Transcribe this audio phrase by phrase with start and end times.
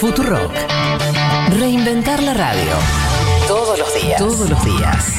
[0.00, 0.52] Futurock.
[1.58, 2.70] Reinventar la radio.
[3.48, 4.18] Todos los días.
[4.18, 5.14] Todos los días.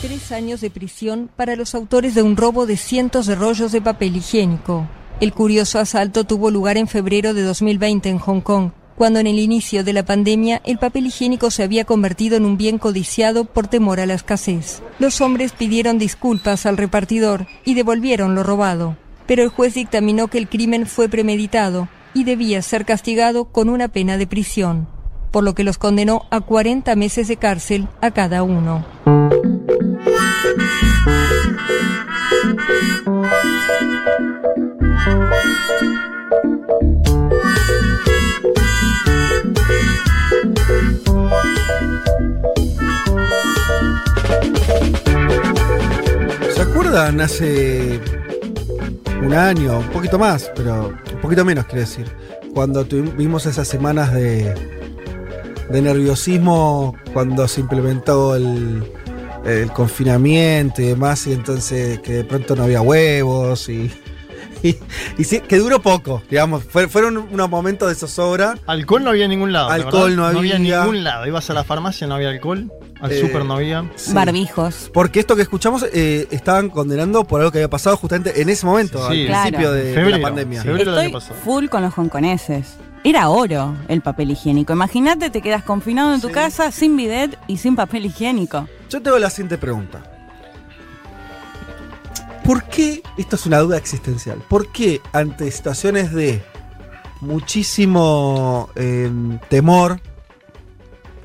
[0.00, 3.82] Tres años de prisión para los autores de un robo de cientos de rollos de
[3.82, 4.86] papel higiénico.
[5.18, 9.40] El curioso asalto tuvo lugar en febrero de 2020 en Hong Kong, cuando en el
[9.40, 13.66] inicio de la pandemia el papel higiénico se había convertido en un bien codiciado por
[13.66, 14.80] temor a la escasez.
[15.00, 18.96] Los hombres pidieron disculpas al repartidor y devolvieron lo robado,
[19.26, 23.88] pero el juez dictaminó que el crimen fue premeditado y debía ser castigado con una
[23.88, 24.88] pena de prisión,
[25.30, 28.84] por lo que los condenó a 40 meses de cárcel a cada uno.
[46.54, 48.00] ¿Se acuerdan hace
[49.22, 52.06] un año, un poquito más, pero un poquito menos, quiero decir,
[52.54, 54.54] cuando tuvimos esas semanas de,
[55.70, 58.82] de nerviosismo, cuando se implementó el,
[59.44, 63.90] el confinamiento y demás, y entonces que de pronto no había huevos y,
[64.62, 64.76] y,
[65.18, 68.54] y sí, que duró poco, digamos, fue- fueron unos momentos de zozobra.
[68.66, 69.68] Alcohol no había en ningún lado.
[69.68, 70.80] ¿te Alcohol no No había en había.
[70.80, 71.26] ningún lado.
[71.26, 72.70] Ibas a la farmacia, no había alcohol.
[73.02, 73.84] Al Eh, súper no había.
[73.96, 74.14] Sí.
[74.14, 74.90] Barbijos.
[74.94, 78.64] Porque esto que escuchamos eh, estaban condenando por algo que había pasado justamente en ese
[78.64, 79.22] momento, Sí.
[79.22, 79.42] al Claro.
[79.42, 80.16] principio de, de Febrero.
[80.18, 80.62] la pandemia.
[80.62, 81.40] Febrero del año Estoy pasado.
[81.44, 82.76] full con los hongkoneses.
[83.04, 84.72] Era oro el papel higiénico.
[84.72, 86.34] Imagínate, te quedas confinado en tu Sí.
[86.34, 88.68] casa sin bidet y sin papel higiénico.
[88.88, 90.00] Yo tengo la siguiente pregunta.
[92.44, 96.42] ¿Por qué, esto es una duda existencial, por qué ante situaciones de
[97.20, 99.10] muchísimo eh,
[99.48, 100.00] temor,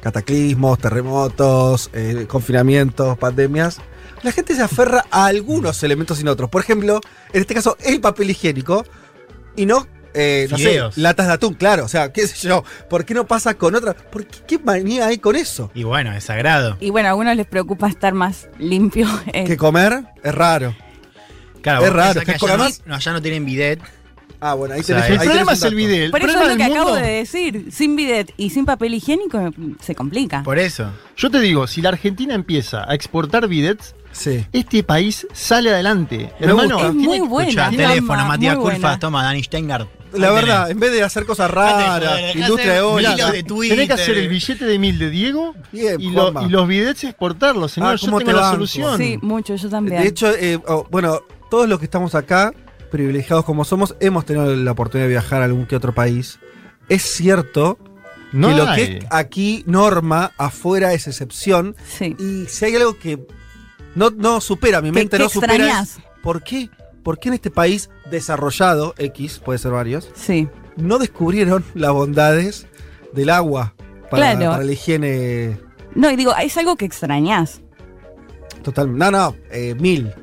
[0.01, 3.79] cataclismos, terremotos, eh, confinamientos, pandemias,
[4.23, 6.49] la gente se aferra a algunos elementos y no otros?
[6.49, 7.01] Por ejemplo,
[7.33, 8.85] en este caso, el papel higiénico
[9.55, 9.87] y no...
[10.13, 13.27] eh, no sé, latas de atún, claro, o sea, qué sé yo, ¿por qué no
[13.27, 13.93] pasa con otra?
[13.93, 15.69] ¿Por qué, qué manía hay con eso?
[15.75, 16.77] Y bueno, es sagrado.
[16.79, 19.07] Y bueno, a algunos les preocupa estar más limpio.
[19.33, 20.75] eh, Que comer es raro.
[21.61, 23.80] Claro, Es raro, que es que allá, además- no, allá no tienen bidet.
[24.39, 26.02] Ah, bueno, ahí O sea, tenés, el ahí problema tenés es el bidet.
[26.05, 27.65] El Por eso es lo que del acabo mundo- de decir.
[27.71, 30.43] Sin bidet y sin papel higiénico se complica.
[30.43, 30.92] Por eso.
[31.15, 34.45] Yo te digo, si la Argentina empieza a exportar bidets, Sí.
[34.53, 36.31] este país sale adelante.
[36.39, 36.77] Me Hermano.
[36.77, 37.49] Es tiene muy que- buena.
[37.49, 38.99] Escuchá, Gamba, teléfono, Matías muy Culfa, buena.
[38.99, 39.89] toma, Dani Steingart.
[40.14, 40.71] La Ahí verdad, tenés.
[40.71, 42.73] en vez de hacer cosas raras, dejate industria
[43.31, 43.75] de Twitter.
[43.77, 47.04] Tenés que hacer el billete de mil de Diego Bien, y, lo- y los bidets
[47.04, 47.71] exportarlos.
[47.73, 48.54] Señor, Ah, yo ¿cómo tengo te la banco?
[48.55, 48.98] solución.
[48.98, 50.02] Sí, mucho, yo también.
[50.02, 51.19] De hecho, eh, oh, bueno,
[51.52, 52.54] todos los que estamos acá,
[52.92, 56.39] privilegiados como somos, hemos tenido la oportunidad de viajar a algún que otro país.
[56.89, 57.77] Es cierto
[58.31, 61.75] No que lo que es aquí norma, afuera es excepción.
[61.87, 62.15] sí.
[62.20, 63.20] Y si hay algo que
[63.95, 66.70] no, no supera, mi ¿Qué- mente qué no supera es, ¿por qué?
[67.03, 70.48] ¿Por qué en este país desarrollado, X, puede ser varios, Sí.
[70.75, 72.67] no descubrieron las bondades
[73.14, 73.73] del agua
[74.11, 74.52] para, Claro.
[74.52, 75.58] para la higiene
[75.95, 77.61] No, y digo, es algo que extrañás.
[78.64, 78.98] total?
[78.98, 80.14] No, no, eh, mil.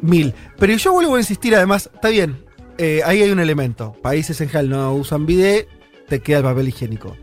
[0.00, 0.34] Mil.
[0.58, 2.44] Pero yo vuelvo a insistir, además, está bien,
[2.78, 3.94] eh, ahí hay un elemento.
[4.02, 5.68] Países en general no usan bidet,
[6.08, 7.16] te queda el papel higiénico.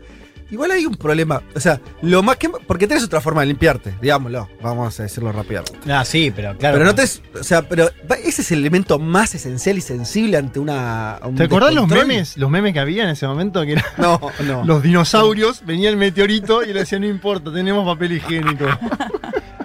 [0.50, 2.48] Igual hay un problema, o sea, lo más que...
[2.48, 5.78] Porque tenés otra forma de limpiarte, digámoslo, vamos a decirlo rápidamente.
[5.90, 6.74] Ah, sí, pero claro.
[6.74, 7.02] Pero no te...
[7.02, 7.90] O sea, pero
[8.22, 11.18] ese es el elemento más esencial y sensible ante una...
[11.24, 12.36] un ¿Te acordás los memes?
[12.36, 14.64] Los memes que había en ese momento que eran No, no.
[14.64, 18.66] los dinosaurios, venía el meteorito y le decía, no importa, tenemos papel higiénico.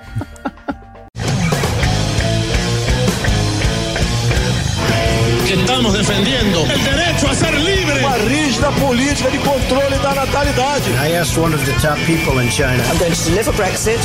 [5.78, 8.00] estamos defendiendo el derecho a ser libre.
[8.04, 10.90] Uma rígida política de controle da natalidade.
[11.02, 12.82] I asked one of the top people in China.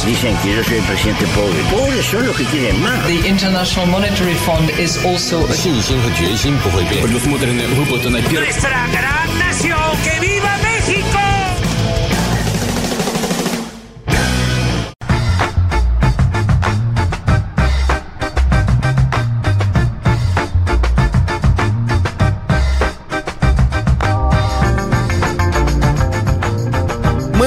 [0.05, 1.59] Dicen que yo soy el presidente pobre.
[1.71, 3.05] Pobres son los que quieren más.
[3.07, 7.01] The International Monetary Fund is also a 信心和决心不会变。
[7.03, 8.45] Предусмотрены выплаты на первый.
[8.45, 9.79] nuestra gran nación.
[10.03, 10.72] ¡Que viva México!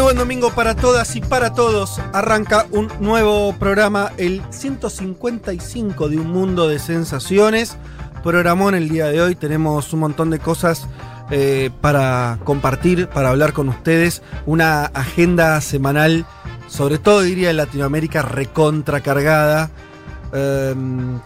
[0.08, 2.00] Buen domingo para todas y para todos.
[2.14, 7.76] Arranca un nuevo programa, el 155 de Un Mundo de Sensaciones.
[8.24, 9.36] Programón el día de hoy.
[9.36, 10.88] Tenemos un montón de cosas
[11.30, 14.22] eh, para compartir, para hablar con ustedes.
[14.46, 16.26] Una agenda semanal,
[16.70, 19.72] sobre todo diría en Latinoamérica, recontra cargada.
[20.32, 21.20] Em,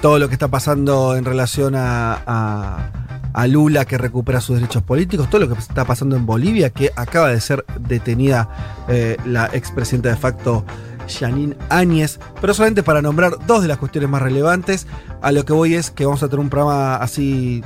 [0.00, 3.03] todo lo que está pasando en relación a-
[3.34, 6.90] a Lula que recupera sus derechos políticos, todo lo que está pasando en Bolivia, que
[6.96, 8.48] acaba de ser detenida
[8.88, 10.64] eh, la expresidenta de facto
[11.08, 14.86] Janine Áñez, pero solamente para nombrar dos de las cuestiones más relevantes,
[15.20, 17.62] a lo que voy es que vamos a tener un programa así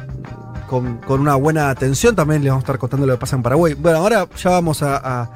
[0.68, 2.16] con, una buena atención.
[2.16, 3.74] También les vamos a estar contando lo que pasa en Paraguay.
[3.74, 5.30] Bueno, ahora ya vamos a,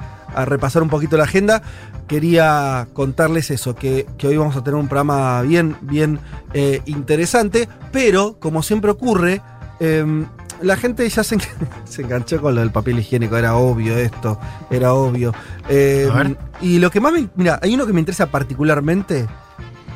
[0.46, 1.62] repasar un poquito la agenda.
[2.08, 6.20] Quería contarles eso, que, que hoy vamos a tener un programa bien, bien
[6.52, 9.40] eh, interesante, pero como siempre ocurre,
[9.80, 10.26] em,
[10.60, 11.40] la gente ya se, en-
[11.84, 14.38] se enganchó con lo del papel higiénico, era obvio esto,
[14.70, 15.34] era obvio.
[15.68, 16.38] Em, A ver.
[16.60, 17.28] y lo que más me...
[17.36, 19.26] Mira, hay uno que me interesa particularmente,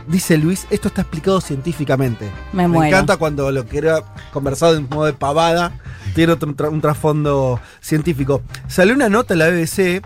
[0.09, 2.29] dice Luis, esto está explicado científicamente.
[2.53, 2.89] Me Me muero.
[2.97, 4.03] encanta cuando lo que era
[4.33, 5.73] conversado en modo de pavada
[6.15, 8.43] tiene otro- un, tra- un trasfondo científico.
[8.69, 10.03] Salió una nota en la BBC,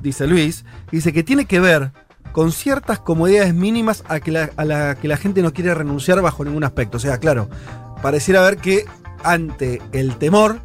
[0.00, 1.92] dice Luis, dice que tiene que ver
[2.32, 6.20] con ciertas comodidades mínimas a, que la, a la que la gente no quiere renunciar
[6.22, 6.96] bajo ningún aspecto.
[6.96, 7.48] O sea, claro,
[8.02, 8.84] pareciera ver que
[9.24, 10.60] ante el temor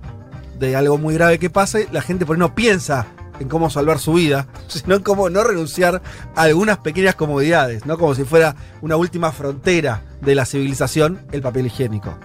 [0.59, 3.05] de algo muy grave que pase, la gente por no piensa
[3.39, 6.01] en cómo salvar su vida, sino en cómo no renunciar
[6.35, 7.97] a algunas pequeñas comodidades, ¿no?
[7.97, 12.15] Como si fuera una última frontera de la civilización, el papel higiénico.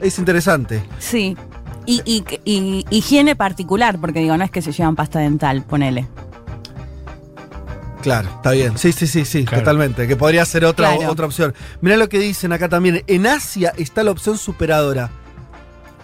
[0.00, 0.82] Es interesante.
[0.98, 1.36] Sí.
[1.86, 6.06] Y, y- y higiene particular, porque digo, no es que se llevan pasta dental, ponele.
[8.02, 8.78] Claro, está bien.
[8.78, 9.62] Sí, sí, sí, sí, Claro.
[9.64, 10.06] totalmente.
[10.06, 11.10] Que podría ser otra, Claro.
[11.12, 11.52] otra opción.
[11.80, 13.02] Mirá lo que dicen acá también.
[13.06, 15.10] En Asia está la opción superadora.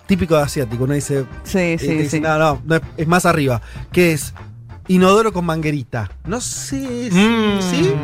[0.06, 0.85] Típico de asiático.
[0.85, 2.20] Uno dice, Sí, eh, sí, dice, sí.
[2.20, 3.62] no, no, no, es, es más arriba.
[3.93, 4.35] Que es
[4.88, 6.11] inodoro con manguerita.
[6.26, 7.17] No sé si.
[7.17, 7.61] Mm.
[7.61, 7.94] ¿Sí?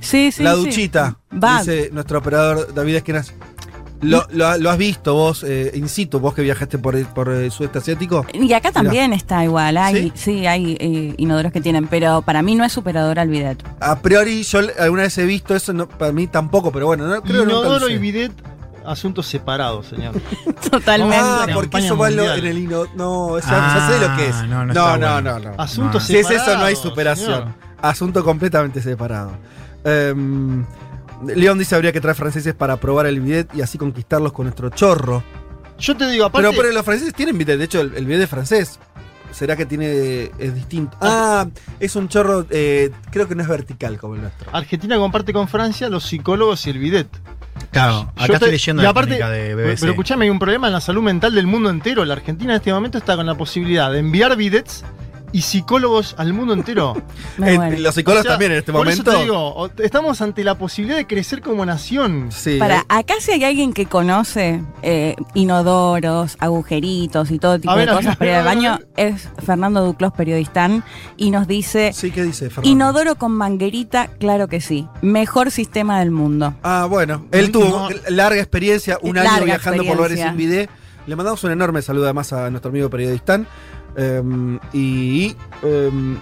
[0.00, 0.60] Sí, sí, la sí.
[0.64, 1.18] duchita.
[1.32, 1.58] Va.
[1.58, 3.32] Dice nuestro operador David Esquinas.
[4.02, 7.28] ¿Lo, lo- lo has visto vos, eh, in situ, vos que viajaste por, el- por
[7.28, 8.24] el sudeste asiático?
[8.32, 10.12] Y acá también está igual, hay, ¿Sí?
[10.14, 13.62] sí, hay eh, inodoros que tienen, pero para mí no es superador al bidet.
[13.80, 17.20] A priori, yo alguna vez he visto eso, no, para mí tampoco, pero bueno, no,
[17.22, 18.32] creo Inodoro y bidet,
[18.86, 20.14] asuntos separados, señor.
[20.70, 21.16] Totalmente.
[21.20, 22.84] Ah, porque eso va en el hino.
[22.96, 24.34] No, ya, ya sé lo que es.
[24.34, 25.50] Ah, no, no, no no, está no, bueno.
[25.56, 26.58] no, Asuntos Si es eso, separados.
[26.60, 27.26] no hay superación.
[27.42, 27.54] señor.
[27.82, 29.32] Asunto completamente separado.
[29.84, 30.64] Em,
[31.26, 34.70] León dice habría que traer franceses para probar el bidet y así conquistarlos con nuestro
[34.70, 35.22] chorro.
[35.78, 36.48] Yo te digo, aparte.
[36.50, 38.78] Pero, pero los franceses tienen bidet, de hecho el, el bidet es francés.
[39.32, 40.96] ¿Será que tiene es distinto?
[41.00, 41.46] Ah,
[41.78, 44.50] es un chorro, eh, creo que no es vertical como el nuestro.
[44.52, 47.06] Argentina comparte con Francia los psicólogos y el bidet.
[47.70, 49.18] Claro, acá Yo te- estoy leyendo y la aparte, de
[49.54, 49.80] pero- BBC.
[49.80, 52.04] Pero escuchame, hay un problema en la salud mental del mundo entero.
[52.04, 54.84] La Argentina en este momento está con la posibilidad de enviar bidets
[55.32, 56.94] y psicólogos al mundo entero.
[57.42, 59.10] Eh, los psicólogos O sea, también en este por momento.
[59.10, 62.28] Eso te digo, estamos ante la posibilidad de crecer como nación.
[62.30, 67.74] sí, Para, eh, acá si hay alguien que conoce eh, inodoros, agujeritos y todo tipo
[67.74, 70.84] ver, de cosas para ir al baño, es Fernando Duclos, periodistán,
[71.16, 72.68] y nos dice, sí, ¿qué dice Fernando?
[72.68, 76.54] inodoro con manguerita, claro que sí, mejor sistema del mundo.
[76.62, 77.26] Ah, bueno.
[77.32, 77.96] Él tuvo No.
[78.08, 80.68] larga experiencia, un año viajando por lugares sin bidet.
[81.06, 83.46] Le mandamos un enorme saludo además a nuestro amigo periodistán.
[83.96, 86.16] Em, y em,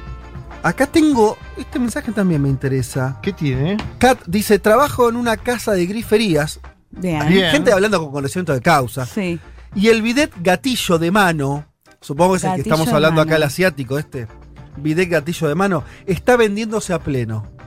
[0.62, 1.36] acá tengo.
[1.56, 3.18] Este mensaje también me interesa.
[3.22, 3.76] ¿Qué tiene?
[3.98, 6.60] Kat dice: Trabajo en una casa de griferías.
[6.90, 7.28] Bien.
[7.28, 7.50] Bien.
[7.50, 9.06] Gente hablando con conocimiento de causa.
[9.06, 9.38] Sí.
[9.74, 11.66] Y el bidet gatillo de mano.
[12.00, 14.28] Supongo que es el que estamos hablando acá, el asiático, este.
[14.76, 15.84] Bidet gatillo de mano.
[16.06, 17.57] Está vendiéndose a pleno.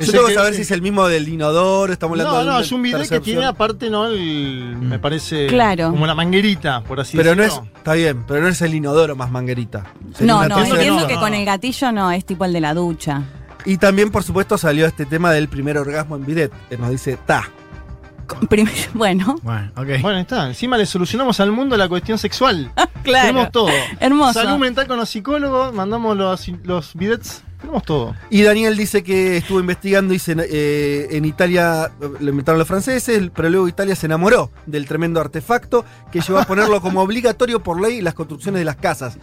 [0.00, 1.92] Yo tengo que saber si es el mismo del inodoro.
[1.92, 4.06] Estamos hablando No, de no, un- es un bidet que tiene aparte, ¿no?
[4.06, 5.46] El, Me parece.
[5.46, 5.90] Claro.
[5.90, 7.70] Como la manguerita, por así Pero no es, decirlo.
[7.76, 9.84] está bien, pero no es el inodoro más manguerita.
[10.20, 11.20] No, una no, entiendo que no.
[11.20, 13.22] con el gatillo no, es tipo el de la ducha.
[13.64, 17.18] Y también, por supuesto, salió este tema del primer orgasmo en bidet, que nos dice
[17.24, 17.44] ta.
[18.94, 19.86] Bueno, Bueno, ok.
[20.00, 20.46] Bueno, ahí está.
[20.48, 22.72] Encima le solucionamos al mundo la cuestión sexual.
[23.02, 23.26] claro.
[23.28, 23.68] Tenemos todo.
[24.00, 24.32] Hermoso.
[24.42, 27.42] Salud mental con los psicólogos, mandamos los, los bidets.
[27.62, 28.14] Tenemos todo.
[28.28, 31.90] Y Daniel dice que estuvo investigando y se- eh, en Italia
[32.20, 36.44] lo inventaron los franceses, pero luego Italia se enamoró del tremendo artefacto que llevó a
[36.44, 39.16] ponerlo como obligatorio por ley en las construcciones de las casas.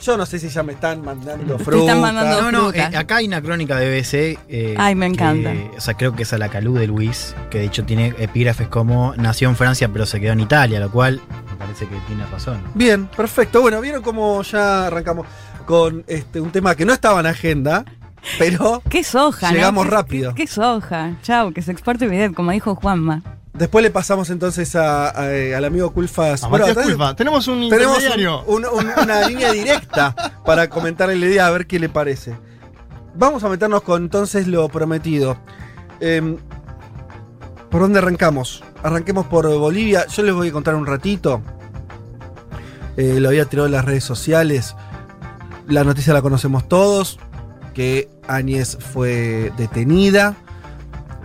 [0.00, 1.80] Yo no sé si ya me están mandando Te fruta.
[1.86, 2.88] están mandando- No, no, fruta.
[2.90, 4.38] eh, acá hay una crónica de BBC.
[4.48, 5.52] eh, Ay, me encanta.
[5.52, 8.14] que- o sea, creo que es a la Calú de Luis, que de hecho tiene
[8.18, 11.20] epígrafes como nació en Francia pero se quedó en Italia, lo cual
[11.50, 12.62] me parece que tiene razón.
[12.74, 13.60] Bien, perfecto.
[13.60, 15.26] Bueno, vieron cómo ya arrancamos
[15.68, 17.84] con este un tema que no estaba en agenda,
[18.38, 19.52] pero ¿Qué soja?
[19.52, 20.34] Llegamos ¿Qué- rápido.
[20.34, 21.12] ¿Qué, qué soja?
[21.22, 23.22] Chau, que se exporte bidet, como dijo Juanma.
[23.52, 26.42] después le pasamos entonces a- a- al amigo Culfas.
[26.44, 27.14] A Bueno, Culpa.
[27.14, 28.44] Tenemos un Tenemos un- intermediario.
[28.44, 30.14] un- un- una línea directa
[30.46, 32.34] para comentarle la idea, a ver qué le parece.
[33.14, 35.36] Vamos a meternos con entonces lo prometido.
[36.00, 36.38] Em,
[37.70, 38.64] ¿Por dónde arrancamos?
[38.82, 40.06] Arranquemos por Bolivia.
[40.06, 41.42] Yo les voy a contar un ratito.
[42.96, 44.74] Eh, lo había tirado en las redes sociales.
[45.68, 47.18] La noticia la conocemos todos.
[47.74, 50.34] Que Áñez fue detenida.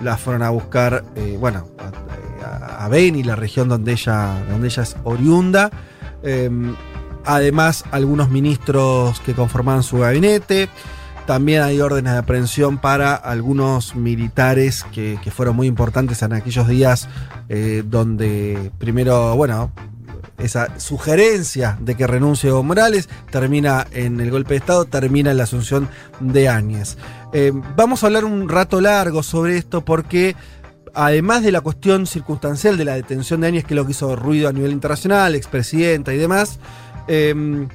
[0.02, 4.84] La fueron a buscar, eh, bueno, a, a Beni, la región donde ella, donde ella
[4.84, 5.72] es oriunda.
[6.24, 6.50] Eh,
[7.26, 10.70] además, algunos ministros que conformaban su gabinete.
[11.26, 16.68] También hay órdenes de aprehensión para algunos militares que, que fueron muy importantes en aquellos
[16.68, 17.08] días
[17.48, 19.72] eh, donde primero, bueno,
[20.44, 25.38] esa sugerencia de que renuncie Evo Morales termina en el golpe de Estado, termina en
[25.38, 26.98] la asunción de Áñez.
[27.32, 30.36] Eh, vamos a hablar un rato largo sobre esto porque
[30.94, 34.16] además de la cuestión circunstancial de la detención de Áñez, que es lo que hizo
[34.16, 36.60] ruido a nivel internacional, expresidenta y demás,
[37.08, 37.68] eh,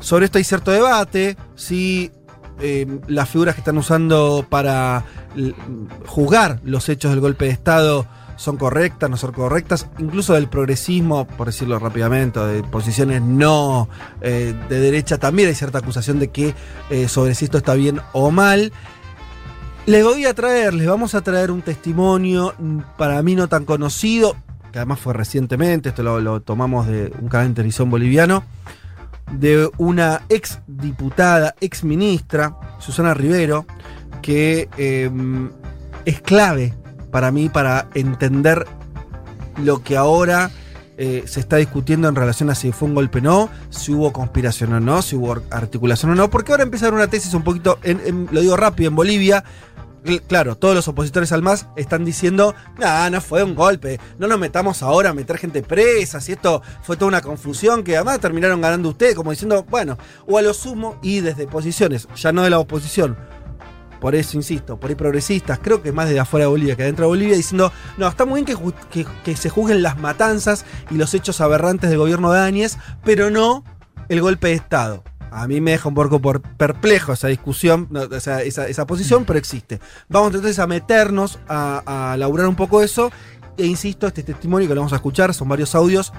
[0.00, 2.10] sobre esto hay cierto debate, si
[2.60, 5.04] eh, las figuras que están usando para
[6.06, 11.26] juzgar los hechos del golpe de Estado son correctas, no son correctas, incluso del progresismo,
[11.26, 13.88] por decirlo rápidamente, de posiciones no
[14.20, 16.54] eh, de derecha, también hay cierta acusación de que
[16.90, 18.72] eh, sobre si esto está bien o mal.
[19.86, 23.64] Les voy a traer, les vamos a traer un testimonio mm, para mí no tan
[23.64, 24.36] conocido,
[24.70, 28.44] que además fue recientemente, esto lo, tomamos de un canal de televisión boliviano,
[29.32, 33.66] de una ex diputada, ex ministra, Susana Rivero,
[34.22, 35.10] que eh,
[36.04, 36.74] es clave
[37.16, 38.66] para mí para entender
[39.64, 40.50] lo que ahora
[40.98, 44.12] eh, se está discutiendo en relación a si fue un golpe o no, si hubo
[44.12, 47.32] conspiración o no, si hubo articulación o no, porque ahora empieza a haber una tesis
[47.32, 47.78] un poquito,
[48.32, 49.44] lo digo rápido, en Bolivia.
[50.04, 54.26] cl- Claro, todos los opositores al MAS están diciendo, no, no fue un golpe, no
[54.26, 58.20] nos metamos ahora a meter gente presa, si esto fue toda una confusión, que además
[58.20, 59.96] terminaron ganando ustedes, como diciendo, bueno,
[60.26, 63.16] o a lo sumo, y desde posiciones, ya no de la oposición,
[64.00, 67.04] por eso insisto, por ahí progresistas, creo que más desde afuera de Bolivia que adentro
[67.04, 68.58] de Bolivia, diciendo, no, está muy bien
[68.90, 73.30] que, que- se juzguen las matanzas y los hechos aberrantes del gobierno de Áñez, pero
[73.30, 73.64] no
[74.08, 75.02] el golpe de Estado.
[75.30, 76.20] A mí me deja un poco
[76.56, 79.80] perplejo esa discusión, esa, esa posición, pero existe.
[80.08, 83.10] Vamos entonces a meternos a, a laburar un poco eso.
[83.58, 86.12] E insisto, este testimonio que lo vamos a escuchar son varios audios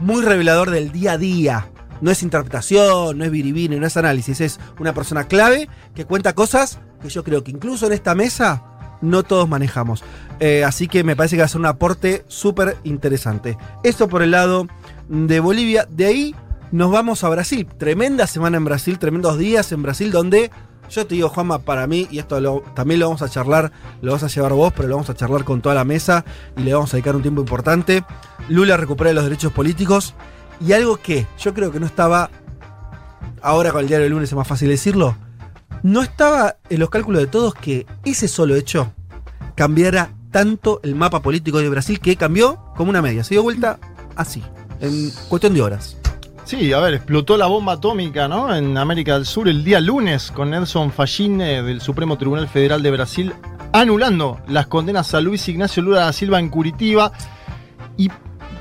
[0.00, 1.68] muy revelador del día a día.
[2.00, 6.32] No es interpretación, no es biribini, no es análisis, es una persona clave que cuenta
[6.34, 8.62] cosas que yo creo que incluso en esta mesa
[9.00, 10.02] no todos manejamos.
[10.40, 13.58] Eh, así que me parece que va a ser un aporte súper interesante.
[13.82, 14.66] Esto por el lado
[15.08, 15.86] de Bolivia.
[15.90, 16.34] De ahí
[16.70, 17.66] nos vamos a Brasil.
[17.78, 20.50] Tremenda semana en Brasil, tremendos días en Brasil donde
[20.92, 24.24] yo te digo, Juanma, para mí, y esto también lo vamos a charlar, lo vas
[24.24, 26.24] a llevar vos, pero lo vamos a charlar con toda la mesa
[26.56, 28.04] y le vamos a dedicar un tiempo importante.
[28.48, 30.14] Lula recupera los derechos políticos
[30.60, 32.30] y algo que yo creo que no estaba,
[33.40, 35.16] ahora con el diario del lunes es más fácil decirlo,
[35.82, 38.92] no estaba en los cálculos de todos que ese solo hecho
[39.54, 43.24] cambiara tanto el mapa político de Brasil que cambió como una media.
[43.24, 43.78] Se dio vuelta
[44.16, 44.42] así,
[44.80, 45.96] en cuestión de horas.
[46.44, 48.54] Sí, a ver, explotó la bomba atómica, ¿no?
[48.54, 52.90] En América del Sur el día lunes con Nelson Fachine del Supremo Tribunal Federal de
[52.90, 53.32] Brasil
[53.72, 57.12] anulando las condenas a Luis Ignacio Lula da Silva en Curitiba
[57.96, 58.10] y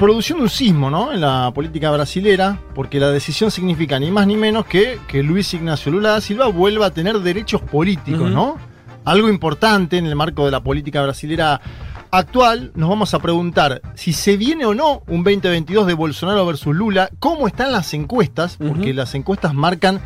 [0.01, 1.13] produciendo un sismo, ¿no?
[1.13, 5.53] En la política brasilera, porque la decisión significa ni más ni menos que que Luis
[5.53, 8.31] Ignacio Lula da Silva vuelva a tener derechos políticos.
[8.31, 8.57] ¿no?
[9.05, 11.61] Algo importante en el marco de la política brasilera
[12.09, 16.75] actual, nos vamos a preguntar si se viene o no un 2022 de Bolsonaro versus
[16.75, 20.01] Lula, cómo están las encuestas, porque las encuestas marcan,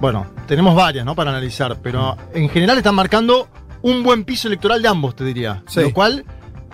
[0.00, 1.14] bueno, tenemos varias, ¿no?
[1.14, 3.48] Para analizar, pero en general están marcando
[3.82, 5.62] un buen piso electoral de ambos, te diría.
[5.68, 5.80] Sí.
[5.80, 6.24] Lo cual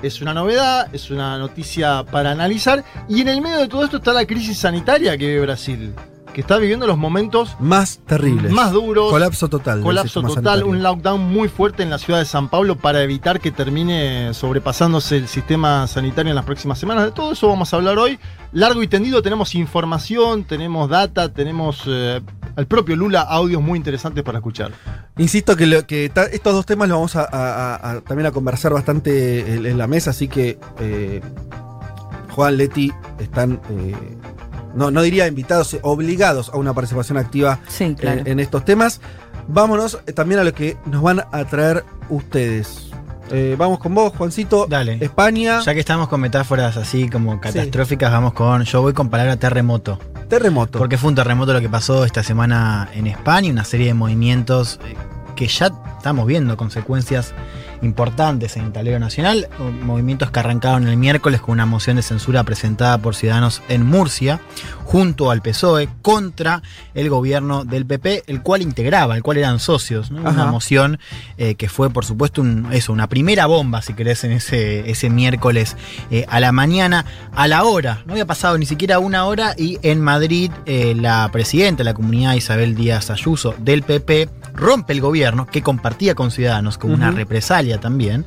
[0.02, 3.98] es una novedad, es una noticia para analizar, y en el medio de todo esto
[3.98, 5.94] está la crisis sanitaria que vive Brasil,
[6.36, 8.52] que está viviendo los momentos Más terribles.
[8.52, 9.10] más duros.
[9.10, 9.80] Colapso total.
[9.80, 10.66] Colapso total, sanitario.
[10.66, 15.16] un lockdown muy fuerte en la ciudad de San Pablo para evitar que termine sobrepasándose
[15.16, 17.04] el sistema sanitario en las próximas semanas.
[17.06, 18.18] De todo eso vamos a hablar hoy.
[18.52, 22.20] Largo y tendido, tenemos información, tenemos data, tenemos eh,
[22.54, 24.72] al propio Lula audios muy interesantes para escuchar.
[25.16, 28.26] Insisto que, lo- que ta- estos dos temas los vamos a, a- a- a- también
[28.26, 31.22] a conversar bastante en, en la mesa, así que eh,
[32.30, 33.94] Juan, Leti están, eh,
[34.76, 38.20] no, no diría invitados, eh, obligados a una participación activa Sí, claro.
[38.20, 39.00] eh, en estos temas.
[39.48, 42.90] Vámonos eh, también a lo que nos van a traer ustedes.
[43.30, 44.66] Eh, vamos con vos, Juancito.
[44.68, 44.98] Dale.
[45.00, 48.62] España, Ya que estamos con metáforas así como catastróficas, vamos con.
[48.64, 49.98] Yo voy con palabra terremoto.
[50.28, 50.78] terremoto.
[50.78, 54.78] Porque fue un terremoto lo que pasó esta semana en España, una serie de movimientos
[55.34, 57.34] que ya estamos viendo consecuencias
[57.82, 59.48] importantes en el tablero nacional,
[59.82, 64.40] movimientos que arrancaron el miércoles con una moción de censura presentada por Ciudadanos en Murcia,
[64.84, 66.62] junto al PSOE, contra
[66.94, 70.20] el gobierno del PP, el cual integraba, el cual eran socios, ¿no?
[70.20, 70.98] una moción
[71.38, 75.10] eh, que fue por supuesto un- eso, una primera bomba, si querés, en ese, ese
[75.10, 75.76] miércoles
[76.10, 77.04] eh, a la mañana,
[77.34, 81.28] a la hora, no había pasado ni siquiera una hora y en Madrid eh, la
[81.32, 86.30] presidenta de la comunidad Isabel Díaz Ayuso del PP rompe el gobierno, que compartía con
[86.30, 87.16] Ciudadanos como una Ujú.
[87.78, 88.24] También,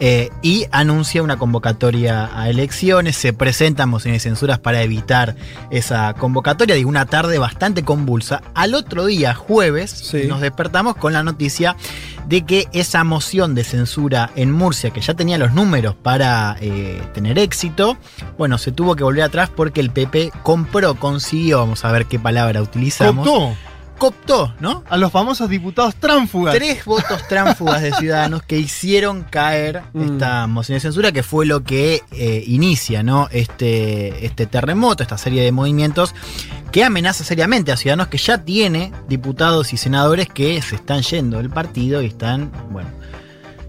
[0.00, 5.36] eh, y anuncia una convocatoria a elecciones, se presentan mociones de censuras para evitar
[5.70, 8.42] esa convocatoria, digo, una tarde bastante convulsa.
[8.54, 10.24] Al otro día, jueves, Sí.
[10.26, 11.76] nos despertamos con la noticia
[12.26, 17.00] de que esa moción de censura en Murcia, que ya tenía los números para eh,
[17.14, 17.96] tener éxito,
[18.38, 22.18] bueno, se tuvo que volver atrás porque el PP compró, consiguió, vamos a ver qué
[22.18, 23.26] palabra utilizamos.
[24.00, 24.82] Cooptó, ¿no?
[24.88, 26.54] a los famosos diputados tránfugas.
[26.54, 30.12] Tres votos tránfugas de ciudadanos que hicieron caer Mm.
[30.14, 33.28] esta moción de censura, que fue lo que eh, inicia ¿no?
[33.30, 36.14] este, este terremoto, esta serie de movimientos
[36.72, 41.36] que amenaza seriamente a ciudadanos que ya tiene diputados y senadores que se están yendo
[41.36, 42.88] del partido y están, bueno,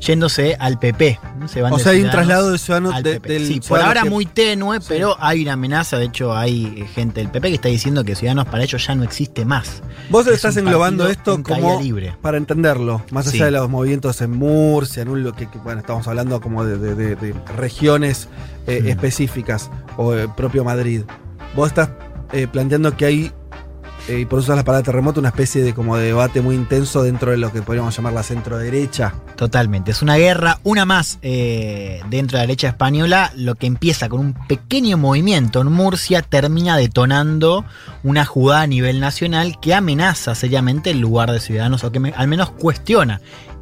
[0.01, 1.19] yéndose al PP.
[1.39, 1.47] ¿no?
[1.47, 4.09] Se van O sea, hay un traslado de ciudadanos de- del Sí, por ahora que-
[4.09, 4.85] muy tenue, Sí.
[4.89, 5.97] pero hay una amenaza.
[5.97, 8.95] De hecho, hay eh, gente del PP que está diciendo que Ciudadanos para ellos ya
[8.95, 9.81] no existe más.
[10.09, 12.15] Vos Es estás englobando esto en como libre.
[12.21, 13.43] para entenderlo, más allá Sí.
[13.43, 16.77] de los movimientos en Murcia, en un lo que, que, bueno, estamos hablando como de,
[16.77, 18.27] de- de- de regiones
[18.67, 18.87] eh, Mm.
[18.89, 21.01] específicas o el propio Madrid.
[21.55, 21.89] Vos estás
[22.33, 23.31] eh, planteando que hay
[24.07, 27.03] eh, y por usas la palabra terremoto, una especie de como de debate muy intenso
[27.03, 29.13] dentro de lo que podríamos llamar la centro derecha.
[29.35, 34.09] Totalmente, es una guerra, una más eh, dentro de la derecha española, lo que empieza
[34.09, 37.65] con un pequeño movimiento en Murcia termina detonando
[38.03, 42.27] una jugada a nivel nacional que amenaza seriamente el lugar de Ciudadanos o que al
[42.27, 43.21] menos cuestiona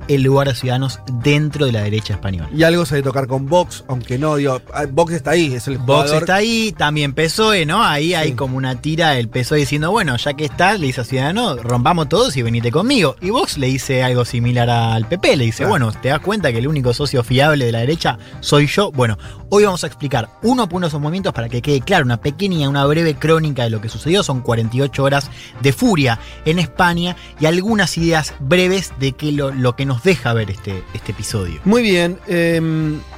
[0.10, 2.50] el lugar de Ciudadanos dentro de la derecha española.
[2.54, 5.68] Y algo se debe tocar con Vox, aunque no, digo, ah, Vox está ahí, es
[5.68, 6.24] el Vox jugador.
[6.24, 7.84] está ahí, también PSOE, ¿no?
[7.84, 11.04] Ahí hay como una tira el PSOE diciendo, bueno, ya que está, le dice a
[11.06, 13.16] Ciudadanos, rompamos todos y venite conmigo.
[13.22, 15.70] Y Vox le dice algo similar al PP, le dice, Claro.
[15.70, 18.92] bueno, ¿te das cuenta que el único socio fiable de la derecha soy yo?
[18.92, 19.18] Bueno,
[19.50, 22.68] hoy vamos a explicar uno por uno esos movimientos para que quede claro, una pequeña,
[22.70, 24.24] una breve crónica de lo que sucedió.
[24.24, 25.30] Son 48 horas
[25.62, 30.34] de furia en España y algunas ideas breves de que lo, lo que nos deja
[30.34, 31.60] ver este, este episodio.
[31.66, 32.62] Muy bien, eh,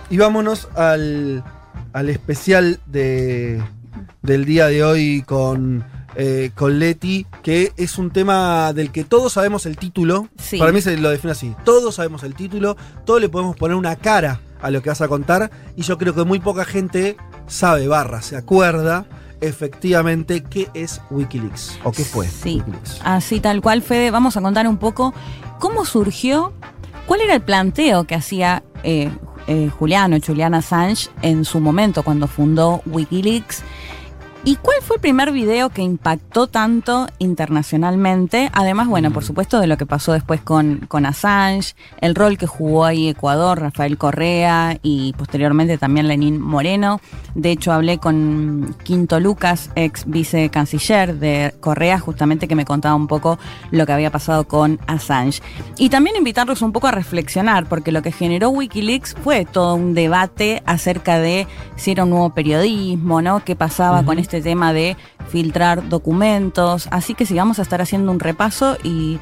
[0.09, 1.43] y vámonos al,
[1.93, 3.61] al especial de,
[4.21, 5.83] del día de hoy con,
[6.15, 10.27] eh, con Leti, que es un tema del que todos sabemos el título.
[10.37, 10.57] Sí.
[10.57, 11.55] Para mí se lo define así.
[11.63, 15.07] Todos sabemos el título, todos le podemos poner una cara a lo que vas a
[15.07, 19.05] contar, y yo creo que muy poca gente sabe, barra, se acuerda
[19.41, 22.57] efectivamente qué es Wikileaks, o qué fue Sí.
[22.57, 23.01] Wikileaks.
[23.03, 25.15] Así tal cual, Fede, vamos a contar un poco
[25.59, 26.53] cómo surgió,
[27.05, 29.09] cuál era el planteo que hacía eh,
[29.47, 33.63] eh, Juliano, Julian Assange, en su momento cuando fundó Wikileaks.
[34.43, 38.49] ¿Y cuál fue el primer video que impactó tanto internacionalmente?
[38.53, 42.47] Además, bueno, por supuesto, de lo que pasó después con, con Assange, el rol que
[42.47, 47.01] jugó ahí Ecuador, Rafael Correa y posteriormente también Lenín Moreno.
[47.35, 53.05] De hecho, hablé con Quinto Lucas, ex vicecanciller de Correa, justamente que me contaba un
[53.05, 53.37] poco
[53.69, 55.43] lo que había pasado con Assange.
[55.77, 59.93] Y también invitarlos un poco a reflexionar, porque lo que generó Wikileaks fue todo un
[59.93, 63.43] debate acerca de si era un nuevo periodismo, ¿no?
[63.43, 64.95] ¿Qué pasaba con este tema de
[65.29, 66.87] filtrar documentos?
[66.91, 69.19] Así que sigamos a estar haciendo un repaso y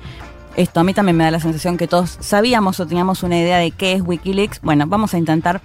[0.56, 3.58] esto a mí también me da la sensación que todos sabíamos o teníamos una idea
[3.60, 4.60] de qué es Wikileaks.
[4.62, 5.62] Bueno, vamos a intentar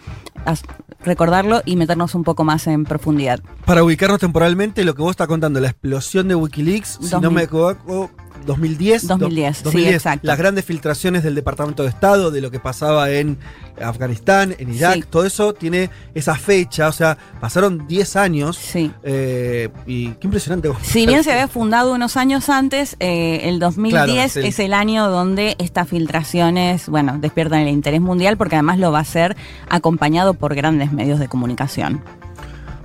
[1.04, 3.40] recordarlo y meternos un poco más en profundidad.
[3.64, 7.30] Para ubicarnos temporalmente, lo que vos estás contando, la explosión de Wikileaks, si no 2000.
[7.30, 8.10] me equivoco,
[8.46, 9.06] 2010.
[9.06, 10.26] 2010, do- sí, exacto.
[10.26, 13.38] Las grandes filtraciones del Departamento de Estado, de lo que pasaba en
[13.80, 15.04] Afganistán, en Irak, Sí.
[15.10, 18.56] todo eso tiene esa fecha, o sea, pasaron 10 años.
[18.56, 18.90] Sí.
[19.02, 20.70] eh, y qué impresionante.
[20.82, 24.58] Si bien se había fundado unos años antes, eh, el 2010 Claro, es el- es
[24.58, 29.02] el año donde estas filtraciones, bueno, despiertan el interés mundial porque además lo va a
[29.02, 29.36] hacer
[29.68, 32.02] acompañado por grandes medios de comunicación.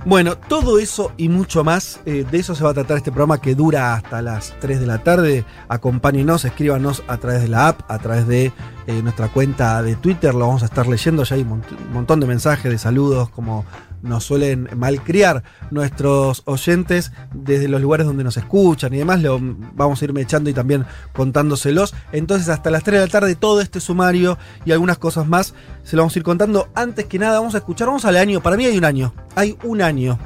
[0.06, 3.38] Bueno, todo eso y mucho más, eh, de eso se va a tratar este programa
[3.38, 5.44] que dura hasta las 3 de la tarde.
[5.68, 8.46] Acompáñenos, escríbanos a través de la app, a través de
[8.86, 11.92] eh, nuestra cuenta de Twitter, lo vamos a estar leyendo, ya hay un mont- un
[11.92, 13.66] montón de mensajes, de saludos, como
[14.02, 19.38] nos suelen malcriar nuestros oyentes desde los lugares donde nos escuchan y demás, lo
[19.74, 21.94] vamos a irme echando y también contándoselos.
[22.12, 25.96] Entonces hasta las 3 de la tarde todo este sumario y algunas cosas más se
[25.96, 26.68] lo vamos a ir contando.
[26.74, 29.56] Antes que nada vamos a escuchar, vamos al año, para mí hay un año, hay
[29.64, 30.18] un año,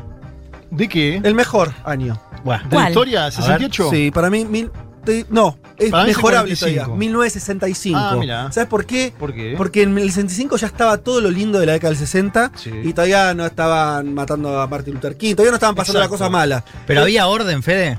[0.71, 1.21] ¿De qué?
[1.23, 2.21] el mejor año.
[2.45, 2.89] Bueno, ¿De la ¿Cuál?
[2.91, 3.29] historia?
[3.29, 3.91] ¿68?
[3.91, 4.71] Sí, para mí, mil-
[5.05, 6.85] te- no, es Para mejorable 45.
[6.85, 6.97] todavía.
[6.99, 7.99] 1965.
[7.99, 8.49] Ah.
[8.53, 9.13] ¿Sabes por qué?
[9.19, 9.55] ¿Por qué?
[9.57, 12.71] Porque en el 65 ya estaba todo lo lindo de la década del 60 Sí.
[12.83, 16.31] y todavía no estaban matando a Martin Luther King, todavía no estaban pasando las cosas
[16.31, 16.65] malas.
[16.87, 17.99] Pero había orden, Fede.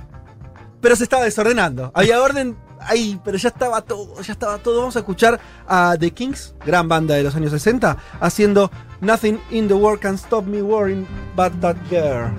[0.81, 1.91] Pero se estaba desordenando.
[1.95, 4.79] Había orden ahí, pero ya estaba todo, ya estaba todo.
[4.79, 8.69] Vamos a escuchar a The Kings, gran banda de los años 60, haciendo
[9.01, 12.31] Nothing in the world can stop me worrying but that girl.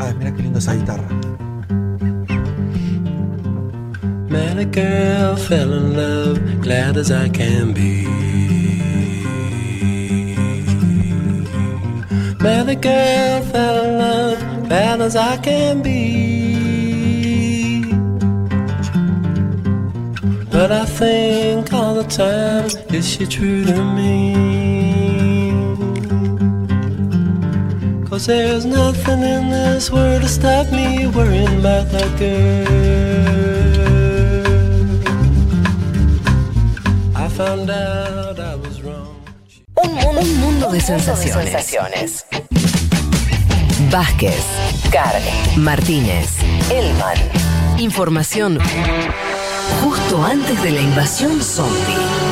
[0.00, 1.06] Ay, mira qué lindo esa guitarra.
[4.28, 8.06] Met a girl, fell in love, glad as I can be.
[12.42, 16.06] Met a girl, fell in love, bad as I can be.
[20.50, 24.34] But I think all the time, is she true to me?
[28.08, 33.55] Cause there's nothing in this world to stop me worrying about that girl.
[37.38, 37.66] Un
[39.94, 42.24] mundo, un mundo de sensaciones.
[43.90, 44.42] Vázquez,
[44.90, 45.20] Carg,
[45.58, 46.30] Martínez,
[46.70, 47.18] Elman.
[47.76, 48.58] Información
[49.82, 52.25] justo antes de la invasión zombie.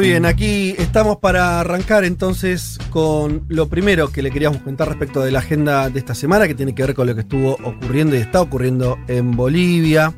[0.00, 5.20] Muy bien, aquí estamos para arrancar entonces con lo primero que le queríamos contar respecto
[5.20, 8.16] de la agenda de esta semana, que tiene que ver con lo que estuvo ocurriendo
[8.16, 10.14] y está ocurriendo en Bolivia.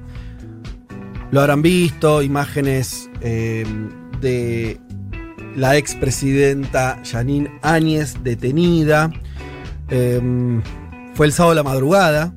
[1.33, 3.67] Lo habrán visto, imágenes eh,
[4.21, 4.79] de
[5.57, 9.11] la expresidenta Janine Áñez detenida.
[9.91, 10.61] Eh,
[11.15, 12.33] fue el sábado a la madrugada,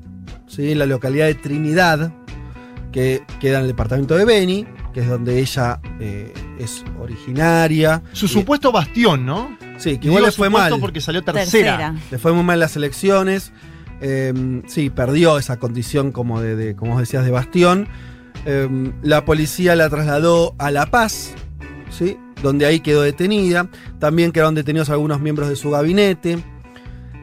[0.47, 0.71] ¿sí?
[0.71, 2.11] en la localidad de Trinidad,
[2.91, 8.01] que queda en el departamento de Beni, que es donde ella eh, es originaria.
[8.13, 9.57] Su supuesto bastión, ¿no?
[9.77, 10.73] Sí, que Digo igual le fue mal.
[10.79, 11.93] porque salió tercera.
[12.09, 13.51] Le fue muy mal en las elecciones.
[13.99, 17.89] Eh, sí, perdió esa condición como de, de- como vos decías, de bastión.
[18.45, 18.69] Eh,
[19.01, 21.33] la policía la trasladó a La Paz,
[21.89, 22.17] ¿sí?
[22.41, 23.67] Donde ahí quedó detenida.
[23.99, 26.37] También quedaron detenidos algunos miembros de su gabinete.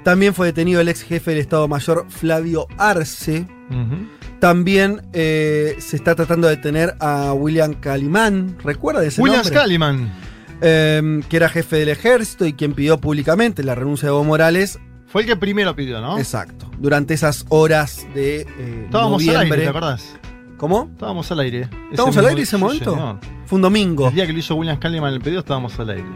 [0.04, 3.46] También fue detenido el ex jefe del Estado Mayor, Flavio Arce.
[3.70, 4.08] Ujú.
[4.42, 8.58] También eh, se está tratando de detener a William Calimán.
[8.64, 9.56] ¿Recuerda ese William nombre?
[9.56, 10.12] Scaliman.
[10.60, 14.80] Eh, que era jefe del ejército y quien pidió públicamente la renuncia de Evo Morales.
[15.06, 16.18] Fue el que primero pidió, ¿no?
[16.18, 16.68] Exacto.
[16.76, 19.60] Durante esas horas de eh, Estábamos al noviembre.
[19.60, 20.16] aire, ¿te acordás?
[20.56, 20.88] ¿Cómo?
[20.92, 21.68] Estábamos al aire.
[21.92, 22.94] ¿Estábamos al aire ese momento?
[22.94, 23.20] señor.
[23.46, 24.08] Fue un domingo.
[24.08, 26.08] El día que lo hizo William Scaliman el pedido, estábamos al aire.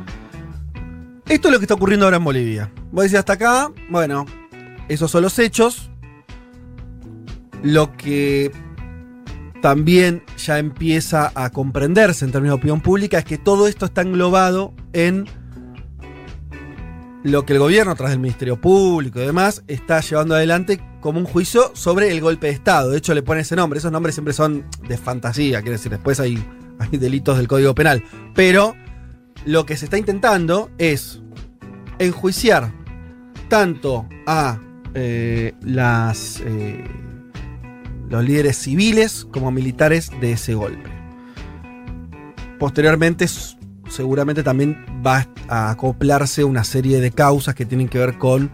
[1.28, 2.72] Esto es lo que está ocurriendo ahora en Bolivia.
[2.90, 4.26] Vos decís hasta acá, bueno,
[4.88, 5.92] esos son los hechos.
[7.62, 8.52] Lo que
[9.62, 14.02] también ya empieza a comprenderse en términos de opinión pública es que todo esto está
[14.02, 15.26] englobado en
[17.24, 21.18] lo que el gobierno, a través del Ministerio Público y demás, está llevando adelante como
[21.18, 22.90] un juicio sobre el golpe de Estado.
[22.90, 23.78] De hecho, le pone ese nombre.
[23.78, 26.38] Esos nombres siempre son de fantasía, quiero decir, después hay,
[26.78, 28.04] hay delitos del Código Penal.
[28.34, 28.76] Pero
[29.44, 31.20] lo que se está intentando es
[31.98, 32.72] enjuiciar
[33.48, 34.60] tanto a
[34.94, 36.84] eh, las, eh,
[38.08, 40.90] los líderes civiles como militares de ese golpe.
[42.58, 43.26] Posteriormente,
[43.88, 48.50] seguramente también va a acoplarse una serie de causas que tienen que ver con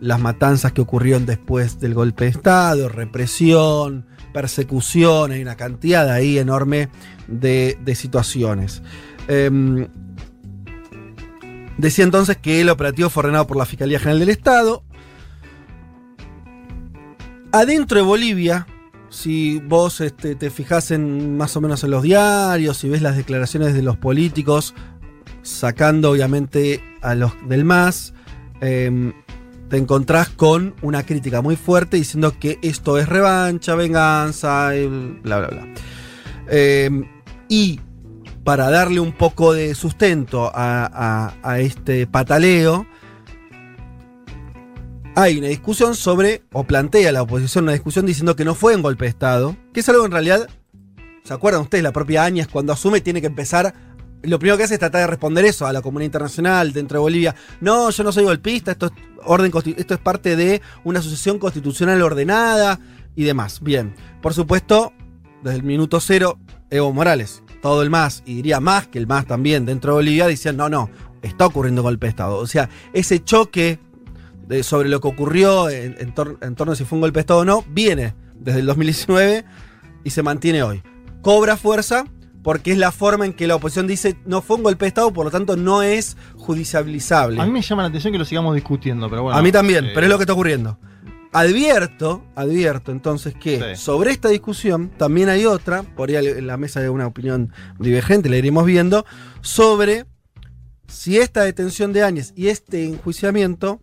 [0.00, 6.38] las matanzas que ocurrieron después del golpe de Estado, represión, persecución, hay una cantidad ahí
[6.38, 6.88] enorme
[7.28, 8.82] de, de situaciones.
[9.28, 9.86] Em,
[11.76, 14.84] Decía entonces que el operativo fue ordenado por la Fiscalía General del Estado.
[17.52, 18.66] Adentro de Bolivia,
[19.10, 23.16] si vos este, te fijás en más o menos en los diarios, si ves las
[23.16, 24.74] declaraciones de los políticos,
[25.42, 28.14] sacando obviamente a los del MAS,
[28.60, 29.12] em,
[29.68, 35.38] te encontrás con una crítica muy fuerte diciendo que esto es revancha, venganza, y bla,
[35.38, 35.68] bla, bla.
[36.48, 37.04] Em,
[37.48, 37.80] y
[38.44, 42.86] para darle un poco de sustento a este pataleo,
[45.16, 48.82] hay una discusión sobre, o plantea la oposición una discusión diciendo que no fue un
[48.82, 50.48] golpe de Estado, que es algo en realidad,
[51.22, 51.84] ¿se acuerdan ustedes?
[51.84, 53.74] La propia Áñez cuando asume tiene que empezar,
[54.22, 57.02] lo primero que hace es tratar de responder eso a la comunidad internacional dentro de
[57.02, 57.34] Bolivia.
[57.60, 58.92] No, yo no soy golpista, esto es,
[59.24, 62.80] orden, esto es parte de una sucesión constitucional ordenada
[63.14, 63.60] y demás.
[63.62, 64.92] Bien, por supuesto,
[65.42, 66.38] desde el minuto cero,
[66.70, 70.26] Evo Morales, todo el MAS, y diría más que el MAS también dentro de Bolivia,
[70.26, 70.90] decían, no, no,
[71.22, 72.38] está ocurriendo golpe de Estado.
[72.38, 73.78] O sea, ese choque
[74.46, 77.18] de- sobre lo que ocurrió en, en tor- en torno a si fue un golpe
[77.18, 79.44] de Estado o no, viene desde el 2019
[80.04, 80.82] y se mantiene hoy.
[81.22, 82.04] Cobra fuerza
[82.42, 85.12] porque es la forma en que la oposición dice no fue un golpe de Estado,
[85.12, 87.40] por lo tanto no es judicializable.
[87.40, 89.38] A mí me llama la atención que lo sigamos discutiendo, pero bueno.
[89.38, 90.78] A mí también, eh, pero es lo que está ocurriendo.
[91.32, 93.82] Advierto, advierto entonces que Sí.
[93.82, 98.28] sobre esta discusión también hay otra, por ahí en la mesa hay una opinión divergente,
[98.28, 99.04] la iremos viendo,
[99.40, 100.04] sobre
[100.86, 103.80] si esta detención de Áñez y este enjuiciamiento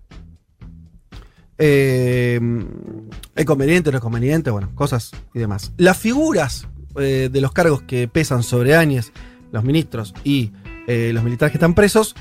[1.63, 2.39] eh,
[3.35, 5.71] es conveniente no es conveniente, bueno, cosas y demás.
[5.77, 9.11] Las figuras eh, de los cargos que pesan sobre Áñez
[9.51, 10.51] los ministros y
[10.87, 12.15] eh, los militares que están presos,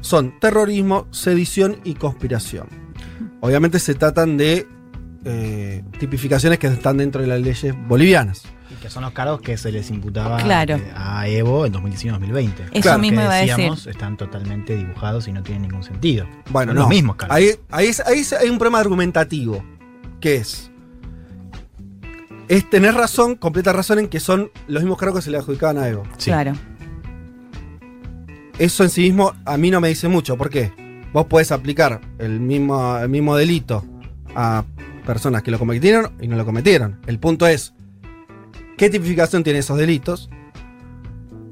[0.00, 2.68] son terrorismo, sedición y conspiración.
[3.40, 4.66] Obviamente se tratan de
[5.24, 8.42] eh, tipificaciones que están dentro de las leyes bolivianas.
[8.70, 10.76] Y que son los cargos que se les imputaba Claro.
[10.76, 12.52] eh, a Evo en 2019-2020.
[12.72, 13.90] Eso Claro, mismo que iba a decíamos, decir.
[13.90, 16.26] están totalmente dibujados y no tienen ningún sentido.
[16.50, 16.80] Bueno, Son no.
[16.82, 17.36] los mismos cargos.
[17.36, 19.64] Ahí, ahí es- ahí es- hay un problema argumentativo,
[20.20, 20.70] que es...
[22.48, 25.78] Es tener razón, completa razón en que son los mismos cargos que se le adjudicaban
[25.78, 26.02] a Evo.
[26.18, 26.30] Sí.
[26.30, 26.52] Claro.
[28.58, 30.36] Eso en sí mismo a mí no me dice mucho.
[30.36, 30.72] ¿Por qué?
[31.12, 33.84] Vos podés aplicar el mismo, el mismo delito
[34.34, 34.64] a
[35.06, 36.98] personas que lo cometieron y no lo cometieron.
[37.06, 37.72] El punto es,
[38.80, 40.30] ¿qué tipificación tienen esos delitos?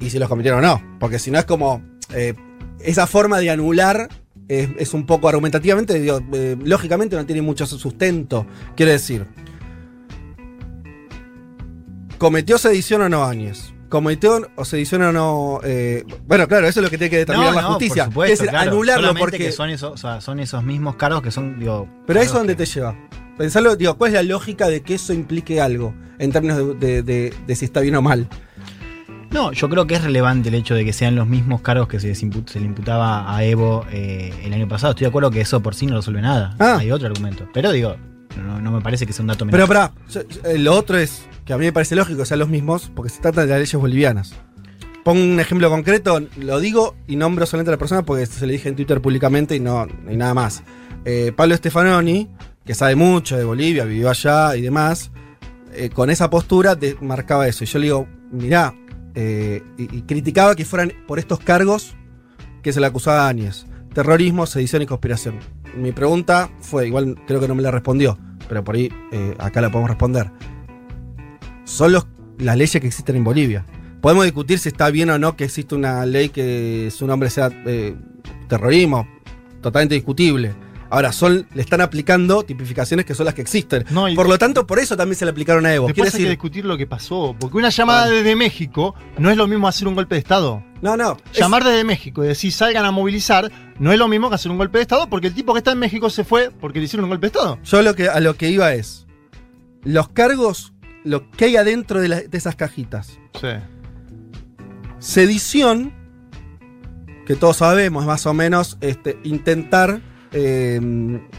[0.01, 0.83] Y si los cometieron o no.
[0.99, 1.83] Porque si no es como...
[2.15, 2.33] eh,
[2.81, 4.09] esa forma de anular
[4.49, 8.47] es, es un poco argumentativamente, digo, eh, lógicamente no tiene mucho sustento.
[8.77, 9.27] Quiero decir,
[12.19, 13.75] ¿cometió sedición o no Áñez?
[13.89, 15.61] ¿Cometió o sedición o no?
[15.65, 18.05] eh, bueno, claro, eso es lo que tiene que determinar la justicia.
[18.05, 18.71] Por supuesto, es decir, claro.
[18.71, 19.39] anularlo porque.
[19.39, 21.89] que son, esos, o sea, son esos mismos cargos que son, digo.
[22.07, 22.95] Pero a eso cargos dónde que- te lleva.
[23.39, 25.95] Pensarlo, digo, ¿cuál es la lógica de que eso implique algo?
[26.19, 28.29] En términos de, de- de- de si está bien o mal.
[29.31, 32.01] No, yo creo que es relevante el hecho de que sean los mismos cargos que
[32.01, 32.27] se, se
[32.61, 34.93] le imputaba a Evo eh, el año pasado.
[34.93, 36.57] Estoy de acuerdo que eso por sí no resuelve nada.
[36.59, 36.79] Ah.
[36.81, 37.47] Hay otro argumento.
[37.53, 37.95] Pero digo,
[38.43, 39.69] no, no me parece que sea un dato Pero menor.
[39.69, 42.49] pará, yo- eh, lo otro es que a mí me parece lógico que sean los
[42.49, 44.35] mismos porque se trata de las leyes bolivianas.
[45.05, 48.55] Pongo un ejemplo concreto, lo digo y nombro solamente a la persona porque se le
[48.55, 50.63] dije en Twitter públicamente y no y nada más.
[51.05, 52.29] Eh, Pablo Stefanoni,
[52.69, 55.11] que sabe mucho de Bolivia, vivió allá y demás,
[55.73, 57.65] eh, con esa postura de- marcaba eso.
[57.65, 58.75] Y yo le digo, mirá,
[59.15, 61.95] eh, y, criticaba que fueran por estos cargos
[62.63, 63.65] que se le acusaba a Áñez.
[63.95, 65.37] Terrorismo, sedición y conspiración.
[65.79, 68.19] Mi pregunta fue, igual creo que no me la respondió,
[68.51, 70.31] pero por ahí eh, acá la podemos responder.
[71.65, 72.07] Son los-
[72.39, 73.65] las leyes que existen en Bolivia.
[74.03, 77.51] Podemos discutir si está bien o no que existe una ley que su nombre sea
[77.65, 77.97] eh,
[78.47, 79.09] terrorismo,
[79.63, 80.53] totalmente discutible.
[80.91, 83.85] Ahora, son, le están aplicando tipificaciones que son las que existen.
[83.91, 85.87] No, y- por lo tanto, por eso también se le aplicaron a Evo.
[85.87, 87.37] Después Quiere hay que decir, discutir lo que pasó.
[87.39, 90.63] Porque una llamada desde México no es lo mismo hacer un golpe de Estado.
[90.81, 91.17] no, no.
[91.33, 94.51] es- Llamar desde México y decir salgan a movilizar no es lo mismo que hacer
[94.51, 96.87] un golpe de Estado porque el tipo que está en México se fue porque le
[96.87, 97.59] hicieron un golpe de Estado.
[97.65, 99.07] Yo lo que, a lo que iba es,
[99.85, 100.73] los cargos,
[101.05, 103.19] lo que hay adentro de, la- de esas cajitas.
[103.41, 103.49] Sí.
[104.99, 105.93] Sedición,
[107.27, 110.01] que todos sabemos, más o menos, este, intentar.
[110.33, 110.81] Eh,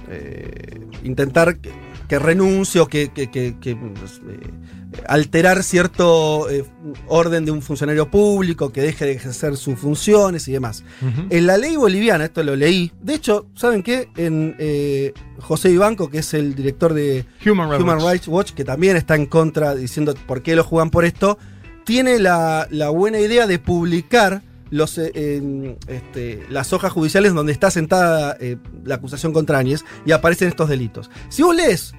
[0.09, 1.71] eh, intentar que,
[2.07, 4.39] que renuncie o que, que- pues, eh,
[5.07, 6.65] alterar cierto eh,
[7.07, 10.83] orden de un funcionario público, que deje de ejercer sus funciones y demás.
[11.29, 12.91] En la ley boliviana, esto lo leí.
[13.01, 14.09] De hecho, ¿saben qué?
[14.17, 14.55] En
[15.39, 18.07] José Ibanco, que es el director de Human Rights Human Watch.
[18.11, 21.37] Rights Watch, que también está en contra diciendo por qué lo juegan por esto,
[21.85, 27.71] tiene la, la buena idea de publicar los, eh, este, las hojas judiciales donde está
[27.71, 31.09] sentada eh, la acusación contra Áñez y aparecen estos delitos.
[31.29, 31.93] Si vos lees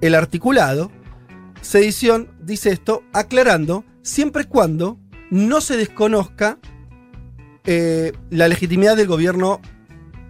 [0.00, 0.90] el articulado,
[1.60, 4.98] sedición dice esto aclarando siempre y cuando
[5.30, 6.58] no se desconozca
[7.64, 9.60] eh, la legitimidad del gobierno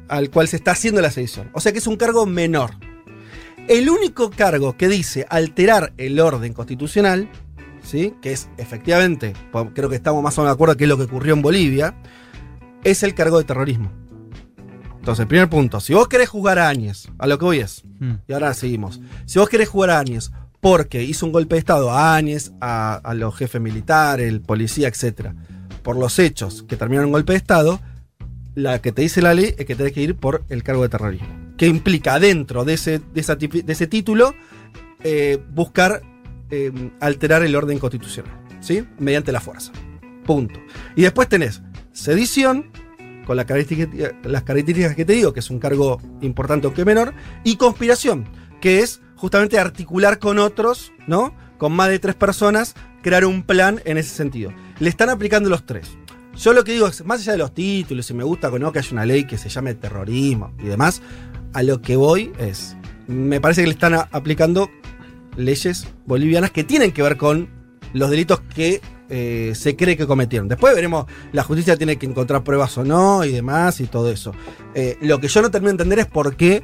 [0.09, 1.51] al cual se está haciendo la sedición.
[1.53, 2.73] O sea que es un cargo menor.
[3.69, 7.29] El único cargo que dice alterar el orden constitucional,
[7.89, 8.15] ¿sí?
[8.21, 9.33] que es efectivamente,
[9.75, 11.95] creo que estamos más o menos de acuerdo que es lo que ocurrió en Bolivia,
[12.85, 13.91] es el cargo de terrorismo.
[14.99, 18.15] Entonces, primer punto, si vos querés jugar a Áñez, a lo que voy es, Mm.
[18.29, 21.91] y ahora seguimos, si vos querés jugar a Áñez porque hizo un golpe de Estado
[21.91, 25.31] a Áñez, a, a los jefes militares, el policía, etc.,
[25.83, 27.81] por los hechos que terminaron en golpe de Estado,
[28.55, 30.89] la que te dice la ley es que tenés que ir por el cargo de
[30.91, 31.29] terrorismo.
[31.57, 34.35] Que implica dentro de ese, de esa tipi- de ese título
[35.05, 36.03] eh, buscar
[36.51, 38.85] eh, alterar el orden constitucional, ¿sí?
[38.99, 39.73] Mediante la fuerza.
[40.25, 40.61] Punto.
[40.97, 42.71] Y después tenés sedición,
[43.27, 47.15] con la característica- las características que te digo, que es un cargo importante aunque menor,
[47.45, 48.27] y conspiración,
[48.61, 51.35] que es justamente articular con otros, ¿no?
[51.59, 54.53] Con más de tres personas, crear un plan en ese sentido.
[54.79, 55.91] Le están aplicando los tres.
[56.37, 58.71] Yo lo que digo es, más allá de los títulos, si me gusta o no
[58.71, 61.03] que haya una ley que se llame terrorismo y demás,
[61.53, 62.77] a lo que voy es,
[63.09, 64.71] me parece que le están aplicando
[65.39, 67.49] leyes bolivianas que tienen que ver con
[67.95, 70.49] los delitos que eh, se cree que cometieron.
[70.49, 74.33] Después veremos, la justicia tiene que encontrar pruebas o no y demás y todo eso.
[74.75, 76.63] Eh, lo que yo no termino de entender es por qué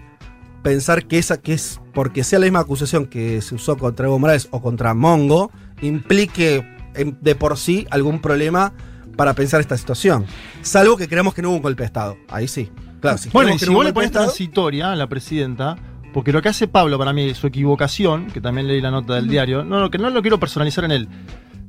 [0.63, 4.19] pensar que esa que es porque sea la misma acusación que se usó contra Evo
[4.19, 8.73] Morales o contra Mongo implique en- de por sí algún problema
[9.17, 10.27] para pensar esta situación.
[10.63, 12.17] Salvo que creamos que no hubo un golpe de Estado.
[12.29, 12.71] Ahí sí.
[13.01, 15.77] Claro, si Bueno, y si vos le pones transitoria a la presidenta,
[16.15, 19.27] porque lo que hace Pablo para mí, su equivocación, que también leí la nota del
[19.27, 21.09] diario, no, que no lo quiero personalizar en él,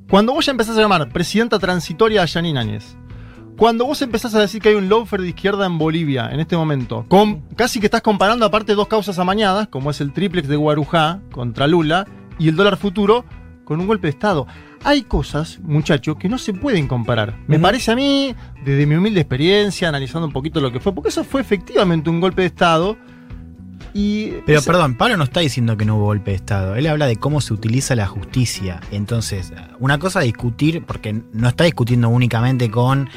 [0.07, 2.95] Cuando vos ya empezás a llamar presidenta transitoria a Janine Áñez,
[3.57, 6.55] cuando vos empezás a decir que hay un lawfare de izquierda en Bolivia en este
[6.55, 10.57] momento, con, casi que estás comparando aparte dos causas amañadas, como es el triplex de
[10.57, 12.05] Guarujá contra Lula
[12.37, 13.25] y el dólar futuro,
[13.63, 14.45] con un golpe de Estado.
[14.83, 17.35] Hay cosas, muchachos, que no se pueden comparar.
[17.47, 21.09] Me parece a mí, desde mi humilde experiencia, analizando un poquito lo que fue, porque
[21.09, 22.95] eso fue efectivamente un golpe de Estado.
[23.97, 26.75] Y Pero perdón, Pablo no está diciendo que no hubo golpe de Estado.
[26.75, 28.81] Él habla de cómo se utiliza la justicia.
[28.91, 33.09] Entonces, una cosa a discutir, porque no está discutiendo únicamente con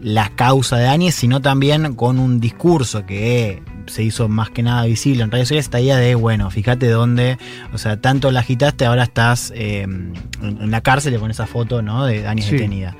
[0.00, 4.84] la causa de Áñez, sino también con un discurso que se hizo más que nada
[4.84, 7.36] visible en redes sociales, esta idea de, bueno, fíjate dónde,
[7.72, 11.82] o sea, tanto la agitaste, ahora estás eh, en, en la cárcel con esa foto,
[11.82, 12.06] ¿no?
[12.06, 12.52] De Áñez Sí.
[12.52, 12.96] detenida.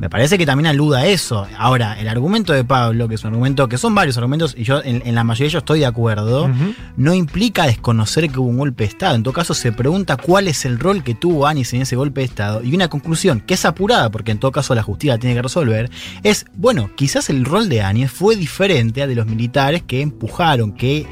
[0.00, 1.46] Me parece que también aluda a eso.
[1.58, 4.82] Ahora, el argumento de Pablo, que es un argumento, que son varios argumentos, y yo
[4.82, 6.50] en, en la mayoría de ellos estoy de acuerdo,
[6.96, 9.14] no implica desconocer que hubo un golpe de Estado.
[9.14, 12.22] En todo caso, se pregunta cuál es el rol que tuvo Anis en ese golpe
[12.22, 12.62] de Estado.
[12.64, 15.42] Y una conclusión, que es apurada, porque en todo caso la justicia la tiene que
[15.42, 15.90] resolver,
[16.22, 20.72] es, bueno, quizás el rol de Áñez fue diferente al de los militares que empujaron,
[20.72, 21.06] que...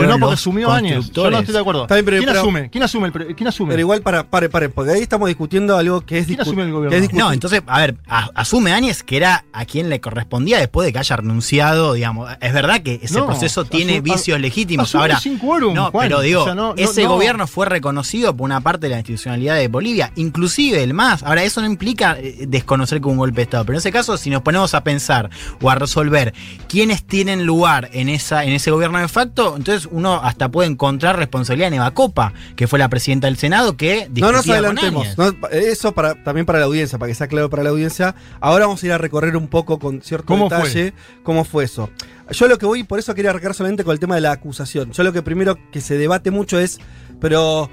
[0.00, 1.10] Pero no porque asumió Áñez.
[1.12, 1.82] Yo no estoy de acuerdo.
[1.82, 2.70] Está bien, pero- ¿Quién, pero- asume?
[2.70, 3.06] ¿Quién asume?
[3.14, 3.70] el ¿Quién asume?
[3.70, 6.72] Pero igual, para, pare, pare, porque ahí estamos discutiendo algo que es ¿Quién asume el
[6.72, 6.90] gobierno?
[6.90, 10.00] que es discu- No, entonces, a ver, a- asume Áñez que era a quien le
[10.00, 12.30] correspondía después de que haya renunciado, digamos.
[12.40, 14.88] Es verdad que ese No, proceso tiene vicios legítimos.
[14.88, 16.08] asume Ahora, sin quórum, no, Juan.
[16.08, 17.10] pero digo, O sea, no- no- ese no.
[17.10, 21.22] gobierno fue reconocido por una parte de la institucionalidad de Bolivia, inclusive el MAS.
[21.22, 23.92] Ahora, eso no implica eh, desconocer que hubo un golpe de Estado, pero en ese
[23.92, 26.32] caso, si nos ponemos a pensar o a resolver
[26.68, 31.16] quiénes tienen lugar en, esa, en ese gobierno de facto, entonces uno hasta puede encontrar
[31.16, 35.16] responsabilidad en Eva Copa, que fue la presidenta del Senado, que No nos adelantemos.
[35.18, 38.14] No, eso para, también para la audiencia, para que sea claro para la audiencia.
[38.40, 41.90] Ahora vamos a ir a recorrer un poco con cierto ¿Cómo detalle cómo fue eso.
[42.30, 44.92] Yo lo que voy, por eso quería arrancar solamente con el tema de la acusación.
[44.92, 46.78] Yo lo que primero que se debate mucho es,
[47.20, 47.70] pero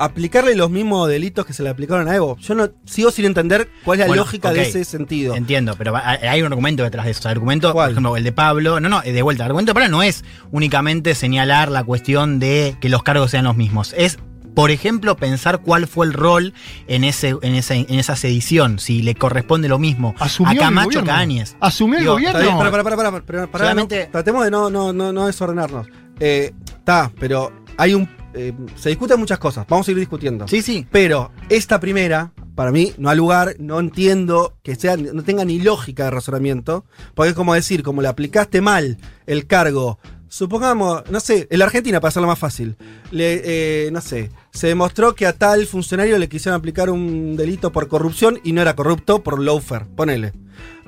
[0.00, 2.36] aplicarle los mismos delitos que se le aplicaron a Evo.
[2.38, 5.34] Yo no sigo sin entender cuál es la Bueno, lógica de ese sentido.
[5.36, 7.28] Entiendo, pero hay un argumento detrás de eso.
[7.28, 7.88] El argumento, ¿Cuál?
[7.88, 10.24] por ejemplo, el de Pablo, no, no, de vuelta, el argumento de Pablo no es
[10.50, 13.94] únicamente señalar la cuestión de que los cargos sean los mismos.
[13.96, 14.18] Es,
[14.54, 16.54] por ejemplo, pensar cuál fue el rol
[16.88, 20.58] en, ese, en, esa, en esa sedición, si le corresponde lo mismo Asumió a el
[20.58, 21.04] Camacho gobierno.
[21.04, 21.56] que a Áñez.
[21.60, 22.40] Asumió el Digo, gobierno.
[22.40, 25.26] Bien, para, para, para, para, para, para, Solamente- no, tratemos de no, no, no, no
[25.26, 25.86] desordenarnos.
[26.18, 28.08] Eh, Está, pero hay un.
[28.34, 29.66] Eh, se discuten muchas cosas.
[29.68, 30.46] Vamos a ir discutiendo.
[30.48, 30.86] Sí, sí.
[30.90, 35.60] Pero esta primera, para mí, no ha lugar, no entiendo que sea, no tenga ni
[35.60, 36.84] lógica de razonamiento.
[37.14, 39.98] Porque es como decir, como le aplicaste mal el cargo.
[40.28, 42.76] Supongamos, no sé, en la Argentina, para hacerlo más fácil,
[43.10, 47.72] le, eh, no sé, se demostró que a tal funcionario le quisieron aplicar un delito
[47.72, 50.32] por corrupción y no era corrupto por lawfare, ponele.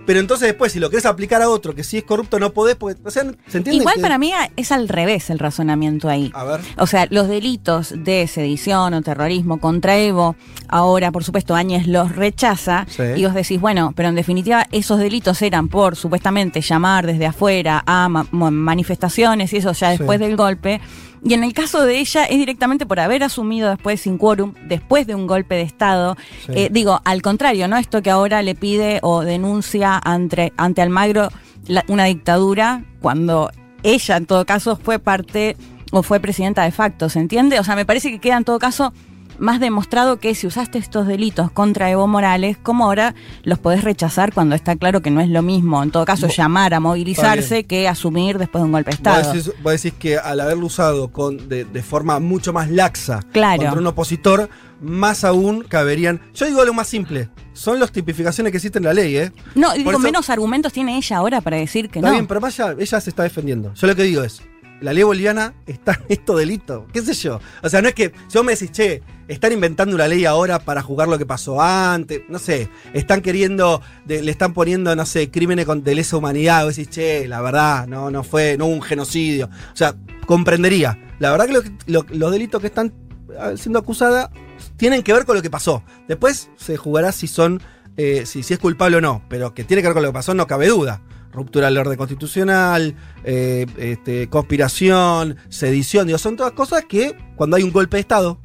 [0.04, 2.74] Pero entonces después, si lo querés aplicar a otro que sí es corrupto, no podés,
[2.76, 3.76] porque, o sea, ¿se entiende?
[3.76, 6.30] Igual que- para mí es al revés el razonamiento ahí.
[6.34, 6.60] A ver.
[6.76, 10.34] O sea, los delitos de sedición o terrorismo contra Evo,
[10.68, 12.84] ahora, por supuesto, Áñez los rechaza.
[12.88, 13.02] Sí.
[13.16, 17.82] Y vos decís, bueno, pero en definitiva, esos delitos eran por supuestamente llamar desde afuera
[17.86, 19.98] a ma- manifestaciones y eso ya Sí.
[19.98, 20.80] después del golpe.
[21.24, 25.06] Y en el caso de ella es directamente por haber asumido después sin quórum, después
[25.06, 26.16] de un golpe de Estado.
[26.46, 26.52] Sí.
[26.54, 27.76] Eh, digo, al contrario, ¿no?
[27.76, 31.28] Esto que ahora le pide o denuncia ante, ante Almagro
[31.68, 33.50] la- una dictadura cuando
[33.84, 35.56] ella en todo caso fue parte
[35.92, 37.60] o fue presidenta de facto, ¿se entiende?
[37.60, 38.92] O sea, me parece que queda en todo caso
[39.38, 44.32] más demostrado que si usaste estos delitos contra Evo Morales, como ahora los podés rechazar
[44.32, 46.80] cuando está claro que no es lo mismo, en todo caso, Vos- llamar a Está
[46.80, 49.32] movilizarse que asumir después de un golpe de Vos Estado.
[49.32, 53.62] decís, vos decís que al haberlo usado con, de, de forma mucho más laxa Claro.
[53.62, 54.48] contra un opositor,
[54.80, 56.20] más aún caberían.
[56.34, 57.28] Yo digo lo más simple.
[57.52, 59.32] Son las tipificaciones que existen en la ley, ¿eh?
[59.54, 62.14] No, Por digo, eso- menos argumentos tiene ella ahora para decir que Está no.
[62.14, 63.72] bien, pero más allá, ella se está defendiendo.
[63.74, 64.42] Yo lo que digo es,
[64.82, 66.86] la ley boliviana está en esto delito.
[66.92, 67.40] ¿Qué sé yo?
[67.62, 70.58] O sea, no es que si vos me decís, che, están inventando una ley ahora
[70.58, 75.30] para jugar lo que pasó antes, no sé, están queriendo, le están poniendo, no sé,
[75.30, 78.82] crímenes de lesa humanidad, vos decís, che, la verdad, no, no fue, no hubo un
[78.82, 79.48] genocidio.
[79.72, 79.94] O sea,
[80.26, 80.98] comprendería.
[81.18, 82.92] La verdad que lo- lo- los delitos que están
[83.38, 84.28] ah, siendo acusadas
[84.76, 85.82] tienen que ver con lo que pasó.
[86.08, 87.62] Después se jugará si son,
[87.96, 90.34] eh, si es culpable o no, pero que tiene que ver con lo que pasó
[90.34, 91.00] no cabe duda.
[91.32, 97.62] Ruptura del orden constitucional, eh, este, conspiración, sedición, digo, son todas cosas que cuando hay
[97.62, 98.38] un golpe de Estado,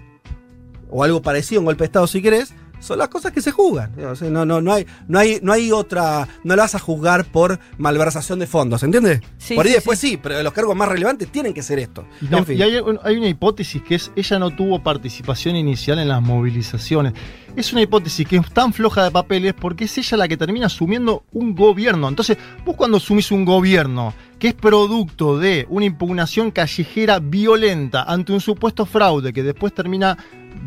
[0.90, 3.52] o algo parecido a un golpe de Estado si querés, son las cosas que se
[3.52, 3.92] juzgan.
[4.32, 7.60] No, no, no, hay, no, hay, no hay otra, no la vas a juzgar por
[7.78, 9.22] malversación de fondos, ¿entiendes?
[9.38, 10.18] Sí, por ahí sí, después sí.
[10.22, 12.06] pero los cargos más relevantes tienen que ser esto.
[12.22, 12.58] Y, no, En fin.
[12.58, 17.14] y hay, hay una hipótesis que es, ella no tuvo participación inicial en las movilizaciones.
[17.56, 20.68] Es una hipótesis que es tan floja de papeles porque es ella la que termina
[20.68, 22.08] asumiendo un gobierno.
[22.08, 28.32] Entonces, vos cuando asumís un gobierno que es producto de una impugnación callejera violenta ante
[28.34, 30.18] un supuesto fraude que después termina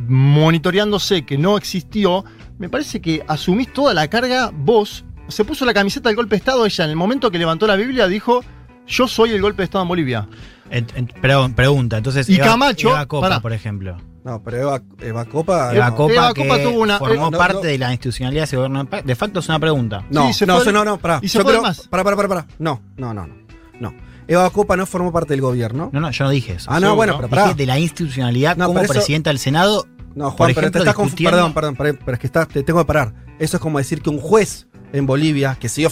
[0.08, 2.24] monitoreándose que no existió,
[2.58, 5.04] me parece que asumís toda la carga vos.
[5.28, 7.76] Se puso la camiseta del golpe de Estado, ella en el momento que levantó la
[7.76, 8.42] Biblia dijo,
[8.86, 10.28] yo soy el golpe de Estado en Bolivia.
[10.70, 12.28] En- en- perdón, pregunta, entonces.
[12.28, 13.96] Y Eva- Camacho, Eva Copa, por ejemplo.
[14.24, 15.74] No, pero Eva, Eva Copa.
[15.74, 15.96] Eva no.
[15.96, 17.60] Copa, Eva que Copa tuvo una- formó eh, no, parte no.
[17.62, 18.84] de la institucionalidad de ese gobierno.
[19.04, 20.04] de facto es una pregunta.
[20.10, 21.20] No, Sí, se no, no, no, pará.
[21.22, 21.88] y se Yo creo- más.
[21.88, 22.46] Pará, pará, pará, pará.
[22.58, 23.34] No, no, no, no.
[23.80, 23.92] No.
[24.28, 25.90] Eva Copa no formó parte del gobierno.
[25.92, 26.70] No, no, yo no dije eso.
[26.70, 27.54] ah, no, bueno, pero Dije pará.
[27.54, 29.86] de la institucionalidad No, como eso- presidenta del Senado.
[30.14, 32.62] No, por Juan, pero te estás discutiendo- Perdón, perdón, perdón, pero es que estás, te
[32.62, 33.12] tengo que parar.
[33.38, 35.90] Eso es como decir que un juez en Bolivia, que siguió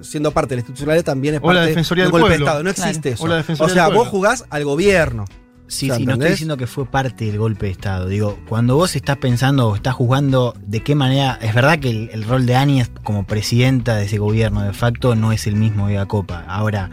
[0.00, 2.44] siendo parte de la institucionalidad, también es O la parte Defensoría del del golpe de.
[2.44, 2.62] Estado.
[2.62, 2.88] No Claro.
[2.90, 3.24] existe eso.
[3.24, 5.24] O la Defensoría o sea, del vos jugás al gobierno.
[5.70, 6.30] Sí, O sea, sí, no estoy ¿entendés?
[6.30, 8.06] diciendo que fue parte del golpe de Estado.
[8.08, 11.38] Digo, cuando vos estás pensando o estás juzgando de qué manera.
[11.42, 15.14] Es verdad que el, el rol de Áñez como presidenta de ese gobierno de facto
[15.14, 16.42] no es el mismo de la Copa.
[16.48, 16.88] Ahora,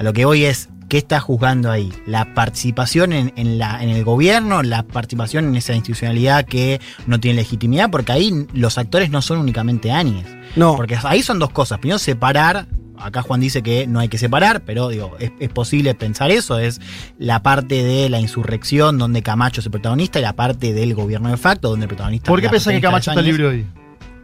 [0.00, 0.68] a lo que voy es.
[0.88, 1.92] ¿Qué está juzgando ahí?
[2.04, 4.64] ¿La participación en, en la, en el gobierno?
[4.64, 7.90] ¿La participación en esa institucionalidad que no tiene legitimidad?
[7.90, 10.26] Porque ahí los actores no son únicamente Áñez.
[10.56, 10.74] No.
[10.74, 11.78] Porque ahí son dos cosas.
[11.78, 12.66] Primero, separar.
[12.98, 16.58] Acá Juan dice que no hay que separar, pero digo, es, es posible pensar eso.
[16.58, 16.80] Es
[17.18, 21.28] la parte de la insurrección donde Camacho es el protagonista y la parte del gobierno
[21.30, 23.66] de facto donde el protagonista ¿Por qué pensás que Camacho es está libre hoy?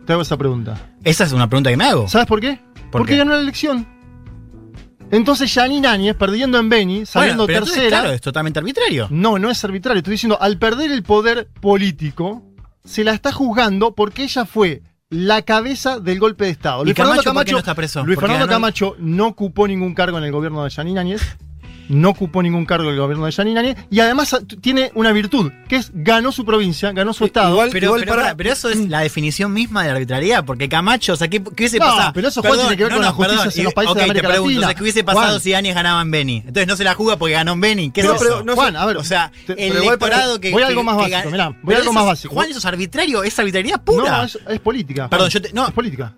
[0.04, 0.78] Te hago esa pregunta.
[1.04, 2.08] Esa es una pregunta que me hago.
[2.08, 2.58] ¿Sabes por qué?
[2.90, 3.18] ¿Por Porque qué?
[3.18, 3.86] ganó la elección.
[5.11, 7.88] Entonces Janine Áñez, perdiendo en Beni, saliendo Bueno, tercera.
[7.88, 9.07] claro, es totalmente arbitrario.
[9.11, 9.98] No, no es arbitrario.
[9.98, 12.42] Estoy diciendo, al perder el poder político,
[12.84, 16.84] se la está juzgando porque ella fue la cabeza del golpe de Estado.
[16.86, 18.04] ¿Y Camacho por qué no está preso?
[18.04, 21.22] Luis Fernando ganó Camacho no ocupó ningún cargo en el gobierno de Janine Áñez.
[21.89, 23.76] No ocupó ningún cargo en el gobierno de Janine Áñez.
[23.91, 27.51] Y además tiene una virtud, que es ganó su provincia, ganó su estado.
[27.53, 30.68] igual- Pero, pero, para- pará, pero eso es la definición misma de la arbitrariedad, porque
[30.68, 32.12] Camacho, o sea, ¿qué, qué hubiese No, pasado?
[32.14, 34.26] pero eso, Juan, tiene que ver con la justicia en los países ok, de América
[34.28, 34.66] te pregunto, Latina.
[34.66, 35.41] o sea, ¿qué hubiese pasado Juan.
[35.41, 36.37] si Áñez ganaba en Beni?
[36.39, 37.91] Entonces no se la juega porque ganó en Beni.
[37.91, 38.45] ¿Qué Pero- es pero eso?
[38.45, 38.97] no Juan, a ver.
[38.97, 40.51] o sea, te- el electorado que.
[40.51, 42.34] voy a algo más básico, mirá, voy a algo eso más básico.
[42.34, 44.18] Juan, eso es arbitrario, es arbitrariedad pura.
[44.18, 45.09] No, es, es política.
[45.09, 45.66] Perdón, yo te- no.
[45.66, 46.12] Es política.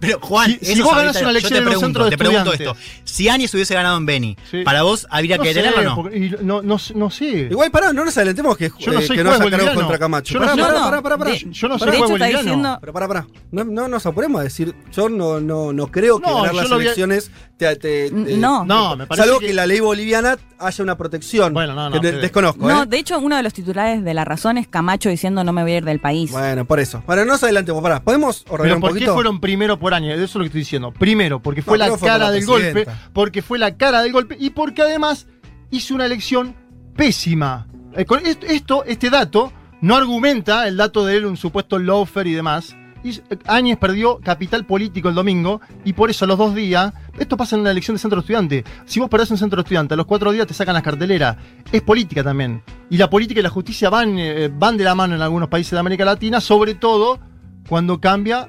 [0.00, 1.10] Pero Juan, Si- si vos arbitrario.
[1.10, 2.76] una Yo elección te en un pregunto, centro de te pregunto esto.
[3.04, 4.62] Si Áñez hubiese ganado en Beni, Sí.
[4.64, 6.02] ¿para vos habría No que sé, detenerlo o no?
[6.02, 7.24] porque- y no, no, no sé.
[7.50, 9.56] Igual pará, no nos adelantemos que, Yo no eh, soy que no juez haya cargo
[9.66, 9.80] boliviano.
[9.80, 10.34] contra Camacho.
[10.34, 11.30] Yo no Pará, soy- pará, No, no, pará, pará, pará.
[11.32, 12.38] de- Yo no soy hecho boliviano.
[12.42, 12.78] diciendo.
[12.80, 13.26] Pero pará, pará.
[13.52, 14.74] No, no nos apuremos a decir.
[14.92, 18.36] Yo no, no, no creo que No, ganar yo las vi- elecciones te, te- te-
[18.38, 18.64] No.
[18.64, 19.52] No, me parece Salvo que- que...
[19.52, 21.52] la ley boliviana haya una protección.
[21.52, 22.86] Bueno, no, no, que pero- desconozco, No, ¿eh?
[22.86, 25.72] de hecho, uno de los titulares de La Razón es Camacho diciendo no me voy
[25.72, 26.30] a ir del país.
[26.30, 27.02] Bueno, por eso.
[27.06, 27.82] Bueno, no nos adelantemos.
[27.82, 30.12] Pará, ¿podemos ordenar Pero un ¿por qué fueron primero por año?
[30.12, 30.92] Eso es lo que estoy diciendo.
[30.92, 34.36] Primero, porque fue No, la fue cara del golpe, porque fue la cara del golpe
[34.38, 35.26] y porque además
[35.70, 36.54] hizo una elección
[36.96, 37.66] pésima.
[37.96, 38.06] Eh,
[38.48, 42.74] Esto, este dato, no argumenta el dato de él, un supuesto loafer y demás.
[43.04, 47.36] Y Áñez perdió capital político el domingo y por eso a los dos días, esto
[47.36, 48.64] pasa en una elección de centro estudiante.
[48.86, 51.36] Si vos perdés un centro estudiante, a los cuatro días te sacan las carteleras.
[51.70, 52.62] Es política también.
[52.90, 55.72] Y la política y la justicia van, eh, van de la mano en algunos países
[55.72, 57.20] de América Latina, sobre todo
[57.68, 58.48] cuando cambia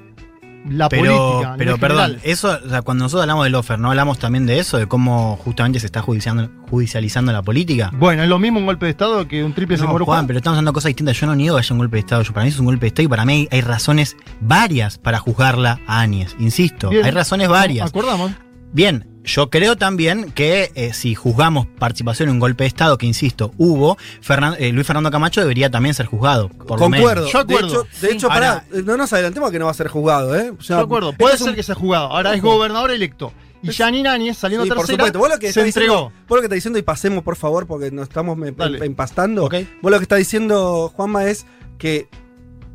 [0.68, 1.54] la pero, política.
[1.58, 2.20] pero perdón, general.
[2.24, 4.76] eso, o sea, cuando nosotros hablamos del offer, ¿no hablamos también de eso?
[4.78, 7.90] De cómo justamente se está judiciando- judicializando la política.
[7.94, 10.56] Bueno, es lo mismo un golpe de Estado que un triple No, Juan, pero estamos
[10.56, 11.18] hablando de cosas distintas.
[11.18, 12.22] Yo no niego que haya un golpe de Estado.
[12.22, 15.18] Yo, para mí es un golpe de Estado y para mí hay razones varias para
[15.18, 16.36] juzgarla a Áñez.
[16.38, 17.04] Insisto, Bien.
[17.04, 17.88] hay razones varias.
[17.88, 18.32] Acordamos.
[18.72, 23.06] Bien, yo creo también que eh, si juzgamos participación en un golpe de Estado, que
[23.06, 26.48] insisto, hubo, Fernan- eh, Luis Fernando Camacho debería también ser juzgado.
[26.48, 27.06] Por lo menos.
[27.06, 27.28] Concuerdo.
[27.30, 27.66] Yo acuerdo.
[27.66, 28.14] De hecho, de Sí.
[28.16, 30.52] hecho pará, Ahora- eh, no nos adelantemos a que no va a ser juzgado, ¿eh?
[30.58, 31.12] O sea, Yo acuerdo.
[31.12, 32.06] Puede ser un- que sea jugado.
[32.06, 33.32] Ahora es gobernador electo.
[33.62, 35.18] Y Janine Áñez, saliendo Sí, por tercera, supuesto.
[35.18, 35.66] Vos lo que se entregó.
[36.06, 38.38] diciendo, vos lo que estás diciendo, y pasemos por favor, porque nos estamos
[38.82, 39.44] empastando.
[39.44, 39.54] Ok.
[39.82, 41.44] Vos lo que estás diciendo, Juanma, es
[41.76, 42.08] que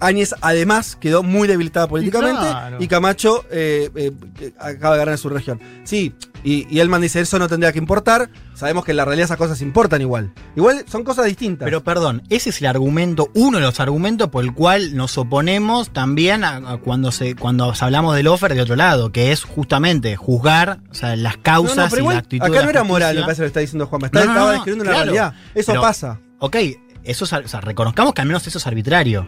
[0.06, 2.88] Áñez además quedó muy debilitada políticamente y, claro.
[2.89, 4.12] Camacho eh, eh,
[4.60, 5.60] acaba de ganar en su región.
[5.84, 8.30] Sí, y, y Elman dice, eso no tendría que importar.
[8.53, 10.32] Sabemos que en la realidad esas cosas importan igual.
[10.56, 11.66] Igual son cosas distintas.
[11.66, 15.89] Pero perdón, ese es el argumento, uno de los argumentos por el cual nos oponemos
[15.91, 20.16] también a, a cuando se cuando hablamos del offer de otro lado, que es justamente
[20.16, 23.16] juzgar o sea, las causas no, pero y igual, la actitud acá no era moral,
[23.16, 24.08] me parece lo que está diciendo Juanma.
[24.08, 25.06] Está, No, estaba describiendo una claro.
[25.06, 25.34] realidad.
[25.56, 26.20] Eso Pero- pasa.
[26.39, 26.56] Ok,
[27.03, 29.28] eso o sea, reconozcamos que al menos eso es arbitrario.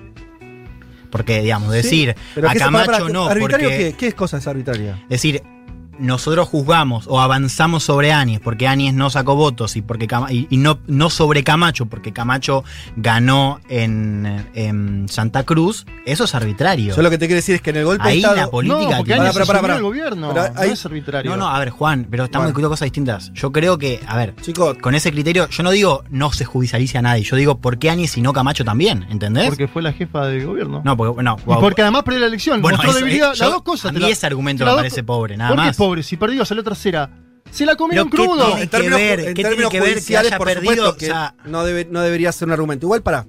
[1.09, 2.15] Porque, digamos, decir a
[2.53, 3.95] ¿qué se- Camacho no, ¿Arbitrario porque qué?
[3.97, 5.03] ¿Qué es cosa es arbitraria?
[5.09, 5.41] decir
[5.99, 10.47] nosotros juzgamos o avanzamos sobre Áñez porque Áñez no sacó votos y porque Cama- y,
[10.49, 12.63] y no, no sobre Camacho porque Camacho
[12.95, 16.95] ganó en, en Santa Cruz, eso es arbitrario.
[16.95, 18.35] Yo lo que te quiero decir es que en el golpe Ahí de Estado.
[18.37, 20.29] la política No, porque Áñez el gobierno.
[20.33, 21.31] Pero no ahí- es arbitrario.
[21.31, 22.49] No, no, a ver, Juan, pero estamos Bueno.
[22.49, 23.31] discutiendo cosas distintas.
[23.33, 26.97] Yo creo que, a ver, Chicos, con ese criterio, yo no digo no se judicialice
[26.97, 29.47] a nadie, yo digo por qué Áñez y no Camacho también, ¿entendés?
[29.47, 30.81] Porque fue la jefa del gobierno.
[30.83, 32.61] no, porque, no, y porque además perdió la elección.
[32.61, 33.33] Bueno, mostró eso, debilidad.
[33.33, 33.89] eh, las dos cosas.
[33.89, 35.99] a mí la- ese argumento me dos parece pobre, nada ¿Por qué más.
[35.99, 36.03] pobre?
[36.03, 37.09] Si perdió, salió tercera.
[37.51, 38.45] Se la comieron Pero ¿qué crudo.
[38.47, 39.19] tiene en que términos, ver?
[39.19, 40.71] en ¿Qué tiene términos que ver que judiciales, haya por perdido?
[40.73, 42.85] supuesto O que sea- no, debe- no debería ser un argumento.
[42.85, 43.25] Igual para.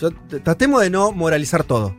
[0.00, 1.94] yo- t- tratemos de no moralizar todo.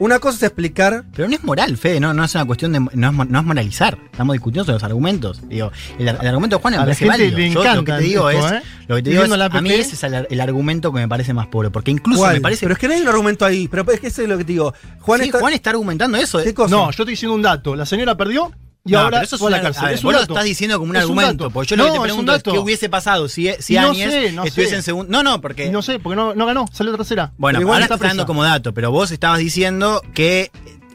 [0.00, 1.04] Una cosa es explicar.
[1.14, 2.80] Pero no es moral, Fede, no, no es una cuestión de.
[2.80, 3.96] No es, mo- no es moralizar.
[4.10, 5.40] Estamos discutiendo sobre los argumentos.
[5.48, 7.38] Digo, el, el argumento de Juan me A la parece gente válido.
[7.38, 8.52] le Yo lo que encanta te digo esto, es.
[8.54, 8.62] ¿eh?
[8.88, 9.80] Lo que te digo es, Viviendo la a mí APP.
[9.80, 11.70] ese es el, el argumento que me parece más pobre.
[11.70, 12.34] Porque incluso ¿Cuál?
[12.34, 12.62] me parece.
[12.66, 13.68] Pero es que no hay un argumento ahí.
[13.68, 14.74] Pero es que eso es lo que te digo.
[14.98, 15.38] Juan Sí, está.
[15.38, 16.42] Juan está argumentando eso.
[16.42, 16.54] ¿Qué ¿eh?
[16.54, 16.74] cosa?
[16.74, 17.76] No, yo estoy diciendo un dato.
[17.76, 18.50] La señora perdió
[18.86, 19.84] y No, ahora eso es fue a la una- cárcel.
[19.86, 21.50] ver, es vos lo estás diciendo como un Es argumento.
[21.50, 24.12] Porque yo lo que te No, pregunto es, qué hubiese pasado si, si No Áñez
[24.12, 24.76] sé, no estuviese sé.
[24.76, 25.10] en segundo.
[25.10, 25.70] No, no, porque.
[25.70, 27.32] No sé, porque no, no ganó, salió tercera.
[27.38, 30.50] Bueno, igual ahora está dando como dato, pero vos estabas diciendo que,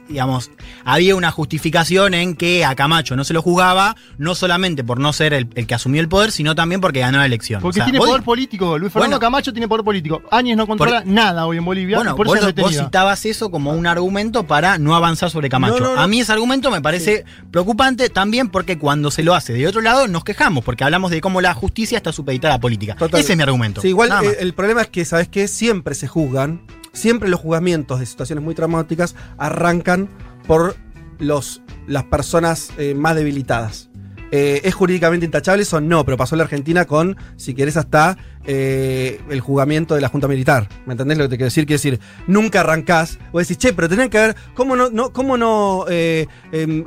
[0.09, 0.51] digamos,
[0.83, 5.13] había una justificación en que a Camacho no se lo juzgaba, no solamente por no
[5.13, 7.61] ser el, el que asumió el poder, sino también porque ganó la elección.
[7.61, 8.77] Porque O sea, tiene vos- poder político.
[8.77, 9.19] Luis Fernando Bueno.
[9.19, 10.21] Camacho tiene poder político.
[10.31, 11.97] Áñez no controla nada hoy en Bolivia.
[11.97, 12.83] Bueno, por vos, eso vos detenida.
[12.85, 15.79] citabas eso como un argumento para no avanzar sobre Camacho.
[15.79, 16.01] No, no, no.
[16.01, 19.81] A mí ese argumento me parece preocupante también porque cuando se lo hace de otro
[19.81, 22.95] lado nos quejamos, porque hablamos de cómo la justicia está supeditada a la política.
[22.95, 23.19] Total.
[23.19, 23.81] Ese es mi argumento.
[23.81, 25.47] Sí, igual eh, el problema es que, ¿sabes qué?
[25.47, 26.61] Siempre se juzgan,
[26.99, 30.09] siempre los juzgamientos de situaciones muy traumáticas arrancan
[30.45, 30.75] por
[31.19, 33.88] los, las personas eh, más debilitadas.
[34.31, 35.81] Eh, ¿Es jurídicamente intachable eso?
[35.81, 40.07] No, pero pasó en la Argentina con, si querés, hasta eh, el juzgamiento de la
[40.09, 40.67] Junta Militar.
[40.85, 41.65] ¿Me entendés lo que te quiero decir?
[41.65, 45.35] Quiero decir, nunca arrancás, vos decís, che, pero tenés que ver, ¿cómo no, no, cómo
[45.37, 46.83] no eh, em,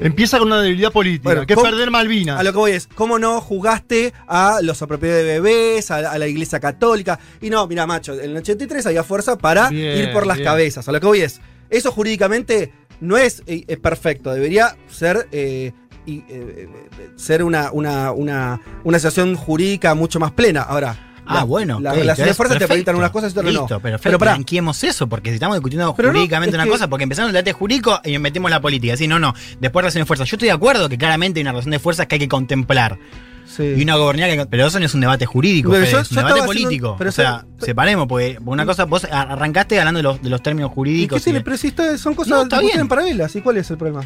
[0.00, 2.38] Empieza con una debilidad política, Bueno, que es ¿cómo- perder Malvinas.
[2.38, 6.18] a lo que voy es, ¿cómo no jugaste a los apropiados de bebés, a, a
[6.18, 7.18] la iglesia católica?
[7.40, 10.48] Y no, mira, macho, en el 83 había fuerza para Bien, ir por las bien.
[10.48, 10.88] cabezas.
[10.88, 11.40] A lo que voy es,
[11.70, 15.72] eso jurídicamente no es, es perfecto, debería ser, eh,
[16.06, 20.62] y, eh, eh, ser una, una, una, una situación jurídica mucho más plena.
[20.62, 21.78] Ahora, Ah, la- bueno.
[21.80, 23.66] las relaciones de entonces, fuerza te permitan unas cosas y otras no.
[23.68, 24.00] Perfecto.
[24.02, 27.04] Pero pará, blanqueemos eso, porque si estamos discutiendo Pero no, jurídicamente es una cosa, porque
[27.04, 28.96] empezamos el debate jurídico y metemos la política.
[28.96, 29.32] Sí, no, no.
[29.60, 30.28] Después relación de fuerzas.
[30.28, 32.98] Yo estoy de acuerdo que claramente hay una relación de fuerzas que hay que contemplar.
[33.46, 33.62] sí.
[33.76, 34.46] Y una gobernanza que.
[34.46, 36.96] Pero eso no es un debate jurídico, Pero Fede, yo- es un debate haciendo- político.
[36.98, 40.72] pero o sea, separemos, porque una cosa, vos arrancaste hablando de los, de los términos
[40.72, 41.18] ¿Y jurídicos.
[41.20, 41.38] qué tiene?
[41.38, 42.88] y- Pero si son cosas No, que bien.
[42.88, 43.36] paralelas.
[43.36, 44.04] ¿Y cuál es el problema?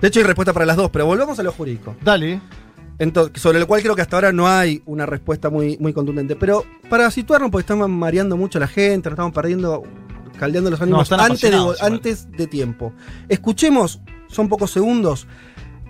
[0.00, 1.96] De hecho, hay respuesta para las dos, pero volvamos a lo jurídico.
[2.02, 2.40] Dale.
[2.98, 6.36] Entonces, sobre lo cual creo que hasta ahora no hay una respuesta muy, muy contundente.
[6.36, 9.82] Pero para situarnos, porque estamos mareando mucho a la gente, nos estamos perdiendo,
[10.38, 12.92] caldeando los ánimos de, antes de tiempo.
[13.28, 15.26] Escuchemos, son pocos segundos,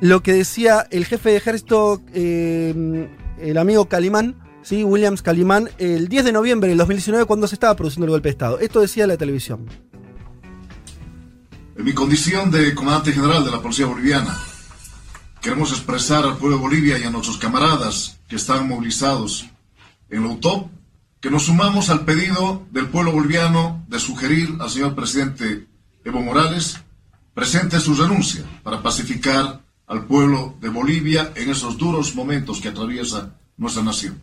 [0.01, 3.09] lo que decía el jefe de ejército, eh,
[3.41, 4.85] el amigo Calimán, ¿sí?
[4.85, 8.33] Williams Calimán, el 10 de noviembre del 2019, cuando se estaba produciendo el golpe de
[8.33, 8.61] Estado.
[8.61, 9.67] Esto decía la televisión.
[11.81, 14.39] En mi condición de comandante general de la Policía Boliviana,
[15.41, 19.47] queremos expresar al pueblo de Bolivia y a nuestros camaradas que están movilizados
[20.11, 20.71] en la UTOP
[21.21, 25.69] que nos sumamos al pedido del pueblo boliviano de sugerir al señor presidente
[26.05, 26.83] Evo Morales
[27.33, 33.39] presente su renuncia para pacificar al pueblo de Bolivia en esos duros momentos que atraviesa
[33.57, 34.21] nuestra nación.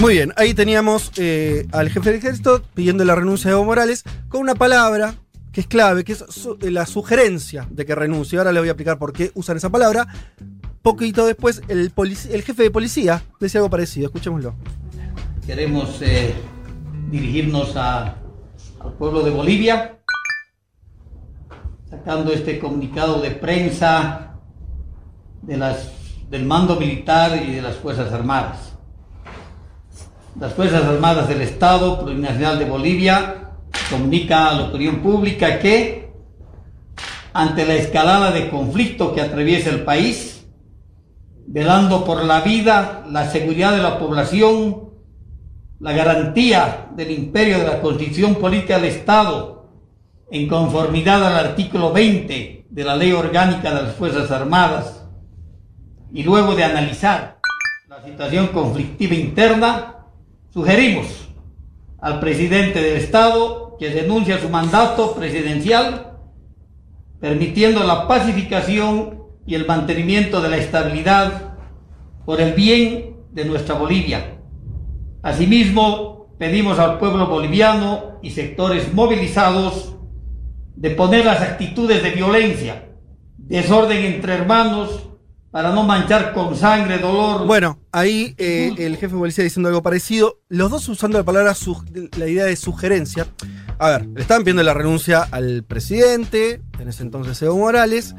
[0.00, 4.02] Muy bien, ahí teníamos eh, al jefe del ejército pidiendo la renuncia de Evo Morales
[4.28, 5.14] con una palabra
[5.54, 6.24] que es clave, que es
[6.62, 8.36] eh, la sugerencia de que renuncie.
[8.36, 10.08] Ahora le voy a explicar por qué usan esa palabra.
[10.82, 11.92] Poquito después, el,
[12.42, 14.06] jefe de policía decía algo parecido.
[14.06, 14.56] Escuchémoslo.
[15.46, 16.34] Queremos eh,
[17.08, 18.16] dirigirnos al
[18.98, 20.00] pueblo de Bolivia,
[21.88, 24.34] sacando este comunicado de prensa
[25.40, 25.92] de las,
[26.30, 28.72] del mando militar y de las Fuerzas Armadas.
[30.40, 33.43] Las Fuerzas Armadas del Estado Plurinacional de Bolivia
[33.94, 36.10] comunica a la opinión pública que
[37.32, 40.46] ante la escalada de conflicto que atraviesa el país,
[41.46, 44.90] velando por la vida, la seguridad de la población,
[45.78, 49.68] la garantía del imperio de la Constitución Política del Estado,
[50.30, 55.04] en conformidad al artículo 20 de la Ley Orgánica de las Fuerzas Armadas,
[56.12, 57.38] y luego de analizar
[57.88, 60.06] la situación conflictiva interna,
[60.52, 61.28] sugerimos
[62.00, 66.18] al presidente del Estado que renuncie a su mandato presidencial,
[67.20, 71.54] permitiendo la pacificación y el mantenimiento de la estabilidad
[72.24, 74.38] por el bien de nuestra Bolivia.
[75.22, 79.96] Asimismo, pedimos al pueblo boliviano y sectores movilizados
[80.76, 82.90] de poner las actitudes de violencia,
[83.36, 85.08] desorden entre hermanos,
[85.54, 87.46] para no manchar con sangre, dolor.
[87.46, 90.40] Bueno, ahí eh, el jefe de policía diciendo algo parecido.
[90.48, 91.54] Los dos usando la palabra,
[92.18, 93.28] la idea de sugerencia.
[93.78, 98.16] A ver, le estaban pidiendo la renuncia al presidente, en ese entonces Evo Morales.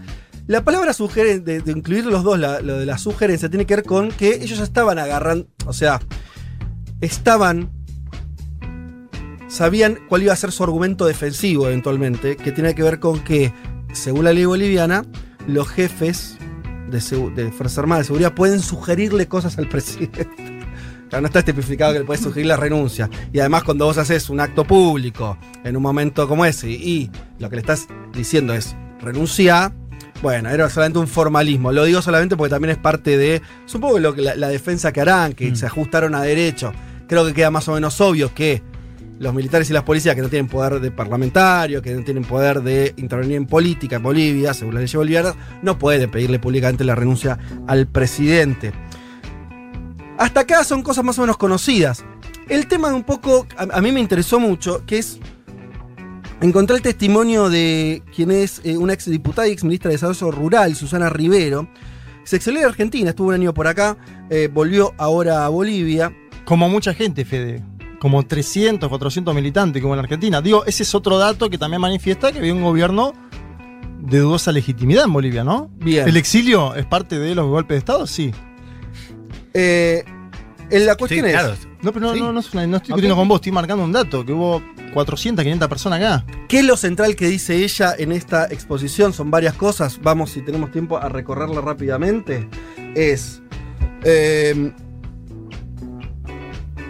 [0.47, 3.75] La palabra sugerencia, de, de incluir los dos, la- lo de la sugerencia, tiene que
[3.75, 5.99] ver con que ellos ya estaban agarrando, o sea,
[7.01, 7.69] estaban,
[9.49, 13.53] sabían cuál iba a ser su argumento defensivo eventualmente, que tiene que ver con que,
[13.91, 15.03] según la ley boliviana,
[15.47, 16.34] los jefes
[16.89, 16.99] de,
[17.43, 20.27] de Fuerzas Armadas de Seguridad pueden sugerirle cosas al presidente.
[21.09, 23.09] Claro, no está tipificado que le puedes sugerir la renuncia.
[23.31, 27.49] Y además, cuando vos haces un acto público en un momento como ese y lo
[27.49, 29.71] que le estás diciendo es renuncia,
[30.23, 31.71] bueno, era solamente un formalismo.
[31.71, 33.41] Lo digo solamente porque también es parte de.
[33.65, 35.55] Supongo lo que la, la defensa que harán, que Mm.
[35.55, 36.71] se ajustaron a derecho.
[37.07, 38.63] Creo que queda más o menos obvio que
[39.19, 42.61] los militares y las policías que no tienen poder de parlamentario, que no tienen poder
[42.61, 46.95] de intervenir en política en Bolivia, según la ley boliviana, no pueden pedirle públicamente la
[46.95, 47.37] renuncia
[47.67, 48.73] al presidente.
[50.17, 52.03] Hasta acá son cosas más o menos conocidas.
[52.47, 55.19] El tema un poco, a, mí me interesó mucho, que es
[56.41, 60.31] encontrar el testimonio de quien es eh, una ex diputada y ex ministra de Desarrollo
[60.31, 61.67] Rural, Susana Rivero.
[62.23, 63.97] Se exilió de Argentina, estuvo un año por acá,
[64.29, 66.15] eh, volvió ahora a Bolivia.
[66.45, 67.63] Como mucha gente, Fede.
[67.99, 70.41] Como 300, 400 militantes, como en Argentina.
[70.41, 73.13] Digo, ese es otro dato que también manifiesta que había un gobierno
[73.99, 75.69] de dudosa legitimidad en Bolivia, ¿no?
[75.77, 76.07] Bien.
[76.07, 78.05] ¿El exilio es parte de los golpes de Estado?
[78.07, 78.31] Sí.
[79.53, 80.03] Eh,
[80.69, 81.39] en la cuestión Sí, es.
[81.39, 81.55] claro.
[81.81, 82.19] No, pero no, Sí.
[82.19, 84.61] no, no, es una- no estoy discutiendo con vos, estoy marcando un dato, que hubo
[84.93, 86.25] 400, 500 personas acá.
[86.47, 89.13] ¿Qué es lo central que dice ella en esta exposición?
[89.13, 89.99] Son varias cosas.
[90.01, 92.47] Vamos, si tenemos tiempo, a recorrerla rápidamente.
[92.95, 93.41] Es.
[94.07, 94.71] eh,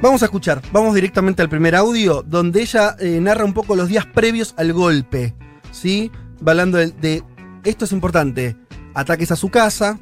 [0.01, 0.61] vamos a escuchar.
[0.71, 4.73] Vamos directamente al primer audio, donde ella eh, narra un poco los días previos al
[4.73, 5.35] golpe.
[5.71, 6.11] ¿Sí?
[6.45, 7.23] Hablando de, de-
[7.63, 8.55] Esto es importante.
[8.93, 9.99] Ataques a su casa.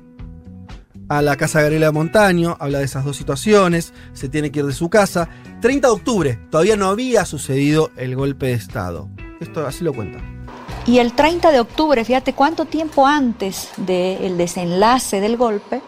[1.10, 4.66] A la casa de Gabriela Montaño, habla de esas dos situaciones, se tiene que ir
[4.66, 5.28] de su casa.
[5.62, 9.10] 30 de octubre, todavía no había sucedido el golpe de Estado.
[9.42, 10.20] Esto así lo cuenta.
[10.88, 15.82] Y el 30 de octubre, fíjate cuánto tiempo antes del desenlace del golpe,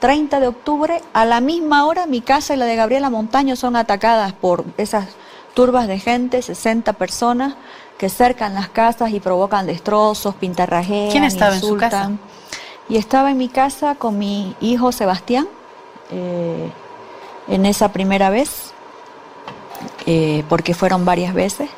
[0.00, 3.76] 30 de octubre, a la misma hora mi casa y la de Gabriela Montaño son
[3.76, 5.08] atacadas por esas
[5.54, 7.54] turbas de gente, 60 personas,
[7.98, 11.90] que cercan las casas y provocan destrozos, pintarrajean, ¿Quién estaba en su insultan.
[11.90, 12.12] casa?
[12.88, 15.48] Y estaba en mi casa con mi hijo Sebastián
[16.10, 16.70] eh,
[17.48, 18.72] en esa primera vez,
[20.06, 21.68] eh, porque fueron varias veces.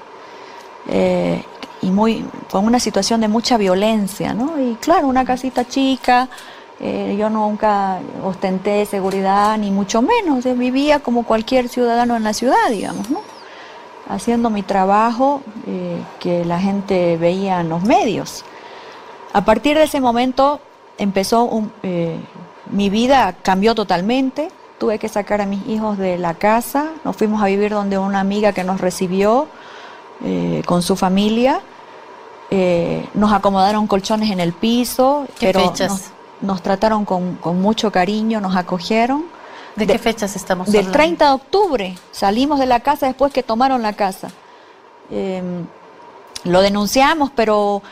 [0.88, 1.42] Eh,
[1.82, 4.60] y muy con una situación de mucha violencia, ¿no?
[4.60, 6.28] Y claro, una casita chica,
[6.80, 12.32] eh, yo nunca ostenté seguridad ni mucho menos, eh, vivía como cualquier ciudadano en la
[12.32, 13.20] ciudad, digamos, ¿no?
[14.08, 18.44] Haciendo mi trabajo eh, que la gente veía en los medios.
[19.32, 20.58] A partir de ese momento
[20.98, 22.18] empezó un- eh,
[22.70, 24.48] mi vida cambió totalmente.
[24.78, 26.86] Tuve que sacar a mis hijos de la casa.
[27.04, 29.46] Nos fuimos a vivir donde una amiga que nos recibió
[30.66, 31.60] con su familia.
[33.14, 35.90] Nos acomodaron colchones en el piso, ¿Qué pero fechas?
[35.90, 36.00] Nos,
[36.40, 39.24] nos trataron con, con mucho cariño, nos acogieron.
[39.76, 40.98] ¿De, qué fechas estamos Del hablando?
[40.98, 44.28] 30 de octubre salimos de la casa después que tomaron la casa.
[45.10, 45.42] Eh,
[46.44, 47.82] lo denunciamos, pero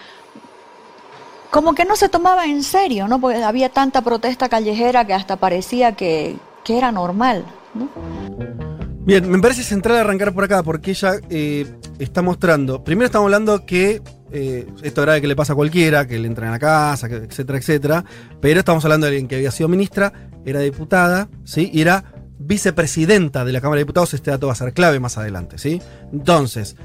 [1.50, 3.20] como que no se tomaba en serio, ¿no?
[3.20, 7.44] Porque había tanta protesta callejera que hasta parecía que, que era normal,
[7.74, 8.77] ¿no?
[9.08, 11.64] Bien, me parece central arrancar por acá porque ella eh,
[11.98, 12.84] está mostrando.
[12.84, 16.48] Primero estamos hablando que eh, esto grave que le pasa a cualquiera, que le entran
[16.48, 18.04] a la casa, etcétera, etcétera.
[18.42, 20.12] Pero estamos hablando de alguien que había sido ministra,
[20.44, 21.70] era diputada, ¿sí?
[21.72, 22.04] Y era
[22.38, 24.12] vicepresidenta de la Cámara de Diputados.
[24.12, 25.80] Este dato va a ser clave más adelante, ¿sí?
[26.12, 26.76] Entonces,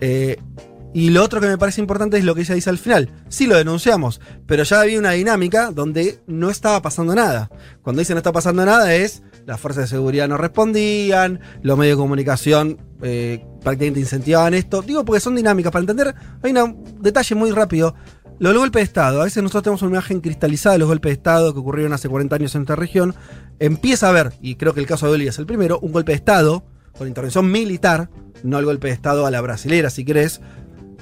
[0.00, 0.36] eh,
[0.96, 3.10] y lo otro que me parece importante es lo que ella dice al final.
[3.28, 7.50] Sí lo denunciamos, pero ya había una dinámica donde no estaba pasando nada.
[7.82, 11.98] Cuando dice no está pasando nada es las fuerzas de seguridad no respondían, los medios
[11.98, 14.80] de comunicación eh, prácticamente incentivaban esto.
[14.80, 15.70] Digo porque son dinámicas.
[15.70, 17.94] Para entender, hay un detalle muy rápido.
[18.38, 19.20] Lo del golpe de Estado.
[19.20, 22.08] A veces nosotros tenemos una imagen cristalizada de los golpes de Estado que ocurrieron hace
[22.08, 23.14] 40 años en esta región.
[23.58, 26.12] Empieza a haber, y creo que el caso de Bolivia es el primero, un golpe
[26.12, 26.64] de Estado
[26.96, 28.08] con intervención militar,
[28.42, 30.40] no el golpe de Estado a la brasilera, si querés,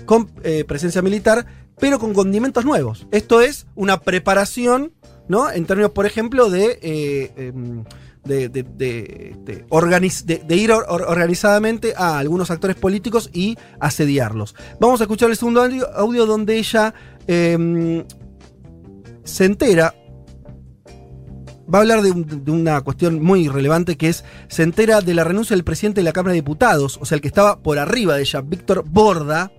[0.07, 1.47] con eh, presencia militar,
[1.79, 3.07] pero con condimentos nuevos.
[3.11, 4.93] Esto es una preparación,
[5.29, 5.51] ¿no?
[5.51, 6.79] En términos, por ejemplo, de.
[6.83, 7.85] eh, em,
[8.25, 14.55] de, de- de- ir or- or- organizadamente a algunos actores políticos y asediarlos.
[14.81, 15.61] Vamos a escuchar el segundo
[15.95, 16.95] audio, donde ella
[17.27, 18.03] em,
[19.25, 19.95] se entera.
[21.73, 25.25] Va a hablar de, de una cuestión muy relevante que es, se entera de la
[25.25, 28.15] renuncia del presidente de la Cámara de Diputados, o sea, el que estaba por arriba
[28.17, 29.53] de ella, Víctor Borda,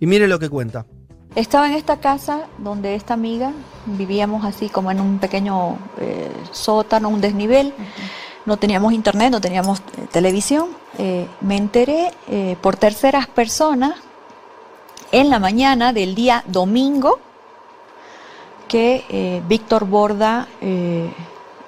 [0.00, 0.86] y mire lo que cuenta.
[1.34, 3.52] Estaba en esta casa donde esta amiga
[3.84, 7.74] vivíamos así como en un pequeño eh, sótano, un desnivel.
[8.46, 10.68] No teníamos internet, no teníamos eh, televisión.
[10.98, 13.96] Eh, me enteré eh, por terceras personas
[15.12, 17.18] en la mañana del día domingo
[18.66, 21.10] que eh, Víctor Borda eh,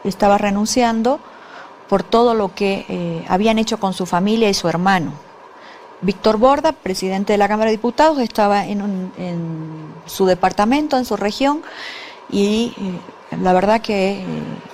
[0.03, 1.21] estaba renunciando
[1.89, 5.13] por todo lo que eh, habían hecho con su familia y su hermano.
[6.01, 11.05] Víctor Borda, presidente de la Cámara de Diputados, estaba en, un- en su departamento, en
[11.05, 11.63] su región,
[12.31, 12.73] y
[13.33, 14.25] eh, la verdad que eh,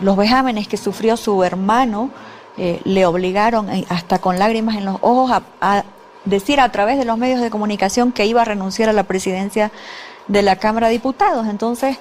[0.01, 2.11] los vejámenes que sufrió su hermano
[2.57, 5.85] eh, le obligaron, hasta con lágrimas en los ojos, a,
[6.25, 9.71] decir a través de los medios de comunicación que iba a renunciar a la presidencia
[10.29, 11.47] de la Cámara de Diputados.
[11.49, 11.99] Entonces,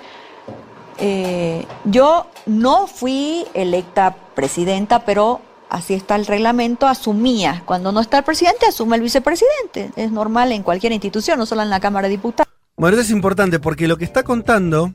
[1.84, 5.42] yo no fui electa presidenta, pero
[5.74, 7.64] así está el reglamento, asumía.
[7.66, 9.92] Cuando no está el presidente, asume el vicepresidente.
[9.96, 12.54] Es normal en cualquier institución, no solo en la Cámara de Diputados.
[12.78, 14.94] Bueno, eso es importante porque lo que está contando,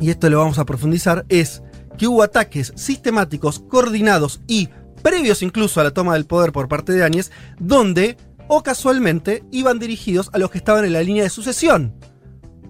[0.00, 1.62] y esto lo vamos a profundizar, es
[1.96, 4.68] que hubo ataques sistemáticos, coordinados y
[5.02, 8.16] previos incluso a la toma del poder por parte de Áñez, donde,
[8.48, 11.94] o casualmente, iban dirigidos a los que estaban en la línea de sucesión.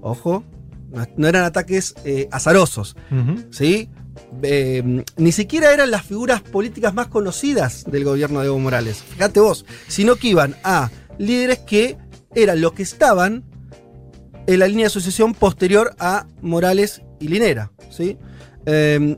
[0.02, 0.44] Ojo,
[1.16, 2.96] no, eran ataques eh, azarosos,
[3.50, 3.90] ¿sí?
[4.42, 9.40] Eh, ni siquiera eran las figuras políticas más conocidas del gobierno de Evo Morales, fíjate
[9.40, 11.96] vos, sino que iban a líderes que
[12.34, 13.44] eran los que estaban
[14.46, 18.16] en la línea de sucesión posterior a Morales y Linera, ¿sí?
[18.66, 19.16] Eh,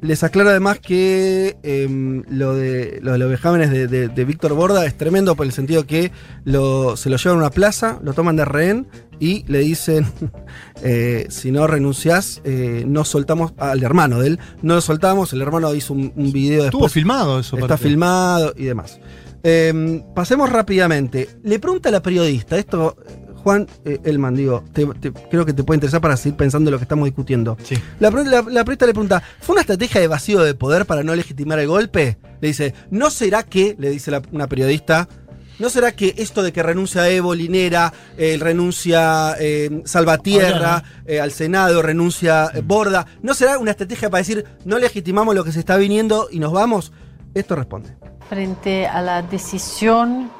[0.00, 4.96] les aclaro además que eh, lo, de, lo de los vejámenes de, Víctor Borda es
[4.96, 6.10] tremendo por el sentido que
[6.44, 8.88] se lo llevan a una plaza, lo toman de rehén
[9.20, 10.06] y le dicen,
[10.82, 15.42] eh, si no renunciás, eh, no soltamos al hermano de él, no lo soltamos, el
[15.42, 16.92] hermano hizo un, un video Estuvo después.
[16.94, 17.58] filmado eso.
[17.58, 18.98] Está filmado y demás.
[19.42, 21.28] Eh, pasemos rápidamente.
[21.42, 22.96] Le pregunta a la periodista, esto,
[23.42, 26.72] Juan eh, Elman, digo, te- te- creo que te puede interesar para seguir pensando en
[26.72, 27.56] lo que estamos discutiendo.
[27.98, 31.02] La, pre- la- la periodista le pregunta, ¿fue una estrategia de vacío de poder para
[31.02, 32.18] no legitimar el golpe?
[32.42, 35.08] Le dice, ¿no será que, le dice la- una periodista,
[35.60, 41.30] ¿no será que esto de que renuncia Evo, Linera, eh, renuncia eh, Salvatierra eh, al
[41.30, 45.60] Senado, renuncia eh, Borda, ¿no será una estrategia para decir, no legitimamos lo que se
[45.60, 46.92] está viniendo y nos vamos?
[47.34, 47.90] Esto responde.
[48.28, 50.30] frente a la decisión,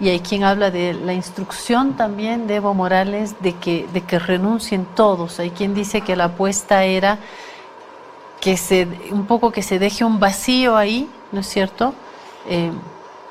[0.00, 4.18] y hay quien habla de la instrucción también de Evo Morales de que, de que
[4.18, 5.38] renuncien todos.
[5.40, 7.18] Hay quien dice que la apuesta era
[8.40, 11.94] que se, un poco que se deje un vacío ahí, ¿no es cierto?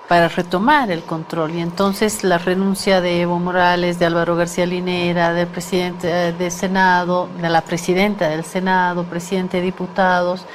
[0.08, 1.56] Para retomar el control.
[1.56, 6.52] Y entonces la renuncia de Evo Morales, de Álvaro García Linera, del presidente eh, del
[6.52, 10.46] Senado, de la presidenta del Senado, presidente de diputados,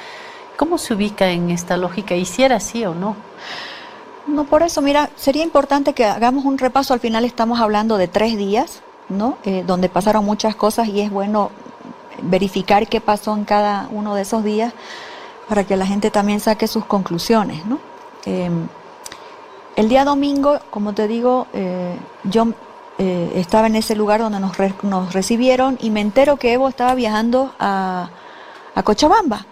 [0.57, 2.15] ¿cómo se ubica en esta lógica?
[2.15, 3.15] ¿Y si era así o no?
[4.27, 6.93] No, por eso, mira, sería importante que hagamos un repaso.
[6.93, 9.37] Al final estamos hablando de tres días, ¿no?
[9.43, 11.51] Eh, donde pasaron muchas cosas y es bueno
[12.21, 14.73] verificar qué pasó en cada uno de esos días
[15.49, 17.79] para que la gente también saque sus conclusiones, ¿no?
[18.25, 18.49] Eh,
[19.75, 22.47] el día domingo, como te digo, eh, yo
[22.97, 24.53] eh, estaba en ese lugar donde nos,
[24.83, 28.09] nos recibieron y me entero que Evo estaba viajando a,
[28.75, 29.45] a Cochabamba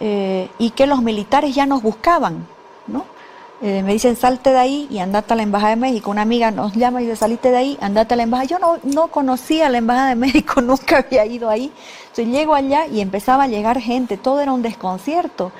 [0.00, 2.46] eh, y que los militares ya nos buscaban,
[2.86, 3.04] ¿no?
[3.64, 6.10] Eh, me dicen, salte de ahí y andate a la Embajada de México.
[6.10, 8.48] Una amiga nos llama y dice, salite de ahí, andate a la Embajada.
[8.48, 11.70] Yo no, no conocía la Embajada de México, nunca había ido ahí.
[12.08, 15.52] Entonces llego allá y empezaba a llegar gente, todo era un desconcierto.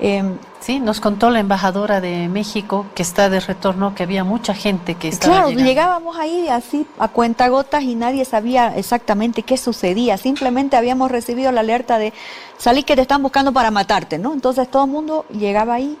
[0.00, 4.52] Em, Sí, nos contó la embajadora de México que está de retorno que había mucha
[4.54, 5.68] gente que estaba Claro, llegando.
[5.68, 10.18] llegábamos ahí así a cuentagotas y nadie sabía exactamente qué sucedía.
[10.18, 12.12] Simplemente habíamos recibido la alerta de
[12.58, 14.34] salí que te están buscando para matarte, ¿no?
[14.34, 15.96] Entonces todo el mundo llegaba ahí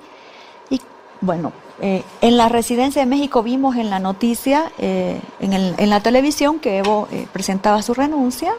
[0.68, 0.78] y
[1.22, 5.88] bueno, eh, en la residencia de México vimos en la noticia, eh, en, el- en
[5.88, 8.52] la televisión, que Evo eh, presentaba su renuncia.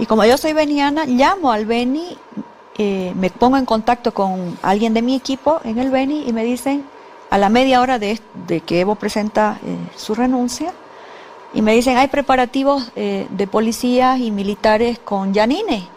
[0.00, 2.18] Y como yo soy veniana, llamo al Beni,
[2.78, 6.44] eh, me pongo en contacto con alguien de mi equipo en el Beni y me
[6.44, 6.84] dicen,
[7.30, 10.72] a la media hora de, de que Evo presenta eh, su renuncia,
[11.54, 15.88] y me dicen, hay preparativos eh, de policías y militares con Yanine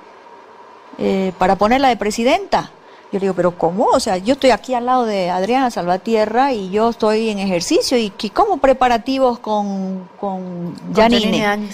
[0.98, 2.72] eh, para ponerla de presidenta.
[3.12, 3.86] Yo le digo, pero ¿cómo?
[3.86, 7.98] O sea, yo estoy aquí al lado de Adriana Salvatierra y yo estoy en ejercicio.
[7.98, 11.70] ¿Y cómo preparativos con, con Con Yanine?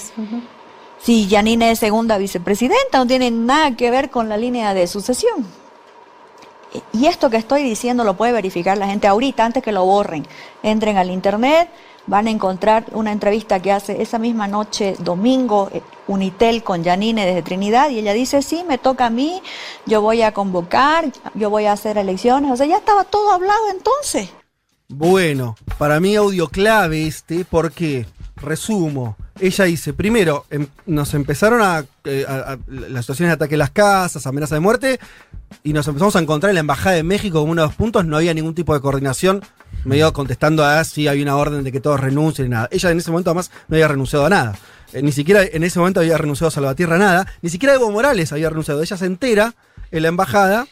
[1.05, 5.45] Si Yanine es segunda vicepresidenta, no tiene nada que ver con la línea de sucesión.
[6.93, 10.25] Y esto que estoy diciendo lo puede verificar la gente ahorita, antes que lo borren.
[10.63, 11.69] Entren al internet,
[12.07, 17.27] van a encontrar una entrevista que hace esa misma noche, domingo, eh, Unitel con Yanine
[17.27, 19.43] desde Trinidad, y ella dice, sí, me toca a mí,
[19.85, 22.49] yo voy a convocar, yo voy a hacer elecciones.
[22.49, 24.31] O sea, ya estaba todo hablado entonces.
[24.87, 31.85] Bueno, para mí audio clave este, porque, resumo, ella dice, primero, em- nos empezaron a,
[32.05, 34.99] eh, a- las situaciones de ataque a las casas, amenaza de muerte,
[35.63, 38.05] y nos empezamos a encontrar en la Embajada de México como uno de los puntos,
[38.05, 39.41] no había ningún tipo de coordinación,
[39.83, 42.67] me iba contestando a si había una orden de que todos renuncien y nada.
[42.71, 44.57] Ella en ese momento además no había renunciado a nada.
[44.93, 47.91] Eh, ni siquiera en ese momento había renunciado a Salvatierra a nada, ni siquiera Evo
[47.91, 48.81] Morales había renunciado.
[48.81, 49.53] Ella se entera
[49.91, 50.67] en la embajada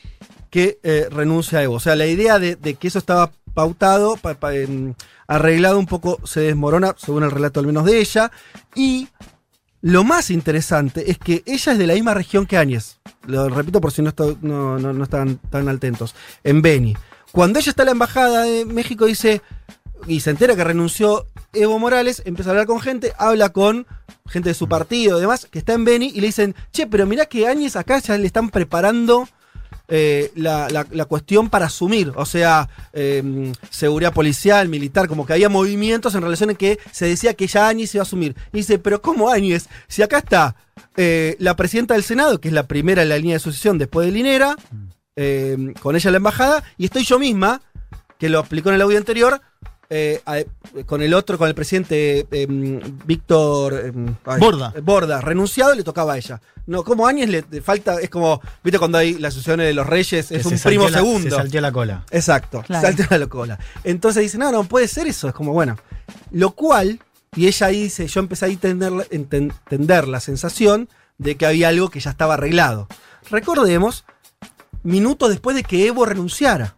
[0.49, 1.75] que eh, renuncia a Evo.
[1.75, 4.93] O sea, la idea de, de que eso estaba pautado, pa- pa- em,
[5.27, 8.31] arreglado un poco, se desmorona, según el relato al menos de ella.
[8.75, 9.07] Y
[9.81, 12.97] lo más interesante es que ella es de la misma región que Áñez.
[13.25, 16.95] lo repito por si no, no, no- estaban tan atentos, en Beni.
[17.31, 19.41] Cuando ella está en la embajada de México, dice,
[20.07, 23.87] y se entera que renunció Evo Morales, empieza a hablar con gente, habla con
[24.27, 27.05] gente de su partido y demás, que está en Beni, y le dicen, che, pero
[27.05, 29.27] mirá que Áñez acá ya le están preparando
[29.87, 35.33] eh, la, la- la cuestión para asumir, o sea, eh, seguridad policial, militar, como que
[35.33, 38.35] había movimientos en relación a que se decía que ya Áñez iba a asumir.
[38.53, 39.67] Y dice, pero ¿cómo Áñez?
[39.87, 40.55] Si acá está
[40.95, 44.05] eh, la presidenta del Senado, que es la primera en la línea de sucesión después
[44.07, 44.55] de Linera,
[45.15, 47.61] eh, con ella en la embajada, y estoy yo misma,
[48.17, 49.41] que lo explicó en el audio anterior,
[49.89, 50.39] eh, a-
[50.85, 52.47] con el otro, con el presidente eh,
[53.05, 53.91] Víctor eh,
[54.25, 54.73] ay, Borda.
[54.75, 56.41] eh, Borda, renunciado, le tocaba a ella.
[56.65, 59.85] No, como Áñez le, le falta, es como, viste cuando hay las sucesiones de los
[59.85, 61.29] reyes, Que es se un primo la- segundo.
[61.29, 62.05] Se salteó la cola.
[62.09, 62.87] Exacto, Claro.
[62.87, 63.59] salteó la cola.
[63.83, 65.77] Entonces dice, no, no puede ser eso, es como, bueno.
[66.31, 66.99] Lo cual,
[67.35, 71.89] y ella ahí dice, yo empecé a entender, entender la sensación de que había algo
[71.89, 72.87] que ya estaba arreglado.
[73.29, 74.05] Recordemos,
[74.83, 76.75] minutos después de que Evo renunciara,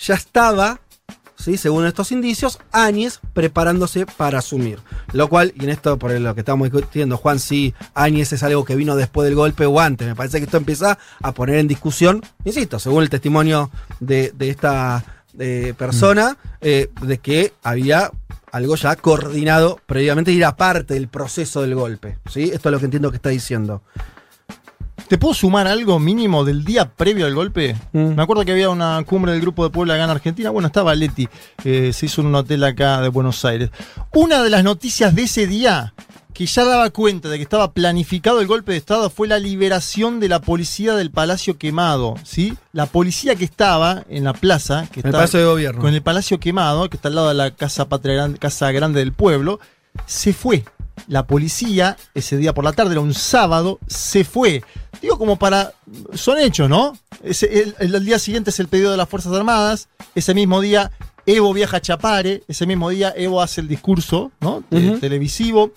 [0.00, 0.80] ya estaba,
[1.40, 1.56] ¿sí?
[1.56, 4.78] según estos indicios, Áñez preparándose para asumir.
[5.12, 8.64] Lo cual, y en esto por lo que estamos discutiendo, Juan, si Áñez es algo
[8.64, 11.68] que vino después del golpe o antes, me parece que esto empieza a poner en
[11.68, 13.70] discusión, insisto, según el testimonio
[14.00, 15.04] de, de esta
[15.38, 18.10] eh, persona, eh, de que había
[18.52, 22.18] algo ya coordinado previamente y era parte del proceso del golpe.
[22.28, 22.50] ¿sí?
[22.52, 23.82] Esto es lo que entiendo que está diciendo.
[25.10, 27.74] ¿Te puedo sumar algo mínimo del día previo al golpe?
[27.92, 28.14] Mm.
[28.14, 30.50] Me acuerdo que había una cumbre del grupo de Puebla acá en Argentina.
[30.50, 31.28] Bueno, estaba Leti.
[31.64, 33.70] eh, se hizo en un hotel acá de Buenos Aires.
[34.12, 35.94] Una de las noticias de ese día
[36.32, 40.20] que ya daba cuenta de que estaba planificado el golpe de Estado fue la liberación
[40.20, 42.14] de la policía del Palacio Quemado.
[42.22, 42.56] ¿sí?
[42.72, 45.80] La policía que estaba en la plaza, que El Palacio de Gobierno.
[45.80, 49.00] con el Palacio Quemado, que está al lado de la Casa Patria Grande, Casa Grande
[49.00, 49.58] del Pueblo,
[50.06, 50.64] se fue.
[51.08, 54.62] La policía, ese día por la tarde, era un sábado, se fue.
[55.02, 55.72] Digo, como para.
[56.14, 56.96] Son hechos, ¿no?
[57.22, 59.88] Ese- el, día siguiente es el pedido de las Fuerzas Armadas.
[60.14, 60.90] Ese mismo día,
[61.26, 62.42] Evo viaja a Chapare.
[62.48, 64.62] Ese mismo día, Evo hace el discurso, ¿no?
[65.00, 65.72] Televisivo.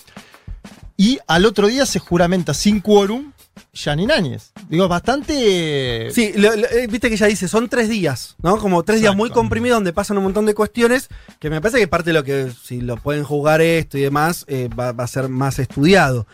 [0.98, 3.32] Y al otro día se juramenta sin quórum
[3.74, 4.52] Yanin Áñez.
[4.70, 6.10] Digo, bastante.
[6.12, 8.58] Sí, lo- lo- eh, viste que ella dice, son tres días, ¿no?
[8.58, 11.10] Como tres días muy comprimidos donde pasan un montón de cuestiones
[11.40, 14.46] que me parece que parte de lo que, si lo pueden jugar esto y demás,
[14.48, 16.28] eh, va, va a ser más estudiado.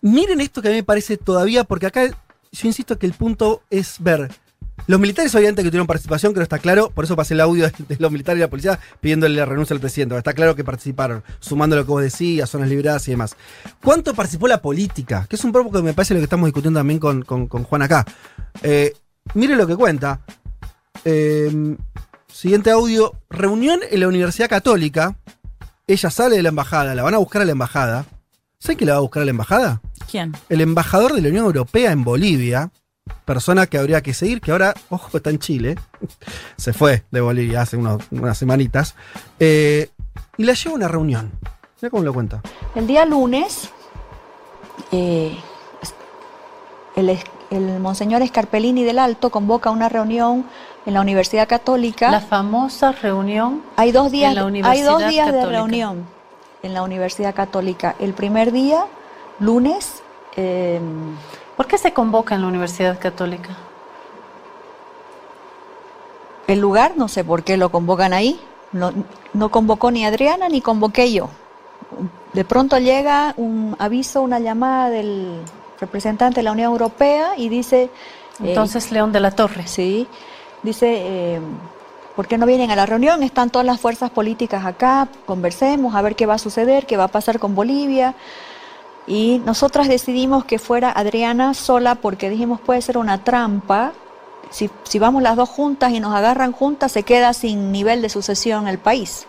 [0.00, 3.62] Miren esto que a mí me parece todavía, porque acá yo insisto que el punto
[3.70, 4.30] es ver.
[4.86, 7.70] Los militares obviamente que tuvieron participación, creo que está claro, por eso pasé el audio
[7.88, 10.16] de, los militares y la policía pidiéndole la renuncia al presidente.
[10.16, 13.36] Está claro que participaron, sumando lo que vos decías, zonas liberadas y demás.
[13.82, 15.26] ¿Cuánto participó la política?
[15.28, 17.82] Que es un poco que me parece lo que estamos discutiendo también con, con- Juan
[17.82, 18.04] acá.
[18.62, 18.92] Eh,
[19.34, 20.20] mire lo que cuenta.
[21.04, 21.76] Eh,
[22.30, 23.14] siguiente audio.
[23.30, 25.16] Reunión en la Universidad Católica.
[25.86, 28.06] Ella sale de la embajada, la van a buscar a la embajada.
[28.64, 29.82] ¿Saben quién la va a buscar a la embajada?
[30.10, 30.32] ¿Quién?
[30.48, 32.70] El embajador de la Unión Europea en Bolivia.
[33.26, 35.74] Persona que habría que seguir, que ahora, ojo, está en Chile.
[36.56, 38.94] Se fue de Bolivia hace unos- unas semanitas.
[39.38, 39.90] Eh,
[40.38, 41.30] y la lleva a una reunión.
[41.82, 42.40] Mira cómo lo cuenta.
[42.74, 43.68] El día lunes,
[44.92, 45.36] eh,
[46.96, 50.46] el, Monseñor Escarpelini del Alto convoca una reunión
[50.86, 52.10] en la Universidad Católica.
[52.10, 56.13] La famosa reunión hay dos días, en la hay Universidad dos días de reunión
[56.64, 57.94] en la Universidad Católica.
[58.00, 58.86] El primer día,
[59.38, 60.02] lunes,
[60.36, 60.80] eh,
[61.56, 63.50] ¿Por qué se convoca en la Universidad Católica?
[66.46, 68.38] el lugar, no sé por qué lo convocan ahí.
[68.72, 68.92] No,
[69.32, 71.30] no convocó ni Adriana ni convoqué yo.
[72.34, 75.40] De pronto llega un aviso, una llamada del
[75.80, 77.84] representante de la Unión Europea y dice...
[77.84, 77.90] eh,
[78.40, 79.66] Entonces, León de la Torre.
[79.66, 80.06] Sí,
[80.62, 81.40] dice, eh,
[82.16, 83.22] ¿por qué no vienen a la reunión?
[83.22, 87.04] Están todas las fuerzas políticas acá, conversemos, a ver qué va a suceder, qué va
[87.04, 88.14] a pasar con Bolivia.
[89.06, 93.92] Y nosotras decidimos que fuera Adriana sola porque dijimos puede ser una trampa.
[94.50, 98.08] Si, si vamos las dos juntas y nos agarran juntas, se queda sin nivel de
[98.08, 99.26] sucesión el país.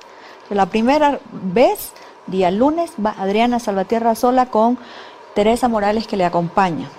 [0.50, 1.92] La primera vez,
[2.28, 4.78] día lunes, va Adriana Salvatierra sola con
[5.34, 6.90] Teresa Morales que le acompaña.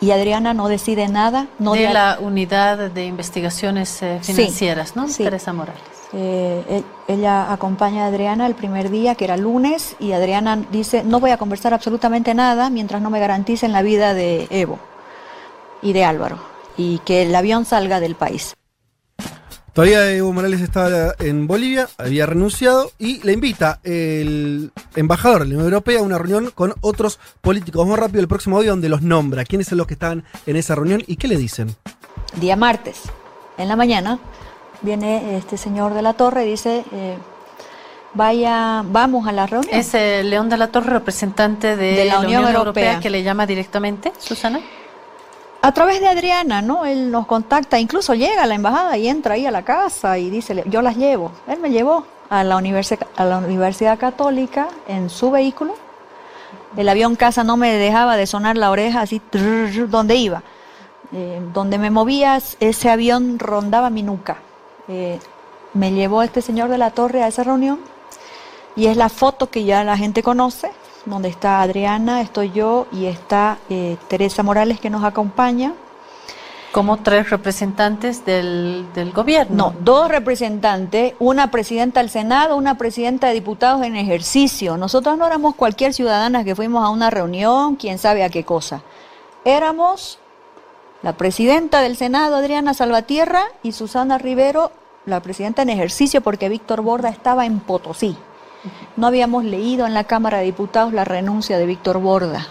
[0.00, 1.46] Y Adriana no decide nada.
[1.58, 5.08] No de la Unidad de Investigaciones eh, Sí, Financieras, ¿no?
[5.08, 5.24] sí.
[5.24, 5.82] Teresa Morales.
[6.12, 11.02] Eh, e- ella acompaña a Adriana el primer día, que era lunes, y Adriana dice,
[11.04, 14.78] no voy a conversar absolutamente nada mientras no me garanticen la vida de Evo
[15.82, 16.38] y de Álvaro,
[16.76, 18.54] y que el avión salga del país.
[19.74, 25.54] Todavía Evo Morales estaba en Bolivia, había renunciado y le invita el embajador de la
[25.56, 27.80] Unión Europea a una reunión con otros políticos.
[27.80, 29.44] Vamos rápido el próximo audio donde los nombra.
[29.44, 31.74] ¿Quiénes son los que estaban en esa reunión y qué le dicen?
[32.36, 33.00] Día martes,
[33.58, 34.20] en la mañana,
[34.82, 37.18] viene este señor de la torre y dice, eh,
[38.14, 39.74] vaya, vamos a la reunión.
[39.74, 43.00] ¿Es eh, León de la Torre representante de, De la Unión Europea.
[43.00, 44.60] que le llama directamente, Susana?
[45.64, 46.84] A través de Adriana, ¿no?
[46.84, 50.28] Él nos contacta, incluso llega a la embajada y entra ahí a la casa y
[50.28, 51.32] dice, yo las llevo.
[51.48, 52.56] Él me llevó a la,
[53.16, 55.74] a la Universidad Católica en su vehículo.
[56.76, 60.42] El avión casa no me dejaba de sonar la oreja así, trrr, donde iba.
[61.14, 64.36] Eh, donde me movía, ese avión rondaba mi nuca.
[64.88, 65.18] Eh,
[65.72, 67.80] me llevó este señor de la torre a esa reunión
[68.76, 70.72] y es la foto que ya la gente conoce,
[71.06, 75.74] donde está Adriana, estoy yo y está eh, Teresa Morales que nos acompaña.
[76.72, 79.54] Como tres representantes del, del gobierno.
[79.54, 84.76] No, dos representantes, una presidenta del Senado, una presidenta de diputados en ejercicio.
[84.76, 88.82] Nosotros no éramos cualquier ciudadana que fuimos a una reunión, quién sabe a qué cosa.
[89.44, 90.18] Éramos
[91.02, 94.72] la presidenta del Senado, Adriana Salvatierra, y Susana Rivero,
[95.06, 98.16] la presidenta en ejercicio, porque Víctor Borda estaba en Potosí.
[98.96, 102.46] No habíamos leído en la Cámara de Diputados la renuncia de Víctor Borda.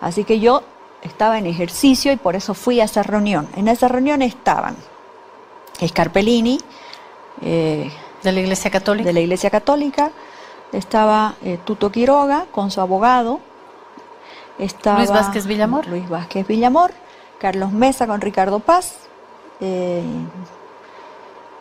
[0.00, 0.62] Así que yo
[1.02, 3.48] estaba en ejercicio y por eso fui a esa reunión.
[3.56, 4.76] En esa reunión estaban
[5.86, 6.58] Scarpellini,
[7.42, 7.90] eh,
[8.22, 9.06] de la Iglesia Católica.
[9.06, 10.10] De la Iglesia Católica,
[10.72, 13.40] estaba eh, Tuto Quiroga con su abogado,
[14.58, 15.86] estaba Luis Vázquez Villamor.
[15.86, 16.92] Luis Vázquez Villamor,
[17.38, 18.96] Carlos Mesa con Ricardo Paz,
[19.60, 20.02] eh,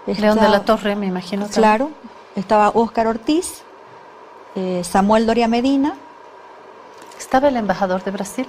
[0.05, 1.47] León de la Torre, me imagino.
[1.47, 1.93] también.
[2.35, 3.63] Estaba Óscar Ortiz,
[4.55, 5.95] eh, Samuel Doria Medina.
[7.17, 8.47] ¿Estaba el embajador de Brasil?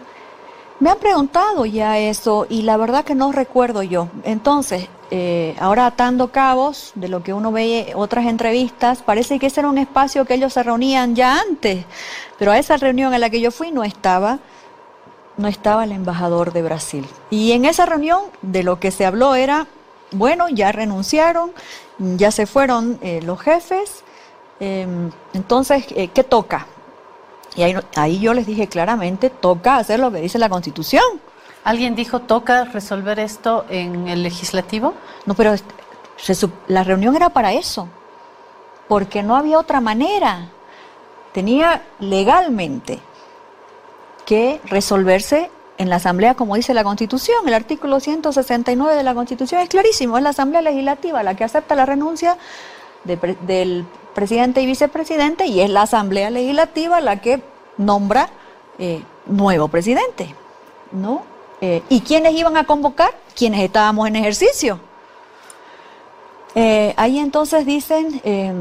[0.81, 4.09] Me han preguntado ya eso y la verdad que no recuerdo yo.
[4.25, 9.61] Entonces, eh, ahora atando cabos de lo que uno ve otras entrevistas, parece que ese
[9.61, 11.85] era un espacio que ellos se reunían ya antes,
[12.39, 14.41] pero a esa reunión a la que yo fui no estaba,
[15.37, 17.07] no estaba el embajador de Brasil.
[17.31, 19.67] Y en esa reunión de lo que se habló era,
[20.13, 21.53] bueno, ya renunciaron,
[21.99, 24.05] ya se fueron eh, los jefes,
[24.61, 24.87] eh,
[25.33, 26.67] entonces, eh, ¿qué toca?
[27.55, 31.03] Y ahí, ahí yo les dije claramente, toca hacer lo que dice la Constitución.
[31.65, 34.95] ¿Alguien dijo toca resolver esto en el legislativo?
[35.27, 35.65] No, pero est-
[36.17, 37.89] se sup- la reunión era para eso,
[38.89, 40.49] porque no había otra manera.
[41.33, 42.99] Tenía legalmente
[44.27, 47.47] que resolverse en la Asamblea, como dice la Constitución.
[47.47, 51.75] El artículo 169 de la Constitución es clarísimo, es la Asamblea Legislativa la que acepta
[51.75, 52.37] la renuncia
[53.05, 57.43] del presidente y vicepresidente y es la Asamblea Legislativa la que
[57.79, 58.29] nombra
[58.79, 60.35] eh, nuevo presidente,
[60.93, 61.23] ¿no?
[61.61, 63.15] Eh, ¿Y quiénes iban a convocar?
[63.37, 64.81] Quienes estábamos en ejercicio.
[66.55, 68.53] Eh, ahí entonces dicen, eh,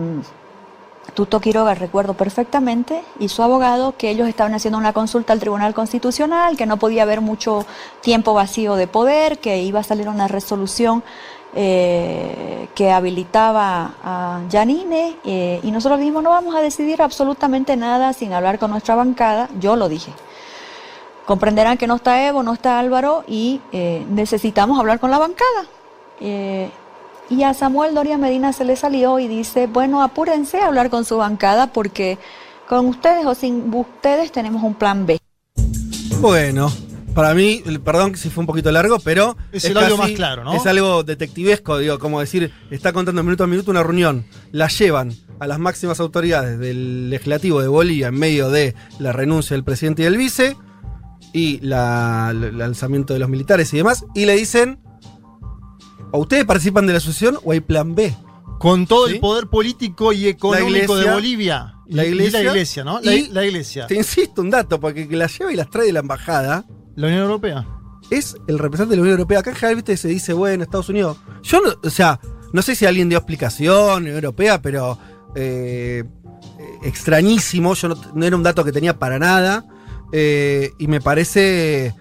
[1.14, 5.74] Tuto Quiroga, recuerdo perfectamente, y su abogado, que ellos estaban haciendo una consulta al Tribunal
[5.74, 7.66] Constitucional, que no podía haber mucho
[8.02, 11.04] tiempo vacío de poder, que iba a salir una resolución
[11.54, 18.14] eh, que habilitaba a Yanine, eh, y nosotros dijimos, no vamos a decidir absolutamente nada
[18.14, 20.14] sin hablar con nuestra bancada, yo lo dije.
[21.26, 25.66] Comprenderán que no está Evo, no está Álvaro, y eh, necesitamos hablar con la bancada.
[26.22, 26.70] Eh,
[27.32, 31.06] y a Samuel Doria Medina se le salió y dice, bueno, apúrense a hablar con
[31.06, 32.18] su bancada porque
[32.68, 35.18] con ustedes o sin ustedes tenemos un plan B.
[36.20, 36.72] Bueno,
[37.16, 39.36] para mí, el- perdón que si fue un poquito largo, pero.
[39.52, 40.54] Es el audio más claro, ¿no?
[40.54, 44.26] Es algo detectivesco, digo, como decir, está contando minuto a minuto una reunión.
[44.52, 49.56] La llevan a las máximas autoridades del legislativo de Bolivia en medio de la renuncia
[49.56, 50.56] del presidente y del vice
[51.34, 54.80] y la- el lanzamiento de los militares y demás, y le dicen:
[56.12, 58.16] o ustedes participan de la asociación o hay plan B.
[58.60, 59.16] Con todo ¿Sí?
[59.16, 61.76] el poder político y económico iglesia- de Bolivia.
[61.88, 63.00] Y- La y iglesia, la iglesia, ¿no?
[63.02, 63.88] La, y- la iglesia.
[63.88, 66.66] Te insisto un dato, porque que la lleva y las trae de la embajada.
[66.96, 67.68] La Unión Europea.
[68.10, 69.40] Es el representante de la Unión Europea.
[69.40, 71.18] Acá en general, viste, se dice, bueno, Estados Unidos.
[71.44, 72.20] Yo no, o sea,
[72.54, 74.98] no sé si alguien dio explicación, Unión Europea, pero
[75.36, 76.04] eh,
[76.60, 77.74] eh, extrañísimo.
[77.74, 79.66] Yo no, no era un dato que tenía para nada.
[80.14, 81.96] eh, y me parece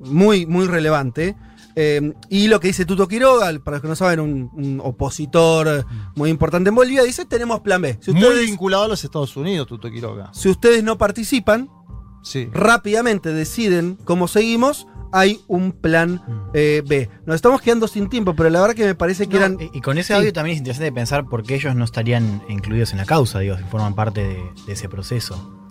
[0.00, 1.36] muy, muy relevante.
[1.76, 5.84] Eh, y lo que dice Tuto Quiroga, para los que no saben, un, un opositor
[6.14, 7.98] muy importante en Bolivia, dice, tenemos plan B.
[8.00, 10.30] Si Muy ustedes, vinculado a los Estados Unidos, Tuto Quiroga.
[10.32, 11.68] si ustedes no participan,
[12.22, 12.48] Sí.
[12.52, 16.22] rápidamente deciden cómo seguimos, hay un plan
[16.54, 17.08] eh, B.
[17.26, 19.58] Nos estamos quedando sin tiempo, pero la verdad que me parece que No, eran...
[19.72, 20.12] y, con ese Sí.
[20.14, 23.56] audio también es interesante pensar por qué ellos no estarían incluidos en la causa, digo,
[23.58, 25.63] si forman parte de, de ese proceso.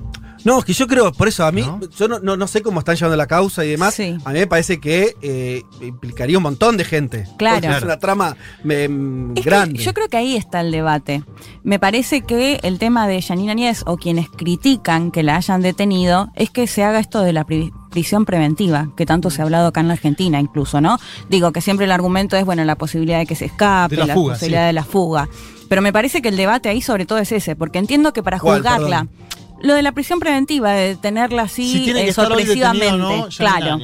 [0.46, 1.66] No, es que yo creo, por eso a mí,
[1.98, 3.94] yo no, no, no sé cómo están llevando la causa y demás.
[3.94, 4.18] Sí.
[4.26, 7.26] A mí me parece que eh, implicaría un montón de gente.
[7.38, 7.62] Claro.
[7.62, 9.80] Porque Es una trama Es que grande.
[9.82, 11.24] yo creo que ahí está el debate.
[11.64, 16.30] Me parece que el tema de Yanina Nies o quienes critican que la hayan detenido
[16.36, 19.68] es que se haga esto de la pri- prisión preventiva, que tanto se ha hablado
[19.68, 20.98] acá en la Argentina incluso, ¿no?
[21.30, 24.14] Digo que siempre el argumento es, bueno, la posibilidad de que se escape, De la
[24.14, 24.68] fuga, posibilidad sí.
[24.68, 25.30] de la fuga.
[25.70, 28.39] Pero me parece que el debate ahí sobre todo es ese, porque entiendo que para
[28.39, 29.08] ¿Cuál, juzgarla,
[29.64, 32.97] Lo de la prisión preventiva, de tenerla así Si tiene eh, sorpresivamente.
[32.97, 33.80] no, claro.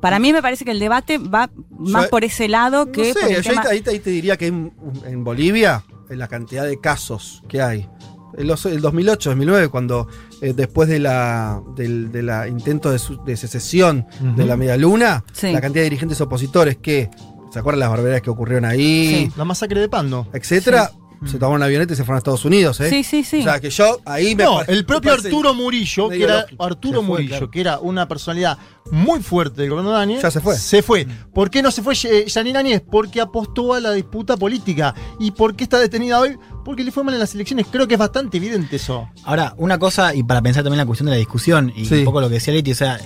[0.00, 3.14] Para mí me parece que el debate va más Yo- por ese lado que no
[3.14, 4.72] por el yo ahí, tema- ahí te- ahí te diría que en,
[5.06, 7.88] en Bolivia, en la cantidad de casos que hay,
[8.36, 10.08] en los- el 2008, 2009, cuando
[10.42, 14.76] eh, después de la del de la intento de, su- de secesión de la media
[14.76, 15.50] luna, Sí.
[15.52, 17.08] la cantidad de dirigentes opositores que,
[17.52, 19.30] ¿se acuerdan las barbaridades que ocurrieron ahí?
[19.36, 20.26] La masacre de Pando.
[20.34, 20.90] Etcétera,
[21.26, 22.90] se tomaron una avioneta y se fueron a Estados Unidos, ¿eh?
[22.90, 23.40] Sí, sí, sí.
[23.40, 26.46] O sea que yo ahí me No, el propio Arturo Murillo, que era.
[26.58, 27.50] Arturo fue, Murillo, claro.
[27.50, 28.58] que era una personalidad
[28.90, 30.22] muy fuerte del gobierno de Áñez.
[30.22, 30.56] Ya se fue.
[30.56, 31.06] Se fue.
[31.32, 32.82] ¿Por qué no se fue eh, Yanine Áñez?
[32.90, 34.94] Porque apostó a la disputa política.
[35.18, 36.36] ¿Y por qué está detenida hoy?
[36.64, 37.66] Porque le fue mal en las elecciones.
[37.70, 39.08] Creo que es bastante evidente eso.
[39.24, 41.94] Ahora, una cosa, y para pensar también la cuestión de la discusión, y Sí.
[41.96, 42.98] un poco lo que decía Leti, o sea,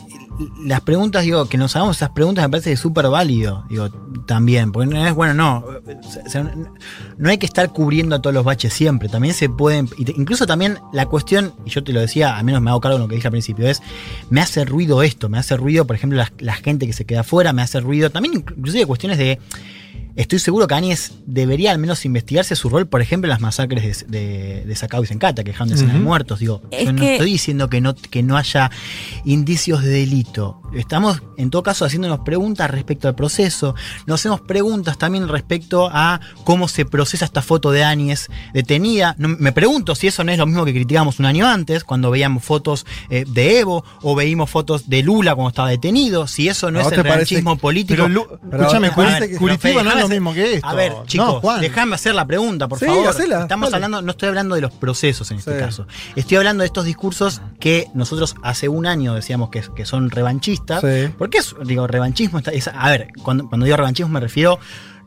[0.65, 3.91] las preguntas, digo, que nos hagamos esas preguntas me parece súper válido, digo,
[4.27, 5.65] también, porque no es, bueno, no,
[7.17, 10.79] no hay que estar cubriendo a todos los baches siempre, también se pueden, incluso también
[10.93, 13.17] la cuestión, y yo te lo decía, al menos me hago cargo de lo que
[13.17, 13.83] dije al principio, es,
[14.31, 17.21] me hace ruido esto, me hace ruido, por ejemplo, la, la gente que se queda
[17.21, 19.39] afuera, me hace ruido, también inclusive cuestiones de...
[20.19, 24.07] Estoy seguro que Áñez debería al menos investigarse su rol, por ejemplo, en las masacres
[24.09, 26.09] de, de, de Sacao y Sencata, que dejaron decenas de Ujú.
[26.09, 26.41] muertos.
[26.41, 28.71] Digo, Es yo no que- estoy diciendo que no, que no haya
[29.25, 30.61] indicios de delito.
[30.75, 33.75] Estamos, en todo caso, haciéndonos preguntas respecto al proceso.
[34.07, 39.15] Nos hacemos preguntas también respecto a cómo se procesa esta foto de Áñez detenida.
[39.19, 42.11] No- me pregunto si eso no es lo mismo que criticábamos un año antes, cuando
[42.11, 46.27] veíamos fotos eh, de Evo o veíamos fotos de Lula cuando estaba detenido.
[46.27, 48.03] Si eso no ¿A es el revanchismo político.
[48.03, 50.67] Pero Lu- escúchame, Curitiba no es déjame lo hacer- mismo que esto.
[50.69, 51.61] A ver, No, chicos, Juan.
[51.61, 53.09] déjame hacer la pregunta, por Sí, favor.
[53.09, 53.85] hacela, Estamos dale.
[53.85, 55.59] hablando, no estoy hablando de los procesos en este Sí.
[55.59, 55.87] caso.
[56.17, 60.81] Estoy hablando de estos discursos que nosotros hace un año decíamos que, que son revanchistas.
[60.81, 61.09] Sí.
[61.17, 62.39] ¿Por qué es, digo, revanchismo?
[62.39, 64.59] Está- es- a ver, cuando, cuando digo revanchismo me refiero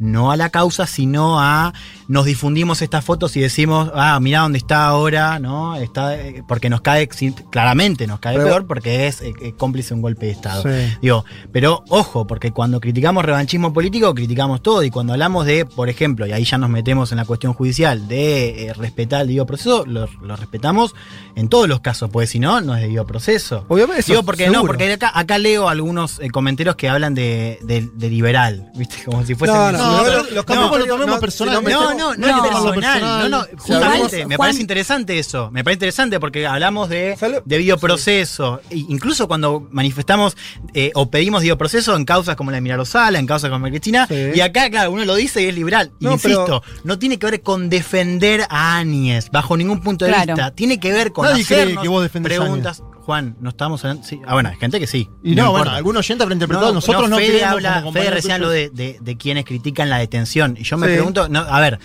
[0.02, 1.74] no a la causa, sino a
[2.08, 5.76] nos difundimos estas fotos y decimos, ah, mira dónde está ahora, ¿no?
[5.78, 7.08] Está, eh, porque nos cae,
[7.50, 10.64] claramente nos cae Pero- peor porque es eh, eh, cómplice de un golpe de Estado.
[10.64, 10.94] Sí.
[11.02, 14.84] Digo, pero ojo, porque cuando criticamos revanchismo político, criticamos todo.
[14.84, 18.08] Y cuando hablamos de, por ejemplo, y ahí ya nos metemos en la cuestión judicial,
[18.08, 20.94] de eh, respetar el debido proceso, lo, lo respetamos
[21.36, 23.66] en todos los casos, pues si no, no es debido proceso.
[23.70, 27.90] Obviamente, Digo, porque no, porque acá, acá leo algunos eh, comentarios que hablan de, de-
[27.94, 28.96] de liberal, ¿viste?
[29.06, 29.34] Como si.
[29.36, 31.64] No, no, No, pero los tampoco lo no, tomemos no, personal.
[31.64, 33.32] No, no, no, No, es no, personal, personal.
[33.32, 37.42] no, no, justamente, me Juan- parece interesante eso, me parece interesante porque hablamos de Sale-
[37.46, 40.36] debido proceso, e incluso cuando manifestamos
[40.74, 43.68] eh, o pedimos debido proceso en causas como la de Milagro Sala, en causas como
[43.68, 44.32] Cristina, Sí.
[44.36, 45.92] y acá, claro, uno lo dice y es liberal.
[46.00, 50.34] No, Insisto, no tiene que ver con defender a Áñez bajo ningún punto de Claro.
[50.34, 52.84] vista, tiene que ver con Nadie cree hacernos que vos defendés a preguntas.
[53.12, 54.08] Juan, no estamos hablando.
[54.08, 54.22] sí.
[54.26, 55.10] Ah, bueno, hay gente que sí.
[55.22, 55.76] Y no, bueno, importa.
[55.76, 56.74] algunos oyentes habrán interpretado.
[56.74, 58.54] nosotros no, Fede habla, Fede recién tuyos.
[58.54, 60.56] de, de- de quienes critican la detención.
[60.58, 60.94] Y yo me Sí.
[60.94, 61.78] pregunto, no, a ver,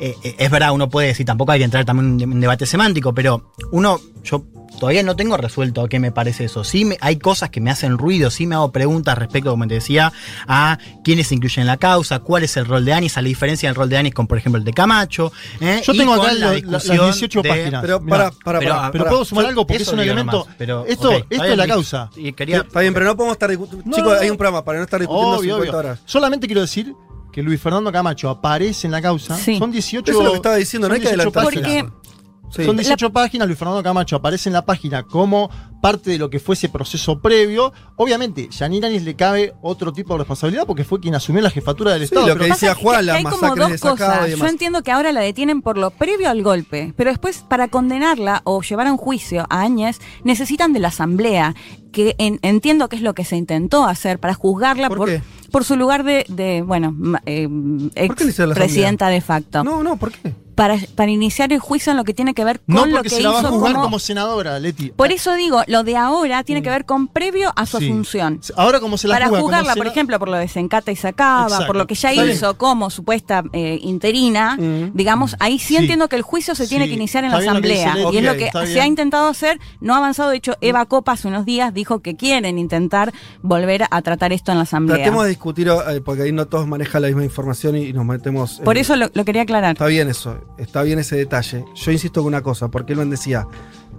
[0.00, 2.66] eh, eh, es verdad, uno puede decir, tampoco hay que entrar también en un debate
[2.66, 4.44] semántico, pero uno, yo
[4.78, 6.62] todavía no tengo resuelto a qué me parece eso.
[6.62, 9.74] Sí me- hay cosas que me hacen ruido, sí me hago preguntas respecto, como te
[9.74, 10.12] decía,
[10.46, 13.28] a quiénes se incluyen en la causa, cuál es el rol de Anis, a la
[13.28, 15.32] diferencia del rol de Anis con, por ejemplo, el de Camacho.
[15.60, 15.80] ¿eh?
[15.84, 17.80] Yo tengo acá la la- las discusión 18 de- páginas.
[17.82, 18.16] Pero Mirá.
[18.16, 18.90] para, para, Pero, para.
[18.92, 20.38] Pero puedo sumar algo porque es un elemento.
[20.40, 22.10] nomás, pero, esto esto es la causa.
[22.16, 23.84] Y quería, Está bien, pero no podemos estar discutiendo.
[23.90, 24.20] No, Chicos, no.
[24.20, 25.78] hay un programa para no estar discutiendo Obvio, 50 obvio.
[25.90, 26.00] horas.
[26.04, 26.94] Solamente quiero decir
[27.38, 29.36] que Luis Fernando Camacho aparece en la causa.
[29.36, 29.58] Sí.
[29.58, 31.60] Son 18 Eso es lo que estaba diciendo, no son hay que 18 adelantarse.
[31.60, 31.92] páginas.
[31.92, 32.08] Porque
[32.50, 32.64] Sí.
[32.64, 35.50] Son 18 páginas, Luis Fernando Camacho aparece en la página como
[35.82, 37.74] parte de lo que fue ese proceso previo.
[37.96, 41.92] Obviamente, Yanir Áñez le cabe otro tipo de responsabilidad porque fue quien asumió la jefatura
[41.92, 42.26] del Sí, Estado.
[42.26, 44.30] lo pero- que decía Juan, de Sacao y cosas.
[44.38, 48.40] Yo entiendo que ahora la detienen por lo previo al golpe, pero después para condenarla
[48.44, 51.54] o llevar a un juicio a Áñez necesitan de la asamblea,
[51.92, 55.22] que en- entiendo que es lo que se intentó hacer para juzgarla ¿Por por, qué?
[55.50, 56.94] Por su lugar de, de, bueno,
[57.26, 57.48] eh,
[57.94, 58.14] ex
[58.54, 59.64] presidenta de facto.
[59.64, 60.32] No, no, ¿por qué?
[60.58, 63.10] Para, para iniciar el juicio en lo que tiene que ver con No lo que
[63.10, 64.90] se la va a hizo juzgar como- como, senadora, Leti.
[64.90, 67.84] Por eso digo, lo de ahora tiene que ver con previo a su Sí.
[67.86, 68.40] asunción.
[68.56, 70.96] Ahora como se la para juzga juzgarla, por sena- ejemplo, por lo de Sencata y
[70.96, 71.66] Sacaba, Exacto.
[71.68, 72.34] por lo que ya Está bien.
[72.36, 74.90] hizo como supuesta eh, interina, Mm.
[74.94, 75.76] digamos, ahí sí, Sí.
[75.76, 76.90] entiendo que el juicio se tiene Sí.
[76.90, 77.94] que iniciar en Está la asamblea.
[77.94, 78.14] Leti.
[78.14, 78.80] y es lo que se bien.
[78.82, 80.30] ha intentado hacer, no ha avanzado.
[80.30, 83.12] De hecho, Eva Copa hace unos días dijo que quieren intentar
[83.42, 84.96] volver a tratar esto en la asamblea.
[84.98, 88.04] Tratemos de discutir, eh, porque ahí no todos manejan la misma información y, y nos
[88.04, 88.58] metemos.
[88.58, 89.72] en- Por eso lo, lo quería aclarar.
[89.72, 91.64] Está bien eso, está bien ese detalle.
[91.74, 93.46] Yo insisto con una cosa, porque él me decía,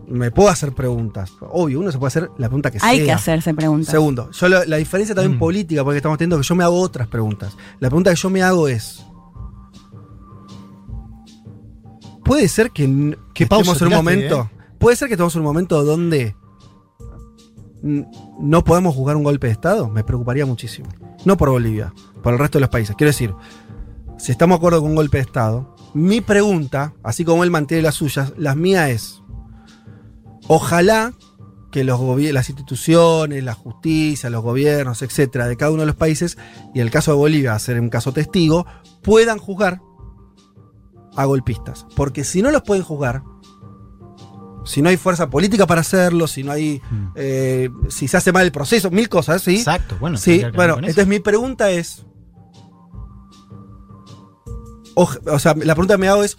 [0.08, 1.32] me puedo hacer preguntas.
[1.52, 2.90] Obvio, uno se puede hacer la pregunta que sea.
[2.90, 3.92] Hay que hacerse preguntas.
[3.92, 5.40] Segundo, yo lo- la diferencia también Mm.
[5.40, 7.56] política, porque estamos teniendo que yo me hago otras preguntas.
[7.80, 9.06] La pregunta que yo me hago es.
[12.24, 14.50] ¿Puede ser que, que pausa en un tiraste, momento?
[14.78, 16.36] ¿Puede ser que estemos en un momento donde
[17.82, 19.90] no podemos jugar un golpe de Estado?
[19.90, 20.90] Me preocuparía muchísimo.
[21.26, 22.96] No por Bolivia, por el resto de los países.
[22.96, 23.34] Quiero decir,
[24.18, 27.84] si estamos de acuerdo con un golpe de Estado, mi pregunta, así como él mantiene
[27.84, 29.22] las suyas, las mías es,
[30.52, 31.14] Ojalá
[31.72, 32.00] que los
[32.34, 36.40] las instituciones, la justicia, los gobiernos, etcétera, de cada uno de los países,
[36.74, 38.66] y el caso de Bolivia a ser un caso testigo,
[39.04, 39.80] puedan juzgar
[41.16, 41.86] a golpistas.
[41.96, 43.22] Porque si no los pueden juzgar,
[44.66, 46.82] si no hay fuerza política para hacerlo, si no hay.
[47.14, 49.58] eh, si se hace mal el proceso, mil cosas, ¿sí?
[49.58, 52.06] Exacto, bueno, Sí, bueno, entonces mi pregunta es.
[55.06, 56.38] O, sea, la pregunta que me hago es.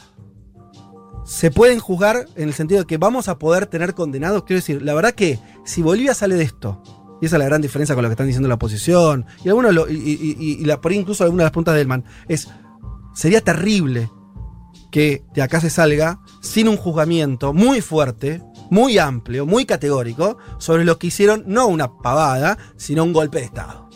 [1.24, 4.42] ¿Se pueden juzgar en el sentido de que vamos a poder tener condenados?
[4.44, 6.82] Quiero decir, la verdad que si Bolivia sale de esto,
[7.20, 9.72] y esa es la gran diferencia con lo que están diciendo la oposición, y algunos
[9.72, 12.48] lo- y la, por ahí incluso algunas de las puntas del man, es.
[13.14, 14.10] Sería terrible
[14.90, 20.84] que de acá se salga sin un juzgamiento muy fuerte, muy amplio, muy categórico, sobre
[20.84, 23.88] lo que hicieron, no una pavada, sino un golpe de Estado.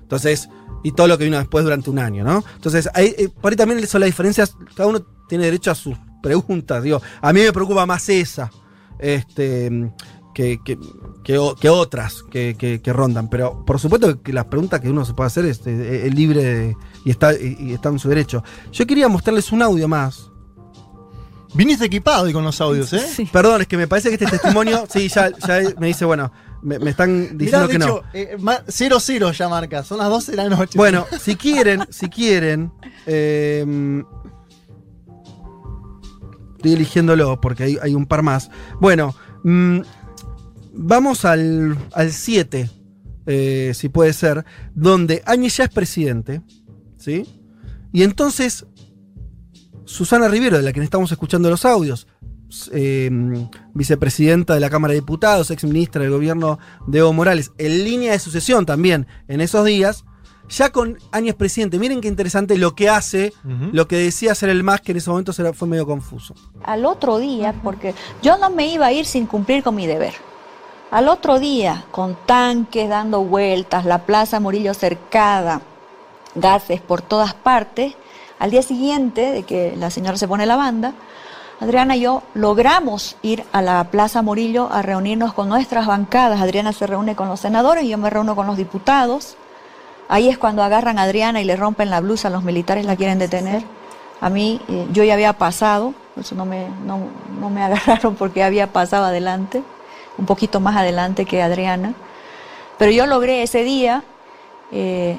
[0.00, 0.48] Entonces,
[0.82, 2.44] y todo lo que vino después durante un año, ¿no?
[2.54, 5.96] Entonces, ahí, eh, por ahí también son las diferencias, cada uno tiene derecho a sus
[6.22, 8.50] preguntas, digo, a mí me preocupa más esa,
[8.98, 9.92] este,
[10.34, 10.78] que, que,
[11.24, 15.44] que otras que, rondan, pero por supuesto que las preguntas que uno se puede hacer
[15.46, 18.42] es, eh, es libre de- y, está, y, está en su derecho.
[18.72, 20.30] Yo quería mostrarles un audio más.
[21.54, 23.28] Viniste equipado y con los audios, ¿eh?
[23.30, 26.32] Perdón, es que me parece que este testimonio, sí, ya, ya me dice, bueno,
[26.62, 28.02] me, me están diciendo Mirá, que no.
[28.14, 30.78] eh, ma- 0-0 ya marca, son las 12 de la noche.
[30.78, 32.72] Bueno, si quieren, si quieren,
[33.06, 34.02] eh,
[36.56, 38.50] estoy eligiéndolo porque hay, hay un par más.
[38.80, 39.14] Bueno,
[39.44, 39.80] mm,
[40.74, 41.76] vamos al
[42.10, 42.70] 7,
[43.74, 44.44] si puede ser,
[44.74, 46.42] donde Áñez ya es presidente,
[46.98, 47.24] ¿sí?
[47.92, 48.66] Y entonces,
[49.84, 52.06] Susana Rivero, de la que estamos escuchando los audios,
[52.72, 53.10] eh,
[53.74, 58.12] vicepresidenta de la Cámara de Diputados, ex ministra del gobierno de Evo Morales, en línea
[58.12, 60.04] de sucesión también en esos días,
[60.48, 61.78] ya con Áñez presidente.
[61.78, 63.32] Miren qué interesante lo que hace,
[63.72, 66.34] lo que decía hacer el MAS, que en ese momento fue medio confuso.
[66.64, 70.14] al otro día, porque yo no me iba a ir sin cumplir con mi deber.
[70.90, 75.62] Al otro día, con tanques dando vueltas, la Plaza Murillo cercada,
[76.34, 77.94] gases por todas partes,
[78.38, 80.92] al día siguiente de que la señora se pone la banda,
[81.62, 86.40] Adriana y yo logramos ir a la Plaza Murillo a reunirnos con nuestras bancadas.
[86.40, 89.36] Adriana se reúne con los senadores y yo me reúno con los diputados.
[90.08, 93.20] Ahí es cuando agarran a Adriana y le rompen la blusa, los militares la quieren
[93.20, 93.62] detener.
[94.20, 96.98] A mí, eh, yo ya había pasado, por eso no me, no,
[97.38, 99.62] no me agarraron porque había pasado adelante,
[100.18, 101.94] un poquito más adelante que Adriana.
[102.76, 104.02] Pero yo logré ese día,
[104.72, 105.16] eh,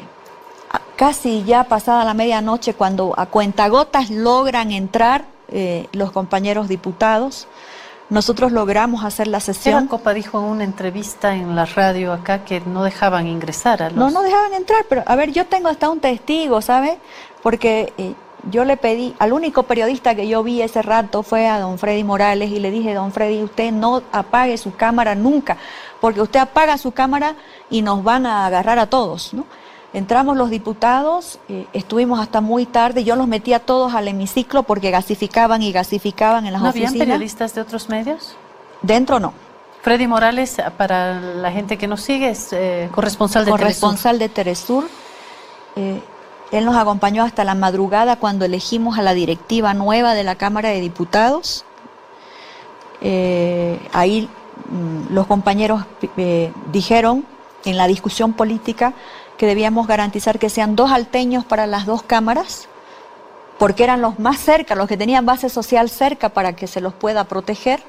[0.97, 7.47] casi ya pasada la medianoche, cuando a cuentagotas logran entrar eh, los compañeros diputados,
[8.09, 9.83] nosotros logramos hacer la sesión.
[9.83, 13.89] Eva Copa dijo en una entrevista en la radio acá que no dejaban ingresar a
[13.89, 13.97] los...
[13.97, 16.97] No nos dejaban entrar, pero a ver, yo tengo hasta un testigo, ¿sabe?
[17.41, 18.13] Porque eh,
[18.51, 22.03] yo le pedí, al único periodista que yo vi ese rato fue a don Freddy
[22.03, 25.57] Morales y le dije, don Freddy, usted no apague su cámara nunca,
[26.01, 27.35] porque usted apaga su cámara
[27.69, 29.45] y nos van a agarrar a todos, ¿no?
[29.93, 34.63] Entramos los diputados, eh, estuvimos hasta muy tarde, yo los metí a todos al hemiciclo
[34.63, 37.05] porque gasificaban y gasificaban en las ¿No habían oficinas.
[37.05, 38.35] periodistas de otros medios?
[38.81, 39.33] Dentro no.
[39.83, 43.65] Freddy Morales, para la gente que nos sigue, es eh, corresponsal de Telesur.
[43.65, 44.85] corresponsal de Telesur.
[45.75, 46.01] Eh,
[46.51, 50.69] él nos acompañó hasta la madrugada cuando elegimos a la directiva nueva de la Cámara
[50.69, 51.65] de Diputados.
[53.01, 54.29] Ahí
[54.69, 55.83] mm, los compañeros
[56.71, 57.25] dijeron
[57.65, 58.93] en la discusión política
[59.43, 62.69] que debíamos garantizar que sean dos alteños para las dos cámaras,
[63.59, 66.93] porque eran los más cerca, los que tenían base social cerca para que se los
[66.93, 67.83] pueda proteger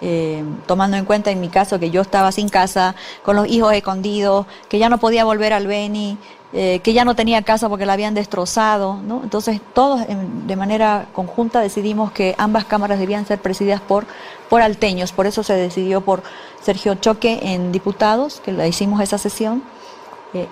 [0.00, 2.94] eh, tomando en cuenta en mi caso que yo estaba sin casa,
[3.24, 6.16] con los hijos escondidos, que ya no podía volver al Beni,
[6.52, 9.00] eh, que ya no tenía casa porque la habían destrozado.
[9.20, 14.06] Entonces todos de manera conjunta decidimos que ambas cámaras debían ser presididas por,
[14.48, 16.22] por alteños, por eso se decidió por
[16.62, 19.64] Sergio Choque en diputados, que la hicimos esa sesión,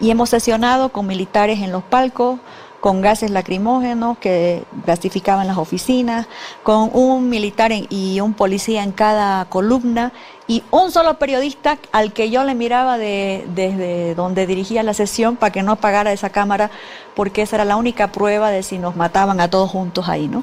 [0.00, 2.38] y hemos sesionado con militares en los palcos,
[2.80, 6.26] con gases lacrimógenos que gasificaban las oficinas,
[6.64, 10.12] con un militar y un policía en cada columna
[10.48, 15.36] y un solo periodista al que yo le miraba de- desde donde dirigía la sesión
[15.36, 16.72] para que no apagara esa cámara,
[17.14, 20.42] porque esa era la única prueba de si nos mataban a todos juntos ahí, ¿no?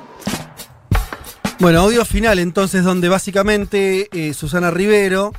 [1.60, 5.34] Bueno, audio final entonces, donde básicamente eh, Susana Rivero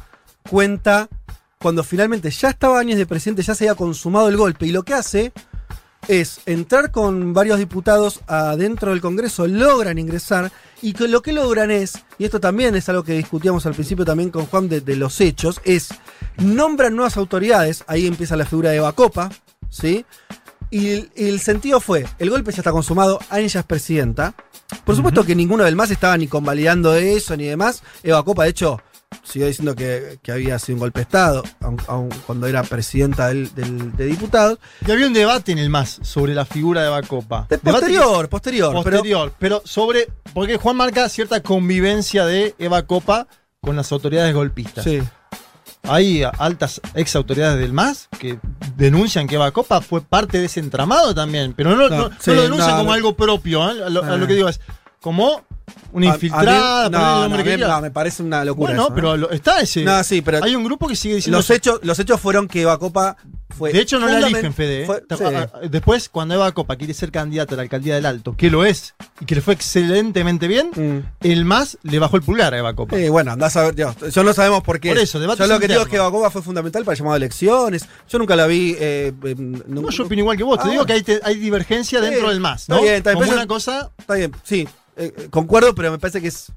[0.50, 1.08] cuenta
[1.62, 4.82] cuando finalmente ya estaba Áñez de presidente, ya se había consumado el golpe, y lo
[4.82, 5.32] que hace
[6.08, 10.50] es entrar con varios diputados adentro del Congreso, logran ingresar,
[10.80, 14.06] y que lo que logran es, y esto también es algo que discutíamos al principio
[14.06, 15.90] también con Juan de, de los hechos, es
[16.38, 19.30] nombran nuevas autoridades, ahí empieza la figura de Eva Copa,
[19.68, 20.06] ¿sí?
[20.70, 24.34] Y el, el sentido fue, el golpe ya está consumado, Áñez ya es presidenta.
[24.84, 27.82] Por supuesto que ninguno del MAS estaba ni convalidando eso ni demás.
[28.04, 28.80] Eva Copa, de hecho,
[29.22, 33.28] siguió diciendo que, que había sido un golpe de Estado, aun, aun cuando era presidenta
[33.28, 34.58] del, del- de diputados.
[34.86, 37.46] Y había un debate en el MAS sobre la figura de Bacopa.
[37.48, 40.08] De posterior, posterior, pero- Posterior, pero, sobre.
[40.34, 43.26] Porque Juan marca cierta convivencia de Eva Copa
[43.60, 44.84] con las autoridades golpistas.
[44.84, 45.00] Sí.
[45.84, 48.38] Hay altas ex autoridades del MAS que
[48.76, 51.54] denuncian que Eva Copa fue parte de ese entramado también.
[51.54, 53.60] Pero no, No, no- no sí, lo denuncian como algo propio.
[53.70, 53.84] ¿eh?
[53.84, 54.28] A lo, a lo Ah.
[54.28, 54.60] que digo es
[55.00, 55.42] como
[55.92, 56.84] una A- a infiltrada.
[56.88, 58.70] mí- no, no, no, me parece una locura.
[58.72, 58.94] Bueno, eso, ¿eh?
[58.94, 59.82] pero lo- está ese.
[59.84, 61.38] No, sí, pero Hay un grupo que sigue diciendo.
[61.38, 63.16] los hechos, los hechos fueron que Eva Copa
[63.56, 63.72] fue.
[63.72, 64.82] De hecho, no la eligen, Fede.
[64.82, 64.86] ¿eh?
[64.86, 65.24] fue- Ta- sí.
[65.24, 68.50] a- a- Después, cuando Eva Copa quiere ser candidata a la alcaldía del Alto, que
[68.50, 72.58] lo es, y que le fue excelentemente bien, el MAS le bajó el pulgar a
[72.58, 72.96] Eva Copa.
[72.96, 74.88] Eh, bueno, andás a ver, yo, yo no sabemos por qué.
[74.90, 76.98] Por eso, debates Yo lo que digo es que Eva Copa fue fundamental para el
[76.98, 77.86] llamado a elecciones.
[78.08, 78.76] Yo nunca la vi.
[78.78, 80.58] eh, eh, No, yo opino igual que vos.
[80.60, 80.86] Ah, Te digo bueno.
[80.86, 83.90] que hay, te- hay divergencia dentro del MAS, está bien, está bien, Como una cosa
[83.98, 84.68] Está bien, sí.
[84.96, 86.52] Eh, eh, concuerdo, pero me parece que es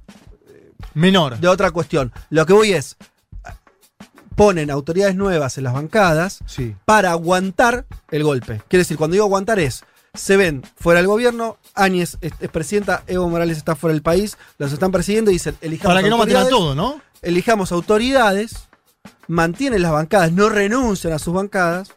[0.93, 1.39] menor.
[1.39, 2.11] de otra cuestión.
[2.29, 2.95] Lo que voy es.
[4.35, 6.75] Ponen autoridades nuevas en las bancadas Sí.
[6.85, 8.61] para aguantar el golpe.
[8.67, 9.83] Quiere decir, cuando digo aguantar es.
[10.15, 14.37] Se ven fuera del gobierno, Áñez es, es presidenta, Evo Morales está fuera del país,
[14.59, 17.01] los están persiguiendo y dicen, elijamos Para que no autoridades, todo, ¿no?
[17.23, 18.67] elijamos autoridades,
[19.27, 21.91] mantienen las bancadas, no renuncian a sus bancadas.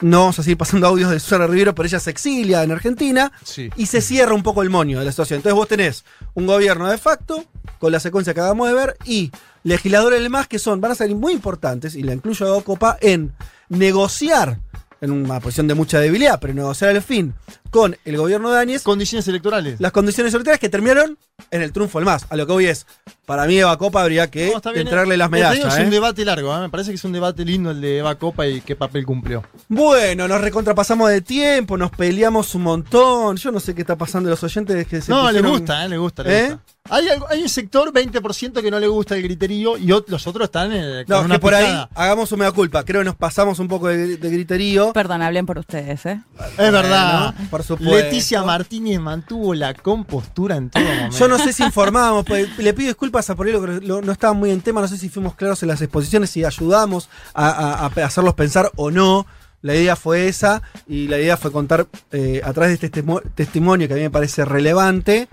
[0.00, 3.32] No vamos a seguir pasando audios de Susana Rivero, pero ella se exilia en Argentina
[3.44, 3.70] Sí.
[3.76, 5.38] y se cierra un poco el moño de la situación.
[5.38, 7.44] Entonces vos tenés un gobierno de facto,
[7.78, 9.30] con la secuencia que acabamos de ver, y
[9.64, 12.96] legisladores del MAS que son, van a ser muy importantes, y la incluyo a Copa,
[13.00, 13.32] en
[13.68, 14.58] negociar,
[15.00, 17.34] en una posición de mucha debilidad, pero negociar al fin
[17.70, 19.80] con el gobierno de Áñez Condiciones electorales.
[19.80, 21.18] las condiciones electorales que terminaron
[21.50, 22.26] en el triunfo del MAS.
[22.30, 22.86] A lo que voy es,
[23.26, 25.18] para mí Eva Copa habría que No, entregarle eh.
[25.18, 25.74] las medallas.
[25.74, 25.90] Es un ¿eh?
[25.90, 26.60] debate largo, ¿eh?
[26.60, 29.44] me parece que es un debate lindo el de Eva Copa y qué papel cumplió.
[29.68, 33.36] Bueno, nos recontrapasamos de tiempo, nos peleamos un montón.
[33.36, 35.84] Yo no sé qué está pasando a los oyentes que se No, le pusieron- gusta,
[35.84, 35.88] ¿eh?
[35.88, 36.48] le gusta, le ¿Eh?
[36.50, 36.62] gusta.
[36.90, 40.72] Hay, hay un sector, 20% que no le gusta el griterío y los otros están
[40.72, 42.82] eh, con No, una que por ahí hagamos un mea culpa.
[42.82, 44.94] Creo que nos pasamos un poco de, de griterío.
[44.94, 46.22] Perdón, hablen por ustedes, ¿eh?
[46.56, 47.34] Es verdad.
[47.34, 47.94] Bueno, por supuesto.
[47.96, 51.16] Leticia Martínez mantuvo la compostura en todo momento.
[51.18, 54.00] Yo no sé si informábamos, pues, le pido disculpas a por ahí, lo que lo-
[54.00, 57.08] no estaba muy en tema, no sé si fuimos claros en las exposiciones, si ayudamos
[57.34, 59.26] a, a- a hacerlos pensar o no.
[59.60, 63.20] La idea fue esa y la idea fue contar eh, a través de este testimo-
[63.34, 65.28] testimonio que a mí me parece relevante,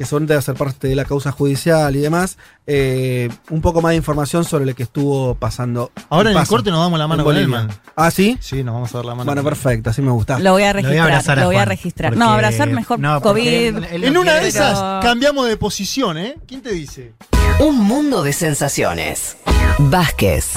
[0.00, 3.90] que son de hacer parte de la causa judicial y demás, eh, un poco más
[3.90, 5.92] de información sobre lo que estuvo pasando.
[6.08, 7.36] Ahora en el corte nos damos la mano con.
[7.36, 7.68] Elman.
[7.96, 8.38] ¿Ah, sí?
[8.40, 9.26] Sí, nos vamos a dar la mano.
[9.26, 10.38] Bueno, con perfecto, así me gusta.
[10.38, 12.10] Lo voy a Lo voy a registrar, abrazar a lo voy a registrar.
[12.12, 13.46] porque- No, abrazar mejor no, COVID.
[13.46, 16.36] él- él En una de esas pero- cambiamos de posición, ¿eh?
[16.48, 17.12] ¿Quién te dice?
[17.58, 19.36] Un mundo de sensaciones.
[19.78, 20.52] Vázquez,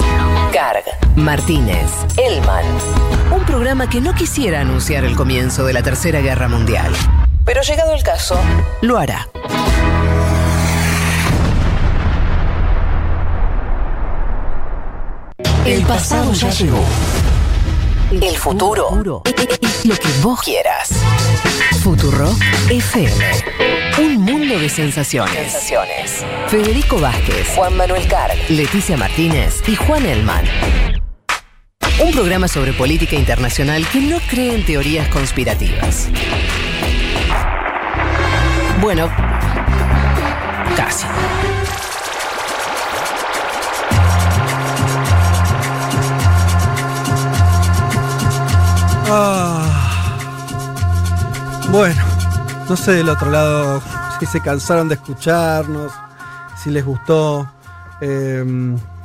[0.54, 0.84] Carg,
[1.16, 2.64] Martínez, Elman.
[3.30, 6.94] Un programa que no quisiera anunciar el comienzo de la Tercera Guerra Mundial.
[7.44, 8.38] Pero llegado el caso,
[8.80, 9.28] lo hará.
[15.66, 16.84] El pasado ya llegó.
[18.10, 20.90] El futuro es lo que vos quieras.
[21.82, 22.34] Futuro
[22.70, 23.12] FM.
[23.98, 25.66] Un mundo de sensaciones.
[26.48, 30.44] Federico Vázquez, Juan Manuel Carg, Leticia Martínez y Juan Elman.
[32.02, 36.08] Un programa sobre política internacional que no cree en teorías conspirativas.
[38.84, 39.08] Bueno,
[40.76, 41.06] casi.
[49.10, 50.18] Ah.
[51.70, 52.02] Bueno,
[52.68, 53.80] no sé del otro lado
[54.20, 55.90] si se cansaron de escucharnos,
[56.62, 57.50] si les gustó.
[58.02, 58.44] eh,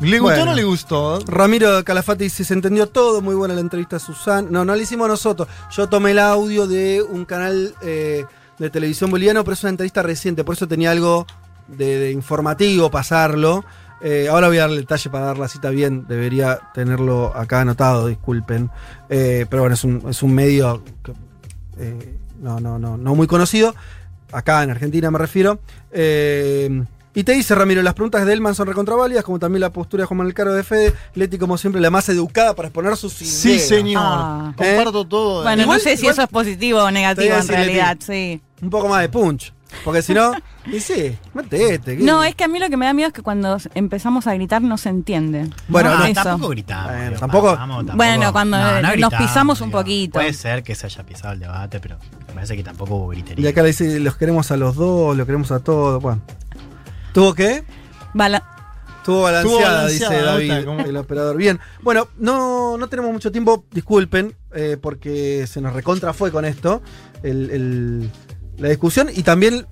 [0.02, 0.44] ¿Le gustó bueno.
[0.44, 1.20] o no le gustó?
[1.26, 4.46] Ramiro Calafati dice, se entendió todo, muy buena la entrevista a Susana.
[4.52, 5.48] No, no la hicimos nosotros.
[5.72, 8.26] Yo tomé el audio de un canal eh,
[8.60, 11.26] de televisión boliviano, pero es una entrevista reciente, por eso tenía algo
[11.68, 13.64] de, informativo pasarlo.
[14.02, 18.08] Eh, ahora voy a darle detalle para dar la cita bien, debería tenerlo acá anotado,
[18.08, 18.70] disculpen.
[19.10, 20.84] Eh, pero bueno, es un, es un medio
[21.78, 23.76] eh, no, no, no, no muy conocido,
[24.32, 25.60] acá en Argentina me refiero.
[27.16, 30.04] Eh, y te dice, Ramiro, las preguntas de Elman son recontraválidas, como también la postura
[30.04, 30.94] de Juan Manuel Caro de Fede.
[31.16, 33.34] Leti, como siempre, la más educada para exponer sus ideas.
[33.36, 34.02] Sí, señor.
[34.06, 34.54] Ah.
[34.56, 35.44] Comparto todo.
[35.44, 38.06] Bueno, Igual- no sé si igual- eso es positivo o negativo en realidad, Leti.
[38.06, 38.42] sí.
[38.62, 39.54] Un poco más de punch.
[39.86, 40.32] Porque si no,
[40.66, 41.96] y sí, metete.
[41.98, 42.04] ¿qué?
[42.04, 44.34] No, es que a mí lo que me da miedo es que cuando empezamos a
[44.34, 45.48] gritar no se entiende.
[45.68, 46.24] Bueno, No, Eso.
[46.24, 46.92] tampoco gritamos.
[46.92, 50.14] Bueno, tampoco- vamos, tampoco- Bueno, cuando nos gritamos, pisamos un poquito.
[50.14, 53.18] Puede ser que se haya pisado el debate, pero me parece que tampoco hubo Y
[53.18, 53.50] gritería.
[53.52, 56.02] acá le dice, los queremos a los dos, los queremos a todos.
[56.02, 56.20] Bueno.
[57.14, 57.64] ¿Tuvo qué?
[58.14, 58.44] Bala-
[58.98, 61.38] Estuvo balanceada, balanceada, dice David, como- el operador.
[61.38, 61.60] Bien.
[61.82, 66.82] Bueno, no, no tenemos mucho tiempo, disculpen, eh, porque se nos recontra fue con esto,
[67.24, 68.12] el- el-
[68.58, 69.66] la discusión y también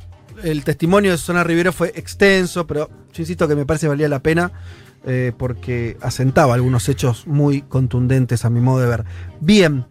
[0.44, 4.10] el testimonio de Susana Rivero fue extenso, pero yo insisto que me parece que valía
[4.10, 4.52] la pena
[5.06, 9.06] eh, porque asentaba algunos hechos muy contundentes a mi modo de ver.
[9.40, 9.86] Bien.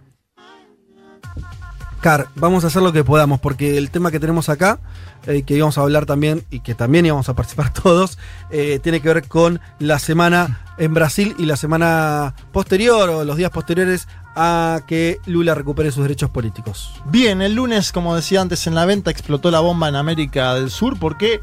[2.37, 4.79] Vamos a hacer lo que podamos, porque el tema que tenemos acá,
[5.27, 8.17] eh, que íbamos a hablar también y que también íbamos a participar todos,
[8.51, 13.37] eh, tiene que ver con la semana en Brasil y la semana posterior o los
[13.37, 14.07] días posteriores
[14.37, 16.93] a que Lula recupere sus derechos políticos.
[17.07, 20.71] Bien, el lunes, como decía antes en la venta, explotó la bomba en América del
[20.71, 21.41] Sur porque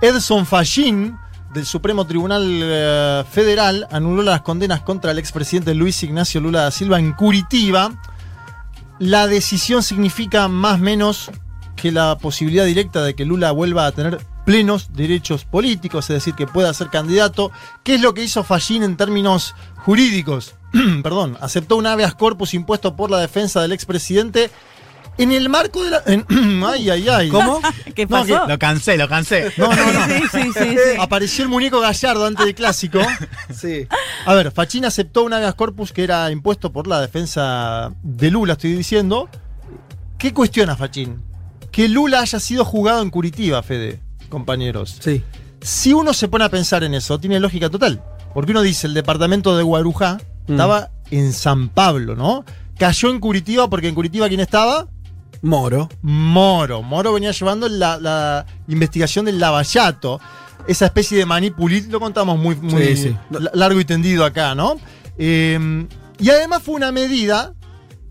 [0.00, 1.18] Edson Fallín
[1.52, 6.70] del Supremo Tribunal eh, Federal anuló las condenas contra el expresidente Luis Ignacio Lula da
[6.70, 7.92] Silva en Curitiba.
[8.98, 11.30] La decisión significa más menos
[11.76, 16.34] que la posibilidad directa de que Lula vuelva a tener plenos derechos políticos, es decir,
[16.34, 17.52] que pueda ser candidato.
[17.82, 20.54] ¿Qué es lo que hizo Fallín en términos jurídicos?
[21.02, 24.50] Perdón, aceptó un habeas corpus impuesto por la defensa del expresidente
[25.18, 26.02] en el marco de la.
[26.06, 26.26] en-
[26.66, 27.28] ay, ay, ay.
[27.28, 27.60] ¿Cómo?
[27.94, 28.26] ¿Qué No, pasó?
[28.46, 29.52] que- Lo cansé, lo cansé.
[29.58, 30.06] No, no, no.
[30.06, 30.96] Sí, sí, sí, sí.
[31.00, 32.98] Apareció el muñeco Gallardo antes del clásico.
[33.54, 33.86] Sí.
[34.26, 38.54] A ver, Fachín aceptó un habeas corpus que era impuesto por la defensa de Lula,
[38.54, 39.28] estoy diciendo.
[40.18, 41.22] ¿Qué cuestiona Fachín?
[41.70, 44.96] Que Lula haya sido jugado en Curitiba, Fede, compañeros.
[45.00, 45.22] Sí.
[45.60, 48.02] Si uno se pone a pensar en eso, tiene lógica total.
[48.34, 50.18] Porque uno dice, el departamento de Guarujá
[50.48, 50.52] Mm.
[50.52, 52.44] estaba en San Pablo, ¿no?
[52.78, 54.86] Cayó en Curitiba porque en Curitiba, ¿quién estaba?
[55.46, 55.88] Moro.
[56.02, 56.82] Moro.
[56.82, 60.20] Moro venía llevando la, la investigación del lavallato.
[60.66, 63.16] Esa especie de manipulit, lo contamos muy, muy Sí, sí.
[63.30, 64.76] la- largo y tendido acá, ¿no?
[65.16, 65.86] Eh,
[66.18, 67.52] y además fue una medida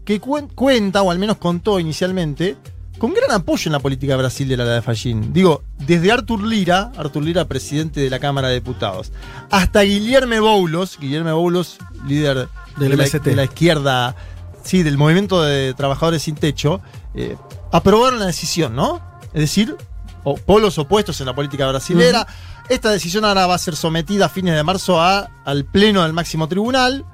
[0.06, 2.56] que cuen- cuenta, o al menos contó inicialmente,
[2.98, 5.34] con gran apoyo en la política brasilera la de Fallín.
[5.34, 9.12] Digo, desde Artur Lira, Artur Lira, presidente de la Cámara de Diputados,
[9.52, 12.48] hasta Guillermo Boulos, Guillermo Boulos, líder
[12.78, 14.16] Del de, la, de la izquierda,
[14.64, 16.80] sí, del movimiento de trabajadores sin techo,
[17.16, 17.38] eh,
[17.72, 19.02] aprobaron la decisión, ¿no?
[19.34, 19.76] Es decir,
[20.24, 22.26] o- polos opuestos en la política brasilera.
[22.70, 26.14] Esta decisión ahora va a ser sometida a fines de marzo a- al Pleno del
[26.14, 27.06] Máximo Tribunal.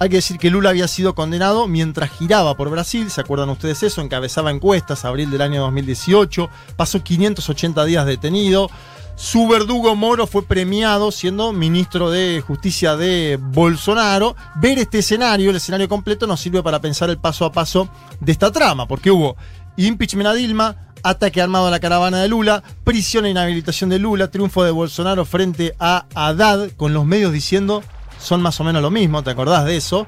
[0.00, 3.82] Hay que decir que Lula había sido condenado mientras giraba por Brasil, ¿se acuerdan ustedes
[3.82, 4.00] eso?
[4.00, 8.70] Encabezaba encuestas, abril del año 2018, pasó 580 días detenido.
[9.18, 14.36] Su verdugo Moro fue premiado siendo ministro de Justicia de Bolsonaro.
[14.60, 17.88] Ver este escenario, el escenario completo, nos sirve para pensar el paso a paso
[18.20, 19.36] de esta trama, porque hubo
[19.76, 24.30] impeachment a Dilma, ataque armado a la caravana de Lula, prisión e inhabilitación de Lula,
[24.30, 27.82] triunfo de Bolsonaro frente a Haddad, con los medios diciendo
[28.20, 30.06] son más o menos lo mismo, ¿te acordás de eso?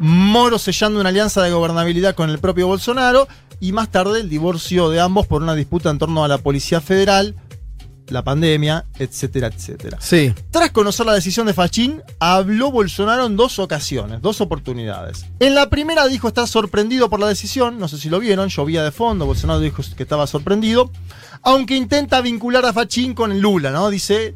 [0.00, 3.28] Moro sellando una alianza de gobernabilidad con el propio Bolsonaro
[3.60, 6.80] y más tarde el divorcio de ambos por una disputa en torno a la Policía
[6.80, 7.36] Federal,
[8.10, 9.98] la pandemia, etcétera, etcétera.
[10.00, 10.34] Sí.
[10.50, 15.26] Tras conocer la decisión de Fachín, habló Bolsonaro en dos ocasiones, dos oportunidades.
[15.40, 18.82] En la primera dijo estar sorprendido por la decisión, no sé si lo vieron, llovía
[18.82, 20.90] de fondo, Bolsonaro dijo que estaba sorprendido,
[21.42, 23.90] aunque intenta vincular a Fachín con Lula, ¿no?
[23.90, 24.34] Dice,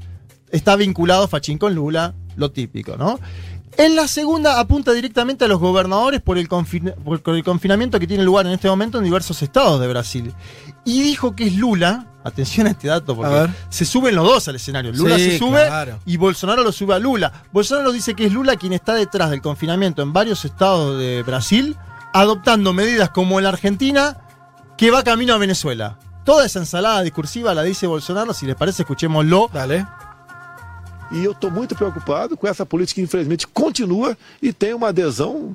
[0.50, 3.18] está vinculado Fachín con Lula, lo típico, ¿no?
[3.78, 8.06] En la segunda apunta directamente a los gobernadores por el, confin- por el confinamiento que
[8.06, 10.34] tiene lugar en este momento en diversos estados de Brasil.
[10.84, 14.56] Y dijo que es Lula, atención a este dato, porque se suben los dos al
[14.56, 14.92] escenario.
[14.92, 15.98] Lula Sí, se sube claro.
[16.04, 17.32] y Bolsonaro lo sube a Lula.
[17.52, 21.76] Bolsonaro dice que es Lula quien está detrás del confinamiento en varios estados de Brasil,
[22.12, 24.18] adoptando medidas como en la Argentina,
[24.76, 25.98] que va camino a Venezuela.
[26.24, 29.48] Toda esa ensalada discursiva la dice Bolsonaro, si les parece, escuchémoslo.
[29.52, 29.86] Dale.
[31.12, 35.54] E eu estou muito preocupado com essa política que, infelizmente, continua e tem uma adesão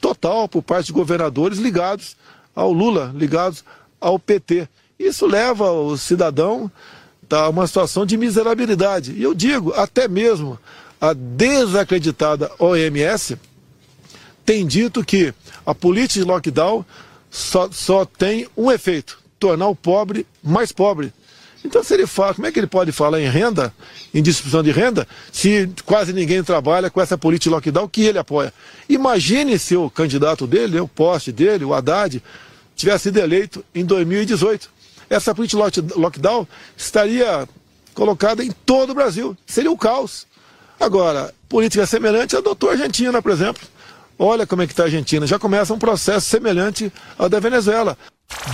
[0.00, 2.16] total por parte de governadores ligados
[2.54, 3.64] ao Lula, ligados
[4.00, 4.68] ao PT.
[4.98, 6.70] Isso leva o cidadão
[7.30, 9.12] a uma situação de miserabilidade.
[9.12, 10.58] E eu digo, até mesmo
[11.00, 13.38] a desacreditada OMS
[14.44, 15.32] tem dito que
[15.64, 16.84] a política de lockdown
[17.30, 21.12] só, só tem um efeito: tornar o pobre mais pobre.
[21.64, 23.74] Então, se ele fala, como é que ele pode falar em renda,
[24.14, 28.18] em distribuição de renda, se quase ninguém trabalha com essa política de lockdown que ele
[28.18, 28.52] apoia?
[28.88, 32.22] Imagine se o candidato dele, o poste dele, o Haddad,
[32.76, 34.70] tivesse sido eleito em 2018.
[35.10, 37.48] Essa política de lock- lockdown estaria
[37.92, 39.36] colocada em todo o Brasil.
[39.44, 40.26] Seria um caos.
[40.78, 43.66] Agora, política semelhante adotou a Argentina, por exemplo.
[44.16, 45.26] Olha como é que está a Argentina.
[45.26, 47.98] Já começa um processo semelhante ao da Venezuela.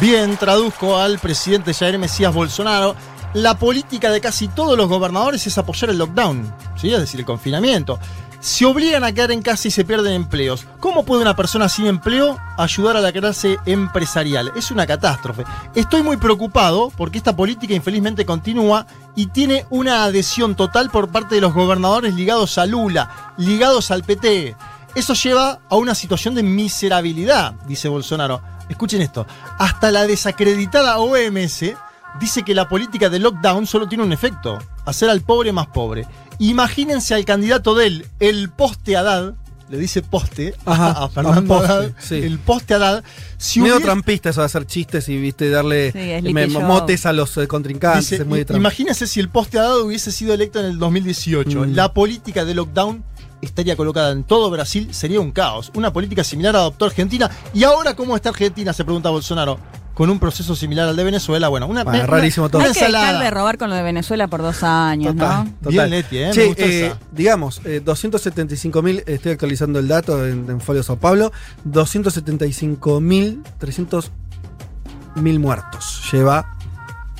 [0.00, 2.94] Bien, traduzco al presidente Jair Mesías Bolsonaro.
[3.32, 6.92] La política de casi todos los gobernadores es apoyar el lockdown, ¿sí?
[6.92, 7.98] es decir, el confinamiento.
[8.38, 10.66] Se obligan a quedar en casa y se pierden empleos.
[10.78, 14.52] ¿Cómo puede una persona sin empleo ayudar a la clase empresarial?
[14.54, 15.44] Es una catástrofe.
[15.74, 18.86] Estoy muy preocupado porque esta política infelizmente continúa
[19.16, 24.04] y tiene una adhesión total por parte de los gobernadores ligados a Lula, ligados al
[24.04, 24.54] PT.
[24.94, 28.40] Eso lleva a una situación de miserabilidad, dice Bolsonaro.
[28.68, 29.26] Escuchen esto.
[29.58, 31.64] Hasta la desacreditada OMS
[32.20, 36.06] dice que la política de lockdown solo tiene un efecto, hacer al pobre más pobre.
[36.38, 39.34] Imagínense al candidato de él, el poste Haddad,
[39.70, 42.16] le dice poste Ajá, a Fernando poste, Haddad, sí.
[42.16, 43.02] el poste Haddad,
[43.38, 47.12] si Medio hubiera- trampista eso de hacer chistes y viste darle Sí, me- motes a
[47.12, 48.10] los eh, contrincantes.
[48.10, 51.60] Dice, es muy imagínense si el poste Haddad hubiese sido electo en el 2018.
[51.66, 51.74] Mm.
[51.74, 53.04] La política de lockdown
[53.44, 55.70] estaría colocada en todo Brasil, sería un caos.
[55.74, 57.30] Una política similar adoptó Argentina.
[57.52, 58.72] ¿Y ahora cómo está Argentina?
[58.72, 59.58] Se pregunta Bolsonaro.
[59.94, 61.46] Con un proceso similar al de Venezuela.
[61.48, 62.62] Bueno, una, Bueno, una- rarísimo todo.
[62.62, 63.20] Hay que dejar ensalada.
[63.22, 65.50] de robar con lo de Venezuela por dos años, Total, ¿no?
[65.62, 65.70] total.
[65.70, 66.32] Bien, Leti, ¿eh?
[66.34, 66.98] Me gustó eh, esa.
[67.12, 71.30] digamos, eh, 275 mil, estoy actualizando el dato en, en Folio Sao Paulo,
[71.62, 74.10] 275 mil 300
[75.16, 76.53] mil muertos lleva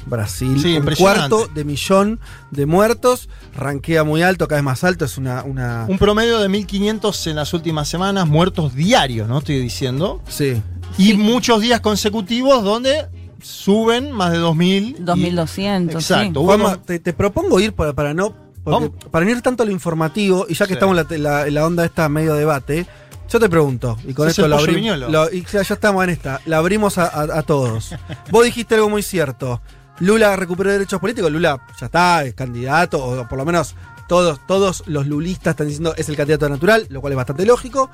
[0.06, 0.58] Brasil.
[0.60, 2.20] Sí, un cuarto de millón
[2.50, 5.42] de muertos, ranquea muy alto, cada vez más alto, es una...
[5.44, 9.38] una Un promedio de 1.500 en las últimas semanas, muertos diarios, ¿no?
[9.38, 10.20] Estoy diciendo.
[10.28, 10.60] sí.
[10.96, 13.06] Y muchos días consecutivos donde
[13.42, 14.96] suben más de 2.000.
[14.98, 16.40] y- 2.200, Exacto.
[16.40, 16.46] sí.
[16.46, 18.32] Bueno, te, te propongo ir para, para no...
[18.62, 20.74] porque- para no ir tanto a lo informativo, y ya que Sí.
[20.74, 22.86] estamos en la, la- en la onda esta medio debate,
[23.28, 24.98] yo te pregunto, y con esto lo abrimos.
[25.32, 27.92] y ya, ya estamos en esta, la abrimos a, a- a todos.
[28.30, 29.60] Vos dijiste algo muy cierto.
[30.00, 33.74] Lula recuperó derechos políticos, Lula ya está, es candidato, o por lo menos
[34.08, 37.90] todos, todos los lulistas están diciendo es el candidato natural, lo cual es bastante lógico.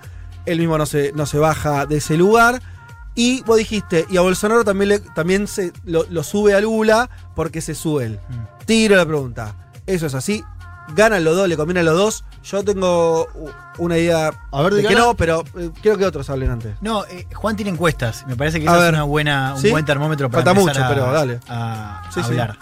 [0.47, 2.63] Él mismo no se, no se baja de ese lugar.
[3.15, 7.11] Y vos dijiste, y a Bolsonaro también, le- también se, lo, lo sube a Lula
[7.37, 8.21] porque se sube él.
[8.29, 8.65] Mm.
[8.65, 9.55] Tiro la pregunta.
[9.87, 10.43] ¿Eso es así?
[10.95, 11.49] ¿Ganan los dos?
[11.49, 12.25] ¿Le conviene a los dos?
[12.45, 13.29] Yo tengo
[13.79, 16.75] una idea A ver, de que no, pero eh, quiero que otros hablen antes.
[16.81, 18.27] No, eh, Juan tiene encuestas.
[18.27, 18.89] Me parece que A esa ver.
[18.89, 19.71] es una buena, un ¿Sí?
[19.71, 21.41] buen termómetro para Falta mucho, a, pero dale.
[21.49, 22.27] a Sí, sí.
[22.31, 22.57] hablar.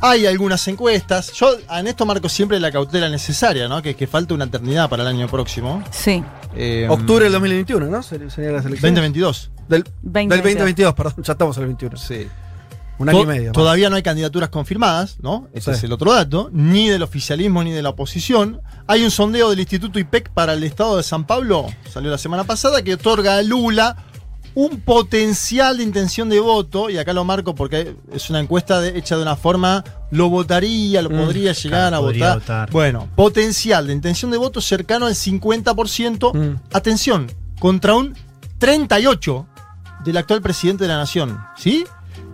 [0.00, 1.32] Hay algunas encuestas.
[1.32, 3.82] Yo en esto marco siempre la cautela necesaria, ¿no?
[3.82, 5.82] Que, que falta una eternidad para el año próximo.
[5.90, 6.22] Sí.
[6.54, 8.02] Eh, Octubre del 2021, ¿no?
[8.02, 8.80] Se- Sería las elecciones.
[8.82, 9.50] 2022.
[9.68, 10.28] Del, 2022.
[10.28, 11.14] del 2022, perdón.
[11.24, 11.96] Ya estamos en el 21.
[11.96, 12.28] Sí.
[12.98, 13.44] Un año y medio.
[13.46, 13.52] más.
[13.52, 15.48] Todavía no hay candidaturas confirmadas, ¿no?
[15.52, 15.78] Ese Sí.
[15.78, 16.50] es el otro dato.
[16.52, 18.60] Ni del oficialismo ni de la oposición.
[18.86, 22.44] Hay un sondeo del Instituto IPEC para el estado de San Pablo, salió la semana
[22.44, 23.96] pasada, que otorga a Lula
[24.54, 28.98] un potencial de intención de voto, y acá lo marco porque es una encuesta de-
[28.98, 32.40] hecha de una forma, lo votaría, lo Mm, podría llegar claro, a podría votar.
[32.40, 32.70] votar.
[32.72, 36.32] Bueno, potencial de intención de voto cercano al 50%.
[36.34, 36.56] Mm.
[36.72, 37.30] Atención,
[37.60, 38.16] contra un
[38.58, 39.46] 38%
[40.04, 41.38] del actual presidente de la nación.
[41.56, 41.84] ¿Sí?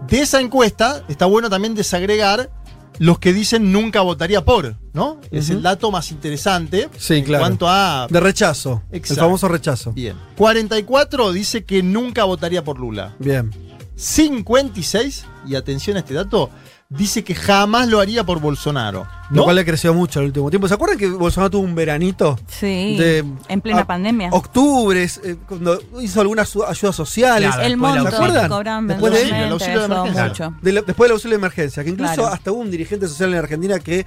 [0.09, 2.51] De esa encuesta está bueno también desagregar
[2.99, 5.21] los que dicen nunca votaría por, ¿no?
[5.33, 7.43] Es el dato más interesante Sí, en claro.
[7.43, 8.07] cuanto a...
[8.09, 8.83] De rechazo.
[8.93, 9.15] Exacto.
[9.15, 9.93] El famoso rechazo.
[9.93, 10.17] Bien.
[10.37, 13.15] 44 dice que nunca votaría por Lula.
[13.19, 13.51] Bien.
[13.97, 16.51] 56, y atención a este dato,
[16.89, 19.07] dice que jamás lo haría por Bolsonaro.
[19.31, 20.69] Lo cual le creció mucho el último tiempo.
[20.69, 22.39] ¿Se acuerdan que Bolsonaro tuvo un veranito?
[22.47, 22.97] Sí.
[22.97, 24.29] De- en plena a- pandemia.
[24.33, 27.49] Octubre, eh, cuando hizo algunas ayudas sociales.
[27.51, 28.87] Claro, el monto ¿Se acuerdan?
[28.87, 30.25] Después de- el auxilio de emergencia.
[30.29, 30.55] mucho.
[30.63, 32.29] De la- después del auxilio de emergencia, que incluso Claro.
[32.33, 34.07] hasta hubo un dirigente social en Argentina que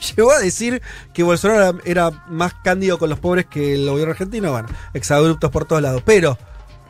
[0.16, 0.82] llegó a decir
[1.12, 4.50] que Bolsonaro era, era más cándido con los pobres que el gobierno argentino.
[4.50, 6.02] Bueno, exabruptos por todos lados.
[6.04, 6.36] Pero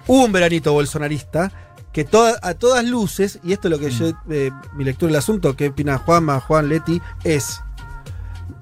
[0.06, 1.50] hubo un veranito bolsonarista
[1.92, 5.16] que toda- a todas luces, y esto es lo que yo, eh, mi lectura del
[5.18, 7.60] asunto, que opina Juanma, Juan Leti, es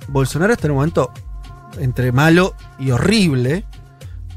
[0.08, 1.12] Bolsonaro está en un momento
[1.78, 3.64] entre malo y horrible.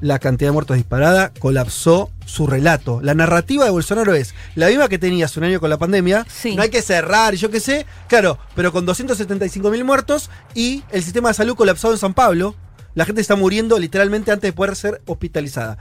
[0.01, 3.01] La cantidad de muertos disparada colapsó su relato.
[3.01, 6.25] La narrativa de Bolsonaro es la misma que tenía hace un año con la pandemia.
[6.27, 6.55] Sí.
[6.55, 7.85] No hay que cerrar, y yo qué sé.
[8.07, 12.55] Claro, pero con 275 mil muertos y el sistema de salud colapsado en San Pablo.
[12.95, 15.77] La gente está muriendo literalmente antes de poder ser hospitalizada.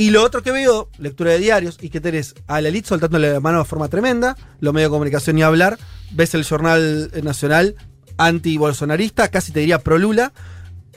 [0.00, 3.34] Y lo otro que veo, lectura de diarios, y que tenés a la elite soltándole
[3.34, 5.78] la mano de forma tremenda, los medios de comunicación ni hablar,
[6.12, 7.74] ves el jornal eh, nacional
[8.16, 10.32] anti-bolsonarista, casi te diría pro-Lula,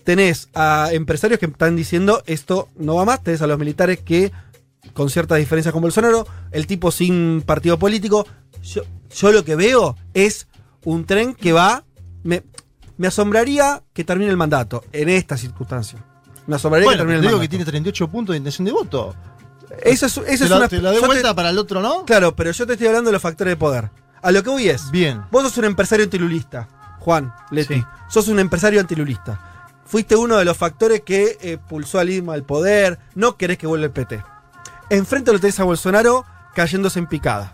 [0.06, 4.32] tenés a empresarios que están diciendo esto no va más, tenés a los militares que
[4.94, 8.26] con ciertas diferencias con Bolsonaro, el tipo sin partido político,
[8.64, 10.48] yo, lo que veo es
[10.86, 11.84] un tren que va,
[12.24, 12.44] me,
[12.96, 16.06] me asombraría que termine el mandato en esta circunstancia.
[16.48, 18.72] Me asombraría Bueno, que termine te el digo que tiene 38 puntos de intención de
[18.72, 19.16] voto.
[19.84, 20.68] Eso es, eso te es una.
[20.68, 22.06] te yo te- vuelta para el otro, ¿no?
[22.06, 23.90] Claro, pero yo te estoy hablando de los factores de poder.
[24.22, 24.92] A lo que voy es.
[24.92, 25.24] Bien.
[25.32, 26.68] Vos sos un empresario antilulista,
[27.00, 27.76] Juan Leti.
[27.76, 27.84] Sí.
[28.10, 29.40] Sos un empresario antilulista.
[29.86, 33.00] Fuiste uno de los factores que eh, pulsó a Lima al poder.
[33.16, 34.24] No querés que vuelva el PT.
[34.90, 37.54] Enfrente lo tenés a Bolsonaro cayéndose en picada.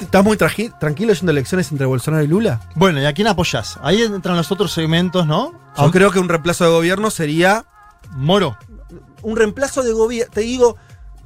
[0.00, 2.60] ¿Estás muy tranquilo yendo elecciones entre Bolsonaro y Lula?
[2.74, 3.78] Bueno, ¿y a quién apoyás?
[3.82, 5.52] Ahí entran los otros segmentos, ¿no?
[5.76, 7.64] Yo creo que un reemplazo de gobierno sería
[8.12, 8.56] Moro.
[9.22, 10.32] un reemplazo de gobierno.
[10.32, 10.76] Te digo,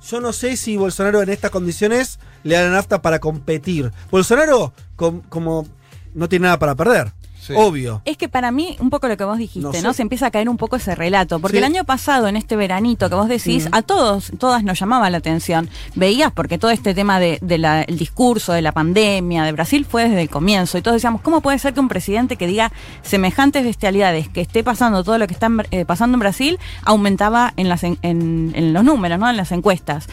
[0.09, 3.93] yo no sé si Bolsonaro en estas condiciones le da la nafta para competir.
[4.11, 5.67] Bolsonaro, com- como
[6.15, 7.13] no tiene nada para perder.
[7.51, 8.03] Obvio.
[8.05, 9.93] Es que para mí, un poco lo que vos dijiste, No ¿no?
[9.93, 9.97] sé.
[9.97, 11.41] Se empieza a caer un poco ese relato.
[11.41, 11.59] Porque Sí.
[11.59, 13.75] el año pasado, en este veranito que vos decís, Mm.
[13.75, 15.69] a todos, todas nos llamaba la atención.
[15.95, 19.85] Veías, porque todo este tema del de, la- el discurso de la pandemia de Brasil
[19.89, 20.79] fue desde el comienzo.
[20.79, 24.63] Y todos decíamos, ¿cómo puede ser que un presidente que diga semejantes bestialidades, que esté
[24.65, 28.53] pasando todo lo que está en- eh, pasando en Brasil, aumentaba en, las en, en-
[28.55, 29.29] en los números, ¿no?
[29.29, 30.07] En las encuestas.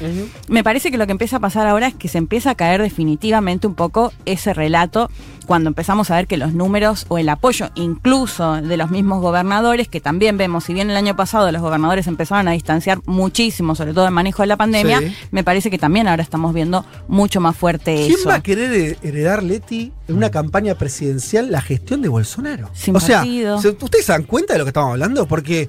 [0.48, 2.82] Me parece que lo que empieza a pasar ahora es que se empieza a caer
[2.82, 5.10] definitivamente un poco ese relato
[5.50, 9.88] cuando empezamos a ver que los números o el apoyo incluso de los mismos gobernadores,
[9.88, 13.96] que también vemos, si bien el año pasado los gobernadores empezaron a distanciar muchísimo, sobre
[13.96, 15.12] todo el manejo de la pandemia, Sí.
[15.32, 18.30] me parece que también ahora estamos viendo mucho más fuerte ¿Quién eso.
[18.30, 22.70] va a querer he- heredar, Leti, en una campaña presidencial la gestión de Bolsonaro?
[22.76, 23.60] Sin o sea, partido.
[23.60, 25.28] ¿se- ¿ustedes se dan cuenta de lo que estamos hablando?
[25.28, 25.68] Porque,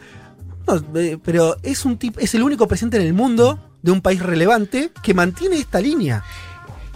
[0.95, 4.21] eh, pero es un tipo, es el único presidente en el mundo de un país
[4.23, 6.23] relevante que mantiene esta línea.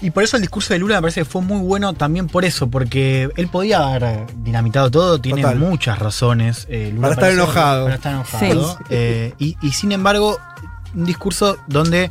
[0.05, 2.45] Y por eso el discurso de Lula me parece que fue muy bueno también por
[2.45, 5.59] eso, porque él podía haber dinamitado todo, tiene Total.
[5.59, 6.67] muchas razones.
[6.69, 7.85] eh, Lula Para estar enojado.
[7.85, 8.77] Para estar enojado.
[8.79, 8.85] Sí.
[8.91, 10.39] eh, y, y sin embargo,
[10.95, 12.11] un discurso donde,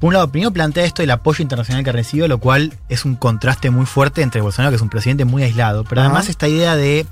[0.00, 3.16] por un lado, primero plantea esto del apoyo internacional que recibe, lo cual es un
[3.16, 6.74] contraste muy fuerte entre Bolsonaro, que es un presidente muy aislado, pero además esta idea
[6.74, 7.04] de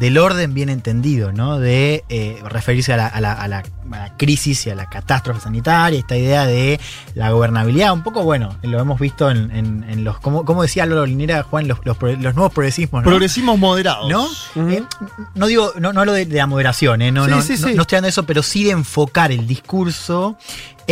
[0.00, 1.58] del orden bien entendido, ¿no?
[1.60, 3.62] De eh, referirse a la, a la- a la-
[3.92, 6.80] a la crisis y a la catástrofe sanitaria, esta idea de
[7.14, 10.86] la gobernabilidad, un poco, bueno, lo hemos visto en, en- en los, como, como decía
[10.86, 13.08] Lolo Linera, Juan, los, los, los nuevos progresismos, ¿no?
[13.10, 14.08] Progresismos moderados.
[14.08, 14.26] ¿No?
[14.70, 14.82] Eh,
[15.34, 17.10] no digo, no, no hablo de, de la moderación, ¿eh?
[17.12, 17.74] no, Sí, no, sí, no- sí.
[17.74, 20.36] no estoy hablando de eso, pero sí de enfocar el discurso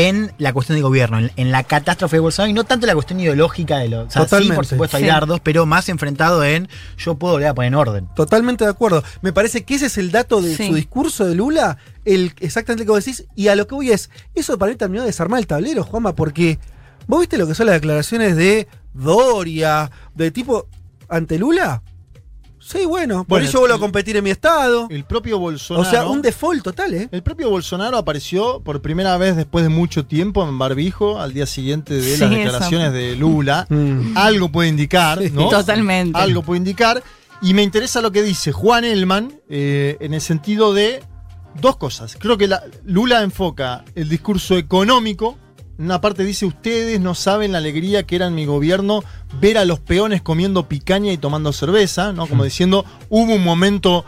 [0.07, 2.95] en la cuestión de gobierno, en, en la catástrofe de Bolsonaro y no tanto la
[2.95, 4.07] cuestión ideológica de los.
[4.07, 5.09] O sea, sí, por supuesto, hay Sí.
[5.09, 8.09] dardos, pero más enfrentado en yo puedo volver a poner en orden.
[8.15, 9.03] Totalmente de acuerdo.
[9.23, 10.69] Me parece que ese es el dato de Sí.
[10.69, 13.25] su discurso de Lula, el exactamente lo que vos decís.
[13.35, 16.15] Y a lo que voy es, eso para mí terminó de desarmar el tablero, Juanma,
[16.15, 16.61] porque
[17.09, 20.69] vos viste lo que son las declaraciones de Doria, de tipo
[21.09, 21.83] ante Lula.
[22.71, 24.89] Sí, bueno, por Bueno, eso vuelvo a competir en mi estado.
[24.91, 25.89] El propio Bolsonaro.
[25.89, 27.09] O sea, un default total, ¿eh?
[27.13, 31.47] El propio Bolsonaro apareció por primera vez después de mucho tiempo en barbijo al día
[31.47, 32.29] siguiente de Sí, las eso.
[32.31, 33.67] declaraciones de Lula.
[33.79, 34.17] Mm.
[34.19, 35.49] Algo puede indicar, ¿no?
[35.49, 36.19] Totalmente.
[36.19, 37.03] Algo puede indicar.
[37.41, 41.03] Y me interesa lo que dice Juan Elman eh, en el sentido de
[41.61, 42.17] dos cosas.
[42.19, 45.39] Creo que la- Lula enfoca el discurso económico.
[45.79, 49.05] Una parte dice, ustedes no saben la alegría que era en mi gobierno
[49.41, 52.27] ver a los peones comiendo picaña y tomando cerveza, ¿no?
[52.27, 54.05] Como diciendo, hubo un momento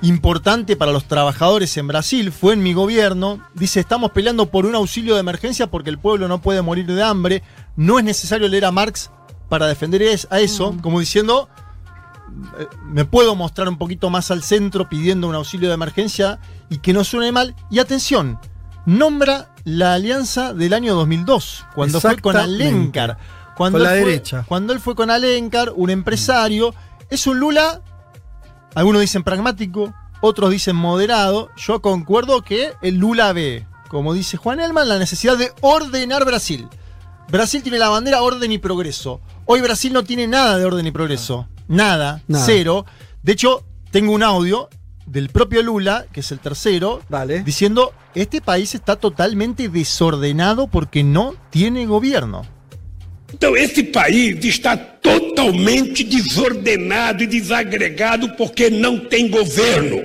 [0.00, 3.40] importante para los trabajadores en Brasil, fue en mi gobierno.
[3.52, 7.02] Dice, estamos peleando por un auxilio de emergencia porque el pueblo no puede morir de
[7.02, 7.42] hambre.
[7.76, 9.10] No es necesario leer a Marx
[9.50, 11.50] para defender a eso, como diciendo,
[12.58, 16.38] eh, me puedo mostrar un poquito más al centro pidiendo un auxilio de emergencia
[16.70, 17.54] y que no suene mal.
[17.70, 18.38] Y atención,
[18.86, 22.36] nombra la alianza del año 2002, cuando fue con.
[22.36, 23.18] Alencar.
[23.56, 24.44] Cuando Con la fue- derecha.
[24.48, 26.74] Cuando él fue con Alencar, un empresario.
[27.10, 27.82] Es un Lula,
[28.74, 29.92] algunos dicen pragmático,
[30.22, 31.50] otros dicen moderado.
[31.56, 36.68] Yo concuerdo que el Lula ve, como dice Juan Elman, la necesidad de ordenar Brasil.
[37.28, 39.20] Brasil tiene la bandera orden y progreso.
[39.44, 41.46] Hoy Brasil no tiene nada de orden y progreso.
[41.68, 42.44] Nada, Nada.
[42.44, 42.86] cero.
[43.22, 44.68] De hecho, tengo un audio
[45.10, 47.02] del propio Lula, que es el tercero,
[47.44, 52.46] diciendo, este país está totalmente desordenado porque no tiene gobierno.
[53.32, 60.00] Então, esse país está totalmente desordenado e desagregado porque não tem governo.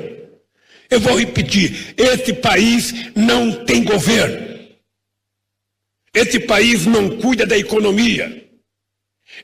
[0.89, 4.45] Eu vou repetir: esse país não tem governo.
[6.13, 8.43] Esse país não cuida da economia.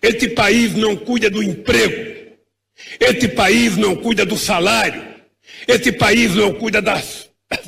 [0.02, 2.12] Esse país não cuida do emprego.
[3.00, 5.11] Esse país não cuida do salário.
[5.68, 7.02] Esse país não cuida da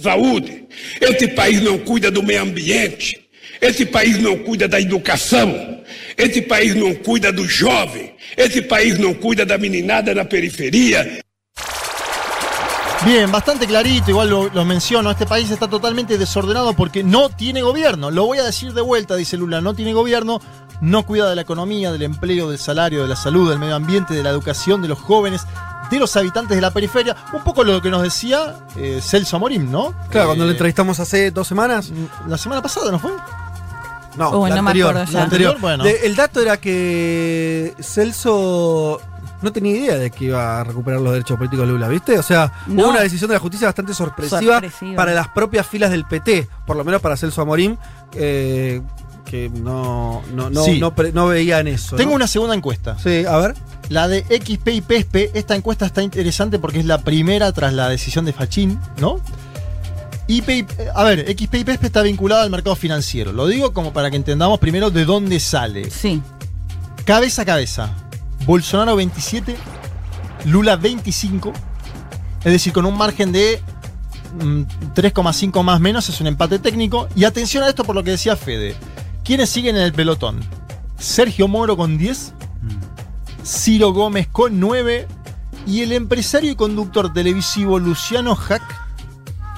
[0.02, 0.66] saúde.
[1.00, 3.20] Esse país não cuida do meio ambiente.
[3.62, 5.82] Esse país não cuida da educação.
[6.18, 8.14] Esse país não cuida do jovem.
[8.36, 11.24] Esse país não cuida da meninada na periferia.
[13.06, 17.62] Bien, bastante clarito, igual lo, lo menciono, este país está totalmente desordenado porque no tiene
[17.62, 18.10] gobierno.
[18.12, 20.40] Lo voy a decir de vuelta, dice Lula, no tiene gobierno,
[20.80, 24.14] no cuida de la economía, del empleo, del salario, de la salud, del medio ambiente,
[24.14, 25.42] de la educación, de los jóvenes,
[25.94, 27.16] de los habitantes de la periferia.
[27.34, 29.94] Un poco lo que nos decía eh, Celso Amorim, ¿no?
[30.10, 31.92] Claro, cuando Eh, lo entrevistamos hace dos semanas.
[32.28, 33.12] La semana pasada, ¿no fue?
[34.16, 34.90] No, Uy, la no me anterior.
[34.92, 35.18] acuerdo ya.
[35.18, 35.58] la anterior.
[35.60, 35.84] Bueno.
[35.84, 39.02] De- el dato era que Celso
[39.42, 42.18] no tenía idea de que iba a recuperar los derechos políticos de Lula, ¿viste?
[42.18, 42.84] O sea, No.
[42.84, 44.96] hubo una decisión de la justicia bastante sorpresiva, Sorpresiva.
[44.96, 47.76] para las propias filas del PT, por lo menos para Celso Amorim,
[48.14, 48.82] eh,
[49.34, 50.80] que no, no, no, Sí.
[50.80, 51.96] no, pre- no veían eso.
[51.96, 52.18] Tengo ¿no?
[52.18, 53.00] una segunda encuesta.
[53.00, 53.56] Sí, a ver.
[53.90, 57.90] La de XP y PESPE, esta encuesta está interesante porque es la primera tras la
[57.90, 59.20] decisión de Fachín, ¿no?
[60.28, 63.32] IP y- a ver, XP y PESPE está vinculada al mercado financiero.
[63.34, 65.90] Lo digo como para que entendamos primero de dónde sale.
[65.90, 66.22] Sí.
[67.04, 67.90] Cabeza a cabeza.
[68.46, 69.56] Bolsonaro 27,
[70.46, 71.54] Lula 25.
[72.44, 73.60] Es decir, con un margen de
[74.40, 74.62] mm,
[74.94, 77.08] 3,5 más menos es un empate técnico.
[77.16, 78.76] Y atención a esto por lo que decía Fede.
[79.24, 80.42] ¿Quiénes siguen en el pelotón?
[80.98, 82.34] Sergio Moro con 10,
[83.46, 85.08] Ciro Gómez con 9
[85.66, 88.62] y el empresario y conductor televisivo Luciano Hack,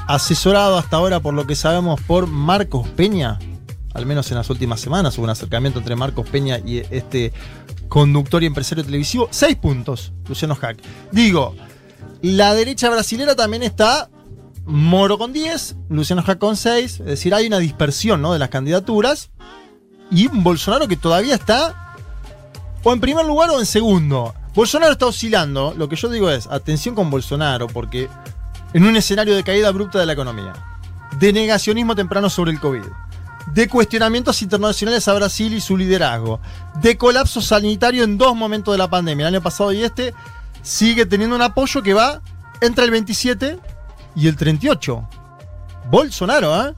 [0.08, 3.40] asesorado hasta ahora por lo que sabemos por Marcos Peña,
[3.96, 7.34] al menos en las últimas semanas hubo un acercamiento entre Marcos Peña y este
[7.90, 10.78] conductor y empresario televisivo, 6 puntos, Luciano Hack.
[11.12, 11.56] Digo,
[12.22, 14.10] la derecha brasilera también está
[14.66, 18.34] Moro con 10, Luciano Hack con 6, es decir, hay una dispersión ¿no?
[18.34, 19.30] de las candidaturas
[20.10, 21.96] y Bolsonaro que todavía está
[22.84, 24.34] o en primer lugar o en segundo.
[24.56, 25.74] Bolsonaro está oscilando.
[25.76, 28.10] Lo que yo digo es, atención con Bolsonaro, porque
[28.74, 30.54] en un escenario de caída abrupta de la economía,
[31.20, 32.84] de negacionismo temprano sobre el COVID,
[33.54, 36.40] de cuestionamientos internacionales a Brasil y su liderazgo,
[36.82, 40.14] de colapso sanitario en dos momentos de la pandemia, el año pasado y este,
[40.62, 42.22] sigue teniendo un apoyo que va
[42.62, 43.60] entre el 27
[44.16, 45.08] y el 38.
[45.90, 46.74] Bolsonaro, ¿eh?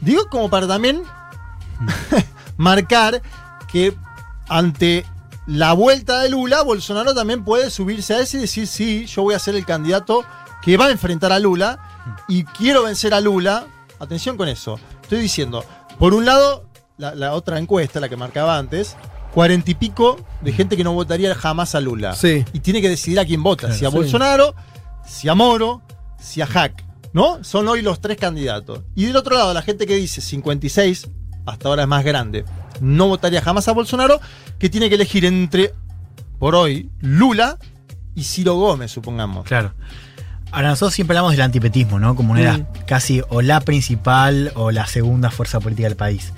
[0.00, 1.02] Digo como para también
[2.56, 3.22] marcar
[3.70, 3.94] que
[4.48, 5.04] ante
[5.46, 9.34] la vuelta de Lula, Bolsonaro también puede subirse a ese y decir, sí, yo voy
[9.34, 10.24] a ser el candidato
[10.62, 11.78] que va a enfrentar a Lula
[12.28, 13.66] y quiero vencer a Lula.
[14.00, 14.78] Atención con eso.
[15.02, 15.64] Estoy diciendo,
[15.98, 16.64] por un lado,
[16.96, 18.96] la, la otra encuesta, la que marcaba antes,
[19.32, 22.14] cuarenta y pico de gente que no votaría jamás a Lula.
[22.14, 22.44] Sí.
[22.52, 23.96] Y tiene que decidir a quién vota, Claro, si a sí.
[23.96, 24.54] Bolsonaro,
[25.06, 25.82] si a Moro,
[26.24, 26.84] si a Hack.
[27.12, 27.44] ¿No?
[27.44, 28.80] Son hoy los tres candidatos.
[28.96, 31.08] Y del otro lado, la gente que dice 56,
[31.46, 32.44] hasta ahora es más grande,
[32.80, 34.20] no votaría jamás a Bolsonaro,
[34.58, 35.72] que tiene que elegir entre,
[36.40, 37.58] por hoy, Lula
[38.16, 39.46] y Ciro Gómez, supongamos.
[39.46, 39.74] Claro.
[40.50, 42.16] Ahora nosotros siempre hablamos del antipetismo, ¿no?
[42.16, 46.32] Como una de las casi o la principal o la segunda fuerza política del país.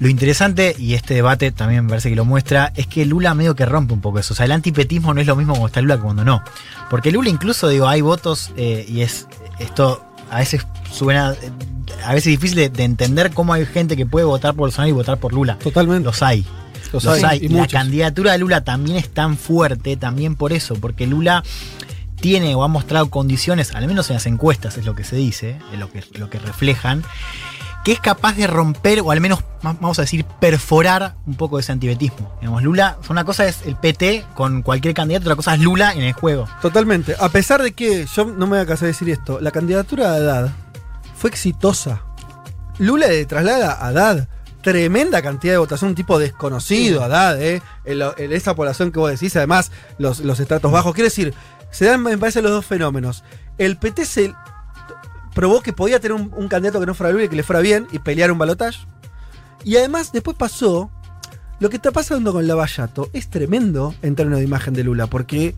[0.00, 3.56] Lo interesante, y este debate también me parece que lo muestra, es que Lula medio
[3.56, 4.32] que rompe un poco eso.
[4.34, 6.42] O sea, el antipetismo no es lo mismo cuando está Lula que cuando no.
[6.88, 9.26] Porque Lula incluso, digo, hay votos, eh, y es
[9.58, 11.34] esto a veces suena,
[12.04, 14.92] a veces difícil de, de entender cómo hay gente que puede votar por Bolsonaro y
[14.92, 15.58] votar por Lula.
[15.58, 16.04] Totalmente.
[16.04, 16.44] Los hay.
[16.92, 17.38] Los Los, hay, hay.
[17.42, 17.72] y Y la muchos.
[17.72, 21.42] candidatura de Lula también es tan fuerte, también por eso, porque Lula
[22.20, 25.56] tiene o ha mostrado condiciones, al menos en las encuestas es lo que se dice,
[25.72, 27.04] es lo que, lo que reflejan,
[27.84, 31.72] que es capaz de romper o al menos, vamos a decir, perforar un poco ese
[31.72, 32.32] antibetismo.
[32.40, 36.02] Digamos, Lula, una cosa es el PT con cualquier candidato, otra cosa es Lula en
[36.02, 36.46] el juego.
[36.60, 37.14] Totalmente.
[37.18, 40.12] A pesar de que, yo no me voy a cansar de decir esto, la candidatura
[40.12, 40.50] de Haddad
[41.16, 42.02] fue exitosa.
[42.78, 44.28] Lula le traslada a Haddad
[44.62, 47.62] tremenda cantidad de votación, un tipo desconocido, Haddad, ¿eh?
[47.84, 50.94] En, lo- en esa población que vos decís, además, los, los estratos bajos.
[50.94, 51.32] Quiero decir,
[51.70, 53.24] se dan, me parece, los dos fenómenos.
[53.56, 54.34] El PT se
[55.38, 57.60] probó que podía tener un, un candidato que no fuera Lula y que le fuera
[57.60, 58.80] bien y pelear un balotaje.
[59.62, 60.90] Y además, después pasó.
[61.60, 65.54] Lo que está pasando con Lavallato es tremendo en términos de imagen de Lula, porque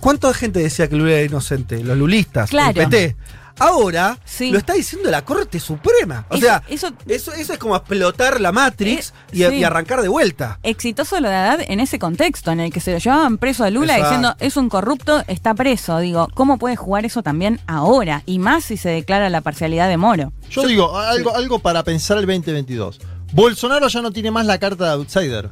[0.00, 1.84] ¿cuánta gente decía que Lula era inocente?
[1.84, 2.80] Los lulistas, Claro.
[2.80, 3.16] el PT.
[3.58, 4.50] Ahora Sí.
[4.50, 6.26] lo está diciendo la Corte Suprema.
[6.30, 9.44] O Eso- sea, eso- eso, eso es como explotar la Matrix y, sí.
[9.54, 10.58] y arrancar de vuelta.
[10.62, 13.70] Exitoso lo de Haddad en ese contexto, en el que se lo llevaban preso a
[13.70, 14.04] Lula Exacto.
[14.08, 15.98] diciendo es un corrupto, está preso.
[15.98, 18.22] Digo, ¿cómo puede jugar eso también ahora?
[18.26, 20.32] Y más si se declara la parcialidad de Moro.
[20.50, 23.00] Yo digo, algo, algo para pensar el 2022.
[23.32, 25.50] Bolsonaro ya no tiene más la carta de outsider.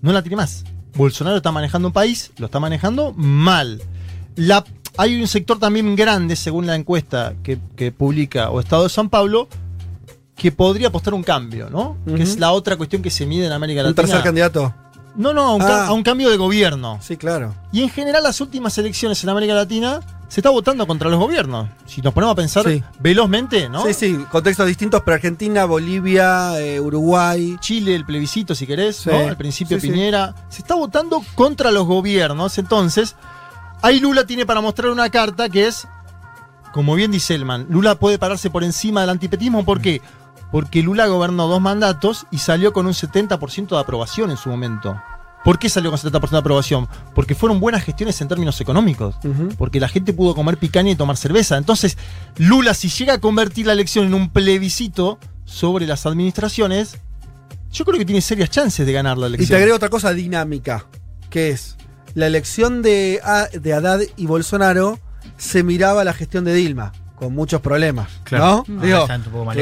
[0.00, 0.64] No la tiene más.
[0.94, 3.82] Bolsonaro está manejando un país, lo está manejando mal.
[4.36, 4.64] La,
[4.96, 9.08] hay un sector también grande, según la encuesta que, que publica o Estado de San
[9.08, 9.48] Pablo,
[10.36, 11.96] que podría apostar un cambio, ¿no?
[12.06, 14.06] Que es la otra cuestión que se mide en América Un Latina.
[14.06, 14.74] tercer candidato.
[15.16, 15.86] No, no, a un, Ah.
[15.88, 16.98] a un cambio de gobierno.
[17.02, 17.54] Sí, claro.
[17.72, 21.68] Y en general las últimas elecciones en América Latina se está votando contra los gobiernos.
[21.84, 22.82] Si nos ponemos a pensar Sí.
[23.00, 23.84] velozmente, ¿no?
[23.84, 27.56] Sí, sí, contextos distintos, pero Argentina, Bolivia, eh, Uruguay.
[27.60, 29.10] Chile, el plebiscito, si querés, Sí.
[29.10, 29.18] ¿no?
[29.28, 29.88] Al principio sí.
[29.90, 30.34] Piñera.
[30.48, 32.56] Se está votando contra los gobiernos.
[32.58, 33.16] Entonces,
[33.82, 35.86] ahí Lula tiene para mostrar una carta que es,
[36.72, 39.64] como bien dice Elman, Lula puede pararse por encima del antipetismo.
[39.64, 40.00] ¿Por qué?
[40.52, 45.00] Porque Lula gobernó dos mandatos y salió con un 70% de aprobación en su momento.
[45.44, 46.88] ¿Por qué salió con 70% de aprobación?
[47.14, 49.14] Porque fueron buenas gestiones en términos económicos.
[49.56, 51.56] Porque la gente pudo comer picaña y tomar cerveza.
[51.56, 51.96] Entonces,
[52.36, 56.98] Lula, si llega a convertir la elección en un plebiscito sobre las administraciones,
[57.72, 59.48] yo creo que tiene serias chances de ganar la Y elección.
[59.50, 60.84] te agrego otra cosa dinámica,
[61.30, 61.76] que es
[62.14, 63.20] la elección de,
[63.52, 64.98] de Haddad y Bolsonaro
[65.36, 68.08] se miraba la gestión de Dilma, con muchos problemas.
[68.24, 68.64] Claro.
[68.68, 68.80] ¿No?
[68.80, 69.56] Ah, Digo, un poco más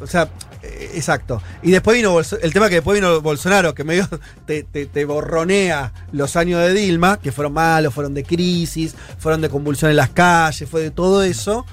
[0.00, 0.28] o sea,
[0.62, 1.42] eh, exacto.
[1.62, 4.06] Y después vino Bolso- el tema que después vino Bolsonaro, que medio
[4.46, 9.40] te, te- te borronea los años de Dilma, que fueron malos, fueron de crisis, fueron
[9.40, 11.66] de convulsión en las calles, fue de todo eso.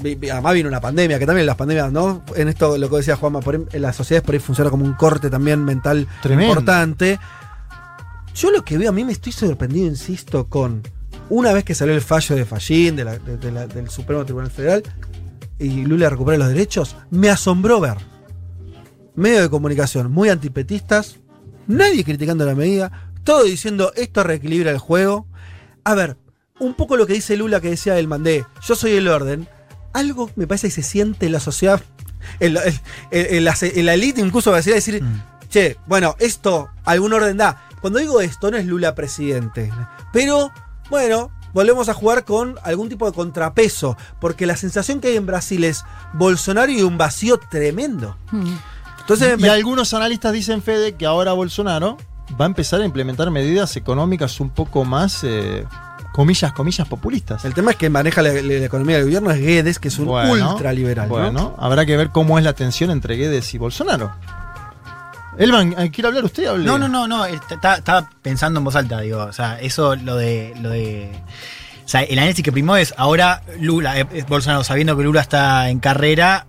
[0.00, 2.22] Además vino una pandemia, que también las pandemias, ¿no?
[2.34, 4.84] En esto, lo que decía Juanma, por ahí- en las sociedades por ahí funciona como
[4.84, 6.50] un corte también mental Tremendo.
[6.52, 7.18] importante.
[8.34, 10.82] Yo lo que veo, a mí me estoy sorprendido, insisto, con
[11.30, 14.24] Una vez que salió el fallo de Fallín, de la- de- de la- del Supremo
[14.26, 14.82] Tribunal Federal,
[15.58, 17.96] y Lula recupera los derechos, me asombró ver
[19.14, 21.20] medios de comunicación muy antipetistas,
[21.66, 25.26] nadie criticando la medida, todo diciendo esto reequilibra el juego.
[25.84, 26.18] A ver,
[26.58, 29.48] un poco lo que dice Lula que decía del Mandé, yo soy el orden,
[29.94, 31.80] algo me parece que se siente en la sociedad,
[32.40, 32.74] en la, en-
[33.10, 35.02] en la- en la elite incluso va a decir, decir
[35.48, 37.68] che, bueno, esto algún orden da.
[37.84, 39.70] Cuando digo esto, no es Lula presidente,
[40.10, 40.50] pero
[40.88, 45.26] bueno, volvemos a jugar con algún tipo de contrapeso, porque la sensación que hay en
[45.26, 45.84] Brasil es
[46.14, 48.16] Bolsonaro y un vacío tremendo.
[49.00, 51.98] Entonces, y me- algunos analistas dicen, Fede, que ahora Bolsonaro
[52.40, 55.66] va a empezar a implementar medidas económicas un poco más, eh,
[56.14, 57.44] comillas, comillas, populistas.
[57.44, 59.98] El tema es que maneja la, la- la economía del gobierno es Guedes, que es
[59.98, 61.06] un Bueno, ultraliberal.
[61.10, 61.14] ¿no?
[61.14, 64.10] Bueno, habrá que ver cómo es la tensión entre Guedes y Bolsonaro.
[65.38, 66.46] Elman, eh, ¿quiere hablar usted?
[66.46, 66.64] Hable.
[66.64, 67.24] No, no, no, no.
[67.26, 69.18] est- Estaba pensando en voz alta, digo.
[69.24, 70.54] O sea, eso lo de.
[70.60, 71.10] Lo de
[71.84, 75.20] o sea, el análisis que primó es ahora Lula, eh, eh, Bolsonaro, sabiendo que Lula
[75.20, 76.46] está en carrera,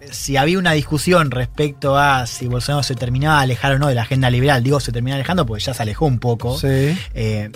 [0.00, 3.86] eh, si había una discusión respecto a si Bolsonaro se terminaba de alejar o no
[3.86, 6.58] de la agenda liberal, digo, se termina alejando porque ya se alejó un poco.
[6.58, 6.98] Sí.
[7.14, 7.52] Eh,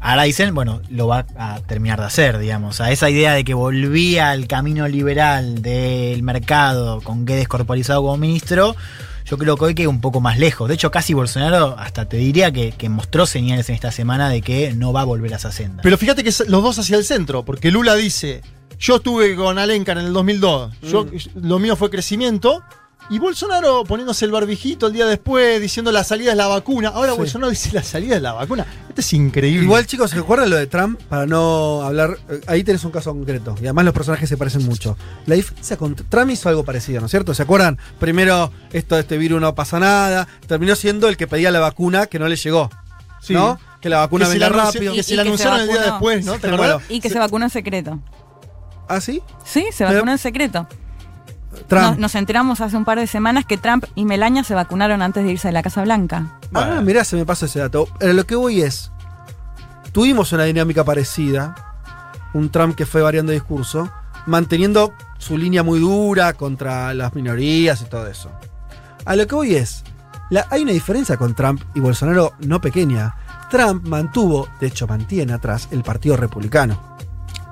[0.00, 2.80] ahora dicen, bueno, lo va a terminar de hacer, digamos.
[2.80, 8.16] A esa idea de que volvía al camino liberal del mercado con Guedes corporizado como
[8.16, 8.76] ministro,
[9.26, 10.68] yo creo que hoy queda un poco más lejos.
[10.68, 14.40] De hecho, casi Bolsonaro hasta te diría que, que mostró señales en esta semana de
[14.40, 15.82] que no va a volver a esa senda.
[15.82, 18.42] Pero fíjate que los dos hacia el centro, porque Lula dice,
[18.78, 22.62] yo estuve con Alencar en el 2002, yo, lo mío fue crecimiento,
[23.10, 26.88] y Bolsonaro poniéndose el barbijito el día después, diciendo la salida es la vacuna.
[26.88, 27.18] Ahora Sí.
[27.18, 28.66] Bolsonaro dice la salida es la vacuna.
[28.88, 29.64] Esto es increíble.
[29.64, 31.00] Igual, chicos, ¿se acuerdan lo de Trump?
[31.08, 32.18] Para no hablar.
[32.28, 33.54] eh, Ahí tenés un caso concreto.
[33.60, 34.96] Y además los personajes se parecen mucho.
[35.26, 37.34] La diferencia con Trump hizo algo parecido, ¿no es cierto?
[37.34, 37.78] ¿Se acuerdan?
[38.00, 40.26] Primero, esto de este virus no pasa nada.
[40.46, 42.70] Terminó siendo el que pedía la vacuna que no le llegó.
[43.20, 43.34] Sí.
[43.34, 43.58] ¿No?
[43.80, 44.94] Que la vacuna venga rápido.
[44.94, 46.32] que se la anunciaron el día después, ¿no?
[46.34, 46.82] ¿Te Bueno, acuerdas?
[46.90, 48.00] Y que se vacunó en secreto.
[48.88, 49.20] ¿Ah, sí?
[49.44, 50.66] Sí, se vacunó en secreto.
[51.66, 51.82] Trump.
[51.90, 55.24] Nos, nos enteramos hace un par de semanas que Trump y Melania se vacunaron antes
[55.24, 56.38] de irse de la Casa Blanca.
[56.54, 57.88] Ah, mirá, se me pasa ese dato.
[57.98, 58.90] Pero lo que voy es.
[59.92, 61.54] Tuvimos una dinámica parecida.
[62.34, 63.90] Un Trump que fue variando de discurso,
[64.26, 68.30] manteniendo su línea muy dura contra las minorías y todo eso.
[69.04, 69.84] A lo que voy es.
[70.28, 73.14] la- hay una diferencia con Trump y Bolsonaro no pequeña.
[73.50, 76.78] Trump mantuvo, de hecho mantiene atrás, el Partido Republicano.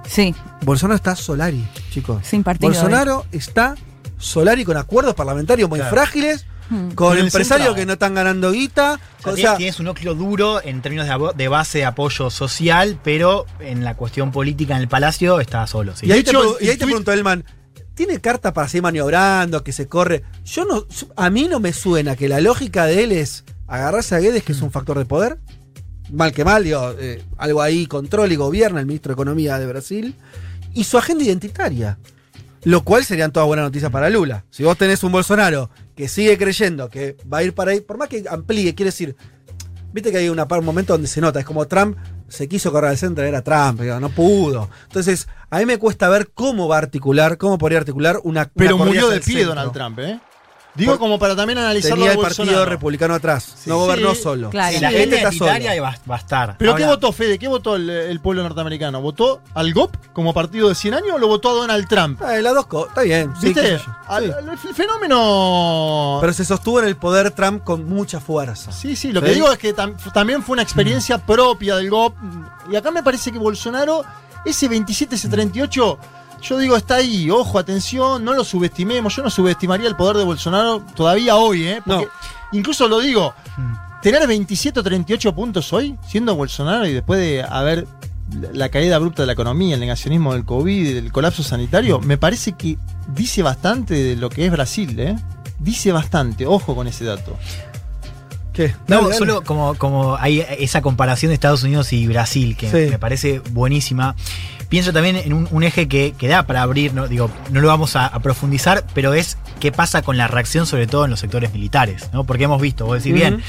[0.06, 0.34] Sí.
[0.62, 2.26] Bolsonaro está Solari, chicos.
[2.26, 2.68] Sin partido.
[2.72, 3.76] Bolsonaro está
[4.18, 5.94] Solari con acuerdos parlamentarios muy Claro.
[5.94, 6.92] frágiles, Hmm.
[6.92, 8.98] con empresarios que no están ganando guita.
[9.18, 12.30] O sea, o tiene- sea, tiene su núcleo duro en términos de, base de apoyo
[12.30, 15.94] social, pero en la cuestión política en el palacio está solo.
[15.94, 16.06] sí.
[16.06, 17.44] y ahí, te, y ahí el te pregunto, Elman,
[17.94, 20.22] ¿tiene carta para seguir maniobrando, que se corre?
[20.46, 20.86] Yo no,
[21.16, 24.52] a mí no me suena que la lógica de él es agarrarse a Guedes, que
[24.52, 25.38] es un factor de poder.
[26.10, 29.66] Mal que mal, digo, eh, algo ahí controla y gobierna el ministro de Economía de
[29.66, 30.14] Brasil.
[30.72, 31.98] Y su agenda identitaria.
[32.64, 34.44] Lo cual serían todas buenas noticias para Lula.
[34.50, 37.98] Si vos tenés un Bolsonaro que sigue creyendo que va a ir para ahí, por
[37.98, 39.16] más que amplíe, quiere decir,
[39.92, 41.96] viste que hay una par- un momento donde se nota, es como Trump
[42.26, 44.68] se quiso correr al centro, era Trump, no pudo.
[44.84, 48.50] Entonces, a mí me cuesta ver cómo va a articular, cómo podría articular una.
[48.54, 49.48] Pero una murió de pie centro.
[49.50, 50.20] Donald Trump, ¿eh?
[50.76, 52.70] Digo Por- como para también analizarlo Tenía el Partido Bolsonaro.
[52.70, 54.50] Republicano atrás, no gobernó Sí, solo.
[54.50, 54.74] claro.
[54.74, 56.56] Sí, la agenda está identitaria va, va a estar.
[56.58, 57.38] ¿Pero Ahora, qué votó, Fede?
[57.38, 59.00] ¿Qué votó el, el pueblo norteamericano?
[59.00, 62.20] ¿Votó al GOP como partido de 100 años o lo votó a Donald Trump?
[62.22, 63.32] Eh, las dos cosas, está bien.
[63.40, 63.78] ¿Viste?
[64.08, 66.18] Al- al- el fenómeno...
[66.20, 68.72] Pero se sostuvo en el poder Trump con mucha fuerza.
[68.72, 69.26] Sí, sí, lo ¿Sí?
[69.26, 72.14] que digo es que tam- también fue una experiencia propia del GOP.
[72.70, 74.04] Y acá me parece que Bolsonaro,
[74.44, 75.98] ese 27, ese 38,
[76.44, 79.16] yo digo, está ahí, ojo, atención, no lo subestimemos.
[79.16, 81.80] Yo no subestimaría el poder de Bolsonaro todavía hoy, ¿eh?
[81.84, 82.08] Porque
[82.52, 83.34] incluso lo digo,
[84.02, 87.86] tener 27 o 38 puntos hoy, siendo Bolsonaro y después de haber
[88.40, 92.18] la- la caída abrupta de la economía, el negacionismo del COVID, el colapso sanitario, me
[92.18, 92.76] parece que
[93.08, 95.16] dice bastante de lo que es Brasil, ¿eh?
[95.58, 97.36] Dice bastante, ojo con ese dato.
[98.54, 98.68] ¿Qué?
[98.88, 99.14] No, Dale, dale.
[99.18, 102.90] solo como, como hay esa comparación de Estados Unidos y Brasil, que Sí.
[102.90, 104.14] me parece buenísima.
[104.68, 107.06] Pienso también en un, un eje que, que da para abrir, ¿no?
[107.06, 110.86] digo, no lo vamos a, a profundizar, pero es qué pasa con la reacción, sobre
[110.86, 112.24] todo en los sectores militares, ¿no?
[112.24, 113.42] Porque hemos visto, vos decís bien,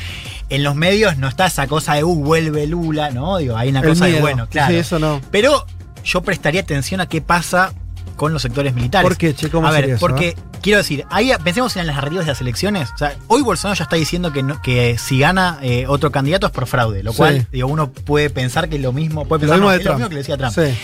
[0.50, 3.38] en los medios no está esa cosa de, uh, vuelve Lula, ¿no?
[3.38, 4.74] Digo, hay una El cosa de, bueno, claro.
[4.74, 5.22] Sí, eso no.
[5.32, 5.66] Pero
[6.04, 7.74] yo prestaría atención a qué pasa
[8.16, 9.08] con los sectores militares.
[9.08, 9.50] ¿Por qué, che?
[9.50, 12.42] ¿Cómo a ver, sería eso, porque quiero decir, ahí pensemos en las narrativas de las
[12.42, 12.90] elecciones.
[12.94, 16.48] O sea, hoy Bolsonaro ya está diciendo que, no- que si gana eh, otro candidato
[16.48, 17.18] es por fraude, lo Sí.
[17.18, 19.78] cual digo, uno puede pensar que es lo mismo, puede Lo pensar mismo no, de
[19.78, 19.94] es Trump.
[19.94, 20.54] lo mismo que le decía Trump.
[20.54, 20.78] Sí.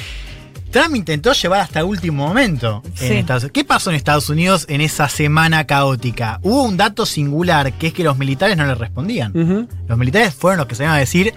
[0.71, 3.07] Trump intentó llevar hasta el último momento Sí.
[3.07, 3.51] en Estados Unidos.
[3.53, 6.39] ¿Qué pasó en Estados Unidos en esa semana caótica?
[6.43, 9.67] Hubo un dato singular, que es que los militares no le respondían.
[9.89, 11.33] Los militares fueron los que se iban a decir,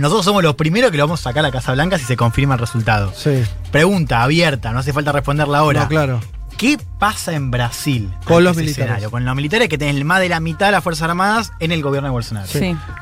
[0.00, 2.16] nosotros somos los primeros que lo vamos a sacar a la Casa Blanca si se
[2.16, 3.12] confirma el resultado.
[3.14, 3.42] Sí.
[3.72, 5.82] Pregunta abierta, no hace falta responderla ahora.
[5.82, 6.20] No, claro.
[6.56, 8.78] ¿Qué pasa en Brasil Con los militares.
[8.78, 9.10] escenario?
[9.10, 11.82] Con los militares que tienen más de la mitad de las Fuerzas Armadas en el
[11.82, 12.48] gobierno de Bolsonaro.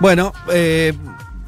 [0.01, 0.93] Bueno, eh,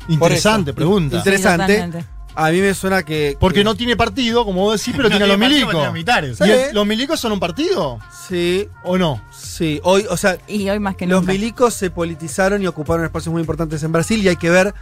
[0.08, 1.16] Interesante pregunta.
[1.16, 1.90] Interesante.
[1.92, 2.04] Sí,
[2.36, 3.36] a mí me suena que.
[3.40, 5.72] Porque que- no tiene partido, como vos decís, pero No tiene a los milicos.
[5.72, 6.38] tiene militares.
[6.40, 6.50] ¿Y Sí.
[6.50, 7.98] el- ¿Los milicos son un partido?
[8.28, 8.68] Sí.
[8.84, 9.20] ¿O no?
[9.36, 10.36] Sí, hoy, o sea.
[10.46, 11.32] Y hoy más que Los nunca.
[11.32, 14.74] milicos se politizaron y ocuparon espacios muy importantes en Brasil y hay que ver.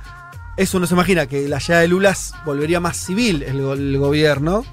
[0.57, 3.99] Eso no se imagina, que la llegada de Lula volvería más civil el, go- el
[3.99, 4.65] gobierno.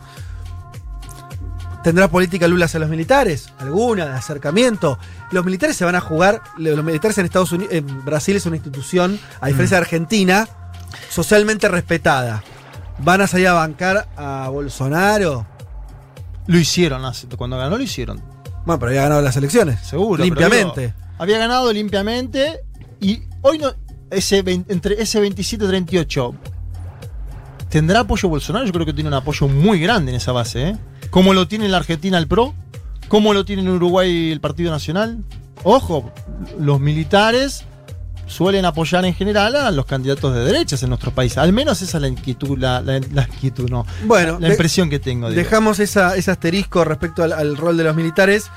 [1.83, 3.49] ¿Tendrá política Lula hacia los militares?
[3.57, 4.05] ¿Alguna?
[4.05, 4.99] ¿De acercamiento?
[5.31, 6.41] Los militares se van a jugar.
[6.57, 7.73] Los militares en Estados Unidos.
[7.73, 10.47] En Brasil es una institución, a diferencia de Argentina,
[11.09, 12.43] socialmente respetada.
[12.99, 15.47] ¿Van a salir a bancar a Bolsonaro?
[16.45, 17.01] Lo hicieron,
[17.35, 18.21] cuando ganó lo hicieron.
[18.63, 19.79] Bueno, pero había ganado las elecciones.
[19.83, 20.23] Seguro.
[20.23, 20.81] Limpiamente.
[20.81, 22.59] digo, había ganado limpiamente
[22.99, 23.73] y hoy no.
[24.11, 26.35] Ese, entre ese 27 y 38.
[27.69, 28.65] ¿Tendrá apoyo Bolsonaro?
[28.65, 30.77] Yo creo que tiene un apoyo muy grande en esa base, ¿eh?
[31.09, 32.53] Como lo tiene en la Argentina el PRO,
[33.07, 35.19] como lo tiene en Uruguay el Partido Nacional.
[35.63, 36.11] Ojo,
[36.59, 37.63] los militares
[38.27, 41.37] suelen apoyar en general a los candidatos de derechas en nuestro país.
[41.37, 43.85] Al menos esa es la inquietud, la, la- la inquietud, no.
[44.05, 45.29] Bueno, la impresión que tengo.
[45.29, 45.41] digo.
[45.41, 48.49] Dejamos esa, ese asterisco respecto al, al rol de los militares,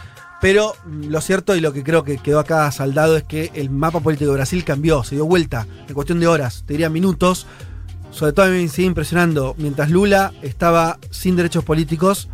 [0.44, 4.00] pero lo cierto y lo que creo que quedó acá saldado es que el mapa
[4.00, 7.46] político de Brasil cambió, se dio vuelta en cuestión de horas, te diría minutos.
[8.10, 12.28] Sobre todo a mí me sigue impresionando, mientras Lula estaba sin derechos políticos,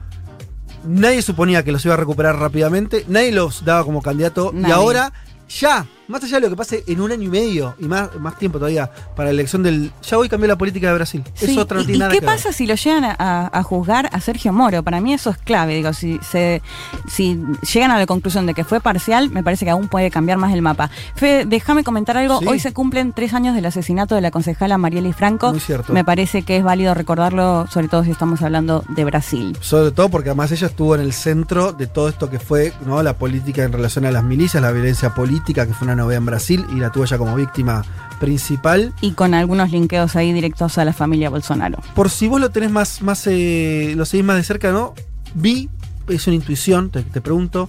[0.84, 5.12] nadie suponía que los iba a recuperar rápidamente, nadie los daba como candidato y ahora
[5.48, 8.36] ya, más allá de lo que pase en un año y medio y más, más
[8.38, 9.92] tiempo todavía para la elección del...
[10.08, 11.22] Ya hoy cambió la política de Brasil.
[11.34, 12.34] Sí, Eso otra no ¿Y, tiene y nada qué que ver.
[12.36, 14.82] pasa si lo llegan a, a- a juzgar a Sergio Moro?
[14.82, 15.74] Para mí eso es clave.
[15.76, 16.62] Digo, si se
[17.08, 17.40] si
[17.72, 20.52] llegan a la conclusión de que fue parcial, me parece que aún puede cambiar más
[20.52, 20.90] el mapa.
[21.14, 22.38] Fe, déjame comentar algo.
[22.40, 22.46] Sí.
[22.48, 25.50] Hoy se cumplen tres años del asesinato de la concejala Marieli Franco.
[25.50, 25.92] Muy cierto.
[25.92, 29.56] Me parece que es válido recordarlo, sobre todo si estamos hablando de Brasil.
[29.60, 33.02] Sobre todo porque además ella estuvo en el centro de todo esto que fue ¿no?
[33.02, 36.26] la política en relación a las milicias, la violencia política, que fue una novedad en
[36.26, 37.84] Brasil y la tuvo ella como víctima
[38.18, 38.92] principal.
[39.00, 41.78] Y con algunos linkeos ahí directos a la familia Bolsonaro.
[41.94, 44.94] Por si vos lo tenés más, más eh, lo seguís más de cerca, ¿no?
[45.34, 45.70] Vi,
[46.08, 47.68] es una intuición, te, te pregunto.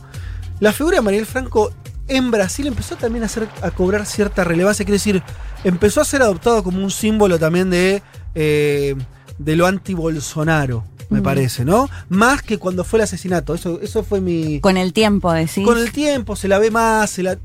[0.59, 1.71] La figura de Mariel Franco
[2.07, 5.23] en Brasil empezó también a, hacer, a cobrar cierta relevancia, quiere decir,
[5.63, 8.03] empezó a ser adoptado como un símbolo también de,
[8.35, 8.95] eh,
[9.37, 11.89] de lo anti-Bolsonaro, me parece, ¿no?
[12.09, 14.59] Más que cuando fue el asesinato, eso, eso fue mi...
[14.61, 15.65] Con el tiempo, decís.
[15.65, 17.37] Con el tiempo se la ve más, se la-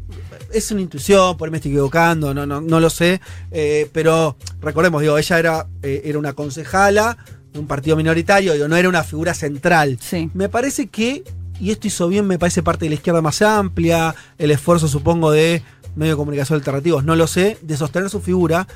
[0.53, 3.21] es una intuición, por ahí me estoy equivocando, no, no, no lo sé,
[3.51, 7.17] eh, pero recordemos, digo, ella era, eh, era una concejala
[7.53, 9.99] de un partido minoritario, digo, no era una figura central.
[10.35, 11.25] Me parece que,
[11.61, 15.31] y esto hizo bien, me parece parte de la izquierda más amplia, el esfuerzo supongo
[15.31, 15.63] de
[15.95, 18.67] medios de comunicación alternativos, no lo sé, de sostener su figura.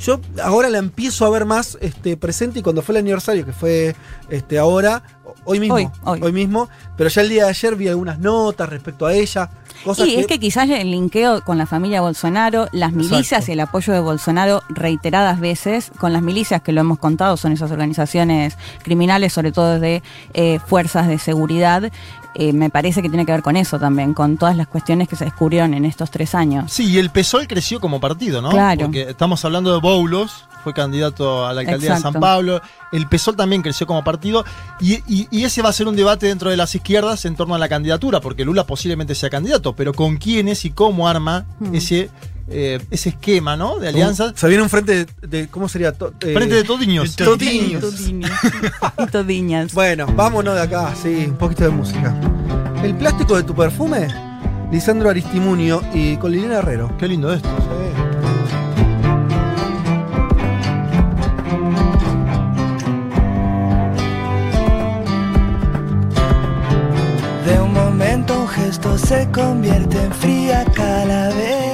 [0.00, 3.52] Yo ahora la empiezo a ver más este, presente y cuando fue el aniversario, que
[3.52, 3.94] fue
[4.28, 5.02] este, ahora,
[5.44, 6.32] hoy mismo, Hoy, hoy.
[6.32, 9.50] mismo, pero ya el día de ayer vi algunas notas respecto a ella,
[9.84, 13.50] cosas y es que quizás el linkeo con la familia Bolsonaro, las milicias Exacto.
[13.50, 17.52] y el apoyo de Bolsonaro reiteradas veces, con las milicias que lo hemos contado, son
[17.52, 20.02] esas organizaciones criminales, sobre todo de
[20.34, 21.90] eh, fuerzas de seguridad,
[22.34, 25.16] eh, me parece que tiene que ver con eso también, con todas las cuestiones que
[25.16, 26.72] se descubrieron en estos tres años.
[26.72, 28.50] Sí, y el PSOL creció como partido, ¿no?
[28.50, 28.82] Claro.
[28.86, 32.00] Porque estamos hablando de Boulos, fue candidato a la alcaldía de.
[32.00, 32.60] San Pablo.
[32.90, 34.44] El PSOL también creció como partido.
[34.80, 37.54] Y, y- y ese va a ser un debate dentro de las izquierdas en torno
[37.54, 41.74] a la candidatura, porque Lula posiblemente sea candidato, pero con quiénes y cómo arma Hmm.
[41.74, 42.10] ese,
[42.48, 43.78] eh, ese esquema, ¿no?
[43.78, 44.32] De alianzas.
[44.36, 45.92] Se viene un frente de, de- ¿cómo sería?
[45.92, 47.16] To- eh, Frente de todiños.
[47.16, 47.84] Todiños.
[48.08, 49.72] Y todiñas.
[49.74, 52.14] Bueno, vámonos de acá, sí, un poquito de música.
[52.82, 54.08] El plástico de tu perfume,
[54.70, 56.94] Lisandro Aristimunio y con Liliana Herrero.
[56.98, 57.48] Qué lindo esto.
[67.46, 71.73] De un momento un gesto se convierte en fría calavera.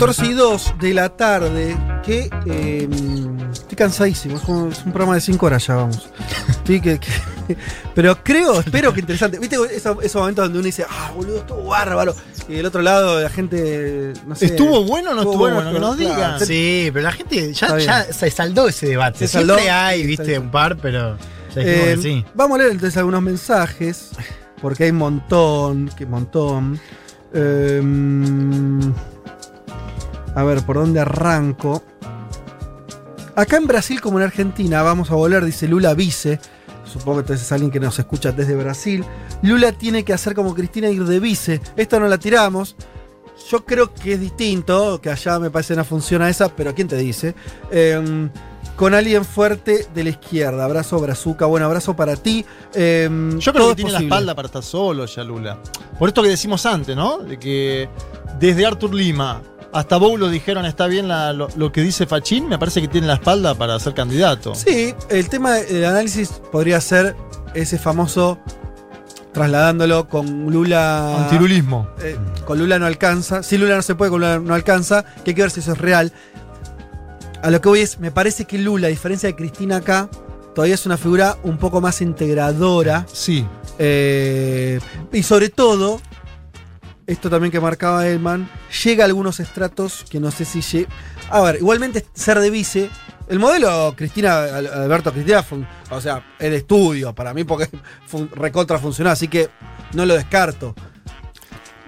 [0.00, 2.88] 14 y 2 de la tarde, que eh,
[3.52, 6.08] estoy cansadísimo, es, como- es un programa de 5 horas ya, vamos.
[6.48, 7.08] Estoy que, que
[7.94, 9.38] Pero creo, espero que interesante.
[9.38, 12.14] ¿Viste esos, esos momentos donde uno dice, ah, boludo, estuvo bárbaro?
[12.48, 14.46] Y del otro lado la gente, no sé.
[14.46, 15.70] ¿Estuvo bueno o no estuvo bueno?
[15.70, 16.14] Que nos Claro.
[16.14, 16.40] digan.
[16.40, 19.18] Sí, pero la gente ya, se saldó ese debate.
[19.18, 19.54] Se saldó.
[19.54, 21.18] Siempre hay, viste, un par, pero
[21.54, 22.24] ya Eh, que sí.
[22.34, 24.10] Vamos a leer entonces algunos mensajes,
[24.62, 26.80] porque hay un montón, que montón.
[27.34, 27.82] Eh,
[30.34, 31.82] a ver, ¿por dónde arranco?
[33.34, 36.38] Acá en Brasil como en Argentina, vamos a volver, dice Lula Vice.
[36.84, 39.04] Supongo que entonces es alguien que nos escucha desde Brasil.
[39.42, 41.60] Lula tiene que hacer como Cristina ir de vice.
[41.76, 42.74] Esta no la tiramos.
[43.48, 46.96] Yo creo que es distinto, que allá me parece no funciona esa, pero ¿quién te
[46.96, 47.34] dice?
[47.70, 48.28] Eh,
[48.76, 50.64] con alguien fuerte de la izquierda.
[50.64, 51.46] Abrazo, Brazuca.
[51.46, 52.44] Bueno, abrazo para ti.
[52.74, 53.08] Eh,
[53.38, 55.58] Yo creo que tiene la espalda para estar solo ya Lula.
[55.98, 57.18] Por esto que decimos antes, ¿no?
[57.18, 57.88] De que
[58.38, 62.58] desde Artur Lima hasta Boulo dijeron está bien la- lo, lo que dice Fachín, me
[62.58, 64.54] parece que tiene la espalda para ser candidato.
[64.54, 67.14] Sí, el tema del análisis podría ser
[67.54, 68.38] ese famoso
[69.32, 71.24] trasladándolo con Lula.
[71.24, 71.88] Antilulismo.
[72.02, 73.42] Eh, con Lula no alcanza.
[73.42, 75.04] Si Lula no se puede, con Lula no alcanza.
[75.24, 76.12] Que hay que ver si eso es real.
[77.42, 80.08] A lo que voy es, me parece que Lula, a diferencia de Cristina acá,
[80.54, 83.06] todavía es una figura un poco más integradora.
[83.12, 83.46] Sí.
[83.78, 84.80] Eh,
[85.12, 86.00] y sobre todo,
[87.12, 88.48] esto también que marcaba Elman,
[88.84, 90.86] llega a algunos estratos que no sé si llega.
[91.30, 92.90] A ver, igualmente ser de vice.
[93.28, 95.58] El modelo Cristina, Al- Alberto Cristina, fue
[95.90, 97.68] o sea, de estudio para mí porque
[98.34, 99.48] recontra funcionó, así que
[99.94, 100.74] no lo descarto.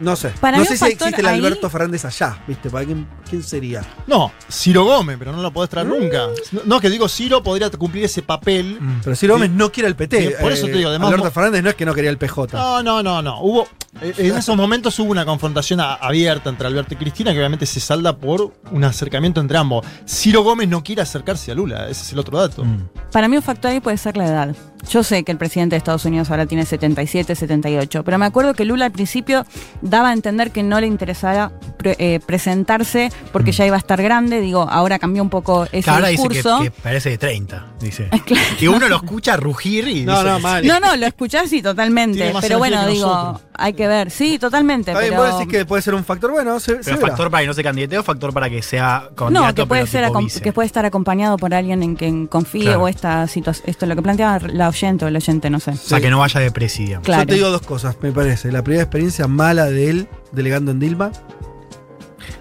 [0.02, 0.30] No sé.
[0.40, 2.68] Para no sé si existe el ahí- Alberto Fernández allá, ¿viste?
[2.70, 3.82] ¿Para quién, quién sería?
[4.06, 6.26] No, Ciro Gómez, pero no lo podés traer nunca.
[6.52, 8.78] No, no, que digo, Ciro podría cumplir ese papel.
[9.04, 10.28] Pero Ciro Gómez no quiere el PT.
[10.28, 12.56] Sí, por eso te digo, además- Alberto Fernández no es que no quería el PJ.
[12.58, 13.40] No, no, no, no.
[13.40, 13.68] Hubo.
[14.00, 17.66] eh, En esos momentos hubo una confrontación a- abierta entre Alberto y Cristina que obviamente
[17.66, 19.86] se salda por un acercamiento entre ambos.
[20.08, 22.64] Ciro Gómez no quiere acercarse a Lula, ese es el otro dato.
[23.12, 24.56] Para mí un factor ahí puede ser la edad.
[24.90, 28.54] Yo sé que el presidente de Estados Unidos ahora tiene 77, 78, pero me acuerdo
[28.54, 29.46] que Lula al principio
[29.93, 34.02] daba a entender que no le interesaba pre- eh, presentarse porque ya iba a estar
[34.02, 34.40] grande.
[34.40, 36.62] Digo, ahora cambió un poco ese ahora dice que, discurso.
[36.62, 38.09] que parece de 30, dice.
[38.59, 40.66] Que uno lo escucha rugir y No, dice no, mal.
[40.66, 42.32] No, no, lo escuchás sí, totalmente.
[42.40, 43.43] Pero bueno, digo, nosotros.
[43.55, 44.10] hay que ver.
[44.10, 44.93] Sí, totalmente.
[44.93, 45.16] Bien, pero...
[45.23, 47.09] vos decís que puede ser un factor bueno, se, se Pero verá.
[47.09, 49.86] factor para que no se candidate o factor para que sea candidato No, que puede,
[49.86, 50.09] ser
[50.43, 52.82] que puede estar acompañado por alguien en quien confíe Claro.
[52.85, 53.69] o esta situación.
[53.69, 55.73] Esto lo que planteaba la oyente o el oyente, no sé.
[55.73, 57.01] O sea, que no vaya de presidio.
[57.02, 57.23] Claro.
[57.23, 58.51] Yo te digo dos cosas, me parece.
[58.52, 61.12] La primera experiencia mala de él delegando en Dilma.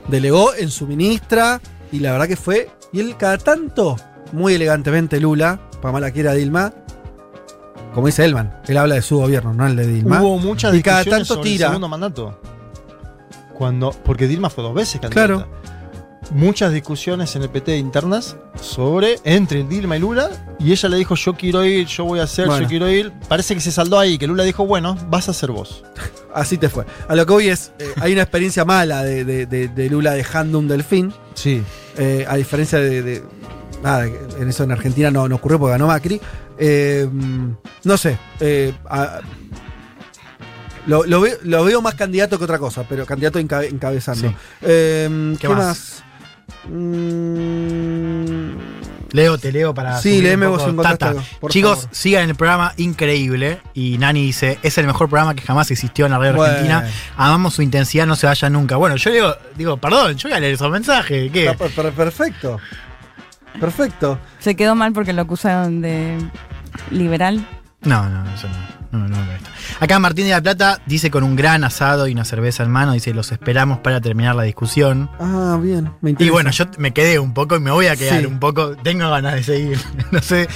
[0.08, 1.62] Delegó en su ministra
[1.92, 2.70] y la verdad que fue.
[2.92, 3.96] Y él cada tanto,
[4.32, 6.74] muy elegantemente Lula, para mala quiera Dilma,
[7.94, 10.22] como dice Elman, él habla de su gobierno, no el de Dilma.
[10.22, 11.68] Hubo muchas y cada tanto sobre el tira.
[11.68, 12.40] segundo mandato.
[13.58, 15.28] Cuando, porque Dilma fue dos veces candidata.
[15.28, 15.61] Claro.
[16.30, 20.30] Muchas discusiones en el PT internas sobre entre Dilma y Lula.
[20.60, 22.62] Y ella le dijo, yo quiero ir, yo voy a hacer, Bueno.
[22.64, 23.12] yo quiero ir.
[23.28, 25.84] Parece que se saldó ahí, que Lula dijo, bueno, vas a ser vos.
[26.34, 26.86] Así te fue.
[27.10, 30.12] A lo que voy es, eh, hay una experiencia mala de, de- de- de Lula
[30.14, 31.12] dejando un delfín.
[31.34, 31.62] Sí.
[31.98, 33.24] Eh, a diferencia de,
[33.84, 36.22] Nada, en eso en Argentina no, no ocurrió porque ganó Macri.
[36.60, 37.10] Eh,
[37.84, 38.18] no sé.
[38.88, 39.20] a-
[40.88, 44.30] lo, lo veo, lo veo más candidato que otra cosa, pero candidato encabe- encabezando.
[44.30, 44.36] Sí.
[44.62, 45.58] Eh, ¿Qué, ¿Qué más?
[45.66, 46.04] más?
[46.68, 48.52] Mm,
[49.14, 49.98] Leo, te leo para.
[50.00, 50.52] Sí, un poco.
[50.52, 51.96] vos encontraste Tata, Chicos, favor.
[51.96, 53.60] sigan el programa increíble.
[53.74, 56.54] Y Nani dice: Es el mejor programa que jamás existió en la radio Bueno.
[56.54, 56.86] argentina.
[57.18, 58.78] Amamos su intensidad, no se vaya nunca.
[58.78, 61.30] Bueno, yo digo, digo, perdón, yo voy a leer esos mensajes.
[61.32, 61.54] ¿Qué?
[61.96, 62.58] perfecto.
[63.60, 64.18] Perfecto.
[64.40, 66.18] Se quedó mal porque lo acusaron de
[66.90, 67.46] liberal.
[67.82, 68.71] No, no, eso no.
[68.92, 69.50] No, no me molesta.
[69.80, 72.92] Acá Martín de la Plata dice con un gran asado y una cerveza en mano,
[72.92, 75.10] dice, los esperamos para terminar la discusión.
[75.20, 75.92] Ah, bien.
[76.02, 76.32] Me Y interesa.
[76.34, 78.26] bueno, yo me quedé un poco y me voy a quedar Sí.
[78.26, 78.76] un poco.
[78.76, 79.80] Tengo ganas de seguir.
[80.12, 80.48] no sé.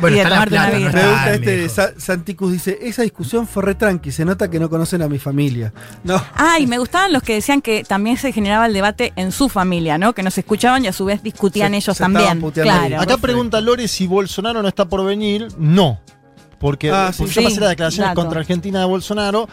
[0.00, 0.78] Bueno, Y está la plata, no.
[0.80, 1.72] Me gusta este de lejos.
[1.72, 5.18] Sa- Santicus dice, esa discusión fue re tranqui, se nota que no conocen a mi
[5.18, 5.72] familia.
[6.04, 9.32] No, Ah, y me gustaban los que decían que también se generaba el debate en
[9.32, 10.12] su familia, ¿no?
[10.14, 12.40] Que nos escuchaban y a su vez discutían Se- ellos se también.
[12.52, 13.00] Claro.
[13.00, 15.48] Acá pregunta Lore si Bolsonaro no está por venir.
[15.58, 16.00] No.
[16.62, 17.18] Porque, Ah, sí.
[17.18, 18.20] porque yo Sí, pasé las declaraciones dato.
[18.22, 19.48] contra Argentina de Bolsonaro.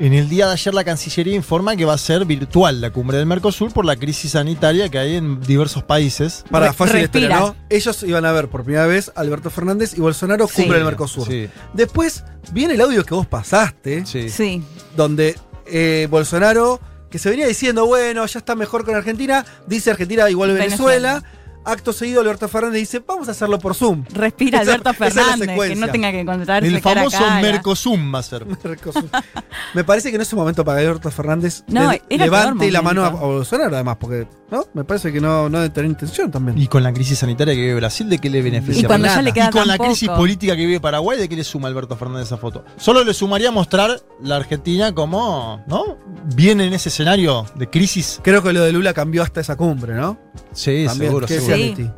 [0.00, 3.16] En el día de ayer la Cancillería informa que va a ser virtual la cumbre
[3.16, 6.44] del Mercosur por la crisis sanitaria que hay en diversos países.
[6.50, 7.38] para fácil historia.
[7.40, 7.56] ¿no?
[7.70, 10.62] Ellos iban a ver por primera vez a Alberto Fernández y Bolsonaro Sí.
[10.62, 11.26] cumbre el Mercosur.
[11.26, 11.48] Sí.
[11.72, 14.28] Después viene el audio que vos pasaste, Sí.
[14.28, 14.62] Sí.
[14.96, 15.36] donde
[15.70, 16.80] eh, Bolsonaro,
[17.10, 21.14] que se venía diciendo, bueno, ya está mejor con Argentina, dice Argentina igual Venezuela.
[21.20, 21.37] Venezuela.
[21.68, 24.04] Acto seguido, Alberto Fernández dice, vamos a hacerlo por Zoom.
[24.12, 27.40] Respira Esa- Alberto Fernández, que no tenga que encontrarse El cara a famoso cara.
[27.42, 28.46] Mercosum va a ser.
[29.74, 32.82] Me parece que no es un momento para que Alberto Fernández No, le- levante la
[32.82, 34.64] mano a, Bolsonaro, además, porque ¿no?
[34.72, 36.56] me parece que no, no debe tener intención también.
[36.58, 38.82] Y con la crisis sanitaria que vive Brasil, ¿de qué le beneficia?
[38.82, 39.22] Y cuando ya Nada.
[39.22, 40.20] le queda Y con la crisis poco.
[40.20, 42.64] política que vive Paraguay, ¿de qué le suma Alberto Fernández esa foto?
[42.78, 45.98] Solo le sumaría mostrar la Argentina como, ¿no?
[46.34, 48.20] Viene en ese escenario de crisis.
[48.22, 50.18] Creo que lo de Lula cambió hasta esa cumbre, ¿no?
[50.52, 51.54] Sí, También, seguro, ¿qué seguro.
[51.76, 51.90] Sí.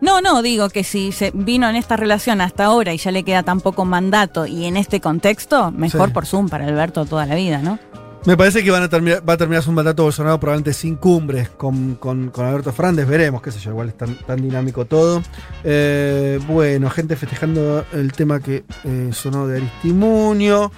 [0.00, 3.22] No, no, digo que si se vino en esta relación hasta ahora y ya le
[3.22, 6.12] queda tan poco mandato y en este contexto, mejor Sí.
[6.14, 7.78] por Zoom para Alberto toda la vida, ¿no?
[8.26, 11.48] Me parece que van a terminar, va a terminar su mandato Bolsonaro probablemente sin cumbre
[11.56, 13.06] con, con- con Alberto Fernández.
[13.06, 15.22] Veremos, qué sé yo, igual es tan, tan dinámico todo.
[15.62, 20.72] Eh, bueno, gente festejando el tema que eh, sonó de Aristimunio.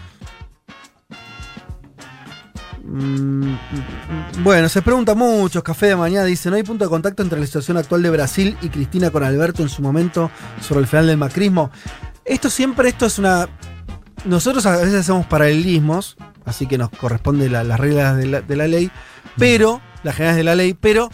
[2.89, 4.45] Mm, mm, mm.
[4.45, 5.63] Bueno, se pregunta mucho.
[5.63, 8.57] Café de mañana dice: No hay punto de contacto entre la situación actual de Brasil
[8.63, 11.71] y Cristina con Alberto en su momento sobre el final del macrismo.
[12.25, 13.49] Esto siempre, esto es una.
[14.25, 18.57] Nosotros a veces hacemos paralelismos, así que nos corresponde la- las reglas de la, de
[18.57, 18.91] la ley,
[19.37, 21.09] pero, las generales de la ley, pero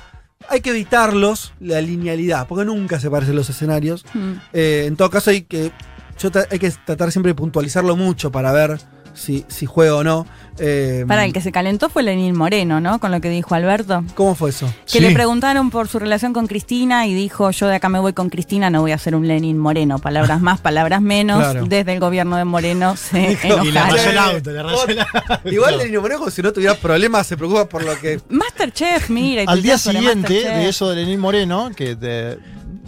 [0.48, 4.04] hay que evitarlos, la linealidad, porque nunca se parecen los escenarios.
[4.14, 4.32] Mm.
[4.52, 5.70] Eh, en todo caso, hay que,
[6.18, 8.80] yo hay que tratar siempre de puntualizarlo mucho para ver
[9.14, 10.26] si, si juega o no.
[10.58, 13.00] Eh, Para el que se calentó fue Lenín Moreno, ¿no?
[13.00, 14.04] Con lo que dijo Alberto.
[14.14, 14.72] ¿Cómo fue eso?
[14.90, 18.12] Que le preguntaron por su relación con Cristina y dijo, yo de acá me voy
[18.12, 19.98] con Cristina, no voy a ser un Lenin Moreno.
[19.98, 21.38] Palabras más, palabras menos.
[21.38, 21.66] Claro.
[21.66, 25.48] Desde el gobierno de Moreno se Y le rayó el auto, le rayó el auto.
[25.50, 28.20] Igual Lenino Moreno, si no tuviera problemas, se preocupa por lo que.
[28.28, 29.42] Masterchef, mira.
[29.42, 32.38] y Al día siguiente de eso de Lenín Moreno, que te-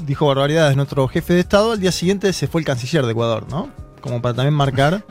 [0.04, 3.46] dijo barbaridades nuestro jefe de Estado, al día siguiente se fue el canciller de Ecuador,
[3.50, 3.70] ¿no?
[4.00, 5.02] Como para también marcar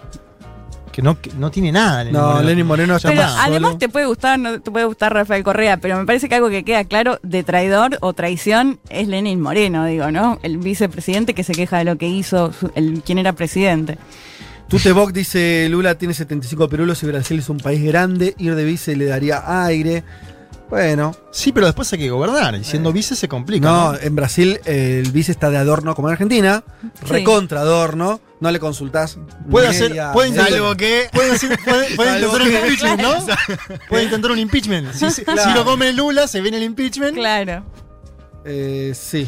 [0.95, 2.05] que no, que no tiene nada.
[2.05, 2.47] Lenín No, Moreno.
[2.47, 3.77] Lenín Moreno está Pero más además solo.
[3.79, 6.63] te puede gustar, no te puede gustar Rafael Correa, pero me parece que algo que
[6.63, 10.39] queda claro de traidor o traición es Lenin Moreno, digo, ¿no?
[10.41, 13.97] El vicepresidente que se queja de lo que hizo su- el quien era presidente.
[14.69, 18.33] Tutebok dice: Lula tiene 75 perulos y Brasil es un país grande.
[18.37, 20.03] Ir de vice le daría aire.
[20.69, 21.15] Bueno.
[21.31, 22.55] Sí, pero después hay que gobernar.
[22.55, 23.67] Y siendo vice se complica.
[23.69, 23.99] No, ¿no?
[23.99, 26.63] en Brasil eh, el vice está de adorno como en Argentina.
[26.81, 27.05] Sí.
[27.07, 28.19] Recontra adorno.
[28.45, 29.17] No le consultás.
[29.49, 33.15] Puede hacer, puede intentar, que- puede intentar un impeachment, ¿no?
[33.89, 34.93] Puede intentar un impeachment.
[34.93, 35.41] Si, si- Claro.
[35.43, 37.15] si lo come Lula, se viene el impeachment.
[37.15, 37.65] Claro.
[38.45, 39.27] Eh, sí.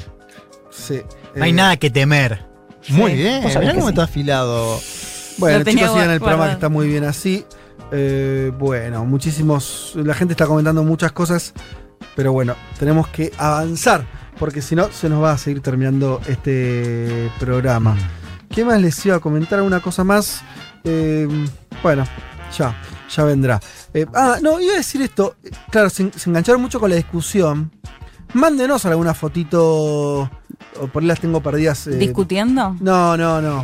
[0.69, 1.01] Sí.
[1.33, 2.45] No hay Eh, nada que temer.
[2.89, 3.43] Muy Sí, bien.
[3.43, 3.89] Mirá cómo sí.
[3.89, 4.79] está afilado.
[5.39, 7.43] Bueno, chicos, sigan el programa que está muy bien así.
[7.91, 9.93] Eh, bueno, muchísimos.
[9.95, 11.53] La gente está comentando muchas cosas.
[12.15, 14.05] Pero bueno, tenemos que avanzar.
[14.37, 17.97] Porque si no, se nos va a seguir terminando este programa.
[18.57, 19.59] ¿Qué más les iba a comentar?
[19.59, 20.41] ¿Alguna cosa más?
[20.83, 21.27] Eh,
[21.83, 22.05] bueno,
[22.57, 22.75] ya,
[23.07, 23.59] ya vendrá.
[23.93, 25.35] Eh, ah, no, iba a decir esto.
[25.69, 27.71] Claro, se, se engancharon mucho con la discusión.
[28.33, 30.23] Mándenos alguna fotito.
[30.81, 31.85] O por ahí las tengo perdidas.
[31.85, 32.75] eh, ¿Discutiendo?
[32.79, 33.63] no, no, no.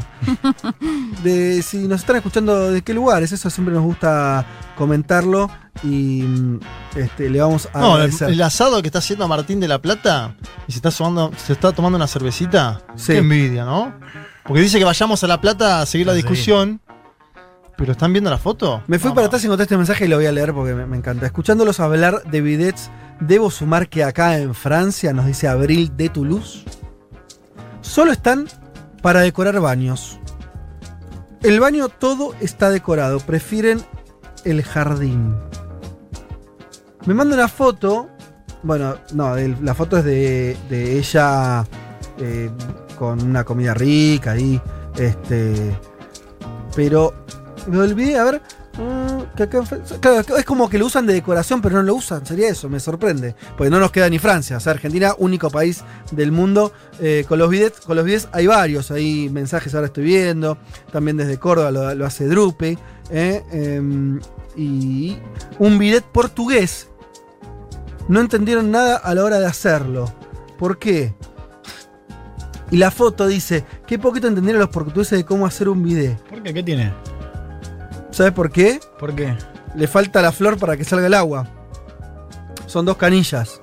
[1.24, 4.46] De si nos están escuchando de qué lugares, eso siempre nos gusta
[4.78, 5.50] comentarlo
[5.82, 6.60] y mm,
[6.98, 10.36] este, le vamos a No, el asado que está haciendo Martín de la Plata
[10.68, 12.82] y se está, sumando- se está tomando una cervecita.
[12.96, 13.14] Sí.
[13.14, 13.92] Qué envidia, ¿no?
[14.46, 16.82] Porque dice que vayamos a La Plata a seguir la discusión.
[17.78, 18.84] Pero ¿están viendo la foto?
[18.88, 20.86] Me fui para atrás y encontré este mensaje y lo voy a leer porque me,
[20.86, 21.26] me encanta.
[21.26, 26.64] Escuchándolos hablar de bidets, debo sumar que acá en Francia, nos dice Abril de Toulouse,
[27.82, 28.48] solo están
[29.02, 30.20] para decorar baños.
[31.42, 33.82] El baño todo está decorado, prefieren
[34.46, 35.36] el jardín.
[37.06, 38.08] Me manda una foto,
[38.62, 41.66] bueno, no, el- la foto es de, de ella
[42.20, 42.50] eh,
[42.94, 44.62] con una comida rica ahí,
[44.98, 45.76] este,
[46.76, 47.14] pero
[47.68, 48.42] me olvidé, a ver.
[48.78, 49.42] mm,
[50.38, 52.26] es como que lo usan de decoración, pero no lo usan.
[52.26, 53.36] Sería eso, me sorprende.
[53.58, 54.58] Porque no nos queda ni Francia.
[54.58, 56.72] O sea, Argentina, único país del mundo.
[57.00, 58.92] eh, con los bidets, con los bidets hay varios.
[58.92, 60.58] Hay mensajes, ahora estoy viendo.
[60.92, 62.78] También desde Córdoba lo, lo hace Drupe.
[63.12, 64.20] eh, em,
[64.56, 65.18] y
[65.60, 66.88] un bidet portugués.
[68.08, 70.12] No entendieron nada a la hora de hacerlo.
[70.58, 71.14] ¿Por qué?
[72.74, 76.18] Y la foto dice, qué poquito entendieron los portugueses de cómo hacer un bidet.
[76.24, 76.54] ¿Por qué?
[76.56, 76.92] ¿Qué tiene?
[78.10, 78.80] ¿Sabes por qué?
[78.98, 79.36] ¿Por qué?
[79.76, 81.48] Le falta la flor para que salga el agua.
[82.66, 83.62] Son dos canillas.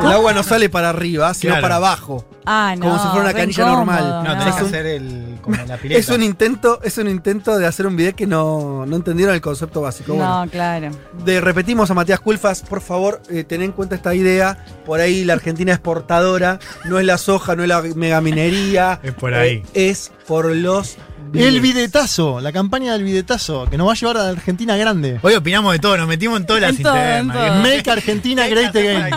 [0.00, 1.62] El agua no sale para arriba, sino Claro.
[1.62, 2.24] para abajo.
[2.46, 2.82] Ah, no.
[2.86, 4.24] Como si fuera una canilla incómodo, normal.
[4.24, 4.38] No, no.
[4.38, 5.98] tenés que Es un- hacer el, como la pileta.
[6.00, 9.40] Es un intento, es un intento de hacer un video que no, no entendieron el
[9.40, 10.14] concepto básico.
[10.14, 10.90] Bueno, No, claro.
[11.24, 14.64] de, repetimos a Matías Culfas, por favor, eh, ten en cuenta esta idea.
[14.84, 17.82] Por ahí la Argentina es portadora, no es la soja, no es la
[18.26, 19.00] megaminería.
[19.02, 19.62] Es por ahí.
[19.74, 20.96] eh, es por los
[21.32, 25.18] El bidetazo, la campaña del bidetazo, que nos va a llevar a la Argentina grande.
[25.22, 27.36] Hoy opinamos de todo, nos metimos en todas las En todo, en internas.
[27.48, 27.62] todo.
[27.62, 29.14] Make Argentina Great Again.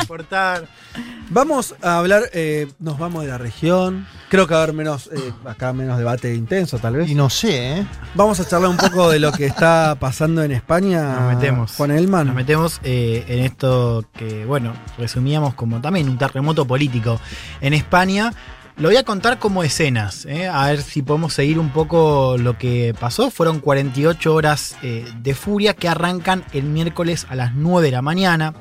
[1.31, 4.07] Vamos a hablar, eh, nos vamos de la región.
[4.29, 7.07] Creo que va a haber menos, eh, acá menos debate intenso, tal vez.
[7.09, 7.85] Y no sé, ¿eh?
[8.15, 11.19] Vamos a charlar un poco de lo que está pasando en España.
[11.19, 11.71] Nos metemos.
[11.75, 12.27] Juan Elman.
[12.27, 17.19] Nos metemos eh, en esto que, bueno, resumíamos como también un terremoto político
[17.61, 18.33] en España.
[18.79, 22.57] Lo voy a contar como escenas, eh, a ver si podemos seguir un poco lo
[22.57, 23.29] que pasó.
[23.29, 28.01] Fueron 48 horas eh, de furia que arrancan el miércoles a las 9 de la
[28.01, 28.53] mañana.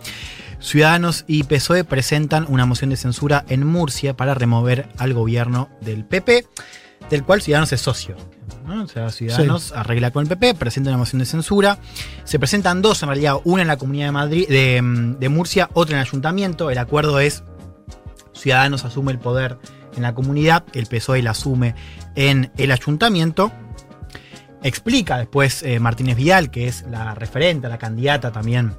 [0.58, 6.04] Ciudadanos y PSOE presentan una moción de censura en Murcia para remover al gobierno del
[6.04, 6.46] PP,
[7.10, 8.16] del cual Ciudadanos es socio.
[8.66, 8.82] ¿no?
[8.82, 11.78] O sea, Ciudadanos arregla con el PP, presenta una moción de censura.
[12.24, 15.94] Se presentan dos, en realidad, una en la Comunidad de Madrid, de, de Murcia, otra
[15.94, 16.72] en el Ayuntamiento.
[16.72, 17.44] El acuerdo es
[18.32, 19.58] Ciudadanos asume el poder
[19.98, 21.74] en la comunidad, el PSOE la asume
[22.14, 23.52] en el Ayuntamiento.
[24.62, 28.72] Explica después eh, Martínez Vidal, que es la referente, la candidata también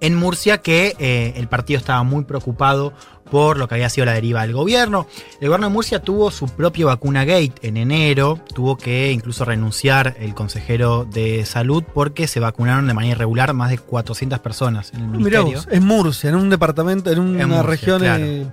[0.00, 2.92] en Murcia, que eh, el partido estaba muy preocupado
[3.30, 5.06] por lo que había sido la deriva del gobierno.
[5.40, 10.16] El gobierno de Murcia tuvo su propio vacuna gate en enero, tuvo que incluso renunciar
[10.20, 15.00] el consejero de salud porque se vacunaron de manera irregular más de 400 personas en
[15.00, 15.58] el Mirá ministerio.
[15.58, 18.24] vos, en Murcia, en un departamento, en una En Murcia, región, claro.
[18.24, 18.46] eh,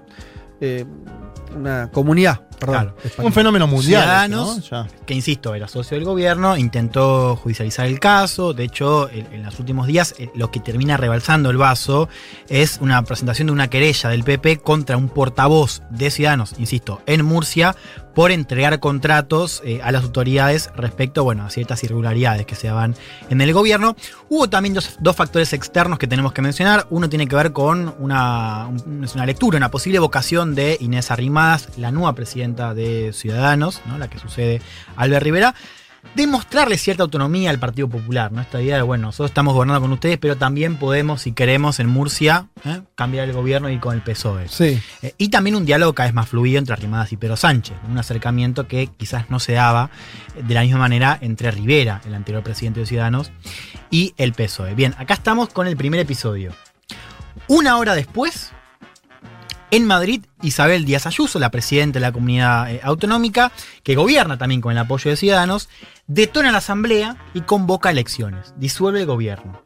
[0.61, 0.85] eh,
[1.55, 2.93] una comunidad, perdón.
[3.03, 3.25] Claro.
[3.27, 4.03] Un fenómeno mundial.
[4.03, 4.63] Ciudadanos, ¿no?
[4.63, 4.87] Ya.
[5.05, 8.53] que insisto, era socio del gobierno, intentó judicializar el caso.
[8.53, 12.09] De hecho, en, en los últimos días, eh, lo que termina rebalsando el vaso
[12.49, 17.23] es una presentación de una querella del PP contra un portavoz de Ciudadanos, insisto, en
[17.25, 17.75] Murcia,
[18.13, 22.95] por entregar contratos eh, a las autoridades respecto bueno, a ciertas irregularidades que se daban
[23.31, 23.95] en el gobierno.
[24.29, 26.85] Hubo también dos, dos factores externos que tenemos que mencionar.
[26.91, 31.09] Uno tiene que ver con una, un- es una lectura, una posible vocación de Inés
[31.09, 33.97] Arrimadas, la nueva presidenta de Ciudadanos, ¿no?
[33.97, 34.61] la que sucede
[34.95, 35.55] a Albert Rivera,
[36.15, 38.31] de mostrarle cierta autonomía al Partido Popular.
[38.31, 38.41] ¿no?
[38.41, 41.87] Esta idea de, bueno, nosotros estamos gobernando con ustedes, pero también podemos, si queremos, en
[41.87, 42.81] Murcia, ¿eh?
[42.95, 44.47] cambiar el gobierno y con el PSOE.
[44.49, 44.81] Sí.
[45.01, 47.97] Eh, y también un diálogo cada vez más fluido entre Arrimadas y Pedro Sánchez, un
[47.97, 49.89] acercamiento que quizás no se daba
[50.35, 53.31] eh, de la misma manera entre Rivera, el anterior presidente de Ciudadanos,
[53.89, 54.75] y el PSOE.
[54.75, 56.53] Bien, acá estamos con el primer episodio.
[57.47, 58.51] Una hora después,
[59.75, 63.51] en Madrid, Isabel Díaz Ayuso, la presidenta de la comunidad eh, autonómica,
[63.81, 65.67] que gobierna también con el apoyo de Ciudadanos,
[66.05, 69.63] detona la asamblea y convoca elecciones, disuelve el gobierno.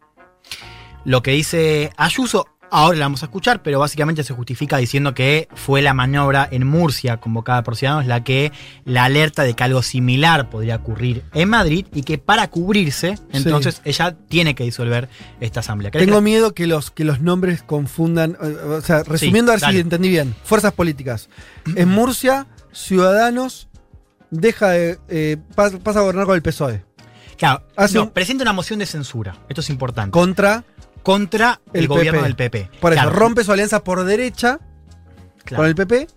[1.03, 5.47] Lo que dice Ayuso, ahora la vamos a escuchar, pero básicamente se justifica diciendo que
[5.55, 8.51] fue la maniobra en Murcia convocada por Ciudadanos la que
[8.85, 13.81] la alerta de que algo similar podría ocurrir en Madrid y que para cubrirse, entonces
[13.85, 15.91] ella tiene que disolver esta asamblea.
[15.91, 18.37] ¿Querés Tengo que- miedo que los, que los nombres confundan.
[18.41, 18.45] eh,
[18.77, 20.35] O sea, resumiendo a ver si entendí bien.
[20.43, 21.29] Fuerzas políticas.
[21.75, 23.67] En Murcia, Ciudadanos
[24.31, 26.83] deja de, eh, pas- pasa a gobernar con el PSOE.
[27.37, 27.63] Claro,
[27.93, 29.35] no, un- presenta una moción de censura.
[29.47, 30.11] Esto es importante.
[30.11, 30.63] Contra
[31.07, 32.25] Contra el, el gobierno PP.
[32.25, 32.35] del
[32.67, 32.79] PP.
[32.81, 34.59] Por eso, Claro, rompe su alianza por derecha
[35.45, 35.61] claro.
[35.63, 36.07] con el PP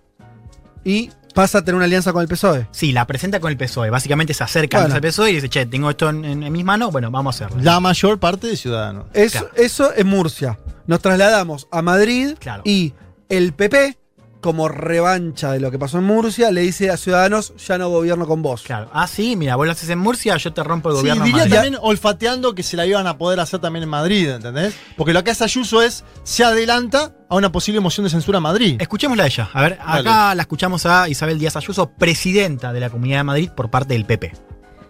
[0.83, 2.67] y pasa a tener una alianza con el PSOE.
[2.71, 3.89] Sí, la presenta con el PSOE.
[3.89, 4.95] Básicamente se acerca Bueno.
[4.95, 7.45] al PSOE y dice, che, tengo esto en, en- en mis manos, bueno, vamos a
[7.45, 7.63] hacerlo.
[7.63, 9.05] La mayor parte de ciudadanos.
[9.13, 9.53] Eso, Claro.
[9.55, 10.59] eso en Murcia.
[10.87, 12.63] Nos trasladamos a Madrid Claro.
[12.65, 12.93] y
[13.29, 13.97] el PP,
[14.41, 18.27] como revancha de lo que pasó en Murcia, le dice a Ciudadanos, ya no gobierno
[18.27, 18.63] con vos.
[18.63, 18.89] Claro.
[18.91, 21.21] Ah, sí, mira, vos lo haces en Murcia, yo te rompo el Sí, gobierno.
[21.23, 21.53] en diría Madrid.
[21.55, 24.75] también olfateando que se la iban a poder hacer también en Madrid, ¿entendés?
[24.97, 28.43] Porque lo que hace Ayuso es, se adelanta a una posible moción de censura en
[28.43, 28.75] Madrid.
[28.81, 29.49] Escuchémosla a ella.
[29.53, 33.49] A ver, acá la escuchamos a Isabel Díaz Ayuso, presidenta de la Comunidad de Madrid
[33.55, 34.33] por parte del PP.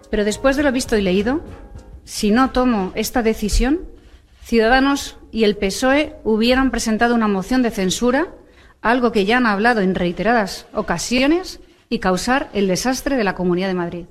[0.10, 1.42] Pero después de lo visto y leído,
[2.04, 3.82] si no tomo esta decisión,
[4.44, 8.28] Ciudadanos y el PSOE hubieran presentado una moción de censura,
[8.82, 11.60] algo que ya han hablado en reiteradas ocasiones,
[11.92, 14.06] y causar el desastre de la Comunidad de Madrid.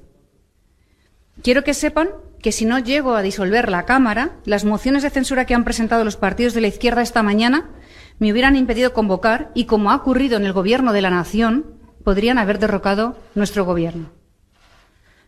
[1.43, 2.11] Quiero que sepan
[2.43, 6.05] que si no llego a disolver la Cámara, las mociones de censura que han presentado
[6.05, 7.71] los partidos de la izquierda esta mañana
[8.19, 11.75] me hubieran impedido convocar y, como ha ocurrido en el Gobierno de la Nación,
[12.05, 14.11] podrían haber derrocado nuestro Gobierno.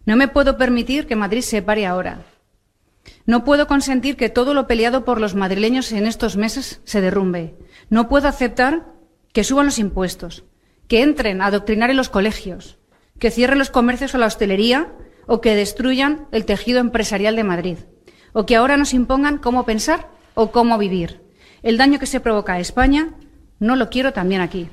[0.05, 2.21] No me puedo permitir que Madrid se pare ahora.
[3.25, 7.55] No puedo consentir que todo lo peleado por los madrileños en estos meses se derrumbe.
[7.89, 8.85] No puedo aceptar
[9.33, 10.45] que suban los impuestos,
[10.89, 12.79] que entren a adoctrinar en los colegios,
[13.19, 14.93] que cierren los comercios o la hostelería
[15.27, 17.79] o que destruyan el tejido empresarial de Madrid,
[18.33, 21.23] o que ahora nos impongan cómo pensar o cómo vivir.
[21.63, 23.15] El daño que se provoca a España
[23.59, 24.69] no lo quiero también aquí.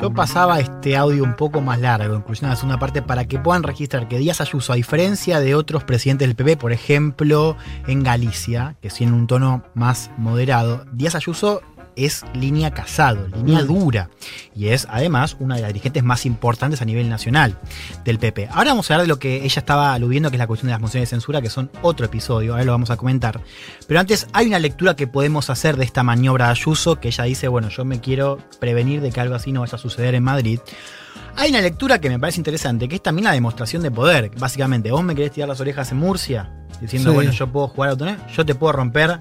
[0.00, 3.38] Yo pasaba este audio un poco más largo, incluso en la segunda parte, para que
[3.38, 7.56] puedan registrar que Díaz Ayuso, a diferencia de otros presidentes del PP, por ejemplo,
[7.86, 11.62] en Galicia, que sí en un tono más moderado, Díaz Ayuso
[11.96, 14.10] es línea Casado, línea dura.
[14.54, 17.56] Y es además una de las dirigentes más importantes a nivel nacional
[18.04, 18.48] del PP.
[18.52, 20.72] Ahora vamos a hablar de lo que ella estaba aludiendo, que es la cuestión de
[20.72, 23.40] las mociones de censura, que son otro episodio, ahora lo vamos a comentar.
[23.88, 27.24] Pero antes hay una lectura que podemos hacer de esta maniobra de Ayuso, que ella
[27.24, 30.22] dice, bueno, yo me quiero prevenir de que algo así no vaya a suceder en
[30.22, 30.60] Madrid.
[31.36, 34.30] Hay una lectura que me parece interesante, que es también la demostración de poder.
[34.38, 36.50] Básicamente, vos me querés tirar las orejas en Murcia,
[36.80, 37.14] diciendo, Sí.
[37.14, 39.20] bueno, yo puedo jugar a autonomía, yo te puedo romper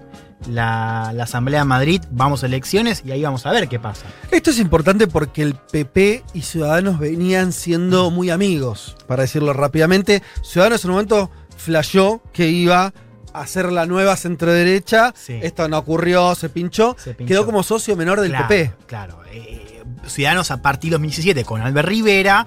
[0.49, 4.05] la, la Asamblea de Madrid, vamos a elecciones y ahí vamos a ver qué pasa.
[4.31, 10.21] Esto es importante porque el PP y Ciudadanos venían siendo muy amigos, para decirlo rápidamente.
[10.43, 12.93] Ciudadanos en un momento flasheó que iba
[13.33, 15.13] a hacer la nueva centroderecha.
[15.27, 16.95] Esto no ocurrió, se pinchó.
[16.95, 17.25] pinchó.
[17.25, 18.73] Quedó como socio menor del Claro, PP.
[18.87, 19.21] Claro.
[19.31, 22.45] eh, Ciudadanos a partir de 2017 con Albert Rivera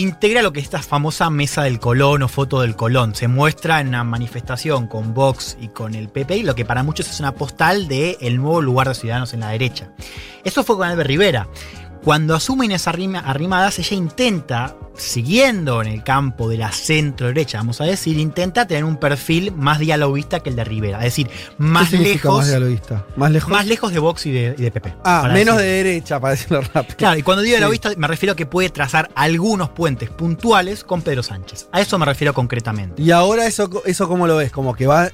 [0.00, 3.14] integra lo que es esta famosa mesa del Colón o foto del Colón.
[3.14, 6.82] Se muestra en una manifestación con Vox y con el PP, y lo que para
[6.82, 9.90] muchos es una postal de el nuevo lugar de Ciudadanos en la derecha.
[10.42, 11.48] Eso fue con Albert Rivera.
[12.04, 17.56] Cuando asume Inés Arrima- Arrimadas, ella intenta, siguiendo en el campo de la centro derecha,
[17.56, 20.98] vamos a decir, intenta tener un perfil más dialoguista que el de Rivera.
[20.98, 22.36] Es decir, más ¿Qué significa lejos.
[22.40, 23.06] más dialoguista?
[23.16, 23.50] Más lejos.
[23.50, 24.94] Más lejos de Vox y de, y de PP.
[25.02, 25.70] Ah, menos decir.
[25.70, 26.96] de derecha, para decirlo rápido.
[26.98, 27.58] Claro, y cuando digo Sí.
[27.60, 31.68] dialoguista me refiero a que puede trazar algunos puentes puntuales con Pedro Sánchez.
[31.72, 33.00] A eso me refiero concretamente.
[33.00, 35.10] Y ahora eso, eso cómo lo ves, como que va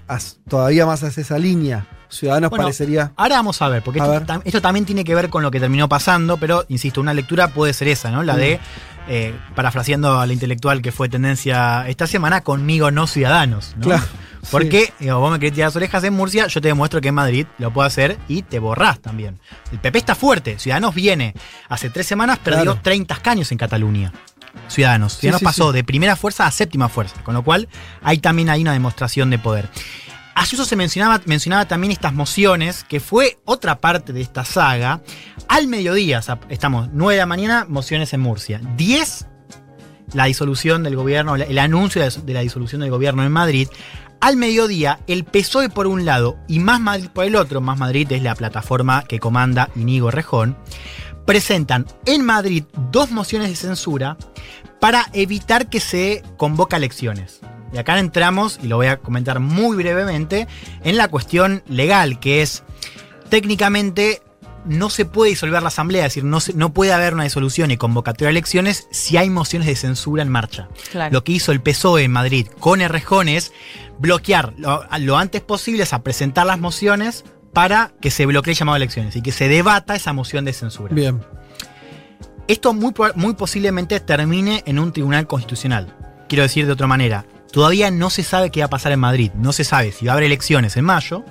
[0.49, 1.87] todavía más hacia esa línea.
[2.11, 3.13] Ciudadanos Bueno, parecería.
[3.17, 4.27] Ahora vamos a ver, porque A esto, ver.
[4.27, 7.49] tam- esto también tiene que ver con lo que terminó pasando, pero insisto, una lectura
[7.49, 8.23] puede ser esa, ¿no?
[8.23, 9.01] La de, Mm.
[9.09, 13.85] eh, parafraseando a la intelectual que fue tendencia esta semana, conmigo no ciudadanos, ¿no?
[13.87, 14.03] Claro,
[14.51, 17.15] Porque digo, vos me querés tirar las orejas en Murcia, yo te demuestro que en
[17.15, 19.39] Madrid lo puedo hacer y te borrás también.
[19.71, 21.35] El PP está fuerte, Ciudadanos viene.
[21.69, 22.81] Hace tres semanas perdió Claro.
[22.83, 24.13] 30 escaños en Cataluña.
[24.67, 25.19] Ciudadanos.
[25.19, 25.77] Ciudadanos sí, pasó sí.
[25.77, 27.69] de primera fuerza a séptima fuerza, con lo cual
[28.03, 29.69] hay también hay una demostración de poder.
[30.41, 35.03] Ayuso se mencionaba, mencionaba también estas mociones, que fue otra parte de esta saga.
[35.49, 38.59] Al mediodía, estamos 9 de la mañana, mociones en Murcia.
[38.79, 39.27] 10,
[40.15, 43.69] la disolución del gobierno, el anuncio de la- disolución del gobierno en Madrid.
[44.23, 48.11] Al mediodía, el PSOE por un lado y Más Madrid por el otro, Más Madrid
[48.11, 50.57] es la plataforma que comanda Inigo Rejón,
[51.27, 54.17] presentan en Madrid dos mociones de censura
[54.81, 57.41] para evitar que se convoque a elecciones.
[57.73, 60.49] Y acá entramos, y lo voy a comentar muy brevemente,
[60.85, 62.63] en la cuestión legal, que es
[63.29, 64.23] técnicamente
[64.67, 67.71] no se puede disolver la asamblea, es decir, no, se- no puede haber una disolución
[67.71, 70.69] y convocatoria a elecciones si hay mociones de censura en marcha.
[70.91, 71.13] Claro.
[71.15, 73.53] Lo que hizo el PSOE en Madrid con Errejón es
[73.99, 77.25] bloquear lo, lo antes posible, a presentar las mociones
[77.55, 80.53] para que se bloquee el llamado a elecciones y que se debata esa moción de
[80.53, 80.95] censura.
[80.95, 81.23] Bien.
[82.47, 85.97] Esto muy, muy posiblemente termine en un tribunal constitucional.
[86.29, 89.31] Quiero decir de otra manera, todavía no se sabe qué va a pasar en Madrid.
[89.35, 91.25] No se sabe si va a haber elecciones en mayo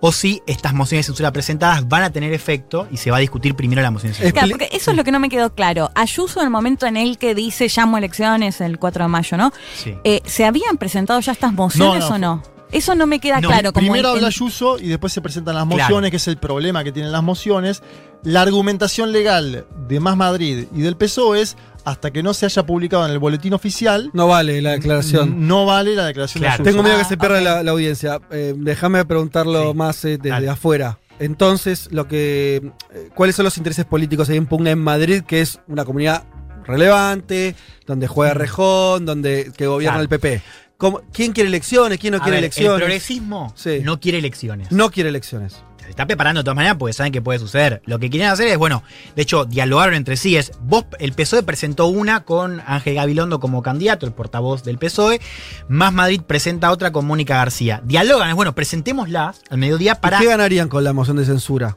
[0.00, 3.20] o si estas mociones de censura presentadas van a tener efecto y se va a
[3.20, 4.32] discutir primero la moción de censura.
[4.32, 5.90] Claro, porque eso es lo que no me quedó claro.
[5.94, 9.52] Ayuso en el momento en el que dice llamo elecciones el 4 de mayo, ¿no?
[9.76, 9.94] Sí.
[10.04, 12.42] Eh, ¿Se habían presentado ya estas mociones No, no, o no?
[12.70, 13.72] Eso no me queda No, claro.
[13.72, 15.80] Como primero habla Ayuso y después se presentan las Claro.
[15.84, 17.82] mociones, que es el problema que tienen las mociones.
[18.24, 22.64] La argumentación legal de Más Madrid y del PSOE es hasta que no se haya
[22.64, 24.10] publicado en el boletín oficial.
[24.12, 25.46] No vale la declaración.
[25.46, 26.62] No vale la declaración de Ayuso.
[26.62, 28.20] Tengo miedo que Ah, se pierda la, la audiencia.
[28.30, 30.48] Eh, déjame preguntarlo más eh, desde Dale.
[30.48, 30.98] afuera.
[31.18, 32.56] Entonces, lo que,
[32.92, 36.24] eh, ¿cuáles son los intereses políticos ahí en pugna en Madrid, que es una comunidad
[36.64, 37.54] relevante,
[37.86, 40.02] donde juega Rejón, donde que gobierna Claro.
[40.02, 40.42] el PP?
[40.84, 41.98] ¿Cómo- ¿Quién quiere elecciones?
[41.98, 42.72] ¿Quién no A quiere ver, elecciones?
[42.72, 43.80] El progresismo Sí.
[43.82, 44.70] no quiere elecciones.
[44.70, 45.62] No quiere elecciones.
[45.82, 47.80] Se está preparando de todas maneras porque saben que puede suceder.
[47.86, 48.82] Lo que quieren hacer es, bueno,
[49.16, 50.36] de hecho, dialogaron entre sí.
[50.36, 55.20] Es, vos, el PSOE presentó una con Ángel Gabilondo como candidato, el portavoz del PSOE.
[55.68, 57.80] Más Madrid presenta otra con Mónica García.
[57.84, 61.76] Dialogan, es bueno, presentémoslas al mediodía para ¿Y ¿Qué ganarían con la moción de censura?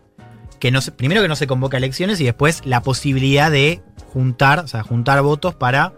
[0.59, 3.81] que no se, primero que no se convoque a elecciones y después la posibilidad de
[4.11, 5.93] juntar, o sea, juntar votos para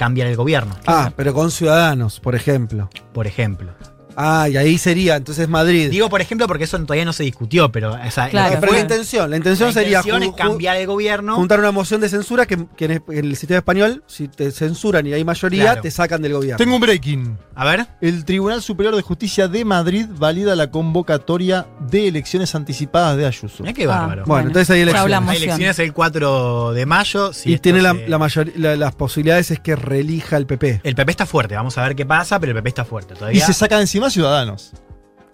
[0.00, 2.88] cambiar el gobierno, Ah, pero con ciudadanos, por ejemplo.
[3.12, 3.70] por ejemplo.
[4.16, 5.90] Ah, y ahí sería, entonces Madrid.
[5.90, 8.48] Digo por ejemplo porque eso todavía no se discutió, pero o sea, Claro.
[8.50, 10.86] lo que pero fue- la intención, la intención la sería intención ju- es cambiar el
[10.86, 11.36] gobierno.
[11.36, 15.06] juntar una moción de censura que, que en en el sistema español, si te censuran
[15.06, 15.82] y hay mayoría, Claro.
[15.82, 16.56] te sacan del gobierno.
[16.58, 17.38] Tengo un breaking.
[17.54, 17.86] A ver.
[18.00, 23.62] El Tribunal Superior de Justicia de Madrid valida la convocatoria de elecciones anticipadas de Ayuso.
[23.62, 24.24] Mirá qué bárbaro.
[24.26, 25.28] Bueno, entonces hay elecciones.
[25.28, 27.32] Hay elecciones el 4 de mayo.
[27.32, 30.80] si y tiene la, se- la mayoría, la- las posibilidades es que reelija el PP.
[30.84, 33.18] El PP está fuerte, vamos a ver qué pasa, pero el PP está fuerte Y
[33.18, 33.46] todavía.
[33.46, 34.72] se saca de encima Ciudadanos.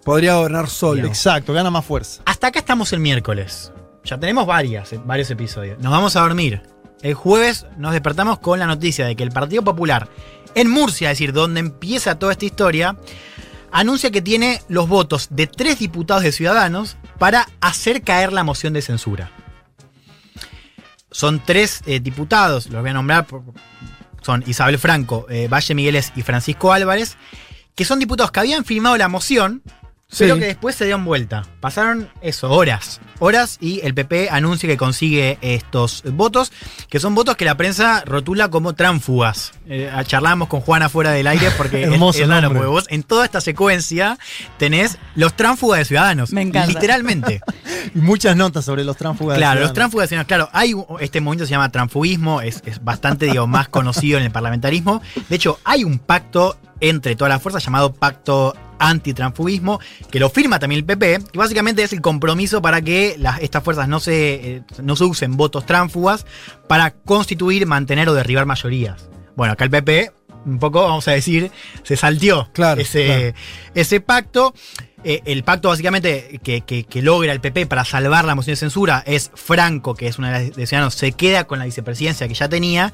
[0.05, 1.07] Podría gobernar solo.
[1.07, 2.23] Exacto, gana más fuerza.
[2.27, 3.73] Hasta acá estamos el miércoles.
[4.05, 5.79] Ya tenemos varias, eh, varios episodios.
[5.81, 6.63] Nos vamos a dormir.
[7.03, 10.09] El jueves nos despertamos con la noticia de que el Partido Popular
[10.55, 12.97] en Murcia, es decir, donde empieza toda esta historia,
[13.71, 18.73] anuncia que tiene los votos de tres diputados de Ciudadanos para hacer caer la moción
[18.73, 19.31] de censura.
[21.11, 23.27] Son tres eh, diputados, los voy a nombrar,
[24.23, 27.17] son Isabel Franco, eh, Valle Migueles y Francisco Álvarez,
[27.77, 29.63] que son diputados que habían firmado la moción,
[30.19, 31.43] pero que después se dieron vuelta.
[31.61, 33.01] Pasaron eso, horas.
[33.19, 36.53] Horas y el PP anuncia que consigue estos votos,
[36.89, 39.53] que son votos que la prensa rotula como tránfugas.
[39.69, 43.03] Eh, charlábamos con Juana fuera del aire porque es, Hermoso es raro, porque vos en
[43.03, 44.19] toda esta secuencia
[44.59, 46.33] tenés los tránfugas de ciudadanos.
[46.33, 46.73] Me encanta.
[46.73, 47.41] Literalmente.
[47.95, 49.39] Y muchas notas sobre los tránsfugas.
[49.39, 49.75] Claro, los ciudadanos.
[49.75, 53.69] tránsfugas de ciudadanos, claro, hay este movimiento se llama transfugismo, es, es bastante digo, más
[53.69, 55.01] conocido en el parlamentarismo.
[55.29, 59.81] De hecho, hay un pacto entre todas las fuerzas llamado Pacto Antitransfugismo,
[60.11, 63.63] que lo firma también el PP, que básicamente es el compromiso para que las- estas
[63.63, 66.27] fuerzas no se, eh, no se usen votos tránfugas
[66.69, 69.09] para constituir, mantener o derribar mayorías.
[69.37, 70.13] Bueno, acá el PP,
[70.45, 71.51] un poco, vamos a decir,
[71.83, 73.33] se salteó Claro, ese, claro.
[73.75, 74.55] ese pacto.
[75.05, 78.57] Eh, el pacto básicamente que, que- que logra el PP para salvar la moción de
[78.57, 82.27] censura es Franco, que es una de las de Ciudadanos, se queda con la vicepresidencia
[82.27, 82.93] que ya tenía,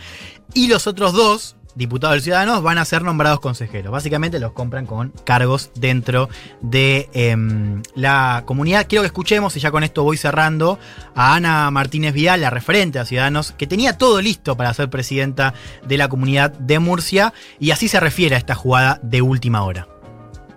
[0.53, 3.93] y los otros dos diputados del Ciudadanos van a ser nombrados consejeros.
[3.93, 6.29] Básicamente los compran con cargos dentro
[6.61, 8.87] de em, la comunidad.
[8.89, 10.79] Quiero que escuchemos, y ya con esto voy cerrando,
[11.15, 15.55] a Ana Martínez Vidal, la referente a Ciudadanos, que tenía todo listo para ser presidenta
[15.87, 19.89] de la comunidad de Murcia, y así se refiere a esta jugada de última hora.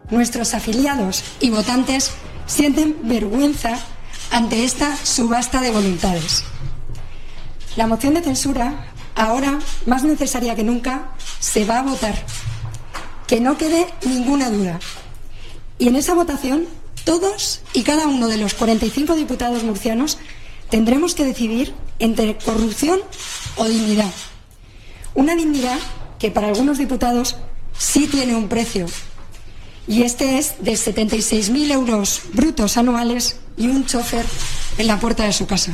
[0.09, 2.11] Nuestros afiliados y votantes
[2.45, 3.79] sienten vergüenza
[4.31, 6.43] ante esta subasta de voluntades.
[7.75, 8.85] La moción de censura,
[9.15, 11.09] ahora más necesaria que nunca,
[11.39, 12.15] se va a votar.
[13.27, 14.79] Que no quede ninguna duda.
[15.79, 16.67] Y en esa votación,
[17.03, 20.17] todos y cada uno de los 45 diputados murcianos
[20.69, 22.99] tendremos que decidir entre corrupción
[23.57, 24.11] o dignidad.
[25.13, 25.79] Una dignidad
[26.19, 27.37] que para algunos diputados
[27.77, 28.85] sí tiene un precio.
[29.87, 34.25] Y este es de 76.000 euros brutos anuales y un chofer
[34.77, 35.73] en la puerta de su casa.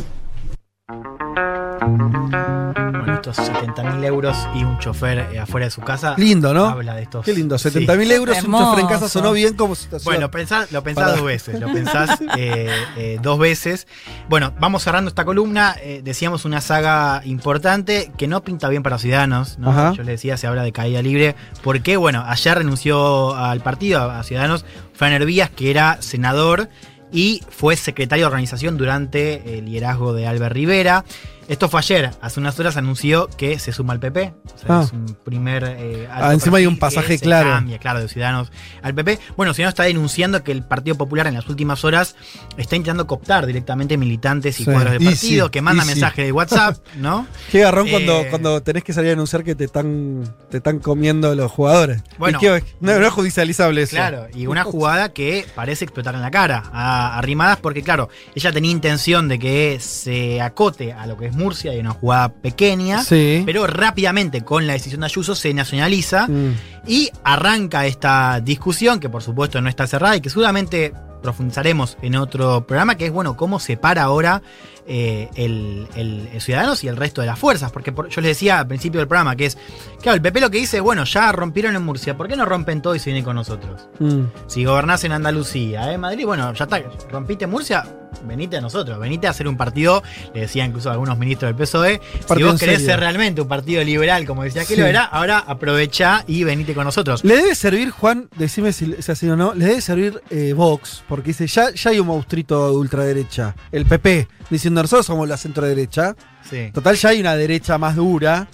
[1.82, 6.14] Bueno, estos 70.000 euros y un chofer eh, afuera de su casa.
[6.18, 6.66] Lindo, ¿no?
[6.68, 7.26] Habla de estos.
[7.26, 7.70] Qué lindo, Sí.
[7.70, 8.66] 70.000 euros, un Hermoso.
[8.66, 10.14] chofer en casa sonó bien como situación.
[10.14, 13.88] Bueno, pensá- lo pensás Para- dos veces, lo pensás eh, eh, dos veces.
[14.30, 15.76] Bueno, vamos cerrando esta columna.
[15.82, 19.58] eh, decíamos una saga importante que no pinta bien para Ciudadanos.
[19.60, 21.36] Yo les decía, se habla de caída libre.
[21.64, 26.70] Porque, bueno, ayer renunció al partido, a Ciudadanos, Fran Hervías, que era senador
[27.12, 31.04] y fue secretario de organización durante el liderazgo de Albert Rivera.
[31.52, 34.34] Esto fue ayer, hace unas horas anunció que se suma al PP.
[34.56, 34.84] O sea, Ah.
[34.86, 35.66] es un primer.
[35.78, 37.50] eh, Ah, encima hay un pasaje claro.
[37.50, 39.20] cambia, claro, de Ciudadanos al PP.
[39.36, 42.16] Bueno, Ciudadanos está denunciando que el Partido Popular en las últimas horas
[42.56, 44.72] está intentando cooptar directamente militantes y Sí.
[44.72, 45.92] cuadros del Y partido, sí, que mandan sí.
[45.92, 47.28] mensajes de WhatsApp, ¿no?
[47.52, 50.80] Qué garrón cuando, Eh, cuando tenés que salir a anunciar que te están, te están
[50.80, 52.02] comiendo los jugadores.
[52.18, 52.38] Bueno.
[52.38, 53.98] ¿Y qué- no, no es judicializable eso.
[53.98, 58.54] Claro, y una jugada que parece explotar en la cara a Arrimadas, porque claro, ella
[58.54, 63.04] tenía intención de que se acote a lo que es Murcia y una jugada pequeña,
[63.04, 63.44] Sí.
[63.46, 66.54] pero rápidamente con la decisión de Ayuso se nacionaliza Mm.
[66.88, 72.16] y arranca esta discusión que por supuesto no está cerrada y que seguramente profundizaremos en
[72.16, 74.42] otro programa, que es bueno, cómo se para ahora
[74.88, 77.72] eh, el, el- el Ciudadanos y el resto de las fuerzas.
[77.72, 79.58] Porque por- yo les decía al principio del programa que es,
[80.02, 82.46] claro, el PP lo que dice es, bueno, ya rompieron en Murcia, ¿por qué no
[82.46, 83.88] rompen todo y se vienen con nosotros?
[84.00, 84.24] Mm.
[84.48, 86.82] Si gobernás en Andalucía, en Madrid, bueno, ya está,
[87.12, 87.86] rompiste Murcia,
[88.26, 90.04] venite a nosotros, venite a hacer un partido,
[90.34, 92.02] le decía incluso a algunos ministros del PSOE,
[92.36, 92.86] si vos querés serio.
[92.88, 94.82] ser realmente un partido liberal, como decía que Sí.
[94.82, 97.24] lo era, ahora aprovecha y venite con nosotros.
[97.24, 101.04] Le debe servir, Juan, decime si es así o no, le debe servir eh, Vox,
[101.08, 105.38] porque dice, ya, ya hay un monstruito de ultraderecha, el PP, diciendo nosotros somos la
[105.38, 106.16] centro derecha.
[106.48, 106.70] Sí.
[106.72, 108.48] Total, ya hay una derecha más dura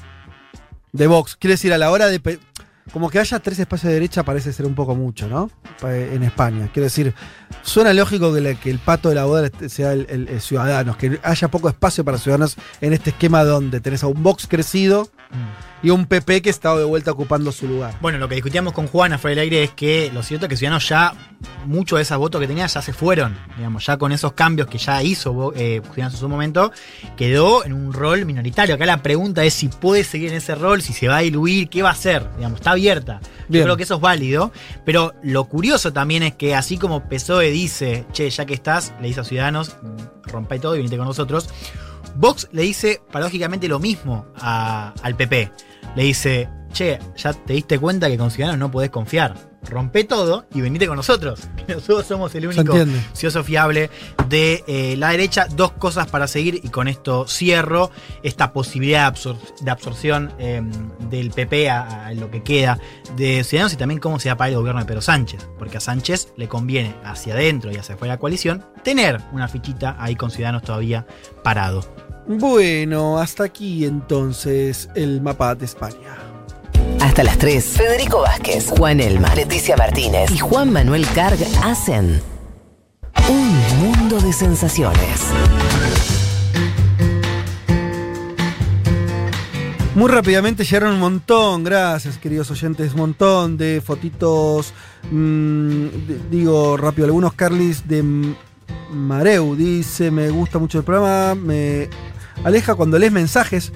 [0.94, 1.36] de Vox.
[1.36, 2.40] Quiere decir, a la hora de...
[2.94, 5.52] Como que haya tres espacios de derecha parece ser un poco mucho, ¿no?
[5.84, 6.70] En España.
[6.74, 7.14] Quiero decir,
[7.62, 10.40] suena lógico que, la- que el pato de la boda este sea el, el- el
[10.40, 14.48] Ciudadanos, que haya poco espacio para Ciudadanos en este esquema donde tenés a un Vox
[14.48, 15.10] crecido
[15.84, 17.96] y un PP que está de vuelta ocupando su lugar.
[18.02, 20.58] Bueno, lo que discutíamos con Juana fuera del aire es que lo cierto es que
[20.58, 21.14] Ciudadanos ya,
[21.66, 23.38] muchos de esos votos que tenía ya se fueron.
[23.58, 26.72] Digamos, ya con esos cambios que ya hizo eh, Ciudadanos en su momento,
[27.16, 28.76] quedó en un rol minoritario.
[28.76, 31.70] Acá la pregunta es si puede seguir en ese rol, si se va a diluir,
[31.70, 32.28] qué va a hacer.
[32.38, 33.20] Digamos, está abierta.
[33.50, 34.52] Yo creo que eso es válido.
[34.84, 39.08] Pero lo curioso también es que así como PSOE dice, che, ya que estás, le
[39.08, 41.50] dice a Ciudadanos, mm, rompe todo y venite con nosotros.
[42.18, 45.52] Vox le dice paradójicamente lo mismo a- al PP.
[45.96, 49.36] Le dice, che, ya te diste cuenta que con Ciudadanos no podés confiar.
[49.70, 51.42] Rompe todo y venite con nosotros.
[51.68, 52.74] Nosotros somos el único
[53.14, 53.90] cioso fiable
[54.30, 55.48] de eh, la derecha.
[55.54, 57.92] Dos cosas para seguir y con esto cierro.
[58.24, 60.62] Esta posibilidad de, absor- de absorción eh,
[61.10, 62.80] del PP a, a lo que queda
[63.18, 65.48] de Ciudadanos y también cómo se va a pagar el gobierno de Pedro Sánchez.
[65.58, 69.48] Porque a Sánchez le conviene hacia adentro y hacia afuera de la coalición tener una
[69.50, 71.06] fichita ahí con Ciudadanos todavía
[71.44, 71.84] parado.
[72.28, 76.18] Bueno, hasta aquí entonces el mapa de España.
[77.00, 77.64] Hasta las 3.
[77.64, 82.22] Federico Vázquez, Juan Elma, Leticia Martínez y Juan Manuel Carg hacen
[83.30, 85.22] un mundo de sensaciones.
[89.96, 94.74] Muy rápidamente llegaron un montón, gracias queridos oyentes, un montón de fotitos,
[95.10, 98.04] mm, de- digo rápido, algunos Carlis de
[98.92, 101.90] Mareu, dice, me gusta mucho el programa, me
[102.44, 103.72] aleja cuando lees mensajes,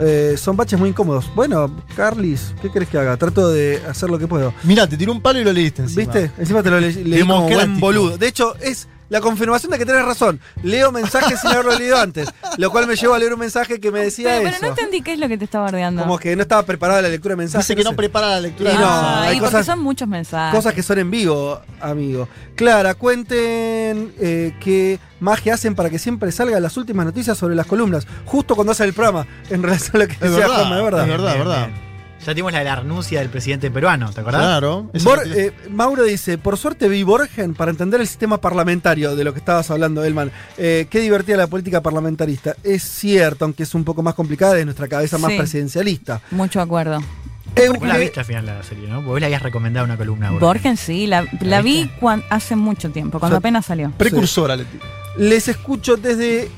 [0.00, 1.30] Eh, son baches muy incómodos.
[1.36, 3.16] Bueno, Carlis, ¿qué querés que haga?
[3.16, 4.52] Trato de hacer lo que puedo.
[4.64, 6.12] Mira, te tiró un palo y lo leíste encima.
[6.12, 6.32] ¿Viste?
[6.36, 8.18] Encima te lo le- leí como buen boludo.
[8.18, 10.40] De hecho, es la confirmación de que tenés razón.
[10.62, 12.28] Leo mensajes sin haberlo leído antes.
[12.58, 14.58] Lo cual me llevó a leer un mensaje que me decía Pero, eso.
[14.60, 16.02] pero no entendí qué es lo que te está bardeando.
[16.02, 17.66] Como que no estaba preparada la lectura de mensajes.
[17.68, 17.96] Dice que no sé.
[17.96, 20.56] prepara la lectura Y de no, Ah, hay y porque cosas, son muchos mensajes.
[20.56, 22.28] cosas que son en vivo, amigo.
[22.56, 27.66] Clara, cuenten eh, qué magia hacen para que siempre salgan las últimas noticias sobre las
[27.66, 30.78] columnas, justo cuando hacen el programa, en relación a lo que Es decía verdad, Juanma,
[30.78, 31.02] es verdad.
[31.02, 31.66] es verdad, Bien, verdad.
[31.68, 31.83] bien.
[32.24, 34.40] Ya tuvimos la de la renuncia del presidente peruano, ¿te acordás?
[34.42, 34.90] Claro.
[35.02, 39.32] Bor- eh, Mauro dice, por suerte vi Borgen para entender el sistema parlamentario de lo
[39.32, 40.30] que estabas hablando, Elman.
[40.56, 42.56] Eh, qué divertida la política parlamentarista.
[42.62, 45.38] Es cierto, aunque es un poco más complicada de nuestra cabeza más Sí.
[45.38, 46.20] presidencialista.
[46.30, 46.98] Mucho acuerdo.
[47.00, 49.00] Vos la Euge- viste al final de la serie, ¿no?
[49.02, 50.28] Vos le habías recomendado una columna.
[50.28, 50.46] a Borgen.
[50.48, 53.92] Borgen sí, la, la vi cuan- hace mucho tiempo, cuando O sea, apenas salió.
[53.96, 54.78] Precursora, Leti.
[55.18, 56.50] Les escucho desde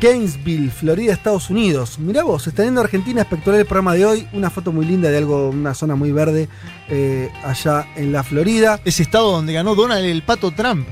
[0.00, 1.98] Gainesville, Florida, Estados Unidos.
[1.98, 4.28] Mirá vos, está viendo Argentina, espectacular el programa de hoy.
[4.32, 6.48] Una foto muy linda de algo, una zona muy verde
[6.88, 8.80] eh, allá en la Florida.
[8.84, 10.86] Ese estado donde ganó Donald el pato Trump.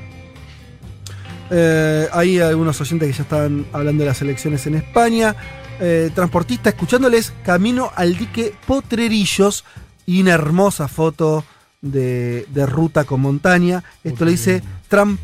[1.51, 5.35] Eh, hay algunos oyentes que ya están hablando de las elecciones en España.
[5.81, 9.65] Eh, transportista escuchándoles camino al dique Potrerillos
[10.07, 11.45] y una hermosa foto
[11.81, 13.83] de, de ruta con montaña.
[14.05, 15.19] Esto lo dice tram-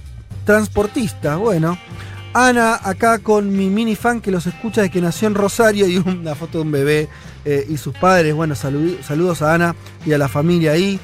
[0.44, 1.36] transportista.
[1.36, 1.78] Bueno.
[2.34, 5.96] Ana, acá con mi mini fan que los escucha de que nació en Rosario y
[5.98, 7.08] una foto de un bebé
[7.44, 8.34] eh, y sus padres.
[8.34, 9.74] Bueno, salu- saludos a Ana
[10.06, 11.00] y a la familia ahí.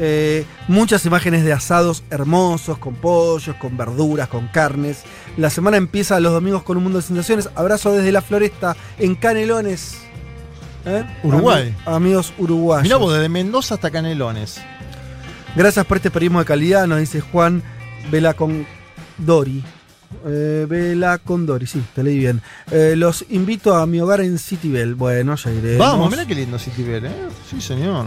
[0.00, 5.02] Eh, muchas imágenes de asados hermosos, con pollos, con verduras, con carnes.
[5.36, 7.48] La semana empieza los domingos con un mundo de sensaciones.
[7.56, 9.96] Abrazo desde la floresta en Canelones.
[10.86, 11.04] ¿Eh?
[11.24, 11.74] Uruguay.
[11.84, 12.84] Ami- amigos uruguayos.
[12.84, 14.58] Mirá vos, desde Mendoza hasta Canelones.
[15.56, 17.62] Gracias por este periodismo de calidad, nos dice Juan
[18.10, 18.64] Vela con
[19.18, 19.64] Dori.
[20.26, 22.40] Eh, Vela con Dori, sí, te leí bien.
[22.70, 24.94] Eh, los invito a mi hogar en Citybel.
[24.94, 25.76] Bueno, ya iré.
[25.76, 27.10] Vamos, mirá qué lindo Citibel, ¿eh?
[27.50, 28.06] Sí, señor.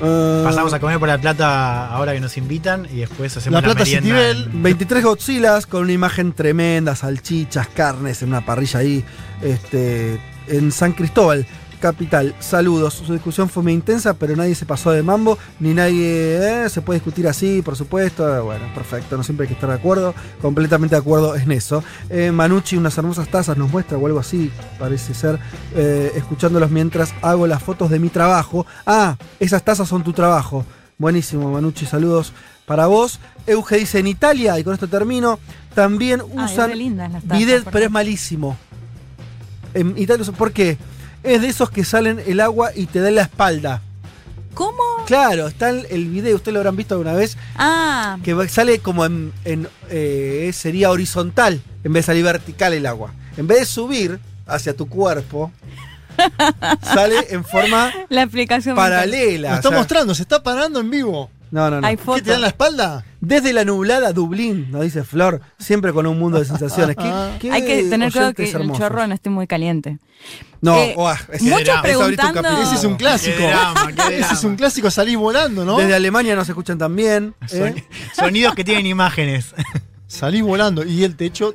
[0.00, 3.84] Pasamos a comer por la plata ahora que nos invitan y después hacemos La Plata
[3.84, 9.04] Citibel, en- 23 Godzillas con una imagen tremenda, salchichas, carnes en una parrilla ahí,
[9.42, 11.46] este, en San Cristóbal,
[11.78, 12.34] capital.
[12.40, 12.94] Saludos.
[12.94, 16.82] Su discusión fue muy intensa, pero nadie se pasó de mambo, ni nadie eh, se
[16.82, 18.36] puede discutir así, por supuesto.
[18.36, 21.82] Eh, Bueno, perfecto, no siempre hay que estar de acuerdo, completamente de acuerdo en eso.
[22.10, 25.38] Eh, Manucci, unas hermosas tazas nos muestra o algo así, parece ser,
[25.74, 28.66] eh, escuchándolos mientras hago las fotos de mi trabajo.
[28.86, 30.64] Ah, esas tazas son tu trabajo.
[30.98, 32.32] Buenísimo, Manucci, saludos
[32.66, 33.20] para vos.
[33.46, 35.38] Euge dice en Italia, y con esto termino,
[35.74, 38.56] también usan las tazas, bidet, pero es malísimo.
[39.74, 40.76] En Italia, ¿por qué?
[41.22, 43.82] Es de esos que salen el agua y te da en la espalda.
[44.54, 44.78] ¿Cómo?
[45.06, 49.04] Claro, está el, el video, ustedes lo habrán visto alguna vez, Ah, que sale como
[49.04, 53.12] en, en, eh, sería horizontal, en vez de salir vertical el agua.
[53.36, 55.52] En vez de subir hacia tu cuerpo,
[56.82, 58.74] sale en forma la explicación.
[58.74, 59.48] me paralela.
[59.50, 61.30] Lo o está sea- mostrando, se está parando en vivo.
[61.50, 61.86] No, no, no.
[61.86, 63.04] Hay ¿Qué te dan la espalda?
[63.20, 66.96] Desde la nublada Dublín, nos dice Flor, siempre con un mundo de sensaciones.
[66.98, 68.78] ¿Qué- qué Hay que tener cuidado que el hermosos?
[68.78, 69.98] chorro no esté muy caliente.
[70.60, 72.62] No, Eh, oh, ese muchos drama, preguntando- capítulo.
[72.66, 73.36] Ese es un clásico.
[73.38, 75.78] Qué drama, qué Ese es un clásico, salís volando, ¿no?
[75.78, 77.34] Desde Alemania nos escuchan también.
[77.42, 77.46] ¿eh?
[77.74, 79.54] Soni- Sonidos que tienen imágenes.
[80.06, 80.84] Salís volando.
[80.84, 81.54] Y el techo.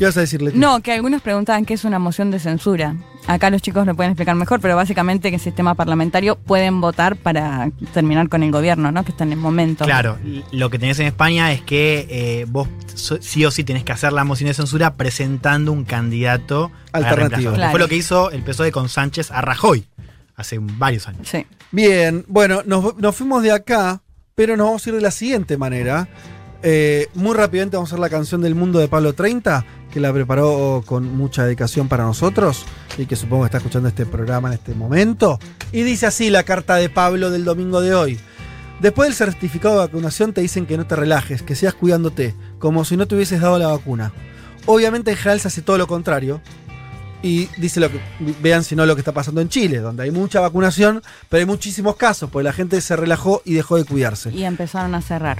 [0.00, 0.52] ¿Qué vas a decirle?
[0.54, 2.96] No, que algunos preguntaban qué es una moción de censura.
[3.26, 7.16] Acá los chicos lo pueden explicar mejor, pero básicamente que el sistema parlamentario pueden votar
[7.16, 9.04] para terminar con el gobierno, ¿no?
[9.04, 9.84] Que está en el momento.
[9.84, 10.16] Claro,
[10.52, 13.92] lo que tenés en España es que eh, vos so- sí o sí tenés que
[13.92, 17.52] hacer la moción de censura presentando un candidato Alternativo.
[17.52, 17.70] Claro.
[17.72, 19.84] Fue lo que hizo el PSOE con Sánchez a Rajoy
[20.34, 21.28] hace varios años.
[21.28, 21.44] Sí.
[21.72, 24.00] Bien, bueno, nos, nos fuimos de acá,
[24.34, 26.08] pero nos vamos a ir de la siguiente manera.
[26.62, 30.12] Eh, muy rápidamente vamos a hacer la canción del mundo de Pablo 30, que la
[30.12, 32.64] preparó con mucha dedicación para nosotros
[32.98, 35.38] y que supongo que está escuchando este programa en este momento.
[35.72, 38.18] Y dice así la carta de Pablo del domingo de hoy.
[38.80, 42.84] Después del certificado de vacunación te dicen que no te relajes, que sigas cuidándote, como
[42.84, 44.12] si no te hubieses dado la vacuna.
[44.66, 46.40] Obviamente en general se hace todo lo contrario.
[47.22, 48.00] Y dice lo que,
[48.40, 51.46] vean si no lo que está pasando en Chile, donde hay mucha vacunación, pero hay
[51.46, 54.30] muchísimos casos, porque la gente se relajó y dejó de cuidarse.
[54.30, 55.38] Y empezaron a cerrar.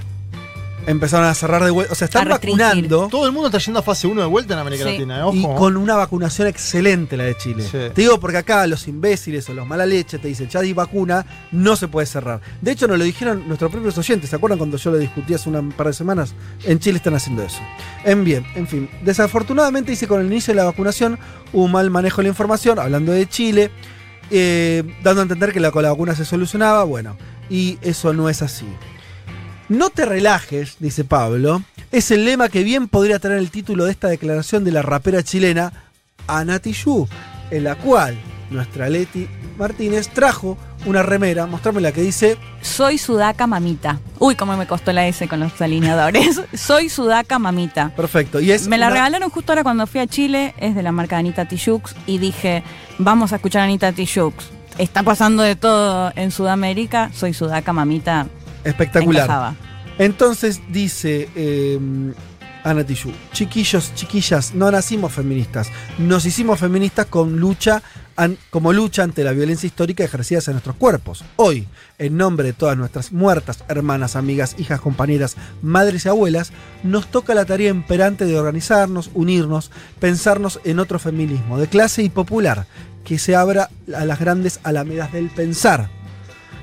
[0.87, 1.93] Empezaron a cerrar de vuelta.
[1.93, 3.07] O sea, están vacunando.
[3.09, 4.91] Todo el mundo está yendo a fase 1 de vuelta en América Sí.
[4.93, 5.23] Latina, ¿eh?
[5.23, 5.35] ojo.
[5.35, 7.63] Y con una vacunación excelente la de Chile.
[7.63, 7.77] Sí.
[7.93, 11.25] Te digo porque acá los imbéciles o los mala leche te dicen, ya di vacuna,
[11.51, 12.41] no se puede cerrar.
[12.61, 14.29] De hecho, nos lo dijeron nuestros propios oyentes.
[14.31, 16.33] ¿Se acuerdan cuando yo lo discutí hace un par de semanas?
[16.63, 17.59] En Chile están haciendo eso.
[18.03, 18.89] En bien, en fin.
[19.03, 21.19] Desafortunadamente dice con el inicio de la vacunación
[21.53, 23.69] hubo un mal manejo de la información, hablando de Chile,
[24.31, 26.83] eh, dando a entender que la, con la vacuna se solucionaba.
[26.85, 27.17] Bueno,
[27.49, 28.65] y eso no es así.
[29.71, 33.91] No te relajes, dice Pablo, es el lema que bien podría tener el título de
[33.91, 35.71] esta declaración de la rapera chilena
[36.27, 37.07] Ana Tijoux,
[37.51, 38.17] en la cual
[38.49, 43.99] nuestra Leti Martínez trajo una remera, mostrame la que dice Soy sudaca mamita.
[44.19, 46.41] Uy, cómo me costó la S con los alineadores.
[46.53, 47.93] Soy sudaca mamita.
[47.95, 48.41] Perfecto.
[48.41, 50.91] Y es Me la una- regalaron justo ahora cuando fui a Chile, es de la
[50.91, 52.61] marca Anita Tijoux y dije,
[52.97, 54.33] vamos a escuchar a Anita Tijoux.
[54.77, 58.27] Está pasando de todo en Sudamérica, soy sudaca mamita.
[58.63, 59.23] Espectacular.
[59.23, 59.55] Encajaba.
[59.97, 61.79] Entonces dice eh,
[62.63, 65.67] Ana Tijoux, chiquillos, chiquillas, no nacimos feministas,
[65.97, 67.81] nos hicimos feministas con lucha
[68.15, 71.23] an- como lucha ante la violencia histórica ejercida en nuestros cuerpos.
[71.37, 71.67] Hoy,
[71.97, 76.51] en nombre de todas nuestras muertas hermanas, amigas, hijas, compañeras, madres y abuelas,
[76.83, 82.09] nos toca la tarea imperante de organizarnos, unirnos, pensarnos en otro feminismo de clase y
[82.09, 82.67] popular,
[83.03, 85.89] que se abra a las grandes alamedas del pensar.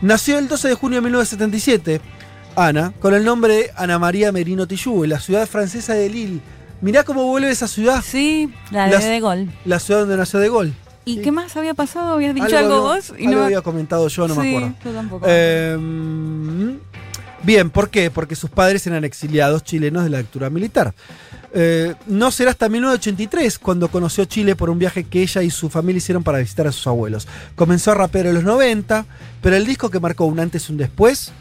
[0.01, 2.01] Nació el 12 de junio de 1977,
[2.57, 6.41] Ana, con el nombre de Ana María Merino Tijoux, en la ciudad francesa de Lille.
[6.81, 8.03] Mirá cómo vuelve esa ciudad.
[8.07, 9.49] Sí, la de De Gaulle.
[9.65, 10.73] La ciudad donde nació De Gaulle.
[11.05, 12.13] ¿Y qué más había pasado?
[12.15, 13.13] ¿Habías dicho algo, vos?
[13.19, 14.75] Y algo no- había comentado yo, no me acuerdo.
[14.85, 15.27] yo tampoco.
[15.29, 16.77] Eh,
[17.43, 18.11] bien, ¿por qué?
[18.11, 20.95] Porque sus padres eran exiliados chilenos de la dictadura militar.
[21.55, 25.71] Eh, no será hasta 1983 cuando conoció Chile por un viaje que ella y su
[25.71, 27.27] familia hicieron para visitar a sus abuelos.
[27.55, 29.07] Comenzó a rapear en los 90,
[29.41, 31.33] pero el disco que marcó un antes y un después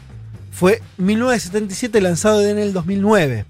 [0.50, 3.44] fue 1977 lanzado en el 2009.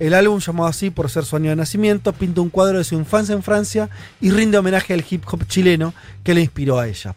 [0.00, 2.96] El álbum, llamado así por ser su año de nacimiento, pinta un cuadro de su
[2.96, 3.88] infancia en Francia
[4.20, 5.94] y rinde homenaje al hip hop chileno
[6.24, 7.14] que le inspiró a ella.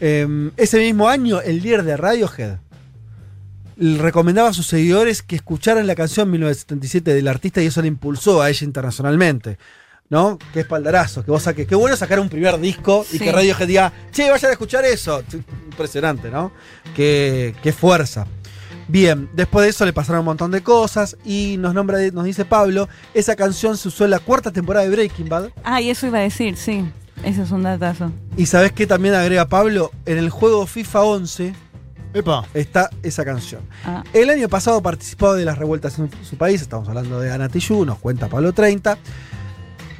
[0.00, 2.58] Eh, ese mismo año, el líder de Radiohead
[3.78, 8.42] recomendaba a sus seguidores que escucharan la canción 1977 del artista y eso le impulsó
[8.42, 9.58] a ella internacionalmente.
[10.10, 10.38] ¿No?
[10.54, 11.66] Qué espaldarazo, que vos saques.
[11.66, 13.24] Qué bueno sacar un primer disco y Sí.
[13.24, 15.22] que Radiohead diga, che, vayan a escuchar eso.
[15.66, 16.50] Impresionante, ¿no?
[16.96, 18.26] Qué, qué fuerza.
[18.88, 22.46] Bien, después de eso le pasaron un montón de cosas y nos nombra, nos dice
[22.46, 25.50] Pablo, esa canción se usó en la cuarta temporada de Breaking Bad.
[25.62, 26.86] Ah, y eso iba a decir, sí.
[27.22, 28.10] Ese es un datazo.
[28.38, 31.54] Y sabes qué también agrega Pablo, en el juego FIFA 11
[32.14, 32.46] Epa.
[32.54, 33.62] está esa canción.
[33.84, 34.04] Ah.
[34.12, 37.86] El año pasado participó de las revueltas en su país, estamos hablando de Ana Tijoux,
[37.86, 38.98] nos cuenta Pablo 30,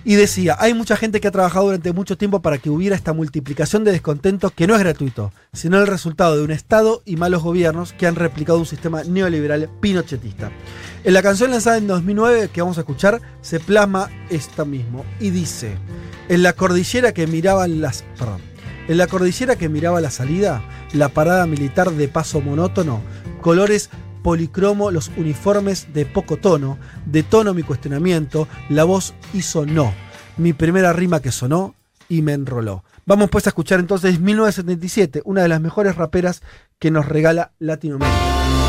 [0.05, 3.13] y decía, hay mucha gente que ha trabajado durante mucho tiempo para que hubiera esta
[3.13, 7.43] multiplicación de descontento que no es gratuito, sino el resultado de un Estado y malos
[7.43, 10.51] gobiernos que han replicado un sistema neoliberal pinochetista.
[11.05, 15.29] En la canción lanzada en 2009 que vamos a escuchar se plasma esto mismo y
[15.29, 15.77] dice,
[16.31, 18.03] en la cordillera que miraban las...
[18.19, 18.41] Perdón.
[18.89, 20.63] En la cordillera que miraba la salida,
[20.95, 23.03] la parada militar de paso monótono,
[23.43, 23.91] colores
[24.23, 29.93] policromo, los uniformes de poco tono, de tono mi cuestionamiento, la voz hizo no,
[30.39, 31.75] mi primera rima que sonó
[32.09, 32.83] y me enroló.
[33.05, 36.43] Vamos pues a escuchar entonces 1977, una de las mejores raperas
[36.79, 38.68] que nos regala Latinoamérica.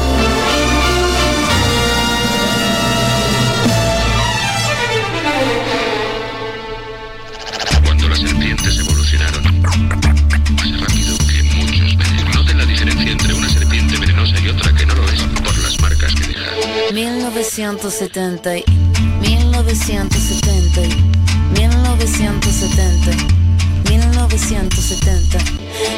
[17.60, 18.64] 1970, y-
[19.20, 23.12] 1970, y- 1970,
[23.90, 25.40] 1970.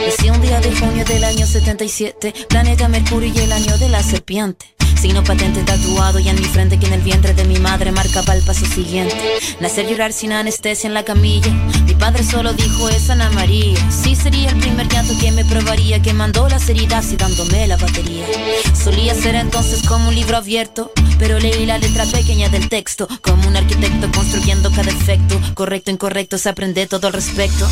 [0.05, 4.03] Nací un día de junio del año 77, planeta Mercurio y el año de la
[4.03, 4.75] serpiente.
[4.99, 8.35] Signo patente tatuado y en mi frente que en el vientre de mi madre marcaba
[8.35, 9.15] el paso siguiente.
[9.59, 11.51] Nacer llorar sin anestesia en la camilla.
[11.85, 13.79] Mi padre solo dijo es Ana María.
[13.89, 17.77] Sí sería el primer llanto que me probaría, que mandó las heridas y dándome la
[17.77, 18.25] batería.
[18.75, 23.47] Solía ser entonces como un libro abierto, pero leí la letra pequeña del texto, como
[23.47, 25.41] un arquitecto construyendo cada efecto.
[25.55, 27.67] Correcto, incorrecto, se aprende todo al respecto.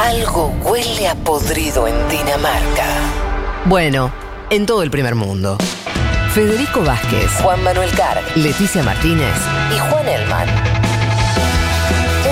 [0.00, 2.86] Algo huele a podrido en Dinamarca.
[3.66, 4.10] Bueno,
[4.48, 5.58] en todo el primer mundo.
[6.32, 9.34] Federico Vázquez, Juan Manuel Carr, Leticia Martínez
[9.70, 10.48] y Juan Elman.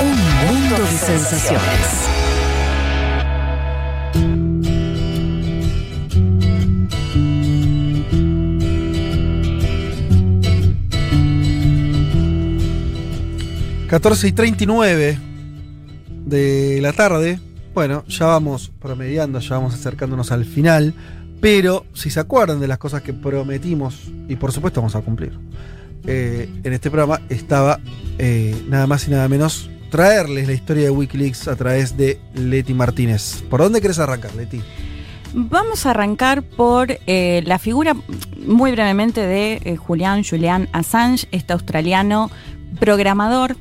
[0.00, 2.08] Un mundo de sensaciones.
[13.90, 15.18] ...14 y 39
[16.26, 17.40] de la tarde.
[17.78, 20.94] Bueno, ya vamos promediando, ya vamos acercándonos al final.
[21.40, 25.38] Pero si se acuerdan de las cosas que prometimos, y por supuesto vamos a cumplir,
[26.04, 27.78] eh, en este programa estaba
[28.18, 32.74] eh, nada más y nada menos traerles la historia de Wikileaks a través de Leti
[32.74, 33.44] Martínez.
[33.48, 34.60] ¿Por dónde querés arrancar, Leti?
[35.32, 37.94] Vamos a arrancar por eh, la figura,
[38.44, 42.28] muy brevemente, de eh, Julian Julian Assange, este australiano
[42.80, 43.54] programador,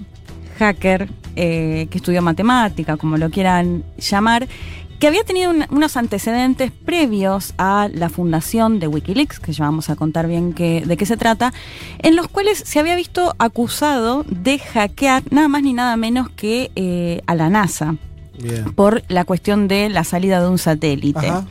[0.57, 4.47] hacker, eh, que estudió matemática, como lo quieran llamar,
[4.99, 9.91] que había tenido un- unos antecedentes previos a la fundación de Wikileaks, que ya vamos
[9.91, 11.53] a contar bien qué- de qué se trata,
[11.99, 16.71] en los cuales se había visto acusado de hackear nada más ni nada menos que
[16.75, 17.95] eh, a la NASA
[18.37, 18.73] Bien.
[18.73, 21.27] por la cuestión de la salida de un satélite.
[21.27, 21.45] Ajá.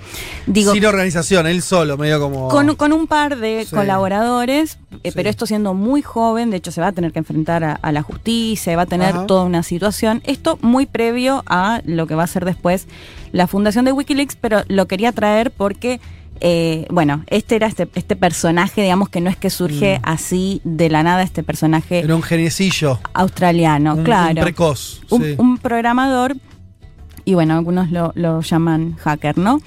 [0.47, 2.49] Digo, Sin organización, él solo, medio como.
[2.49, 3.75] con, con un par de Sí.
[3.75, 5.13] colaboradores, eh, Sí.
[5.15, 7.93] pero esto siendo muy joven, de hecho se va a tener que enfrentar a, a
[7.93, 9.27] la justicia, va a tener Ajá.
[9.27, 10.23] toda una situación.
[10.25, 12.87] Esto muy previo a lo que va a ser después
[13.33, 16.01] la fundación de Wikileaks, pero lo quería traer porque,
[16.41, 20.03] eh, bueno, este era este, este personaje, digamos que no es que surge Mm.
[20.05, 23.01] así de la nada, este personaje Era un geniecillo.
[23.15, 24.37] australiano, un, claro.
[24.37, 25.01] un precoz.
[25.11, 25.35] un, sí.
[25.39, 26.37] un programador,
[27.27, 29.61] y bueno, algunos lo, llaman hacker, ¿no?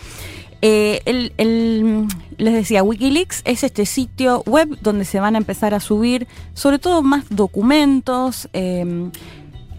[0.62, 2.08] Eh, el-
[2.38, 6.80] les decía, Wikileaks es este sitio web donde se van a empezar a subir sobre
[6.80, 9.10] todo más documentos, eh,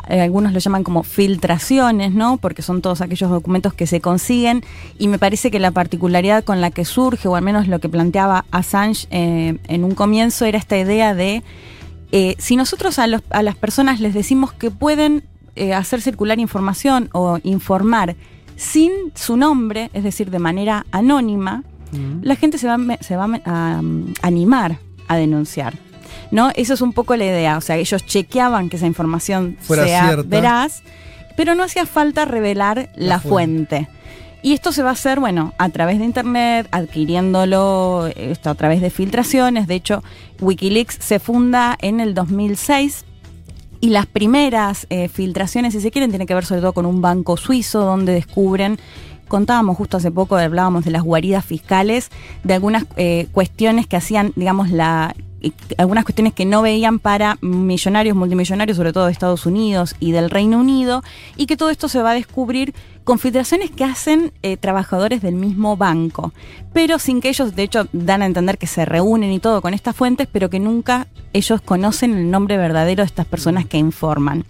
[0.08, 2.36] eh, algunos lo llaman como filtraciones, ¿no?
[2.38, 4.62] Porque son todos aquellos documentos que se consiguen
[4.98, 7.88] y me parece que la particularidad con la que surge, o al menos lo que
[7.88, 11.42] planteaba Assange eh, en un comienzo, era esta idea de
[12.12, 15.22] eh, si nosotros a, los- a las personas les decimos que pueden
[15.56, 18.16] eh, hacer circular información o informar
[18.56, 21.64] sin su nombre, es decir, de manera anónima,
[22.22, 25.74] la gente se va, se va a mm, animar a denunciar.
[26.30, 26.50] ¿No?
[26.54, 27.56] Eso es un poco la idea.
[27.56, 30.28] O sea, ellos chequeaban que esa información Fuera sea cierta.
[30.28, 30.82] veraz,
[31.36, 33.88] pero no hacía falta revelar la, La fuente.
[34.42, 38.80] Y esto se va a hacer, bueno, a través de Internet, adquiriéndolo esto a través
[38.80, 39.66] de filtraciones.
[39.66, 40.02] De hecho,
[40.40, 43.04] Wikileaks se funda en el 2006
[43.80, 47.00] y las primeras eh, filtraciones, si se quieren, tienen que ver sobre todo con un
[47.00, 48.78] banco suizo donde descubren,
[49.28, 52.10] contábamos justo hace poco, hablábamos de las guaridas fiscales,
[52.44, 55.14] de algunas eh, cuestiones que hacían, digamos, la
[55.78, 60.28] algunas cuestiones que no veían para millonarios, multimillonarios, sobre todo de Estados Unidos y del
[60.28, 61.02] Reino Unido,
[61.36, 62.74] y que todo esto se va a descubrir
[63.10, 66.32] con filtraciones que hacen eh, trabajadores del mismo banco,
[66.72, 69.74] pero sin que ellos, de hecho, dan a entender que se reúnen y todo con
[69.74, 74.44] estas fuentes, pero que nunca ellos conocen el nombre verdadero de estas personas que informan.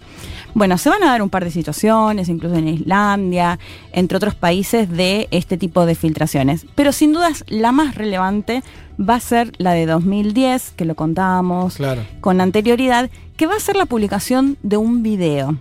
[0.53, 3.57] Bueno, se van a dar un par de situaciones, incluso en Islandia,
[3.93, 6.67] entre otros países, de este tipo de filtraciones.
[6.75, 8.61] Pero sin dudas, la más relevante
[8.99, 12.03] va a ser la de 2010, que lo contábamos Claro.
[12.19, 15.57] con anterioridad, que va a ser la publicación de un video.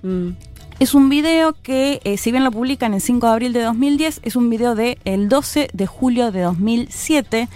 [0.81, 4.23] Es un video que, eh, si bien lo publican el 5 de abril de 2010,
[4.25, 7.51] es un video del el 12 de julio de 2007,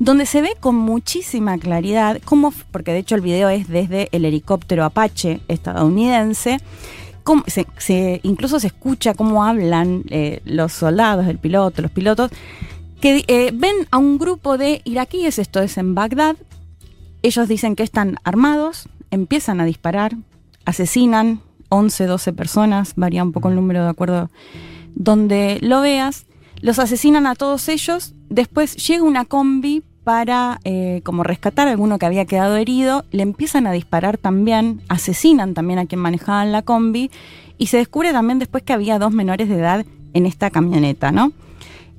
[0.00, 4.24] donde se ve con muchísima claridad cómo, porque de hecho el video es desde el
[4.24, 6.56] helicóptero Apache estadounidense,
[7.22, 7.44] cómo
[8.24, 12.32] incluso se escucha cómo hablan eh, los soldados, el piloto, los pilotos,
[13.00, 16.34] que eh, ven a un grupo de iraquíes, esto es en Bagdad,
[17.22, 20.16] ellos dicen que están armados, empiezan a disparar,
[20.64, 21.40] asesinan
[21.74, 24.30] 11, 12 personas, varía un poco el número de acuerdo
[24.94, 26.26] donde lo veas,
[26.60, 31.98] los asesinan a todos ellos, después llega una combi para eh, como rescatar a alguno
[31.98, 36.62] que había quedado herido, le empiezan a disparar también, asesinan también a quien manejaba la
[36.62, 37.10] combi
[37.58, 41.32] y se descubre también después que había dos menores de edad en esta camioneta, ¿no?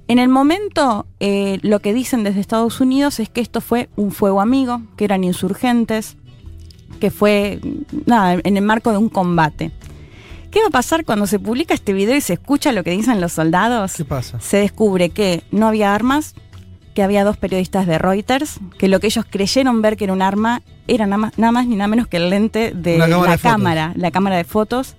[0.08, 4.12] En el momento, eh, lo que dicen desde Estados Unidos es que esto fue un
[4.12, 6.16] fuego amigo, que eran insurgentes,
[7.00, 7.60] que fue,
[8.06, 9.72] nada, en el marco de un combate.
[10.52, 13.20] ¿Qué va a pasar cuando se publica este video y se escucha lo que dicen
[13.20, 13.94] los soldados?
[13.94, 14.40] ¿Qué pasa?
[14.40, 16.34] Se descubre que no había armas,
[16.94, 20.22] que había dos periodistas de Reuters, que lo que ellos creyeron ver que era un
[20.22, 23.26] arma era nada más, nada más ni nada menos que el lente de Una cámara
[23.26, 24.96] la de cámara, la cámara de fotos.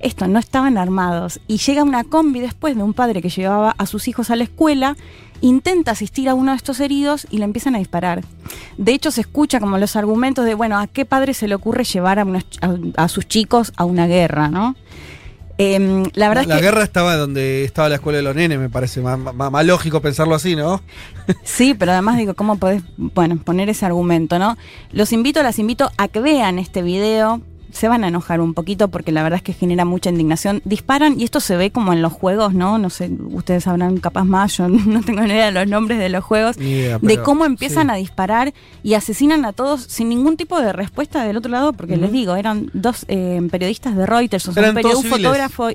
[0.00, 1.40] Esto, no estaban armados.
[1.46, 4.44] Y llega una combi después de un padre que llevaba a sus hijos a la
[4.44, 4.96] escuela,
[5.40, 8.22] intenta asistir a uno de estos heridos y le empiezan a disparar.
[8.78, 11.84] De hecho, se escucha como los argumentos de, bueno, ¿a qué padre se le ocurre
[11.84, 14.76] llevar a, unos ch- a- a sus chicos a una guerra, no?
[15.58, 18.58] Em, la verdad la es que guerra estaba donde estaba la escuela de los nenes,
[18.58, 20.82] me parece más, más- más lógico pensarlo así, ¿no?
[21.44, 24.58] Sí, pero además digo, ¿cómo podés, bueno, poner ese argumento, no?
[24.92, 27.40] Los invito, las invito a que vean este video.
[27.76, 30.62] Se van a enojar un poquito porque la verdad es que genera mucha indignación.
[30.64, 32.78] Disparan, y esto se ve como en los juegos, ¿no?
[32.78, 36.08] No sé, ustedes sabrán capaz más, yo no tengo ni idea de los nombres de
[36.08, 36.56] los juegos.
[36.56, 37.92] De cómo empiezan sí.
[37.92, 41.96] a disparar y asesinan a todos sin ningún tipo de respuesta del otro lado, porque
[41.98, 45.68] les digo, eran dos eh, periodistas de Reuters, o sea, un, fotógrafo.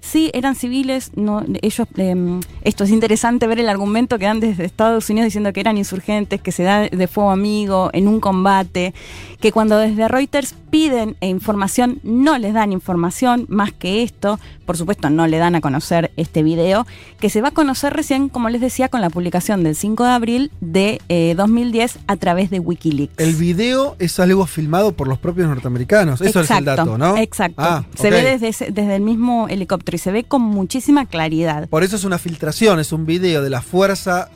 [0.00, 1.12] Sí, eran civiles.
[1.14, 5.52] No, ellos, eh, esto es interesante ver el argumento que dan desde Estados Unidos diciendo
[5.52, 8.94] que eran insurgentes, que se da de fuego amigo en un combate,
[9.40, 14.38] que cuando desde Reuters piden eh, información no les dan información más que esto.
[14.64, 16.86] Por supuesto, no le dan a conocer este video,
[17.20, 20.10] que se va a conocer recién, como les decía, con la publicación del 5 de
[20.10, 23.14] abril de eh, 2010 a través de Wikileaks.
[23.18, 26.20] El video es algo filmado por los propios norteamericanos.
[26.20, 27.16] Eso es el dato, ¿no?
[27.16, 27.62] Exacto.
[27.62, 31.68] Ah, Se ve desde, ese- desde el mismo helicóptero y se ve con muchísima claridad.
[31.68, 34.28] Por eso es una filtración, es un video de la Fuerza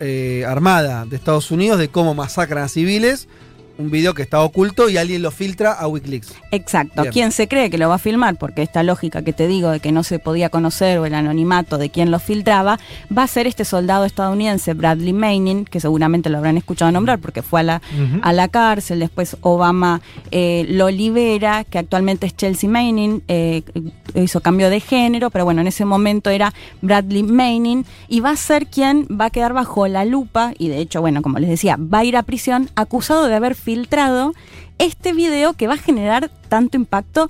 [0.00, 3.28] eh, Armada de Estados Unidos de cómo masacran a civiles.
[3.78, 6.34] Un video que está oculto y alguien lo filtra a Wikileaks.
[6.50, 7.02] Exacto.
[7.02, 7.12] Bien.
[7.12, 8.36] ¿Quién se cree que lo va a filmar?
[8.36, 11.78] Porque esta lógica que te digo de que no se podía conocer o el anonimato
[11.78, 12.78] de quién lo filtraba,
[13.16, 17.42] va a ser este soldado estadounidense, Bradley Manning, que seguramente lo habrán escuchado nombrar porque
[17.42, 17.82] fue a la,
[18.22, 19.00] a la cárcel.
[19.00, 23.62] Después Obama eh, lo libera, que actualmente es Chelsea Manning, eh,
[24.14, 26.52] hizo cambio de género, pero bueno, en ese momento era
[26.82, 30.78] Bradley Manning y va a ser quien va a quedar bajo la lupa y de
[30.78, 34.34] hecho, bueno, como les decía, va a ir a prisión acusado de haber filtrado
[34.78, 37.28] este video que va a generar tanto impacto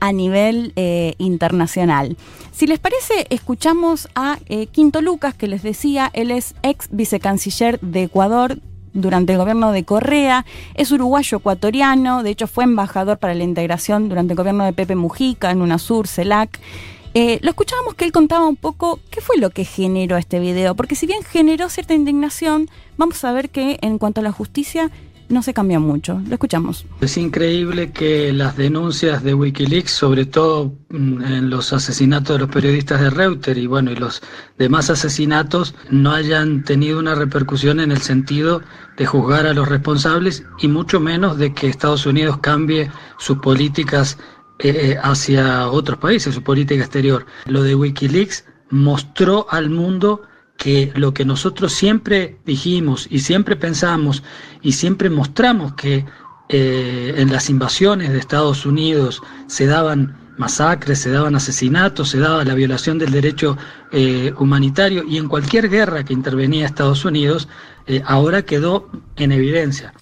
[0.00, 2.16] a nivel eh, internacional.
[2.50, 7.78] Si les parece, escuchamos a eh, Quinto Lucas, que les decía, él es ex vicecanciller
[7.80, 8.58] de Ecuador
[8.92, 10.44] durante el gobierno de Correa,
[10.74, 14.96] es uruguayo ecuatoriano, de hecho fue embajador para la integración durante el gobierno de Pepe
[14.96, 16.60] Mujica en UNASUR, CELAC.
[17.14, 20.74] Eh, lo escuchábamos que él contaba un poco qué fue lo que generó este video,
[20.74, 24.90] porque si bien generó cierta indignación, vamos a ver que en cuanto a la justicia
[25.32, 26.20] no se cambia mucho.
[26.26, 26.86] Lo escuchamos.
[27.00, 32.50] Es increíble que las denuncias de Wikileaks, sobre todo mm, en los asesinatos de los
[32.50, 34.22] periodistas de Reuters y bueno, y los
[34.58, 38.62] demás asesinatos, no hayan tenido una repercusión en el sentido
[38.96, 44.18] de juzgar a los responsables y mucho menos de que Estados Unidos cambie sus políticas
[44.58, 47.26] eh, hacia otros países, su política exterior.
[47.46, 50.22] Lo de Wikileaks mostró al mundo
[50.56, 54.22] que lo que nosotros siempre dijimos y siempre pensamos
[54.62, 56.04] y siempre mostramos que
[56.48, 62.44] eh, en las invasiones de Estados Unidos se daban masacres, se daban asesinatos, se daba
[62.44, 63.56] la violación del derecho
[63.90, 67.48] eh, humanitario y en cualquier guerra que intervenía Estados Unidos,
[67.86, 69.94] eh, ahora quedó en evidencia.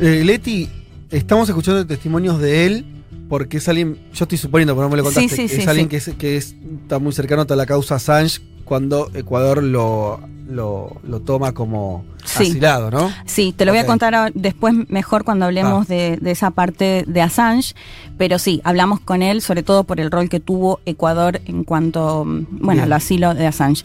[0.00, 0.68] Leti,
[1.10, 2.93] estamos escuchando testimonios de él
[3.28, 5.62] porque es alguien, yo estoy suponiendo, pero no me lo contaste, Sí, sí, que es
[5.64, 9.62] sí, alguien que, es, que es- está muy cercano a la causa Assange cuando Ecuador
[9.62, 13.10] lo, lo, lo toma como asilado, ¿no?
[13.26, 15.92] Sí, te lo voy a contar después mejor cuando hablemos Ah.
[15.94, 17.74] de, de esa parte de Assange,
[18.16, 22.24] pero sí, hablamos con él sobre todo por el rol que tuvo Ecuador en cuanto,
[22.24, 23.82] mm, bueno, al asilo de Assange.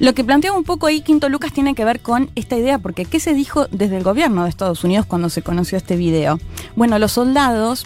[0.00, 3.04] Lo que plantea un poco ahí Quinto Lucas tiene que ver con esta idea, porque
[3.04, 6.40] ¿qué se dijo desde el gobierno de Estados Unidos cuando se conoció este video?
[6.76, 7.84] Bueno, los soldados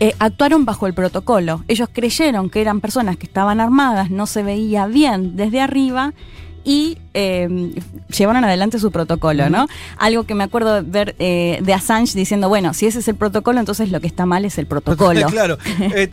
[0.00, 1.64] eh, actuaron bajo el protocolo.
[1.68, 6.14] Ellos creyeron que eran personas que estaban armadas, no se veía bien desde arriba
[6.64, 7.72] y eh,
[8.16, 9.66] llevaron adelante su protocolo, ¿no?
[9.98, 13.14] Algo que me acuerdo de ver eh, de Assange diciendo, bueno, si ese es el
[13.14, 15.26] protocolo, entonces lo que está mal es el protocolo.
[15.30, 16.08] claro, eh,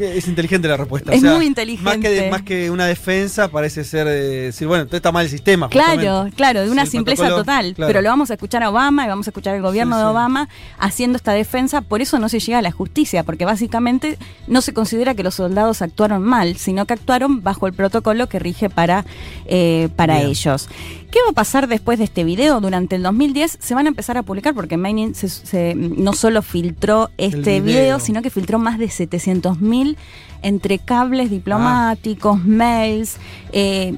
[0.00, 1.12] es inteligente la respuesta.
[1.12, 1.84] Es muy inteligente.
[1.84, 4.10] Más que, de- más que una defensa, parece ser eh,
[4.46, 5.68] decir, bueno, está mal el sistema.
[5.68, 6.36] Claro, justamente.
[6.36, 7.74] claro, de una Sí, simpleza total.
[7.74, 7.88] claro.
[7.88, 10.06] Pero lo vamos a escuchar a Obama y vamos a escuchar al gobierno Sí, de
[10.06, 10.10] sí.
[10.10, 11.80] Obama haciendo esta defensa.
[11.82, 15.34] Por eso no se llega a la justicia, porque básicamente no se considera que los
[15.34, 19.04] soldados actuaron mal, sino que actuaron bajo el protocolo que rige para,
[19.46, 20.28] eh, para Bien.
[20.28, 20.37] ellos.
[21.10, 22.60] ¿Qué va a pasar después de este video?
[22.60, 26.42] Durante el 2010 se van a empezar a publicar, porque Manning se- se- no solo
[26.42, 27.80] filtró este video.
[27.82, 29.96] video, sino que filtró más de 700.000
[30.42, 33.16] entre cables diplomáticos, mails.
[33.52, 33.94] eh,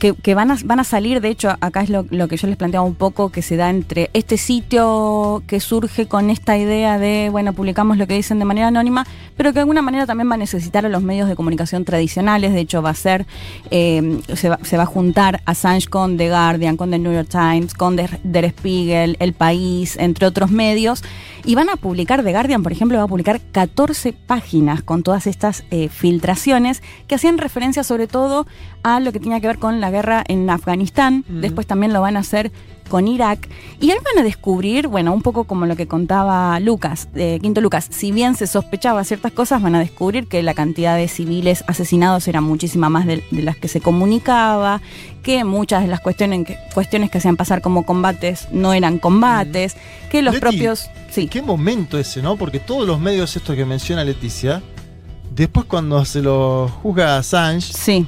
[0.00, 2.48] que, que van, a, van a salir, de hecho, acá es lo, lo que yo
[2.48, 6.98] les planteaba un poco, que se da entre este sitio que surge con esta idea
[6.98, 9.06] de, bueno, publicamos lo que dicen de manera anónima,
[9.36, 12.52] pero que de alguna manera también va a necesitar a los medios de comunicación tradicionales,
[12.54, 13.26] de hecho va a ser,
[13.70, 17.28] eh, se, va, se va a juntar Assange con The Guardian, con The New York
[17.28, 21.04] Times, con Der, Der Spiegel, El País, entre otros medios,
[21.44, 25.26] y van a publicar, The Guardian, por ejemplo, va a publicar 14 páginas con todas
[25.26, 28.46] estas eh, filtraciones que hacían referencia sobre todo
[28.82, 31.24] a lo que tenía que ver con la guerra en Afganistán.
[31.28, 32.52] Después también lo van a hacer
[32.90, 33.48] con Irak.
[33.80, 37.62] Y ahí van a descubrir, bueno, un poco como lo que contaba Lucas, eh, Quinto
[37.62, 41.64] Lucas, si bien se sospechaba ciertas cosas, van a descubrir que la cantidad de civiles
[41.66, 44.82] asesinados era muchísima más de, de las que se comunicaba,
[45.22, 49.76] que muchas de las cuestiones que, cuestiones que hacían pasar como combates no eran combates,
[50.10, 50.90] que los Leti, propios...
[51.10, 51.28] Sí.
[51.28, 52.36] Qué momento ese, ¿no?
[52.36, 54.62] Porque todos los medios estos que menciona Leticia,
[55.34, 58.06] después cuando se lo juzga a Assange, sí.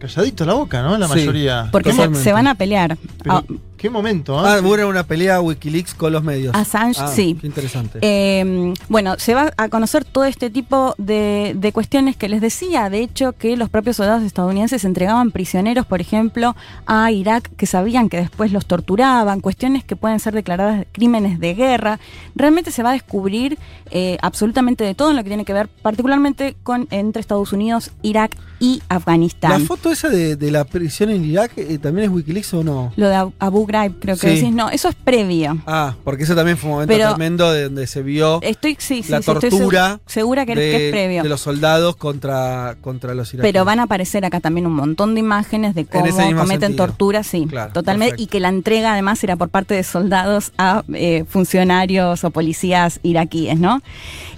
[0.00, 0.98] Calladito la boca, ¿no?
[0.98, 1.14] La Sí.
[1.14, 1.68] mayoría.
[1.70, 2.98] Porque se, van a pelear.
[3.22, 3.44] Pero, Ah,
[3.76, 4.42] qué momento, ¿eh?
[4.44, 6.54] Ah, hubo una pelea Wikileaks con los medios.
[6.56, 7.36] Assange, Ah, sí.
[7.40, 7.98] Qué interesante.
[8.02, 12.90] Eh, bueno, se va a conocer todo este tipo de, de cuestiones que les decía,
[12.90, 16.56] de hecho, que los propios soldados estadounidenses entregaban prisioneros, por ejemplo,
[16.86, 21.54] a Irak, que sabían que después los torturaban, cuestiones que pueden ser declaradas crímenes de
[21.54, 22.00] guerra.
[22.34, 23.58] Realmente se va a descubrir
[23.90, 27.90] eh, absolutamente de todo en lo que tiene que ver particularmente con entre Estados Unidos,
[28.02, 29.50] Irak y Afganistán.
[29.50, 32.92] ¿La foto esa de, de la prisión en Irak eh, también es Wikileaks o no?
[32.96, 34.34] Lo de Ab- Abu Ghraib, creo que Sí.
[34.36, 35.58] decís, no, eso es previo.
[35.66, 39.02] Ah, porque eso también fue un momento Pero- tremendo de donde se vio Estoy, sí,
[39.08, 39.50] la sí, tortura
[39.96, 41.22] segu- segura que, de, que es previo.
[41.22, 43.50] de los soldados contra, contra los iraquíes.
[43.52, 46.76] Pero van a aparecer acá también un montón de imágenes de cómo cometen sentido.
[46.86, 48.10] tortura, sí, Claro, totalmente.
[48.12, 48.22] perfecto.
[48.24, 53.00] Y que la entrega además era por parte de soldados a eh, funcionarios o policías
[53.02, 53.80] iraquíes, ¿no?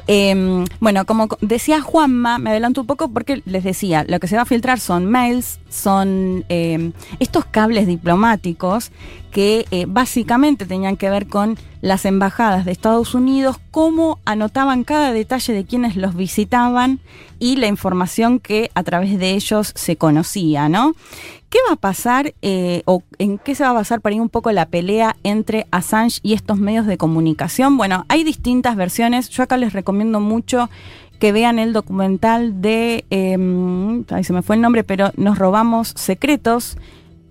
[0.08, 4.28] Eh, bueno, como co- decía Juanma, me adelanto un poco porque les decía, lo que
[4.28, 8.92] se va a filtrar son mails, son eh, estos cables diplomáticos
[9.30, 15.12] que eh, básicamente tenían que ver con las embajadas de Estados Unidos, cómo anotaban cada
[15.12, 17.00] detalle de quienes los visitaban
[17.38, 20.94] y la información que a través de ellos se conocía, ¿no?
[21.48, 24.28] ¿Qué va a pasar eh, o en qué se va a basar para ir un
[24.28, 27.78] poco la pelea entre Assange y estos medios de comunicación?
[27.78, 29.30] Bueno, hay distintas versiones.
[29.30, 30.68] Yo acá les recomiendo mucho
[31.22, 35.92] que vean el documental de, eh, ahí se me fue el nombre, pero Nos robamos
[35.94, 36.76] secretos.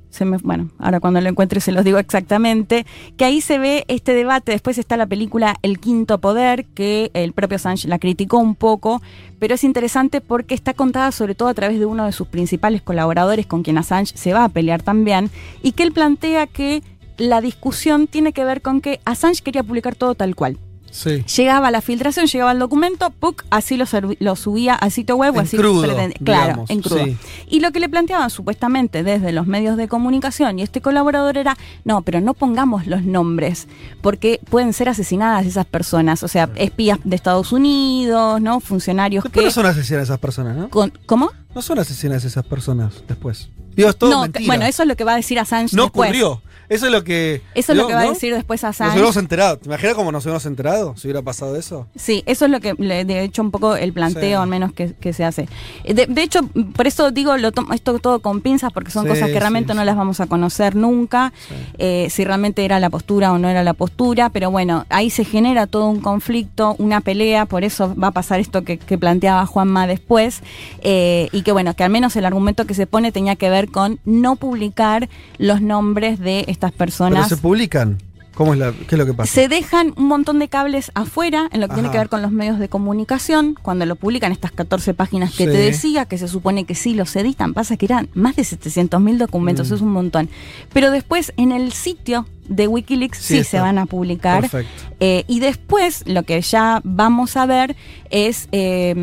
[0.10, 2.86] Se me, bueno, ahora cuando lo encuentre se los digo exactamente,
[3.18, 7.34] que ahí se ve este debate, después está la película El Quinto Poder, que el
[7.34, 9.02] propio Assange la criticó un poco,
[9.40, 12.82] pero es interesante porque está contada sobre todo a través de uno de sus principales
[12.82, 15.30] colaboradores con quien Assange se va a pelear también,
[15.62, 16.82] y que él plantea que
[17.18, 20.58] la discusión tiene que ver con que Assange quería publicar todo tal cual.
[20.92, 21.24] Sí.
[21.38, 23.44] Llegaba la filtración, llegaba el documento, ¡puc!
[23.50, 23.86] así lo,
[24.20, 27.06] lo subía al sitio web o así crudo, Claro, digamos, en crudo.
[27.06, 27.18] sí.
[27.50, 31.58] Y lo que le planteaban supuestamente desde los medios de comunicación y este colaborador era,
[31.86, 33.68] no, pero no pongamos los nombres,
[34.02, 38.60] porque pueden ser asesinadas esas personas, o sea, espías de Estados Unidos, ¿no?
[38.60, 39.46] Funcionarios Después que...
[39.48, 40.70] no son asesinas esas personas, ¿no?
[40.70, 41.32] con- ¿Cómo?
[41.56, 43.50] No son asesinas esas personas después.
[43.76, 44.46] Digo, es todo no, mentira.
[44.48, 46.10] bueno, eso es lo que va a decir Assange no después.
[46.10, 46.42] ocurrió.
[46.72, 47.42] Eso es lo que.
[47.54, 48.94] Eso es lo que va a decir después Nos Assange.
[48.94, 49.58] hubiéramos enterado.
[49.58, 51.88] ¿Te imaginas cómo nos hubiéramos enterado si hubiera pasado eso?
[51.98, 54.44] Sí, eso es lo que, de hecho, un poco el planteo, Sí.
[54.44, 55.50] al menos, que, que se hace.
[55.84, 56.40] Eh, De, de hecho,
[56.76, 59.74] por eso digo, lo tomo esto todo con pinzas, porque son Sí, cosas que realmente
[59.74, 61.34] sí, no las vamos a conocer nunca,
[61.78, 65.26] eh, si realmente era la postura o no era la postura, pero bueno, ahí se
[65.26, 69.46] genera todo un conflicto, una pelea, por eso va a pasar esto que, que planteaba
[69.46, 70.42] Juanma después,
[70.84, 73.68] eh, y que bueno, que al menos el argumento que se pone tenía que ver
[73.70, 77.30] con no publicar los nombres de estas Pero personas.
[77.30, 77.98] se publican.
[78.34, 79.32] ¿Cómo es la, ¿Qué es lo que pasa?
[79.32, 82.32] Se dejan un montón de cables afuera en lo que tiene que ver con los
[82.32, 85.52] medios de comunicación, cuando lo publican estas 14 páginas que Sí.
[85.52, 89.02] te decía, que se supone que sí los editan, pasa que eran más de 700
[89.02, 89.74] mil documentos, Mm.
[89.74, 90.30] es un montón.
[90.72, 94.42] Pero después en el sitio de Wikileaks Sí se van a publicar.
[94.42, 94.72] Perfecto.
[95.00, 97.76] Eh, y después lo que ya vamos a ver
[98.10, 98.94] es, eh,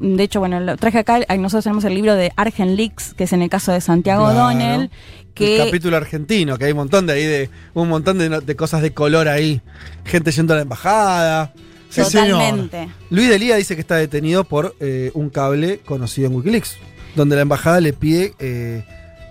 [0.00, 3.32] de hecho, bueno, lo traje acá, nosotros tenemos el libro de Argent Leaks, que es
[3.32, 4.38] en el caso de Santiago Claro.
[4.46, 4.90] O'Donnell,
[5.36, 5.58] que...
[5.58, 7.50] El capítulo argentino, que hay un montón de ahí de.
[7.74, 9.60] Un montón de, cosas de color ahí.
[10.04, 11.52] Gente yendo a la embajada.
[11.90, 12.40] Sí, señor.
[12.40, 12.88] Totalmente.
[13.10, 16.76] Luis Delía dice que está detenido por eh, un cable conocido en Wikileaks,
[17.14, 18.84] donde la embajada le pide, eh,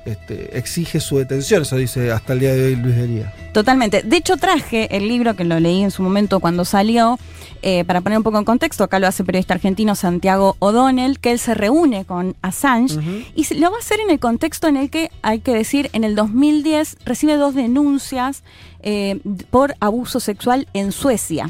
[0.05, 1.63] este, exige su detención.
[1.63, 3.33] Eso dice hasta el día de hoy Luis Delía.
[3.53, 4.03] Totalmente.
[4.03, 7.17] De hecho, traje el libro que lo leí en su momento cuando salió,
[7.61, 8.83] eh, para poner un poco en contexto.
[8.83, 12.99] Acá lo hace el periodista argentino Santiago O'Donnell, que él se reúne con Assange
[13.33, 16.03] y lo va a hacer en el contexto en el que, hay que decir, en
[16.03, 18.43] el 2010 recibe dos denuncias
[18.83, 19.19] eh,
[19.49, 21.49] por abuso sexual en Suecia.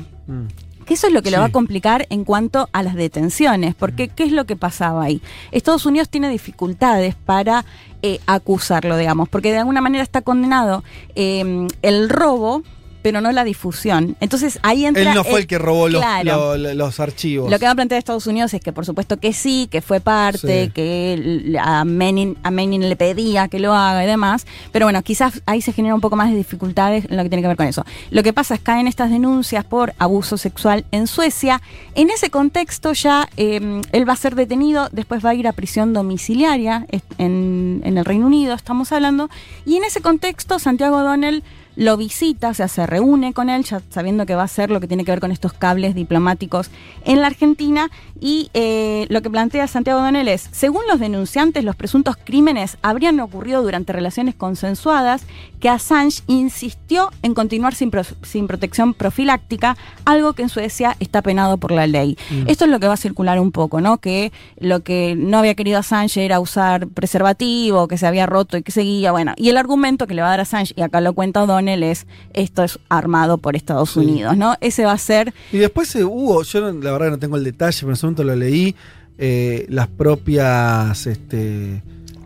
[0.85, 4.07] Que eso es lo que lo va a complicar en cuanto a las detenciones, porque
[4.07, 5.21] ¿qué es lo que pasaba ahí?
[5.51, 7.65] Estados Unidos tiene dificultades para
[8.03, 10.83] eh, acusarlo, digamos, porque de alguna manera está condenado
[11.15, 12.61] eh, el robo
[13.05, 14.15] pero no la difusión.
[14.19, 15.03] Entonces ahí entra.
[15.03, 16.57] Él no fue el que robó los, Claro.
[16.57, 17.51] lo- los archivos.
[17.51, 19.99] Lo que va a plantear Estados Unidos es que por supuesto que sí, que fue
[19.99, 20.71] parte, Sí.
[20.71, 25.43] que a Menin, a Menin le pedía que lo haga y demás, pero bueno, quizás
[25.45, 27.67] ahí se genera un poco más de dificultades en lo que tiene que ver con
[27.67, 27.85] eso.
[28.09, 31.61] Lo que pasa es que caen estas denuncias por abuso sexual en Suecia.
[31.93, 35.53] En ese contexto ya eh, él va a ser detenido, después va a ir a
[35.53, 36.87] prisión domiciliaria
[37.19, 39.29] en, en el Reino Unido, estamos hablando,
[39.63, 41.43] y en ese contexto Santiago O'Donnell
[41.75, 44.79] lo visita, o sea, se reúne con él, ya sabiendo que va a hacer lo
[44.79, 46.69] que tiene que ver con estos cables diplomáticos
[47.03, 47.89] en la Argentina.
[48.19, 53.19] Y eh, lo que plantea Santiago Donel es, según los denunciantes, los presuntos crímenes habrían
[53.19, 55.23] ocurrido durante relaciones consensuadas,
[55.59, 61.21] que Assange insistió en continuar sin, pro- sin protección profiláctica, algo que en Suecia está
[61.21, 62.17] penado por la ley.
[62.29, 62.47] Mm.
[62.47, 63.97] Esto es lo que va a circular un poco, ¿no?
[63.97, 68.63] Que lo que no había querido Assange era usar preservativo, que se había roto y
[68.63, 69.33] que seguía, bueno.
[69.35, 72.05] Y el argumento que le va a dar Assange, y acá lo cuenta O'Donnell, es
[72.33, 74.55] esto es armado por Estados Unidos, ¿no?
[74.61, 77.43] Ese va a ser Y después eh, hubo, yo no- la verdad no tengo el
[77.43, 78.75] detalle, pero en ese momento lo leí,
[79.17, 81.81] eh, las propias este,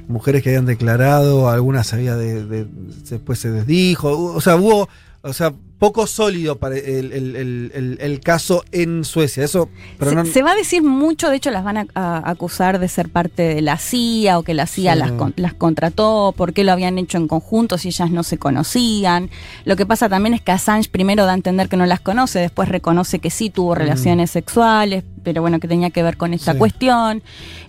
[0.07, 2.67] mujeres que habían declarado, algunas había de, de-
[3.09, 4.89] después se desdijo, o sea, hubo,
[5.21, 10.25] o sea, poco sólido para el, el- el- caso en Suecia, eso, pero se, no...
[10.25, 13.43] se va a decir mucho, de hecho las van a, a acusar de ser parte
[13.43, 14.99] de la CIA o que la CIA Sí.
[14.99, 18.37] las, con- las contrató, por qué lo habían hecho en conjunto si ellas no se
[18.37, 19.29] conocían.
[19.65, 22.39] Lo que pasa también es que Assange primero da a entender que no las conoce,
[22.39, 26.53] después reconoce que sí tuvo relaciones sexuales, pero bueno, que tenía que ver con esta
[26.53, 26.57] Sí.
[26.57, 27.21] cuestión.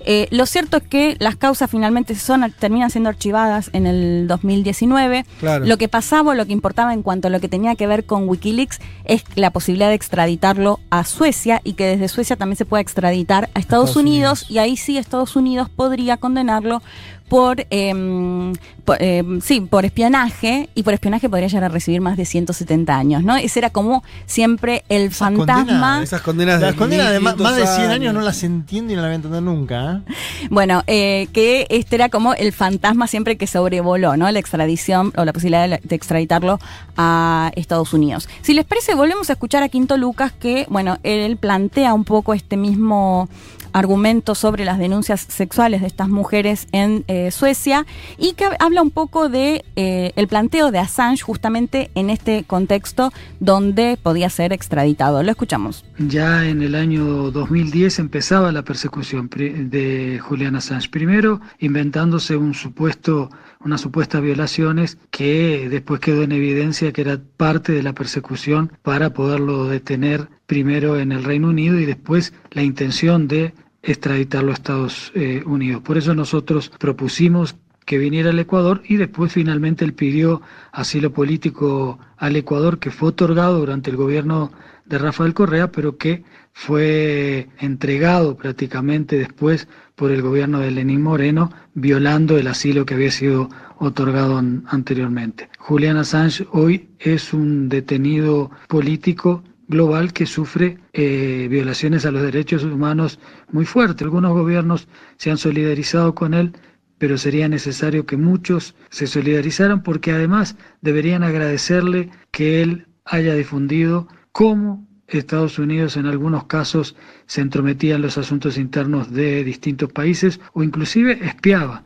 [0.07, 5.27] Eh, lo cierto es que las causas finalmente son terminan siendo archivadas en el 2019.
[5.41, 5.67] Claro.
[5.67, 8.07] Lo que pasaba o lo que importaba en cuanto a lo que tenía que ver
[8.07, 12.65] con Wikileaks es la posibilidad de extraditarlo a Suecia y que desde Suecia también se
[12.65, 16.83] pueda extraditar a Estados, Estados Unidos, y ahí sí Estados Unidos podría condenarlo
[17.31, 18.53] por, em,
[18.85, 22.97] por, em, sí, por espionaje y por espionaje podría llegar a recibir más de 170
[22.99, 23.37] años, ¿no?
[23.37, 26.03] Ese era como siempre el fantasma.
[26.03, 28.15] esas condenas Las de condenas de ma- 1500 más de 100 años años.
[28.15, 30.03] no las entiendo y no las voy a entender nunca.
[30.09, 30.13] ¿eh?
[30.51, 34.29] Bueno, eh, que este era como el fantasma siempre que sobrevoló, ¿no?
[34.31, 36.59] La extradición o la posibilidad de, de extraditarlo
[36.97, 38.29] a Estados Unidos.
[38.43, 42.35] Si les parece, volvemos a escuchar a Quinto Lucas que, bueno, él plantea un poco
[42.35, 43.29] este mismo
[43.73, 47.87] argumento sobre las denuncias sexuales de estas mujeres en eh, Suecia
[48.19, 53.13] y que habla un poco de eh, el planteo de Assange justamente en este contexto
[53.39, 55.23] donde podía ser extraditado.
[55.23, 55.85] Lo escuchamos.
[55.99, 60.89] Ya en el año 2010 empezaba la persecución de Julian Assange.
[60.89, 63.31] Primero inventándose un supuesto,
[63.61, 69.11] unas supuestas violaciones que después quedó en evidencia que era parte de la persecución para
[69.13, 75.13] poderlo detener primero en el Reino Unido y después la intención de extraditarlo a Estados
[75.15, 75.83] eh, Unidos.
[75.83, 81.99] Por eso nosotros propusimos que viniera al Ecuador y después finalmente él pidió asilo político
[82.17, 84.53] al Ecuador que fue otorgado durante el gobierno
[84.91, 91.51] de Rafael Correa, pero que fue entregado prácticamente después por el gobierno de Lenín Moreno,
[91.75, 95.49] violando el asilo que había sido otorgado an- anteriormente.
[95.59, 102.65] Julian Assange hoy es un detenido político global que sufre eh, violaciones a los derechos
[102.65, 103.21] humanos
[103.53, 104.03] muy fuertes.
[104.03, 106.53] Algunos gobiernos se han solidarizado con él,
[106.99, 114.09] pero sería necesario que muchos se solidarizaran porque además deberían agradecerle que él haya difundido
[114.33, 120.41] cómo Estados Unidos en algunos casos se entrometía en los asuntos internos de distintos países
[120.53, 121.85] o inclusive espiaba.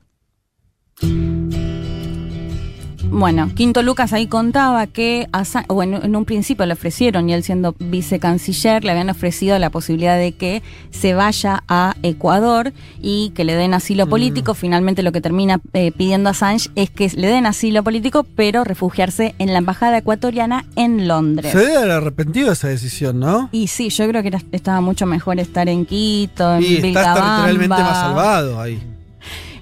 [3.11, 7.45] Bueno, Quinto Lucas ahí contaba que Assange- bueno, en un principio le ofrecieron, y él
[7.45, 13.45] siendo vicecanciller, le habían ofrecido la posibilidad de que se vaya a Ecuador y que
[13.45, 14.55] le den asilo político.
[14.55, 19.35] Finalmente lo que termina eh, pidiendo Assange es que le den asilo político, pero refugiarse
[19.39, 21.53] en la embajada ecuatoriana en Londres.
[21.53, 23.49] Se debe haber arrepentido esa decisión, ¿no?
[23.53, 27.15] Y sí, yo creo que era- estaba mucho mejor estar en Quito, en Y estás
[27.15, 28.83] territorialmente más salvado ahí.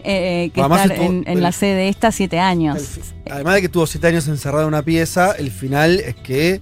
[0.05, 2.79] Eh, que Además estar estuvo- en, en la sede esta siete años.
[3.31, 6.61] Además de que tuvo siete años encerrado en una pieza, el final es que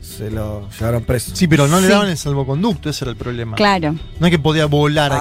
[0.00, 1.34] se lo llevaron preso.
[1.34, 1.92] Sí, pero no le Sí.
[1.92, 3.56] daban el salvoconducto, ese era el problema.
[3.56, 3.96] Claro.
[4.20, 5.18] No es que podía volar a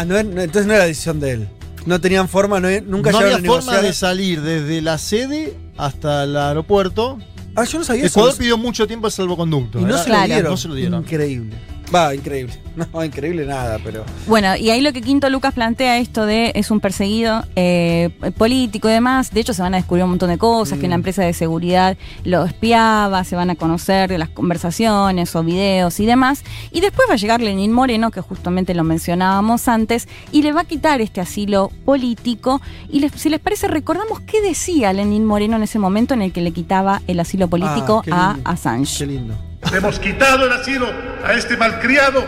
[0.00, 1.48] Ah, no, es- no, entonces no era decisión de él.
[1.86, 5.54] No tenían forma, no, nunca no había llegaron a forma de salir desde la sede
[5.76, 7.18] hasta el aeropuerto.
[7.56, 8.14] Ah, yo no sabía eso.
[8.18, 9.78] Ecuador No- pidió mucho tiempo el salvoconducto.
[9.80, 10.50] Y no se lo dieron.
[10.52, 11.02] No se lo dieron.
[11.02, 11.56] Increíble.
[11.94, 12.54] Va, increíble.
[12.92, 14.04] No, increíble nada, pero.
[14.26, 18.88] Bueno, y ahí lo que Quinto Lucas plantea esto de es un perseguido eh, político
[18.88, 19.30] y demás.
[19.30, 20.98] De hecho, se van a descubrir un montón de cosas, que la Mm.
[20.98, 26.06] empresa de seguridad lo espiaba, se van a conocer de las conversaciones o videos y
[26.06, 26.42] demás.
[26.72, 30.62] Y después va a llegar Lenín Moreno, que justamente lo mencionábamos antes, y le va
[30.62, 32.60] a quitar este asilo político.
[32.90, 36.32] Y les- si les parece, recordamos qué decía Lenín Moreno en ese momento en el
[36.32, 38.50] que le quitaba el asilo político Ah, qué a.
[38.50, 38.98] Assange.
[38.98, 39.34] Qué lindo.
[39.70, 40.86] Le hemos quitado el asilo
[41.24, 42.24] a este malcriado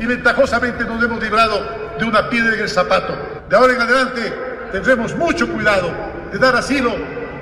[0.00, 1.64] y ventajosamente nos hemos librado
[1.98, 3.16] de una piedra en el zapato.
[3.48, 4.32] De ahora en adelante
[4.72, 5.90] tendremos mucho cuidado
[6.32, 6.94] de dar asilo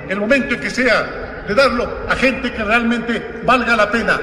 [0.07, 4.19] el momento en que sea, de darlo a gente que realmente valga la pena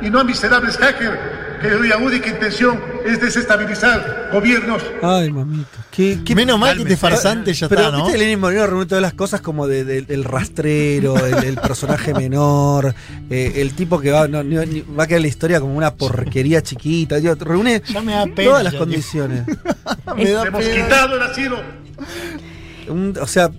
[0.00, 1.18] y no a miserables hackers
[1.62, 5.78] cuya única intención es desestabilizar gobiernos Ay, mamita.
[5.94, 8.08] Qué, qué- Menos mal que este farsante ya Pero está, ¿no?
[8.08, 12.94] Lenin Moreno reúne todas las cosas como de- de- del rastrero, el, el personaje menor,
[13.28, 15.94] eh, el tipo que va, no, ni- va a quedar en la historia como una
[15.94, 17.16] porquería chiquita.
[17.20, 19.46] digo, reúne Ya me da pena, todas las ya, condiciones.
[20.16, 20.84] Me da hemos pena.
[20.84, 21.58] quitado el asilo
[22.88, 23.50] Un- o sea,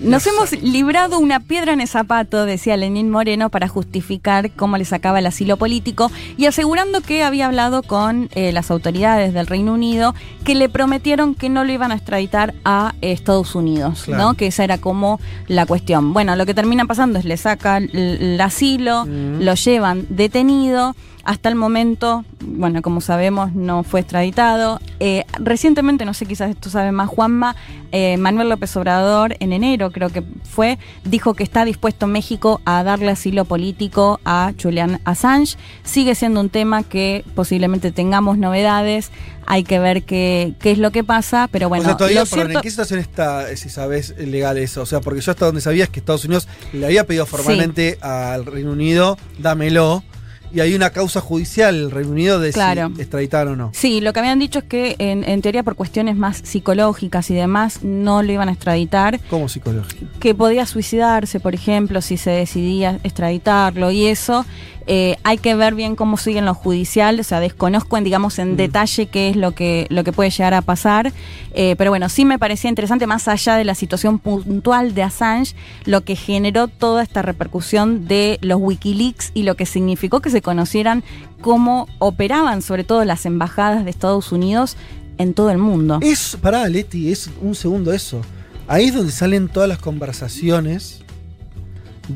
[0.00, 4.86] Nos hemos librado una piedra en el zapato, decía Lenín Moreno, para justificar cómo le
[4.86, 9.74] sacaba el asilo político y asegurando que había hablado con eh, las autoridades del Reino
[9.74, 14.22] Unido que le prometieron que no lo iban a extraditar a Estados Unidos, Claro.
[14.22, 14.34] ¿no?
[14.34, 16.14] Que esa era como la cuestión.
[16.14, 20.94] Bueno, lo que termina pasando es le sacan el, el asilo, lo llevan detenido.
[21.24, 24.80] Hasta el momento, bueno, como sabemos, no fue extraditado.
[25.00, 27.56] Eh, recientemente, no sé, quizás esto sabe más Juanma,
[27.92, 32.82] eh, Manuel López Obrador, en enero creo que fue, dijo que está dispuesto México a
[32.84, 35.56] darle asilo político a Julian Assange.
[35.82, 39.10] Sigue siendo un tema que posiblemente tengamos novedades.
[39.46, 42.26] Hay que ver qué, qué es lo que pasa, pero bueno, o sea, todavía, lo
[42.26, 44.82] perdón, cierto- ¿en qué situación está, si sabes, legal eso?
[44.82, 47.98] O sea, porque yo hasta donde sabía es que Estados Unidos le había pedido formalmente
[48.00, 50.04] al Reino Unido, dámelo,
[50.52, 52.90] y hay una causa judicial el Reino Unido de Claro.
[52.94, 53.70] si extraditar o no.
[53.74, 57.34] Sí, lo que habían dicho es que en, en teoría por cuestiones más psicológicas y
[57.34, 59.20] demás no lo iban a extraditar.
[59.30, 60.06] ¿Cómo psicológico?
[60.20, 64.44] que podía suicidarse, por ejemplo, si se decidía extraditarlo y eso.
[64.92, 68.56] Eh, hay que ver bien cómo siguen los judiciales, o sea, desconozco en, digamos, en
[68.56, 71.12] detalle qué es lo que, lo que puede llegar a pasar,
[71.52, 75.54] Eh, pero bueno, sí me parecía interesante, más allá de la situación puntual de Assange,
[75.84, 80.42] lo que generó toda esta repercusión de los Wikileaks y lo que significó que se
[80.42, 81.04] conocieran
[81.40, 84.76] cómo operaban, sobre todo las embajadas de Estados Unidos
[85.18, 86.00] en todo el mundo.
[86.02, 88.22] Es, pará, Leti, es un segundo eso.
[88.66, 91.02] Ahí es donde salen todas las conversaciones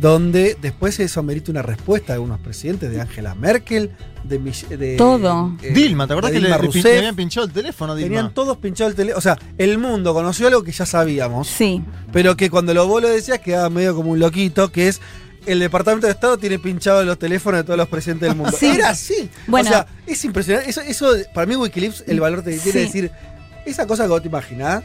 [0.00, 3.90] donde después eso merita una respuesta de algunos presidentes, de Angela Merkel,
[4.24, 4.38] de,
[4.76, 5.56] de Todo.
[5.72, 6.84] Dilma, ¿te acordás que le, Dilma le Rousseff.
[6.84, 8.08] le habían pinchado el teléfono, Dilma?
[8.08, 9.18] Tenían todos pinchado el teléfono.
[9.18, 11.46] O sea, el mundo conoció algo que ya sabíamos.
[11.48, 11.82] Sí.
[12.12, 15.00] Pero que cuando lo vos lo decías quedaba medio como un loquito, que es
[15.46, 18.56] el Departamento de Estado tiene pinchado los teléfonos de todos los presidentes del mundo.
[18.58, 18.66] Sí.
[18.66, 19.28] Era así.
[19.46, 19.68] Bueno.
[19.68, 20.70] o sea, es impresionante.
[20.70, 22.86] Eso, eso para mí Wikileaks, el valor te quiere Sí.
[22.86, 23.10] decir,
[23.66, 24.82] esa cosa que vos te imaginás.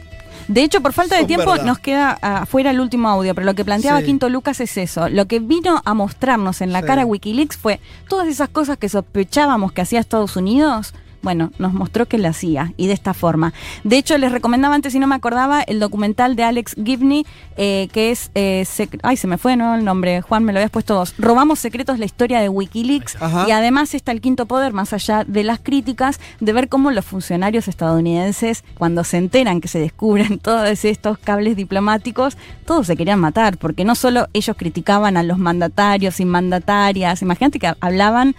[0.52, 1.64] De hecho, por falta de Son tiempo verdad.
[1.64, 4.06] nos queda afuera el último audio, pero lo que planteaba Sí.
[4.06, 5.08] Quinto Lucas es eso.
[5.08, 6.86] Lo que vino a mostrarnos en la Sí.
[6.86, 10.92] cara Wikileaks fue todas esas cosas que sospechábamos que hacía Estados Unidos.
[11.22, 13.52] Bueno, nos mostró que la hacía y de esta forma.
[13.84, 17.26] De hecho, les recomendaba antes, si no me acordaba, el documental de Alex Gibney,
[17.56, 18.30] eh, que es.
[18.34, 18.66] eh,
[19.02, 19.74] ay, se me fue, ¿no?
[19.74, 20.22] El nombre.
[20.22, 21.14] Juan, me lo habías puesto vos.
[21.18, 23.16] Robamos secretos, la historia de Wikileaks.
[23.20, 23.46] Ajá.
[23.48, 27.04] Y además está el quinto poder, más allá de las críticas, de ver cómo los
[27.04, 33.20] funcionarios estadounidenses, cuando se enteran que se descubren todos estos cables diplomáticos, todos se querían
[33.20, 38.34] matar, porque no solo ellos criticaban a los mandatarios y mandatarias, imagínate que hablaban,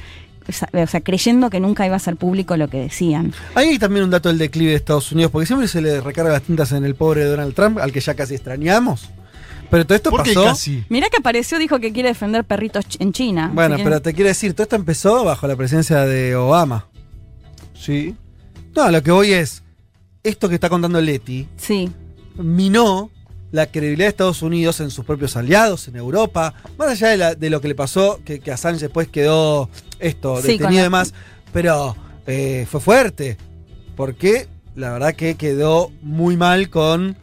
[0.47, 3.33] o sea, creyendo que nunca iba a ser público lo que decían.
[3.55, 6.31] Ahí hay también un dato del declive de Estados Unidos, porque siempre se le recarga
[6.31, 9.09] las tintas en el pobre Donald Trump, al que ya casi extrañamos.
[9.69, 10.43] Pero todo esto ¿Por qué pasó.
[10.45, 10.83] casi?
[10.89, 13.51] Mirá que apareció, dijo que quiere defender perritos ch- en China.
[13.53, 16.87] Bueno, que- pero te quiero decir, todo esto empezó bajo la presencia de Obama.
[17.73, 18.15] Sí.
[18.75, 19.63] No, lo que voy es,
[20.23, 21.89] esto que está contando Leti, Sí.
[22.37, 23.09] minó
[23.51, 27.35] la credibilidad de Estados Unidos en sus propios aliados, en Europa, más allá de, la-
[27.35, 31.13] de lo que le pasó, que, que Assange después quedó esto, Sí, detenido y demás,
[31.51, 31.95] pero
[32.27, 33.37] eh, fue fuerte,
[33.95, 37.17] porque la verdad que quedó muy mal con,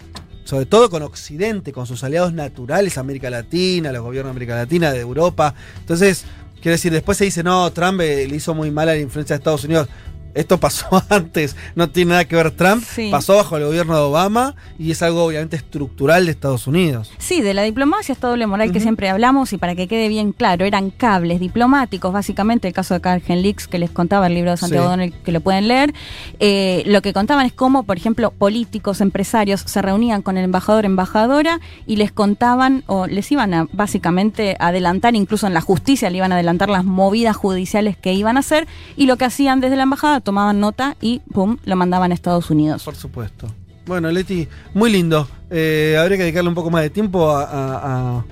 [0.44, 4.92] sobre todo con Occidente, con sus aliados naturales, América Latina, los gobiernos de América Latina,
[4.92, 5.54] de Europa.
[5.80, 6.24] Entonces,
[6.60, 9.34] quiero decir, después se dice, no, Trump eh, le hizo muy mal a la influencia
[9.34, 9.88] de Estados Unidos.
[10.34, 13.08] Esto pasó antes, no tiene nada que ver Trump, Sí.
[13.10, 17.10] pasó bajo el gobierno de Obama y es algo obviamente estructural de Estados Unidos.
[17.18, 20.32] Sí, de la diplomacia esta doble moral que siempre hablamos y para que quede bien
[20.32, 24.50] claro, eran cables diplomáticos, básicamente el caso de Cargen Leaks que les contaba el libro
[24.52, 24.90] de Santiago Sí.
[24.90, 25.92] Donel que lo pueden leer.
[26.40, 30.84] Eh, lo que contaban es cómo, por ejemplo, políticos, empresarios se reunían con el embajador,
[30.84, 36.18] embajadora y les contaban o les iban a básicamente adelantar, incluso en la justicia le
[36.18, 38.66] iban a adelantar las movidas judiciales que iban a hacer
[38.96, 42.50] y lo que hacían desde la embajada tomaban nota y pum, lo mandaban a Estados
[42.50, 42.84] Unidos.
[42.84, 43.46] Por supuesto.
[43.86, 45.26] Bueno, Leti, muy lindo.
[45.50, 48.24] Eh, habría que dedicarle un poco más de tiempo a,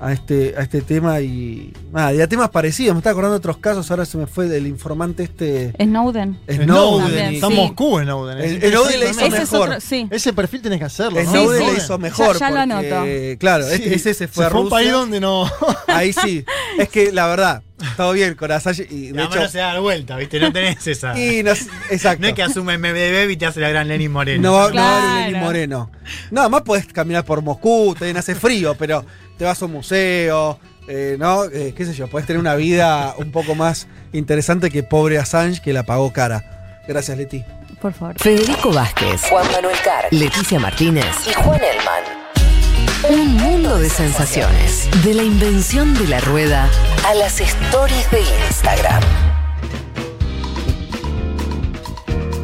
[0.00, 1.72] a este, a este tema y.
[1.92, 2.94] Nada, y a temas parecidos.
[2.94, 5.72] Me estaba acordando de otros casos, ahora se me fue del informante este.
[5.80, 6.38] Snowden.
[6.50, 7.04] Snowden.
[7.06, 7.54] También, Está sí.
[7.54, 8.38] Moscú Snowden.
[8.38, 9.20] El- Es el Snowden le hizo.
[9.20, 9.68] Ese es mejor.
[9.68, 10.08] otro- sí.
[10.10, 11.22] Ese perfil tenés que hacerlo.
[11.22, 11.30] ¿no?
[11.30, 11.66] Snowden sí.
[11.72, 12.32] le hizo mejor.
[12.38, 13.04] Ya- ya lo anoto.
[13.38, 13.82] Claro, Sí.
[13.86, 15.50] ese se fue a fue a un país donde no.
[15.86, 16.44] Ahí sí.
[16.78, 17.62] Es que la verdad,
[17.96, 19.36] todo bien con Assange y de La hecho.
[19.36, 20.40] mano se da vuelta, ¿viste?
[20.40, 21.18] No tenés esa.
[21.20, 22.22] Y no, exacto.
[22.22, 24.50] No es que asume MDB y te hace la gran Lenin Moreno.
[24.50, 25.16] No, no.
[25.26, 25.90] Lenín Moreno.
[26.30, 29.04] Nada más podés caminar por Moscú, te hace frío, pero
[29.40, 31.46] te vas a un museo, eh, ¿no?
[31.46, 35.62] Eh, qué sé yo, podés tener una vida un poco más interesante que pobre Assange
[35.62, 36.82] que la pagó cara.
[36.86, 37.42] Gracias, Leti.
[37.80, 38.16] Por favor.
[38.18, 43.18] Federico Vázquez, Juan Manuel Carr, Leticia Martínez y Juan Elman.
[43.18, 44.90] Un mundo de sensaciones.
[45.02, 46.68] De la invención de la rueda
[47.06, 49.02] a las stories de Instagram.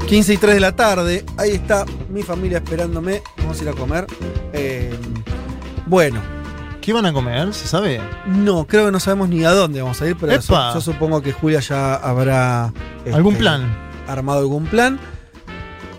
[0.08, 3.22] 15 y 3 de la tarde, ahí está mi familia esperándome.
[3.36, 4.06] Vamos a ir a comer.
[4.54, 4.94] Eh,
[5.84, 6.35] bueno,
[6.86, 7.52] ¿Qué van a comer?
[7.52, 8.00] ¿Se sabe?
[8.26, 11.32] no, creo que no sabemos ni a dónde vamos a ir, pero yo, supongo que
[11.32, 12.72] Julia ya habrá
[13.12, 13.76] ¿Algún este, plan?
[14.06, 15.00] armado algún plan.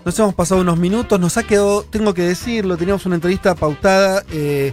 [0.06, 4.24] Nos hemos pasado unos minutos, nos ha quedado, tengo que decirlo, teníamos una entrevista pautada
[4.32, 4.72] eh,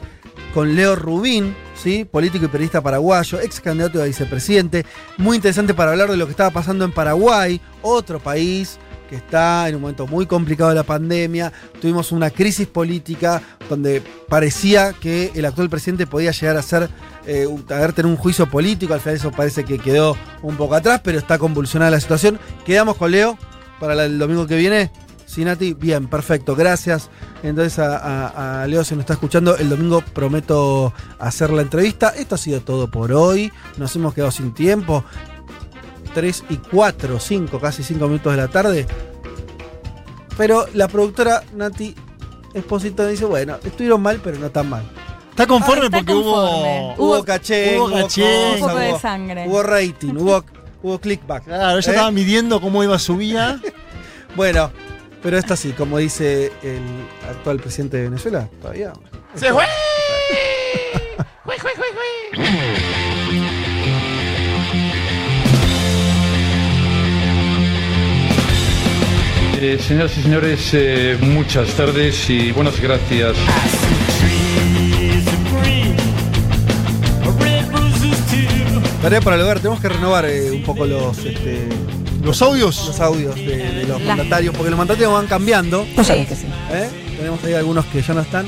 [0.53, 2.05] con Leo Rubín, ¿sí?
[2.05, 4.85] político y periodista paraguayo, ex candidato a vicepresidente.
[5.17, 9.67] Muy interesante para hablar de lo que estaba pasando en Paraguay, otro país que está
[9.69, 11.51] en un momento muy complicado de la pandemia.
[11.81, 16.89] Tuvimos una crisis política donde parecía que el actual presidente podía llegar a ser,
[17.25, 18.93] eh, a tener un juicio político.
[18.93, 22.39] Al final eso parece que quedó un poco atrás, pero está convulsionada la situación.
[22.65, 23.37] Quedamos con Leo
[23.79, 24.91] para el domingo que viene.
[25.25, 27.09] Sí, Nati, bien, perfecto, gracias.
[27.41, 29.57] Entonces a- a Leo se nos está escuchando.
[29.57, 32.09] El domingo prometo hacer la entrevista.
[32.09, 33.51] Esto ha sido todo por hoy.
[33.77, 35.03] Nos hemos quedado sin tiempo.
[36.15, 38.87] 3 y 4, 5, casi 5 minutos de la tarde.
[40.37, 41.93] Pero la productora Nati
[42.55, 44.83] Esposito dice, bueno, estuvieron mal, pero no tan mal.
[45.29, 46.93] Está conforme Ah, está porque conforme.
[46.97, 47.05] hubo.
[47.17, 49.45] Hubo caché, hubo hubo, caché, cosa, Un poco de hubo- sangre.
[49.47, 50.43] hubo rating, hubo,
[50.81, 51.43] hubo clickback.
[51.43, 51.91] Claro, ella ¿Eh?
[51.93, 53.59] estaba midiendo cómo iba su vida.
[54.35, 54.69] Bueno,
[55.23, 56.81] pero esto sí, como dice el
[57.29, 58.91] actual presidente de Venezuela, todavía.
[59.33, 59.63] ¡Se fue!
[69.67, 73.35] Eh, señoras y señores, eh, muchas tardes y buenas gracias.
[79.01, 81.67] Tarea para el hogar, tenemos que renovar eh, un poco los, este,
[82.23, 82.87] ¿Los audios?
[82.87, 85.85] los audios de, de los La- mandatarios, porque los mandatarios van cambiando.
[85.95, 86.45] Vos sabés que sí.
[86.71, 86.89] ¿eh?
[87.17, 88.45] Tenemos ahí algunos que ya no están.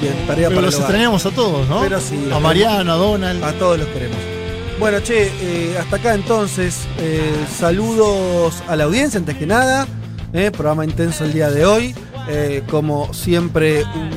[0.00, 0.90] Bien, tarea Pero para los el hogar.
[0.90, 1.80] extrañamos a todos, ¿no?
[1.80, 3.42] Pero sí, los A Mariano, a Donald.
[3.42, 4.16] A todos los queremos.
[4.78, 6.82] Bueno, che, eh, hasta acá entonces.
[6.98, 9.88] eh, saludos a la audiencia, antes que nada.
[10.32, 11.94] Eh, programa intenso el día de hoy.
[12.28, 14.10] Eh, como siempre, un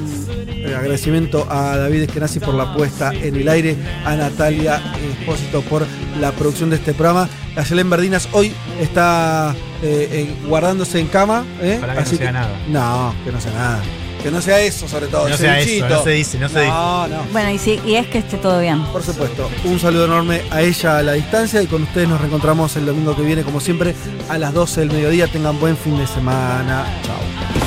[0.49, 4.81] eh, agradecimiento a David Eskenazi por la puesta en el aire, a Natalia
[5.19, 5.85] Espósito por
[6.19, 7.29] la producción de este programa.
[7.55, 11.45] A Yelén Verdinas hoy está eh, guardándose en cama.
[11.57, 12.59] Ojalá que no así sea nada.
[12.67, 13.83] No, que no sea nada.
[14.22, 15.30] Que no sea eso, sobre todo.
[15.30, 16.72] No sea eso, no se dice, no se dice.
[16.72, 17.23] No, no.
[17.31, 18.83] Bueno, y, sí, y es que esté todo bien.
[18.85, 22.75] Por supuesto, un saludo enorme a ella a la distancia y con ustedes nos reencontramos
[22.75, 23.95] el domingo que viene, como siempre,
[24.27, 25.27] a las 12 del mediodía.
[25.27, 26.85] Tengan buen fin de semana.
[27.03, 27.58] Chao.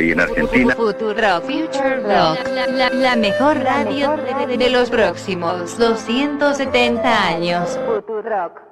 [0.00, 0.74] Ahí en Argentina.
[0.74, 7.78] Futurock Future Rock, la, la- la mejor radio de, de- de los próximos 270 años.
[7.86, 8.69] Futurock.